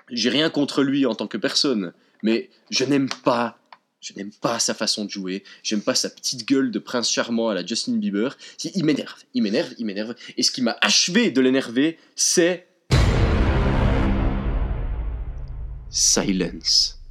J'ai 0.10 0.30
rien 0.30 0.50
contre 0.50 0.84
lui 0.84 1.06
en 1.06 1.16
tant 1.16 1.28
que 1.28 1.38
personne, 1.38 1.94
mais 2.24 2.50
je 2.70 2.84
n'aime 2.84 3.10
pas. 3.24 3.58
Je 4.02 4.12
n'aime 4.18 4.32
pas 4.42 4.60
sa 4.60 4.74
façon 4.74 5.06
de 5.06 5.10
jouer. 5.10 5.46
J'aime 5.64 5.82
pas 5.82 5.96
sa 5.96 6.10
petite 6.10 6.46
gueule 6.46 6.72
de 6.72 6.80
prince 6.80 7.10
charmant 7.10 7.48
à 7.48 7.54
la 7.54 7.66
Justin 7.66 7.94
Bieber. 7.94 8.38
Il 8.76 8.84
m'énerve, 8.84 9.24
il 9.34 9.44
m'énerve, 9.44 9.74
il 9.78 9.86
m'énerve. 9.86 10.14
Et 10.36 10.44
ce 10.44 10.52
qui 10.52 10.62
m'a 10.62 10.76
achevé 10.82 11.32
de 11.32 11.40
l'énerver, 11.40 11.98
c'est 12.18 12.68
Silence 15.90 17.03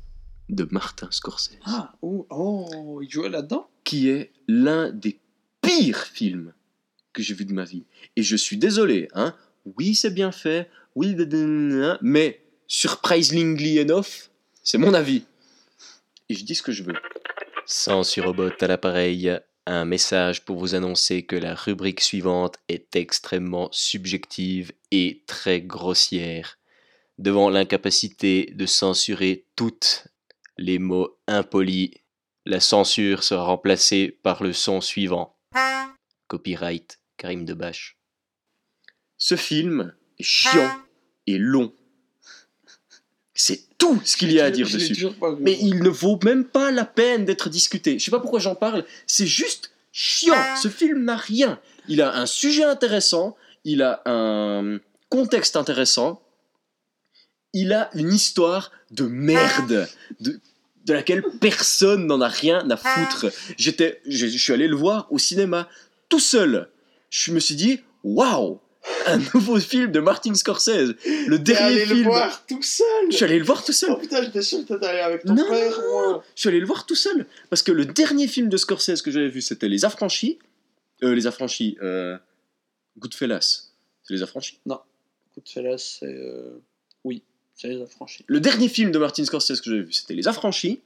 de 0.49 0.66
Martin 0.70 1.09
Scorsese, 1.11 1.59
Ah, 1.64 1.95
oh, 2.03 2.26
oh 2.30 3.01
il 3.03 3.11
jouait 3.11 3.28
là-dedans? 3.28 3.68
Qui 3.84 4.09
est 4.09 4.32
l'un 4.49 4.90
des 4.90 5.18
pires 5.61 6.05
films 6.05 6.53
que 7.12 7.22
j'ai 7.22 7.34
vu 7.34 7.45
de 7.45 7.53
ma 7.53 7.64
vie. 7.64 7.84
Et 8.16 8.22
je 8.22 8.36
suis 8.36 8.57
désolé, 8.57 9.09
hein. 9.14 9.34
Oui, 9.78 9.95
c'est 9.95 10.11
bien 10.11 10.32
fait. 10.32 10.68
Oui, 10.95 11.16
mais 12.03 12.43
surprisingly 12.66 13.78
enough, 13.78 14.30
c'est 14.62 14.78
mon 14.78 14.95
avis. 14.95 15.24
Et 16.28 16.34
je 16.34 16.45
dis 16.45 16.55
ce 16.55 16.62
que 16.62 16.72
je 16.72 16.82
veux. 16.82 16.95
Sans 17.66 18.03
surrobot 18.03 18.51
à 18.61 18.66
l'appareil, 18.66 19.38
un 19.66 19.84
message 19.84 20.45
pour 20.45 20.59
vous 20.59 20.74
annoncer 20.74 21.22
que 21.22 21.36
la 21.36 21.55
rubrique 21.55 22.01
suivante 22.01 22.57
est 22.68 22.97
extrêmement 22.97 23.68
subjective 23.72 24.72
et 24.90 25.22
très 25.26 25.61
grossière. 25.61 26.59
Devant 27.18 27.51
l'incapacité 27.51 28.53
de 28.55 28.66
censurer 28.66 29.45
toutes 29.55 30.09
les 30.62 30.78
mots 30.78 31.18
impolis, 31.26 31.94
la 32.46 32.60
censure 32.60 33.24
sera 33.24 33.44
remplacée 33.44 34.18
par 34.22 34.42
le 34.42 34.52
son 34.52 34.80
suivant. 34.80 35.36
Copyright 36.28 37.00
Karim 37.16 37.44
Debache. 37.44 37.98
Ce 39.18 39.36
film 39.36 39.94
est 40.18 40.22
chiant 40.22 40.70
et 41.26 41.38
long. 41.38 41.72
C'est 43.34 43.76
tout 43.76 44.00
ce 44.04 44.16
qu'il 44.16 44.32
y 44.32 44.40
a 44.40 44.46
à 44.46 44.50
dire 44.50 44.68
dessus. 44.68 45.08
Mais 45.40 45.58
il 45.60 45.82
ne 45.82 45.88
vaut 45.88 46.18
même 46.24 46.44
pas 46.44 46.70
la 46.70 46.84
peine 46.84 47.24
d'être 47.24 47.48
discuté. 47.48 47.98
Je 47.98 48.04
sais 48.04 48.10
pas 48.10 48.20
pourquoi 48.20 48.40
j'en 48.40 48.54
parle, 48.54 48.84
c'est 49.06 49.26
juste 49.26 49.72
chiant. 49.90 50.56
Ce 50.60 50.68
film 50.68 51.04
n'a 51.04 51.16
rien. 51.16 51.60
Il 51.88 52.00
a 52.02 52.16
un 52.16 52.26
sujet 52.26 52.64
intéressant, 52.64 53.36
il 53.64 53.82
a 53.82 54.03
un 54.07 54.78
contexte 55.08 55.57
intéressant, 55.57 56.22
il 57.53 57.72
a 57.72 57.91
une 57.95 58.12
histoire 58.12 58.70
de 58.91 59.04
merde, 59.04 59.88
de, 60.20 60.41
de 60.87 60.92
laquelle 60.92 61.22
personne 61.41 62.07
n'en 62.07 62.21
a 62.21 62.29
rien 62.29 62.68
à 62.71 62.76
foutre. 62.76 63.26
J'étais, 63.57 64.00
je, 64.07 64.26
je 64.26 64.38
suis 64.38 64.53
allé 64.53 64.68
le 64.68 64.76
voir 64.76 65.07
au 65.11 65.18
cinéma 65.18 65.68
tout 66.09 66.21
seul. 66.21 66.68
Je 67.11 67.33
me 67.33 67.41
suis 67.41 67.54
dit, 67.54 67.80
waouh, 68.03 68.61
un 69.07 69.18
nouveau 69.34 69.61
film 69.61 69.92
de 69.92 70.00
Martin 70.00 70.34
Scorsese. 70.34 70.95
Le 71.26 71.38
dernier 71.38 71.83
allé 71.83 71.87
film. 71.87 71.99
le 71.99 72.04
voir 72.04 72.46
tout 72.46 72.63
seul 72.63 72.87
Je 73.11 73.17
suis 73.17 73.25
allé 73.25 73.38
le 73.38 73.45
voir 73.45 73.64
tout 73.64 73.72
seul. 73.72 73.91
Oh 73.92 73.96
putain, 73.96 74.22
j'étais 74.22 74.42
sûr 74.42 74.61
que 74.67 74.75
t'étais 74.75 74.87
allé 74.87 74.99
avec 75.00 75.25
ton 75.25 75.34
Non, 75.34 75.46
moi. 75.49 76.25
Je 76.34 76.41
suis 76.41 76.49
allé 76.49 76.59
le 76.61 76.67
voir 76.67 76.84
tout 76.87 76.96
seul. 76.96 77.26
Parce 77.49 77.63
que 77.63 77.71
le 77.72 77.84
dernier 77.87 78.26
film 78.26 78.49
de 78.49 78.57
Scorsese 78.57 79.03
que 79.03 79.11
j'avais 79.11 79.29
vu, 79.29 79.41
c'était 79.41 79.68
Les 79.68 79.84
Affranchis. 79.84 80.38
Euh, 81.04 81.14
les 81.14 81.26
Affranchis. 81.26 81.76
Euh, 81.83 82.17
Goodfellas. 82.99 83.71
C'est 84.03 84.14
Les 84.14 84.22
Affranchis? 84.22 84.59
Goodfellas, 85.34 85.79
c'est... 86.00 86.07
euh, 86.07 86.59
Oui, 87.04 87.22
c'est 87.63 87.68
les 87.68 87.80
affranchis. 87.80 88.25
Le 88.26 88.41
dernier 88.41 88.68
film 88.68 88.91
de 88.91 88.99
Martin 88.99 89.25
Scorsese 89.25 89.61
que 89.61 89.71
j'avais 89.71 89.83
vu, 89.83 89.93
c'était 89.93 90.14
Les 90.14 90.26
Affranchis. 90.26 90.80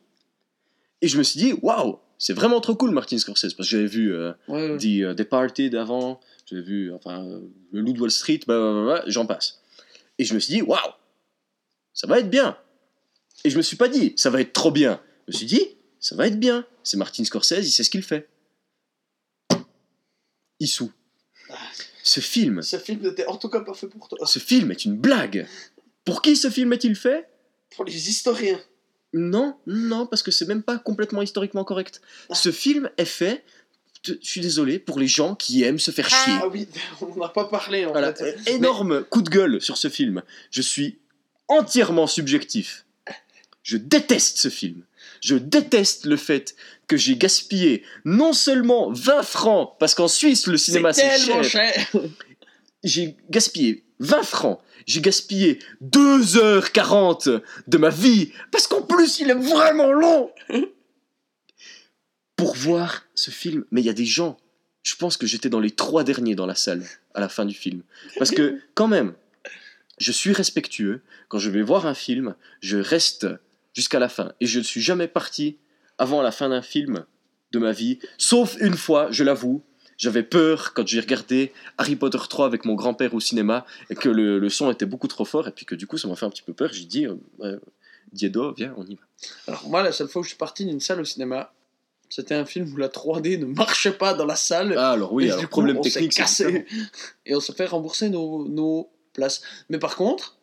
Et 1.01 1.09
je 1.09 1.17
me 1.17 1.23
suis 1.23 1.41
dit, 1.41 1.53
waouh, 1.63 1.99
c'est 2.19 2.35
vraiment 2.35 2.61
trop 2.61 2.75
cool 2.75 2.91
Martin 2.91 3.17
Scorsese. 3.19 3.55
Parce 3.55 3.69
que 3.69 3.77
j'avais 3.77 3.87
vu 3.87 4.15
euh, 4.15 4.33
Ouais, 4.49 4.71
ouais. 4.71 4.79
The 4.79 5.03
euh, 5.03 5.15
Departed 5.15 5.75
avant. 5.75 6.21
J'avais 6.45 6.63
vu 6.63 6.93
enfin, 6.93 7.25
euh, 7.25 7.41
Le 7.73 7.81
Loup 7.81 7.95
de 7.95 8.01
Wall 8.01 8.11
Street. 8.11 8.41
Bah, 8.47 8.59
bah, 8.59 8.85
bah, 8.85 9.05
j'en 9.07 9.25
passe. 9.25 9.63
Et 10.19 10.25
je 10.25 10.35
me 10.35 10.39
suis 10.39 10.53
dit, 10.53 10.63
waouh, 10.63 10.79
ça 11.95 12.07
va 12.07 12.21
être 12.21 12.31
bien. 12.31 12.59
Et 13.45 13.51
je 13.51 13.57
me 13.57 13.63
suis 13.63 13.77
pas 13.77 13.89
dit, 13.89 14.13
ça 14.17 14.29
va 14.29 14.43
être 14.43 14.53
trop 14.53 14.71
bien. 14.71 15.01
Je 15.29 15.33
me 15.33 15.37
suis 15.39 15.47
dit, 15.47 15.77
ça 15.99 16.15
va 16.15 16.27
être 16.27 16.39
bien. 16.39 16.67
C'est 16.83 16.99
Martin 16.99 17.25
Scorsese, 17.25 17.67
il 17.67 17.71
sait 17.71 17.85
ce 17.85 17.91
qu'il 17.91 18.03
fait. 18.03 18.29
Issou. 20.61 20.93
Ce 22.03 22.21
film, 22.21 22.63
Ce 22.63 22.79
film 22.79 23.01
n'était 23.03 23.27
en 23.27 23.37
tout 23.37 23.49
cas 23.49 23.61
pas 23.61 23.75
fait 23.75 23.89
pour 23.89 24.09
toi. 24.09 24.27
ce 24.27 24.39
film 24.39 24.71
est 24.71 24.85
une 24.85 24.97
blague. 24.97 25.47
Pour 26.07 26.23
qui 26.23 26.37
ce 26.37 26.49
film 26.49 26.73
est-il 26.73 26.97
fait? 26.97 27.29
Pour 27.75 27.85
les 27.85 28.09
historiens. 28.09 28.59
Non, 29.13 29.59
non, 29.67 30.07
parce 30.07 30.23
que 30.23 30.31
c'est 30.31 30.47
même 30.47 30.63
pas 30.63 30.79
complètement 30.79 31.21
historiquement 31.21 31.65
correct. 31.65 32.01
Ce 32.33 32.51
film 32.53 32.89
est 32.97 33.05
fait, 33.05 33.45
je 34.05 34.15
suis 34.21 34.41
désolé, 34.41 34.79
pour 34.79 34.99
les 34.99 35.07
gens 35.09 35.35
qui 35.35 35.63
aiment 35.65 35.79
se 35.79 35.91
faire 35.91 36.09
chier. 36.09 36.35
Ah 36.41 36.49
oui, 36.49 36.69
on 37.01 37.17
n'a 37.17 37.29
pas 37.29 37.45
parlé 37.47 37.85
en 37.87 37.93
Voilà, 37.93 38.15
fait. 38.15 38.37
euh, 38.49 38.55
énorme 38.55 39.05
coup 39.05 39.21
de 39.23 39.29
gueule 39.31 39.61
sur 39.61 39.77
ce 39.77 39.89
film. 39.89 40.23
Je 40.51 40.63
suis 40.63 40.99
entièrement 41.49 42.07
subjectif. 42.07 42.85
Je 43.63 43.77
déteste 43.77 44.39
ce 44.39 44.49
film. 44.49 44.83
Je 45.21 45.35
déteste 45.35 46.07
le 46.07 46.17
fait 46.17 46.55
que 46.87 46.97
j'ai 46.97 47.17
gaspillé 47.17 47.83
non 48.05 48.33
seulement 48.33 48.93
20 48.93 49.23
francs, 49.25 49.73
parce 49.81 49.95
qu'en 49.95 50.07
Suisse 50.09 50.47
le 50.47 50.57
cinéma 50.57 50.93
c'est 50.93 51.19
cher, 51.19 51.43
cher. 51.43 51.89
j'ai 52.85 53.17
gaspillé 53.31 53.83
20 54.01 54.23
francs, 54.23 54.61
j'ai 54.87 55.01
gaspillé 55.01 55.59
2h40 55.83 57.41
de 57.67 57.79
ma 57.79 57.91
vie, 57.91 58.33
parce 58.51 58.67
qu'en 58.67 58.83
plus 58.83 59.21
il 59.21 59.31
est 59.31 59.35
vraiment 59.35 59.93
long. 59.93 60.31
pour 62.37 62.55
voir 62.55 63.07
ce 63.15 63.31
film. 63.31 63.65
Mais 63.71 63.81
il 63.81 63.87
y 63.87 63.91
a 63.91 63.95
des 63.95 64.05
gens, 64.05 64.39
je 64.83 64.95
pense 64.95 65.17
que 65.17 65.27
j'étais 65.27 65.49
dans 65.49 65.61
les 65.61 65.71
trois 65.71 66.05
derniers 66.05 66.35
dans 66.35 66.47
la 66.47 66.55
salle 66.55 66.85
à 67.15 67.21
la 67.21 67.29
fin 67.29 67.45
du 67.45 67.55
film. 67.55 67.83
Parce 68.19 68.31
que, 68.31 68.61
quand 68.75 68.89
même, 68.89 69.15
je 69.99 70.13
suis 70.13 70.33
respectueux. 70.33 71.03
Quand 71.29 71.39
je 71.39 71.51
vais 71.51 71.63
voir 71.63 71.87
un 71.87 71.95
film, 71.95 72.37
je 72.61 72.77
reste 72.77 73.27
jusqu'à 73.75 73.99
la 73.99 74.09
fin. 74.09 74.33
Et 74.41 74.47
je 74.47 74.59
ne 74.59 74.65
suis 74.65 74.83
jamais 74.83 75.09
parti 75.09 75.57
avant 75.99 76.23
la 76.23 76.31
fin 76.31 76.51
d'un 76.51 76.63
film 76.63 77.05
de 77.53 77.59
ma 77.59 77.73
vie. 77.73 77.99
Sauf 78.19 78.57
une 78.61 78.77
fois, 78.77 79.09
je 79.11 79.25
l'avoue. 79.25 79.65
J'avais 79.99 80.23
peur 80.23 80.75
quand 80.75 80.87
j'ai 80.87 81.01
regardé 81.01 81.53
Harry 81.79 81.97
Potter 81.97 82.19
3 82.29 82.47
avec 82.47 82.65
mon 82.65 82.75
grand-père 82.75 83.15
au 83.15 83.21
cinéma 83.21 83.65
et 83.91 83.95
que 83.95 84.09
le, 84.09 84.39
le 84.39 84.49
son 84.51 84.71
était 84.71 84.87
beaucoup 84.87 85.09
trop 85.09 85.25
fort 85.25 85.49
et 85.49 85.53
puis 85.53 85.65
que 85.65 85.75
du 85.75 85.87
coup 85.87 85.97
ça 85.99 86.07
m'a 86.09 86.17
fait 86.17 86.27
un 86.27 86.31
petit 86.31 86.43
peu 86.43 86.53
peur. 86.53 86.71
J'ai 86.73 86.85
dit, 86.85 87.07
euh, 87.41 87.59
Diedo, 88.13 88.53
viens, 88.53 88.75
on 88.77 88.85
y 88.85 88.95
va. 88.95 89.03
Alors 89.49 89.69
moi, 89.69 89.83
la 89.83 89.93
seule 89.93 90.09
fois 90.09 90.21
où 90.21 90.23
je 90.23 90.29
suis 90.31 90.39
parti 90.39 90.65
d'une 90.67 90.81
salle 90.81 91.01
au 91.01 91.05
cinéma, 91.05 91.53
c'était 92.09 92.35
un 92.35 92.45
film 92.45 92.73
où 92.73 92.77
la 92.77 92.89
3D 92.89 93.39
ne 93.39 93.47
marchait 93.47 93.93
pas 93.93 94.15
dans 94.15 94.27
la 94.27 94.37
salle. 94.37 94.75
Ah, 94.77 94.93
alors 94.93 95.13
oui, 95.13 95.25
Et 95.25 95.29
alors, 95.29 95.41
du 95.41 95.47
coup, 95.47 95.51
problème 95.53 95.79
on 95.79 95.81
technique. 95.81 96.15
cassé. 96.15 96.67
Et 97.25 97.35
on 97.35 97.41
se 97.41 97.53
fait 97.53 97.67
rembourser 97.67 98.11
nos, 98.11 98.47
nos 98.47 98.89
places. 99.13 99.43
Mais 99.71 99.79
par 99.79 99.97
contre, 99.97 100.37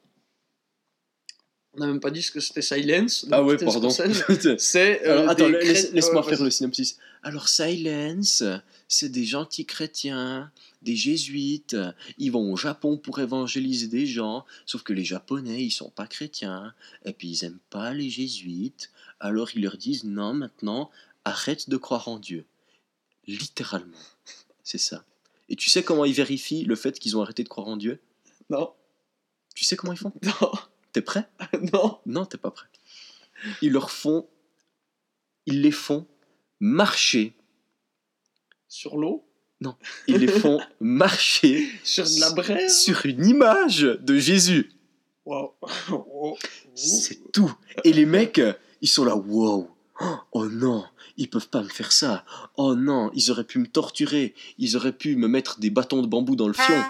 on 1.76 1.80
n'a 1.80 1.88
même 1.88 2.00
pas 2.00 2.12
dit 2.12 2.22
ce 2.22 2.32
que 2.32 2.40
c'était 2.40 2.62
Silence. 2.62 3.26
Ah 3.32 3.44
ouais, 3.44 3.58
pardon. 3.58 3.90
C'est. 4.60 5.08
euh, 5.08 5.28
attends, 5.28 5.48
laisse- 5.50 5.92
laisse-moi 5.92 6.22
ouais, 6.22 6.30
faire 6.30 6.38
vas-y. 6.38 6.46
le 6.46 6.52
synopsis. 6.52 6.98
Alors, 7.24 7.48
Silence, 7.48 8.44
c'est 8.88 9.10
des 9.10 9.26
gentils 9.26 9.66
chrétiens, 9.66 10.52
des 10.82 10.96
jésuites. 10.96 11.76
Ils 12.18 12.32
vont 12.32 12.52
au 12.52 12.58
Japon 12.58 12.98
pour 12.98 13.20
évangéliser 13.20 13.88
des 13.88 14.06
gens, 14.06 14.46
sauf 14.66 14.84
que 14.84 14.94
les 14.94 15.04
Japonais, 15.06 15.64
ils 15.64 15.72
sont 15.72 15.90
pas 15.90 16.06
chrétiens, 16.06 16.74
et 17.06 17.14
puis 17.14 17.30
ils 17.30 17.44
aiment 17.46 17.60
pas 17.70 17.94
les 17.94 18.10
jésuites. 18.10 18.92
Alors, 19.20 19.50
ils 19.56 19.64
leur 19.64 19.78
disent 19.78 20.04
non, 20.04 20.34
maintenant, 20.34 20.92
arrête 21.26 21.70
de 21.70 21.78
croire 21.78 22.08
en 22.10 22.20
Dieu. 22.20 22.46
Littéralement. 23.26 23.98
C'est 24.64 24.78
ça. 24.78 25.06
Et 25.50 25.56
tu 25.56 25.70
sais 25.70 25.82
comment 25.84 26.06
ils 26.06 26.14
vérifient 26.14 26.66
le 26.66 26.76
fait 26.76 27.00
qu'ils 27.00 27.16
ont 27.18 27.22
arrêté 27.22 27.44
de 27.44 27.50
croire 27.50 27.68
en 27.68 27.78
Dieu? 27.78 28.00
Non, 28.50 28.72
Tu 29.56 29.64
sais 29.64 29.76
comment 29.76 29.94
ils 29.94 29.98
font? 30.00 30.12
Non, 30.24 30.52
T'es 30.94 31.02
prêt? 31.02 31.28
Non. 31.74 32.00
Non, 32.06 32.26
t'es 32.26 32.38
pas 32.38 32.52
prêt. 32.52 32.68
Ils 33.62 33.72
leur 33.72 33.92
font. 33.92 34.28
Ils 35.46 35.62
les 35.62 35.72
font 35.72 36.08
marcher. 36.60 37.36
Sur 38.70 38.98
l'eau? 38.98 39.26
Ils 40.08 40.18
les 40.18 40.28
font 40.28 40.60
marcher 40.82 41.70
Sur 41.84 42.06
de 42.06 42.20
la 42.20 42.32
braise? 42.32 42.82
sur 42.82 43.06
une 43.06 43.26
image 43.26 43.82
de 43.82 44.18
Jésus. 44.18 44.72
Waouh. 45.26 45.52
Oh. 45.92 46.38
C'est 46.76 47.32
tout. 47.32 47.54
Et 47.84 47.94
les 47.94 48.06
mecs, 48.06 48.42
ils 48.82 48.88
sont 48.90 49.06
là, 49.06 49.16
wow. 49.16 49.70
Oh 50.34 50.48
non, 50.50 50.84
ils 51.18 51.30
peuvent 51.30 51.48
pas 51.48 51.62
me 51.62 51.70
faire 51.70 51.92
ça. 51.94 52.26
Oh 52.58 52.76
non, 52.76 53.10
ils 53.14 53.32
auraient 53.32 53.46
pu 53.46 53.60
me 53.60 53.68
torturer. 53.68 54.34
Ils 54.58 54.76
auraient 54.76 54.92
pu 54.98 55.16
me 55.16 55.28
mettre 55.28 55.60
des 55.60 55.70
bâtons 55.70 56.02
de 56.02 56.08
bambou 56.08 56.36
dans 56.36 56.48
le 56.48 56.54
fion. 56.54 56.84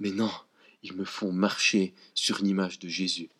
Mais 0.00 0.10
non, 0.10 0.30
ils 0.84 0.92
me 0.94 1.04
font 1.04 1.32
marcher 1.32 1.94
sur 2.14 2.38
une 2.40 2.46
image 2.46 2.78
de 2.78 2.88
Jésus. 2.88 3.30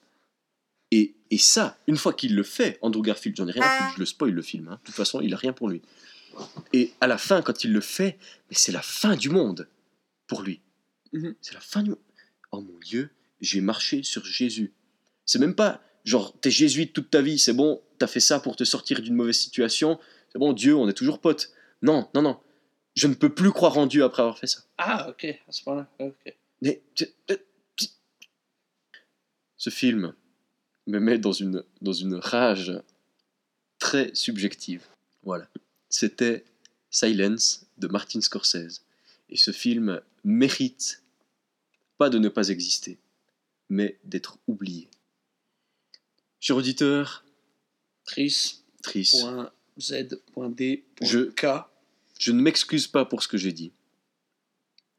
Et, 0.91 1.15
et 1.31 1.39
ça, 1.39 1.79
une 1.87 1.97
fois 1.97 2.13
qu'il 2.13 2.35
le 2.35 2.43
fait, 2.43 2.79
Andrew 2.83 3.03
Garfield, 3.03 3.37
j'en 3.37 3.47
ai 3.47 3.53
rien 3.53 3.63
à 3.63 3.79
foutre, 3.79 3.95
je 3.95 4.01
le 4.01 4.07
spoil 4.07 4.33
le 4.33 4.43
film. 4.43 4.69
hein. 4.69 4.79
De 4.81 4.87
toute 4.87 4.95
façon, 4.95 5.21
il 5.21 5.33
a 5.33 5.37
rien 5.37 5.53
pour 5.53 5.69
lui. 5.69 5.83
Et 6.73 6.93
à 7.01 7.07
la 7.07 7.19
fin, 7.19 7.43
quand 7.43 7.63
il 7.65 7.73
le 7.73 7.81
fait, 7.81 8.19
mais 8.51 8.57
c'est 8.57 8.73
la 8.73 8.83
fin 8.83 9.15
du 9.17 9.29
monde 9.31 9.69
pour 10.27 10.43
lui. 10.43 10.61
Mhm. 11.13 11.35
C'est 11.41 11.55
la 11.55 11.61
fin 11.61 11.83
du 11.83 11.91
monde. 11.91 11.99
Oh 12.51 12.61
mon 12.61 12.79
Dieu, 12.81 13.11
j'ai 13.41 13.61
marché 13.61 14.03
sur 14.03 14.25
Jésus. 14.25 14.73
C'est 15.27 15.39
même 15.39 15.55
pas 15.55 15.81
genre 16.05 16.39
t'es 16.41 16.51
jésuite 16.51 16.93
toute 16.93 17.11
ta 17.11 17.23
vie, 17.23 17.39
c'est 17.39 17.55
bon, 17.55 17.81
t'as 17.99 18.07
fait 18.07 18.21
ça 18.21 18.39
pour 18.41 18.57
te 18.57 18.65
sortir 18.65 19.01
d'une 19.01 19.15
mauvaise 19.15 19.39
situation, 19.39 19.99
c'est 20.31 20.39
bon, 20.39 20.53
Dieu, 20.53 20.75
on 20.77 20.89
est 20.89 20.93
toujours 20.93 21.19
potes. 21.21 21.51
Non, 21.83 22.09
non, 22.15 22.23
non. 22.23 22.41
Je 22.95 23.07
ne 23.07 23.15
peux 23.15 23.33
plus 23.33 23.51
croire 23.53 23.79
en 23.79 23.87
Dieu 23.87 24.05
après 24.05 24.23
avoir 24.23 24.39
fait 24.39 24.47
ça. 24.47 24.61
Ah, 24.79 25.09
ok, 25.09 25.25
à 25.25 25.53
ce 25.53 25.63
point-là. 25.63 25.89
ok. 25.99 26.37
Mais 26.63 26.83
ce 29.57 29.71
film 29.71 30.15
me 30.87 30.99
met 30.99 31.19
dans 31.19 31.33
une, 31.33 31.65
dans 31.81 31.93
une 31.93 32.15
rage 32.15 32.73
très 33.79 34.15
subjective. 34.15 34.87
Voilà. 35.23 35.49
C'était 35.89 36.45
Silence 36.91 37.67
de 37.79 37.89
Martin 37.89 38.21
Scorsese. 38.21 38.83
Et 39.31 39.37
ce 39.37 39.51
film 39.53 40.01
mérite 40.23 41.03
pas 41.97 42.11
de 42.11 42.19
ne 42.19 42.29
pas 42.29 42.49
exister, 42.49 42.99
mais 43.69 43.99
d'être 44.05 44.39
oublié. 44.47 44.89
Cher 46.41 46.57
auditeur, 46.57 47.25
Tris, 48.05 48.63
Tris, 48.83 49.11
point 49.13 49.51
Z, 49.79 50.21
point 50.33 50.51
D, 50.51 50.85
point 50.97 51.09
Je- 51.09 51.31
K. 51.31 51.47
je 52.19 52.33
ne 52.33 52.43
m'excuse 52.43 52.87
pas 52.87 53.05
pour 53.07 53.23
ce 53.23 53.29
que 53.29 53.39
j'ai 53.39 53.53
dit. 53.53 53.73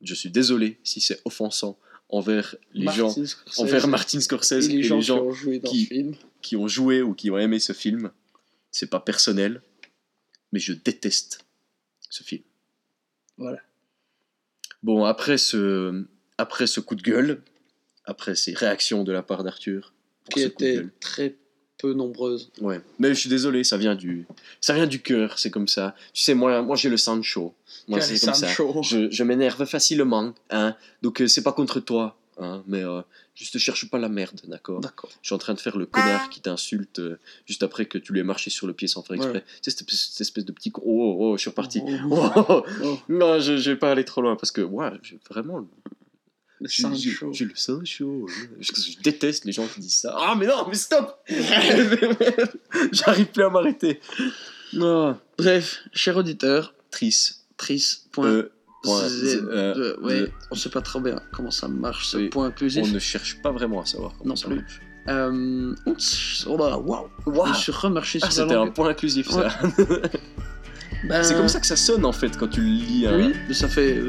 Je 0.06 0.14
suis 0.14 0.30
désolé 0.30 0.80
si 0.84 1.02
c'est 1.02 1.20
offensant 1.26 1.78
envers 2.10 2.56
les 2.74 2.86
Martin 2.86 2.98
gens, 3.00 3.26
Scorsese 3.26 3.60
envers 3.60 3.88
Martin 3.88 4.20
Scorsese 4.22 4.52
et 4.70 4.78
les 4.78 4.84
gens, 4.84 5.00
qui 5.00 5.06
gens 5.06 5.24
ont 5.24 5.32
joué 5.32 5.60
dans 5.60 5.70
qui- 5.72 5.84
ce 5.84 5.88
film. 5.88 6.16
qui 6.42 6.56
ont 6.56 6.68
joué 6.68 7.02
ou 7.02 7.14
qui 7.14 7.32
ont 7.32 7.38
aimé 7.38 7.60
ce 7.60 7.74
film. 7.74 8.12
C'est 8.72 8.90
pas 8.90 9.00
personnel, 9.00 9.62
mais 10.52 10.60
je 10.60 10.74
déteste 10.74 11.46
ce 12.10 12.24
film. 12.24 12.44
Voilà. 13.38 13.60
Bon, 14.84 15.04
après 15.06 15.38
ce, 15.38 16.06
après 16.38 16.68
ce 16.68 16.80
coup 16.80 16.96
de 16.96 17.02
gueule, 17.02 17.42
après 18.06 18.36
ces 18.36 18.54
réactions 18.54 19.04
de 19.04 19.12
la 19.12 19.24
part 19.24 19.44
d'Arthur, 19.44 19.94
Qui 20.32 20.42
était 20.42 20.84
très 21.00 21.36
peu 21.86 21.94
nombreuse. 21.94 22.50
Ouais, 22.62 22.82
mais 23.00 23.10
je 23.10 23.20
suis 23.20 23.30
désolé, 23.30 23.64
ça 23.64 23.78
vient 23.78 23.96
du, 23.96 24.26
ça 24.62 24.74
vient 24.74 24.88
du 24.88 25.02
cœur, 25.02 25.38
c'est 25.40 25.52
comme 25.52 25.68
ça. 25.68 25.96
Tu 26.14 26.22
sais, 26.24 26.34
moi, 26.34 26.62
moi 26.62 26.76
j'ai 26.76 26.90
le 26.90 26.98
sang 26.98 27.22
chaud. 27.22 27.54
Moi, 27.88 28.02
c'est 28.02 28.20
comme 28.26 28.34
ça. 28.34 28.48
Sancho. 28.48 28.82
Je, 28.84 29.10
je 29.12 29.24
m'énerve 29.24 29.66
facilement, 29.66 30.34
hein. 30.50 30.76
Donc 31.02 31.22
euh, 31.22 31.28
c'est 31.28 31.44
pas 31.44 31.52
contre 31.54 31.80
toi, 31.80 32.18
hein. 32.40 32.64
Mais 32.68 32.84
euh, 32.84 33.02
juste 33.36 33.58
cherche 33.60 33.90
pas 33.90 34.00
la 34.00 34.10
merde, 34.10 34.40
d'accord? 34.48 34.80
D'accord. 34.82 35.10
Je 35.22 35.28
suis 35.28 35.36
en 35.36 35.38
train 35.38 35.54
de 35.54 35.60
faire 35.60 35.78
le 35.78 35.86
connard 35.86 36.30
qui 36.30 36.40
t'insulte 36.42 37.00
euh, 37.00 37.20
juste 37.46 37.62
après 37.64 37.86
que 37.86 37.98
tu 38.00 38.12
lui 38.14 38.22
aies 38.22 38.24
marché 38.24 38.50
sur 38.50 38.66
le 38.66 38.74
pied 38.74 38.88
sans 38.88 39.04
faire 39.04 39.18
exprès. 39.18 39.34
Ouais. 39.40 39.44
C'est 39.62 39.70
cette, 39.72 39.82
espèce- 39.82 40.10
cette 40.12 40.22
espèce 40.22 40.46
de 40.46 40.52
petit. 40.52 40.72
con- 40.72 40.82
Oh, 40.86 40.90
oh, 40.90 41.16
oh, 41.34 41.38
je 41.38 41.42
suis 41.42 41.50
reparti. 41.50 41.82
Oh, 41.86 41.90
Oh, 42.10 42.30
oh, 42.36 42.44
oh. 42.50 42.64
oh, 42.84 42.98
Non, 43.10 43.40
je, 43.40 43.58
je 43.58 43.72
vais 43.72 43.78
pas 43.78 43.92
aller 43.92 44.06
trop 44.06 44.22
loin 44.22 44.36
parce 44.36 44.52
que, 44.52 44.62
ouais, 44.62 44.90
j'ai 45.04 45.20
vraiment. 45.30 45.68
Le 46.68 47.34
J'ai 47.34 47.46
le 47.46 47.52
sang 47.56 47.80
chaud. 47.86 48.28
Je, 48.60 48.72
je 48.74 49.00
déteste 49.02 49.46
les 49.46 49.52
gens 49.52 49.66
qui 49.68 49.80
disent 49.82 49.96
ça. 49.96 50.16
Ah, 50.20 50.36
mais 50.38 50.48
non, 50.48 50.66
mais 50.68 50.76
stop 50.76 51.18
J'arrive 52.92 53.28
plus 53.28 53.44
à 53.44 53.50
m'arrêter. 53.50 54.00
Non. 54.74 55.18
Bref, 55.38 55.80
cher 55.94 56.18
auditeur, 56.18 56.74
Tris. 56.92 57.32
Tris, 57.58 58.00
point 58.12 58.28
Euh, 58.28 58.52
point, 58.84 59.08
Z, 59.08 59.24
euh, 59.44 59.74
euh, 59.78 59.98
ouais, 60.02 60.20
de- 60.22 60.32
on 60.52 60.56
sait 60.56 60.70
pas 60.70 60.82
trop 60.82 61.00
bien 61.00 61.20
comment 61.34 61.52
ça 61.52 61.68
marche, 61.68 62.08
ce 62.08 62.18
Oui, 62.18 62.30
point 62.30 62.48
inclusif. 62.48 62.84
On 62.86 62.88
ne 62.94 63.00
cherche 63.00 63.42
pas 63.42 63.52
vraiment 63.52 63.82
à 63.82 63.86
savoir 63.86 64.14
comment 64.18 64.30
Non 64.30 64.36
ça 64.36 64.48
plus. 64.48 64.58
marche. 64.58 64.82
Euh, 65.08 65.74
oups, 65.86 66.46
oh 66.48 66.58
là, 66.58 66.78
waouh, 66.80 67.08
Waouh. 67.28 67.54
je 67.54 67.60
suis 67.60 67.72
remarché 67.72 68.20
Ah, 68.24 68.30
sur 68.32 68.44
la 68.46 68.50
c'était 68.50 68.60
un 68.60 68.72
point 68.72 68.90
inclusif, 68.90 69.30
ça. 69.30 69.50
Ben, 71.08 71.24
C'est 71.24 71.36
comme 71.36 71.48
ça 71.48 71.60
que 71.60 71.68
ça 71.68 71.76
sonne 71.76 72.04
en 72.04 72.12
fait 72.12 72.36
quand 72.36 72.48
tu 72.48 72.62
le 72.62 72.68
lis. 72.68 73.06
hein. 73.06 73.16
Oui, 73.18 73.34
mais 73.48 73.54
ça 73.54 73.68
fait. 73.70 74.02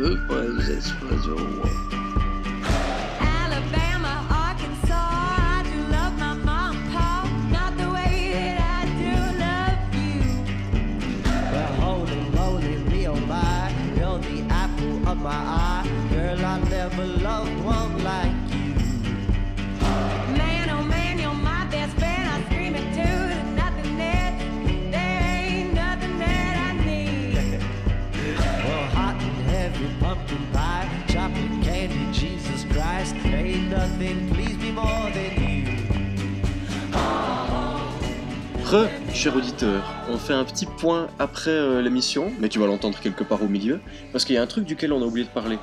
Re, 38.67 38.89
cher 39.15 39.37
auditeur, 39.37 39.95
on 40.09 40.19
fait 40.19 40.33
un 40.33 40.45
petit 40.45 40.67
point 40.67 41.07
après 41.21 41.53
euh, 41.53 41.81
l'émission, 41.81 42.33
mais 42.41 42.49
tu 42.49 42.59
vas 42.59 42.67
l'entendre 42.67 42.99
quelque 42.99 43.23
part 43.23 43.41
au 43.41 43.47
milieu, 43.47 43.79
parce 44.11 44.25
qu'il 44.25 44.35
y 44.35 44.39
a 44.39 44.43
un 44.43 44.47
truc 44.49 44.65
duquel 44.65 44.93
on 44.93 45.01
a 45.03 45.05
oublié 45.05 45.25
de 45.25 45.33
parler. 45.33 45.57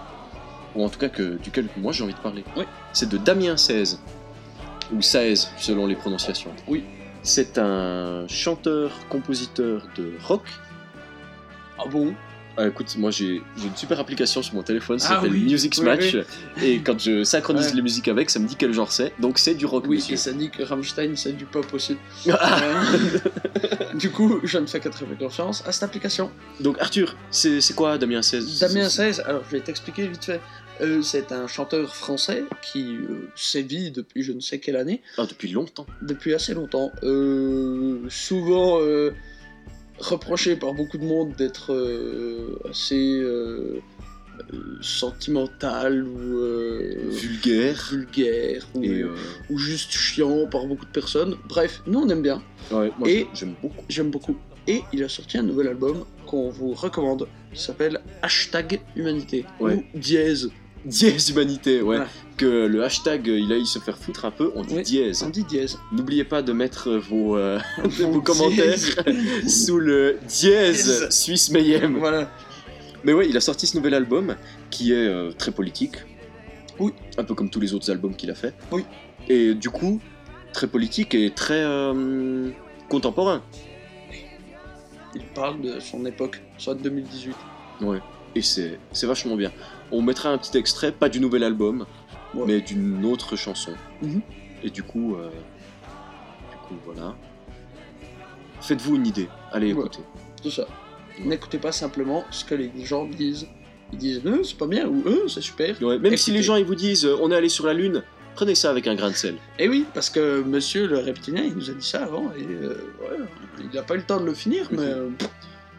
Ou 0.74 0.86
en 0.86 0.88
tout 0.88 1.00
cas 1.00 1.10
que, 1.10 1.38
duquel 1.38 1.68
moi 1.76 1.92
j'ai 1.92 2.06
envie 2.06 2.14
de 2.14 2.20
parler. 2.20 2.46
Oui. 2.56 2.64
C'est 2.94 3.10
de 3.10 3.18
Damien 3.18 3.58
16, 3.58 4.02
ou 4.94 5.02
16 5.02 5.52
selon 5.58 5.86
les 5.86 5.96
prononciations. 5.96 6.52
Oui. 6.66 6.86
C'est 7.24 7.58
un 7.58 8.26
chanteur, 8.30 8.92
compositeur 9.10 9.86
de 9.98 10.14
rock, 10.24 10.44
Ah 11.80 11.90
bon? 11.92 12.14
Ah, 12.56 12.68
écoute, 12.68 12.96
moi 12.98 13.10
j'ai 13.10 13.42
une 13.58 13.76
super 13.76 14.00
application 14.00 14.44
sur 14.44 14.54
mon 14.54 14.62
téléphone, 14.62 15.00
ça 15.00 15.08
Ah 15.10 15.16
s'appelle 15.16 15.32
oui, 15.32 15.44
Music 15.46 15.74
oui, 15.80 15.88
oui. 16.00 16.22
Et 16.64 16.80
quand 16.82 17.00
je 17.00 17.24
synchronise 17.24 17.70
Ouais. 17.70 17.74
les 17.76 17.82
musiques 17.82 18.08
avec, 18.08 18.30
ça 18.30 18.38
me 18.40 18.48
dit 18.48 18.56
quel 18.56 18.72
genre 18.74 18.92
c'est. 18.92 19.12
Donc 19.20 19.40
c'est 19.40 19.56
du 19.56 19.66
rock, 19.66 19.86
Oui, 19.88 19.96
monsieur. 19.98 20.14
et 20.14 20.18
ça 20.18 20.32
dit 20.34 20.52
que 20.52 20.62
Rammstein, 20.62 21.16
c'est 21.16 21.34
du 21.34 21.46
pop 21.46 21.66
aussi. 21.74 21.98
Ah. 22.32 22.62
Euh, 22.74 23.98
du 23.98 24.10
coup, 24.12 24.40
je 24.44 24.58
ne 24.58 24.66
fais 24.66 24.80
qu'à 24.80 24.90
très 24.90 25.06
peu 25.06 25.16
confiance 25.16 25.64
à 25.68 25.72
cette 25.72 25.84
application. 25.84 26.32
Donc 26.60 26.78
Arthur, 26.80 27.16
c'est 27.32 27.62
c'est 27.62 27.74
quoi 27.74 27.98
Damien 27.98 28.22
16 28.22 28.60
Damien 28.60 28.90
16, 28.90 29.22
alors 29.26 29.44
je 29.50 29.56
vais 29.58 29.62
t'expliquer 29.64 30.08
vite 30.08 30.24
fait. 30.26 30.42
Euh, 30.82 31.02
c'est 31.04 31.32
un 31.32 31.46
chanteur 31.48 31.96
français 31.96 32.44
qui 32.64 32.96
euh, 32.96 33.30
sévit 33.36 33.92
depuis 33.92 34.24
je 34.24 34.32
ne 34.32 34.40
sais 34.40 34.60
quelle 34.60 34.76
année, 34.76 35.02
Ah, 35.18 35.26
depuis 35.28 35.52
longtemps. 35.52 35.86
depuis 36.02 36.34
assez 36.34 36.54
longtemps. 36.56 36.92
Euh, 37.04 38.00
souvent 38.10 38.80
reproché 40.00 40.56
par 40.56 40.74
beaucoup 40.74 40.98
de 40.98 41.06
monde 41.06 41.34
d'être 41.36 41.72
euh, 41.74 42.60
assez 42.70 43.20
euh, 43.22 43.80
sentimental 44.82 46.04
ou 46.08 46.38
euh, 46.40 47.10
Vulgaire. 47.10 47.88
vulgaire 47.92 48.68
ou, 48.74 48.84
Et 48.84 49.04
ou 49.50 49.58
juste 49.58 49.92
chiant 49.92 50.48
par 50.48 50.66
beaucoup 50.66 50.86
de 50.86 50.92
personnes. 50.92 51.36
Bref, 51.48 51.82
nous 51.88 52.00
on 52.00 52.10
aime 52.10 52.22
bien, 52.22 52.42
ouais, 52.72 52.92
moi 52.98 53.10
Et- 53.10 53.28
j'aime 53.34 53.54
beaucoup. 53.62 53.84
j'aime 53.90 54.10
beaucoup. 54.12 54.36
Et 54.68 54.82
il 54.94 55.04
a 55.04 55.10
sorti 55.10 55.38
un 55.38 55.44
nouvel 55.44 55.68
album 55.68 56.06
qu'on 56.26 56.50
vous 56.50 56.74
recommande, 56.74 57.28
qui 57.54 57.62
s'appelle 57.62 58.00
Hashtag 58.22 58.80
Humanité, 58.96 59.46
Ouais. 59.60 59.86
ou 59.94 60.00
Dièse. 60.00 60.50
Dièse 60.86 61.30
humanité, 61.30 61.82
ouais. 61.82 62.00
Ouais. 62.00 62.06
Que 62.36 62.66
le 62.66 62.84
hashtag 62.84 63.30
euh, 63.30 63.40
il 63.40 63.52
aille 63.54 63.66
se 63.66 63.78
faire 63.80 63.98
foutre 63.98 64.26
un 64.26 64.32
peu, 64.32 64.52
on 64.56 64.64
dit 64.64 64.76
Oui. 64.78 64.84
dièse. 64.84 65.24
On 65.24 65.30
dit 65.30 65.44
Dièse. 65.44 65.78
N'oubliez 65.92 66.24
pas 66.24 66.42
de 66.42 66.52
mettre 66.52 66.92
vos, 66.94 67.38
euh, 67.38 67.60
Vos 67.84 68.22
commentaires 68.22 68.78
sous 69.48 69.78
le 69.80 70.18
dièse. 70.28 71.08
Suisse 71.10 71.52
Mayhem. 71.52 71.98
Voilà. 72.00 72.32
Mais 73.04 73.14
ouais, 73.14 73.28
il 73.30 73.38
a 73.38 73.42
sorti 73.42 73.68
ce 73.68 73.76
nouvel 73.78 73.94
album 73.94 74.36
qui 74.72 74.94
est 74.94 75.08
euh, 75.08 75.32
très 75.32 75.52
politique. 75.52 75.98
Oui. 76.80 76.92
Un 77.18 77.24
peu 77.24 77.36
comme 77.36 77.50
tous 77.50 77.60
les 77.60 77.74
autres 77.74 77.92
albums 77.92 78.16
qu'il 78.16 78.32
a 78.32 78.36
fait. 78.36 78.54
Oui. 78.72 78.84
Et 79.30 79.54
du 79.54 79.70
coup, 79.70 80.00
très 80.54 80.68
politique 80.68 81.14
et 81.14 81.30
très 81.32 81.62
euh, 81.64 82.50
contemporain. 82.90 83.44
Il 85.16 85.22
parle 85.36 85.62
de 85.62 85.80
son 85.80 86.06
époque, 86.06 86.42
soit 86.58 86.74
2018. 86.76 87.36
Ouais. 87.82 88.00
Et 88.36 88.42
c'est 88.42 88.80
c'est 88.92 89.06
vachement 89.06 89.36
bien. 89.36 89.52
On 89.92 90.02
mettra 90.02 90.30
un 90.30 90.40
petit 90.40 90.58
extrait, 90.58 90.92
pas 90.92 91.10
du 91.10 91.20
nouvel 91.20 91.44
album, 91.44 91.86
Ouais. 92.34 92.44
mais 92.48 92.62
d'une 92.62 93.06
autre 93.06 93.36
chanson. 93.36 93.74
Mhm. 94.02 94.22
Et 94.64 94.70
du 94.70 94.84
coup, 94.84 95.16
euh, 95.16 95.30
du 96.52 96.58
coup, 96.68 96.76
voilà. 96.86 97.14
Faites-vous 98.62 98.96
une 98.96 99.08
idée. 99.08 99.28
Allez 99.52 99.74
Ouais. 99.74 99.82
écoutez. 99.82 100.04
Tout 100.42 100.52
ça. 100.52 100.66
N'écoutez 101.20 101.58
pas 101.60 101.72
simplement 101.72 102.24
ce 102.32 102.44
que 102.46 102.56
les 102.56 102.72
gens 102.86 103.06
disent. 103.06 103.48
Ils 103.92 103.98
disent 104.00 104.22
euh, 104.26 104.42
c'est 104.44 104.58
pas 104.58 104.66
bien 104.68 104.88
ou 104.88 105.04
euh, 105.06 105.28
c'est 105.28 105.42
super. 105.42 105.76
Même 105.82 106.18
si 106.18 106.32
les 106.32 106.42
gens 106.42 106.56
ils 106.56 106.66
vous 106.66 106.74
disent 106.76 107.06
euh, 107.06 107.16
on 107.22 107.30
est 107.30 107.36
allé 107.36 107.50
sur 107.50 107.68
la 107.68 107.74
lune, 107.76 108.02
prenez 108.34 108.56
ça 108.56 108.72
avec 108.72 108.88
un 108.88 108.96
grain 108.96 109.12
de 109.12 109.16
sel. 109.16 109.36
Et 109.60 109.70
oui, 109.70 109.86
parce 109.94 110.10
que 110.10 110.42
monsieur 110.42 110.88
le 110.88 110.98
reptilien, 110.98 111.44
il 111.44 111.54
nous 111.54 111.70
a 111.70 111.74
dit 111.74 111.86
ça 111.88 112.04
avant, 112.04 112.32
et 112.36 112.42
euh, 112.44 112.92
ouais, 113.02 113.18
il 113.60 113.70
n'a 113.76 113.84
pas 113.84 113.94
eu 113.94 113.98
le 113.98 114.04
temps 114.04 114.20
de 114.20 114.26
le 114.26 114.34
finir, 114.34 114.68
mais 114.72 114.80
euh, 114.80 115.10
pff, 115.20 115.30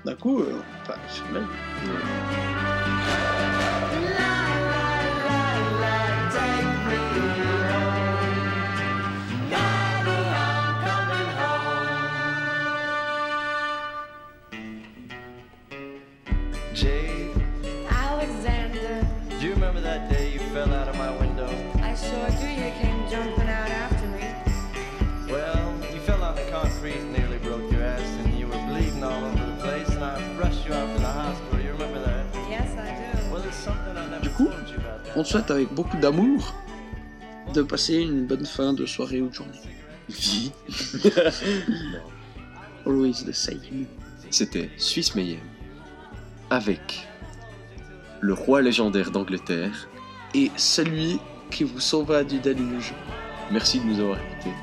d'un 0.04 0.14
coup, 0.14 0.38
euh, 0.40 0.60
enfin, 0.82 0.94
c'est 1.08 1.28
même. 1.32 1.48
On 35.16 35.22
te 35.22 35.28
souhaite 35.28 35.50
avec 35.50 35.72
beaucoup 35.72 35.96
d'amour 35.98 36.54
de 37.52 37.62
passer 37.62 37.96
une 37.96 38.26
bonne 38.26 38.46
fin 38.46 38.72
de 38.72 38.84
soirée 38.84 39.20
ou 39.20 39.28
de 39.28 39.34
journée. 39.34 39.52
Vie. 40.08 40.50
Always 42.86 43.24
the 43.24 43.32
same. 43.32 43.86
C'était 44.30 44.70
Suisse 44.76 45.14
Mayhem 45.14 45.38
avec 46.50 47.06
le 48.20 48.34
roi 48.34 48.60
légendaire 48.60 49.10
d'Angleterre. 49.10 49.88
Et 50.34 50.50
celui 50.56 51.20
qui 51.50 51.62
vous 51.62 51.78
sauva 51.78 52.24
du 52.24 52.40
déluge. 52.40 52.92
Merci 53.52 53.78
de 53.78 53.84
nous 53.84 54.00
avoir 54.00 54.18
écoutés. 54.18 54.54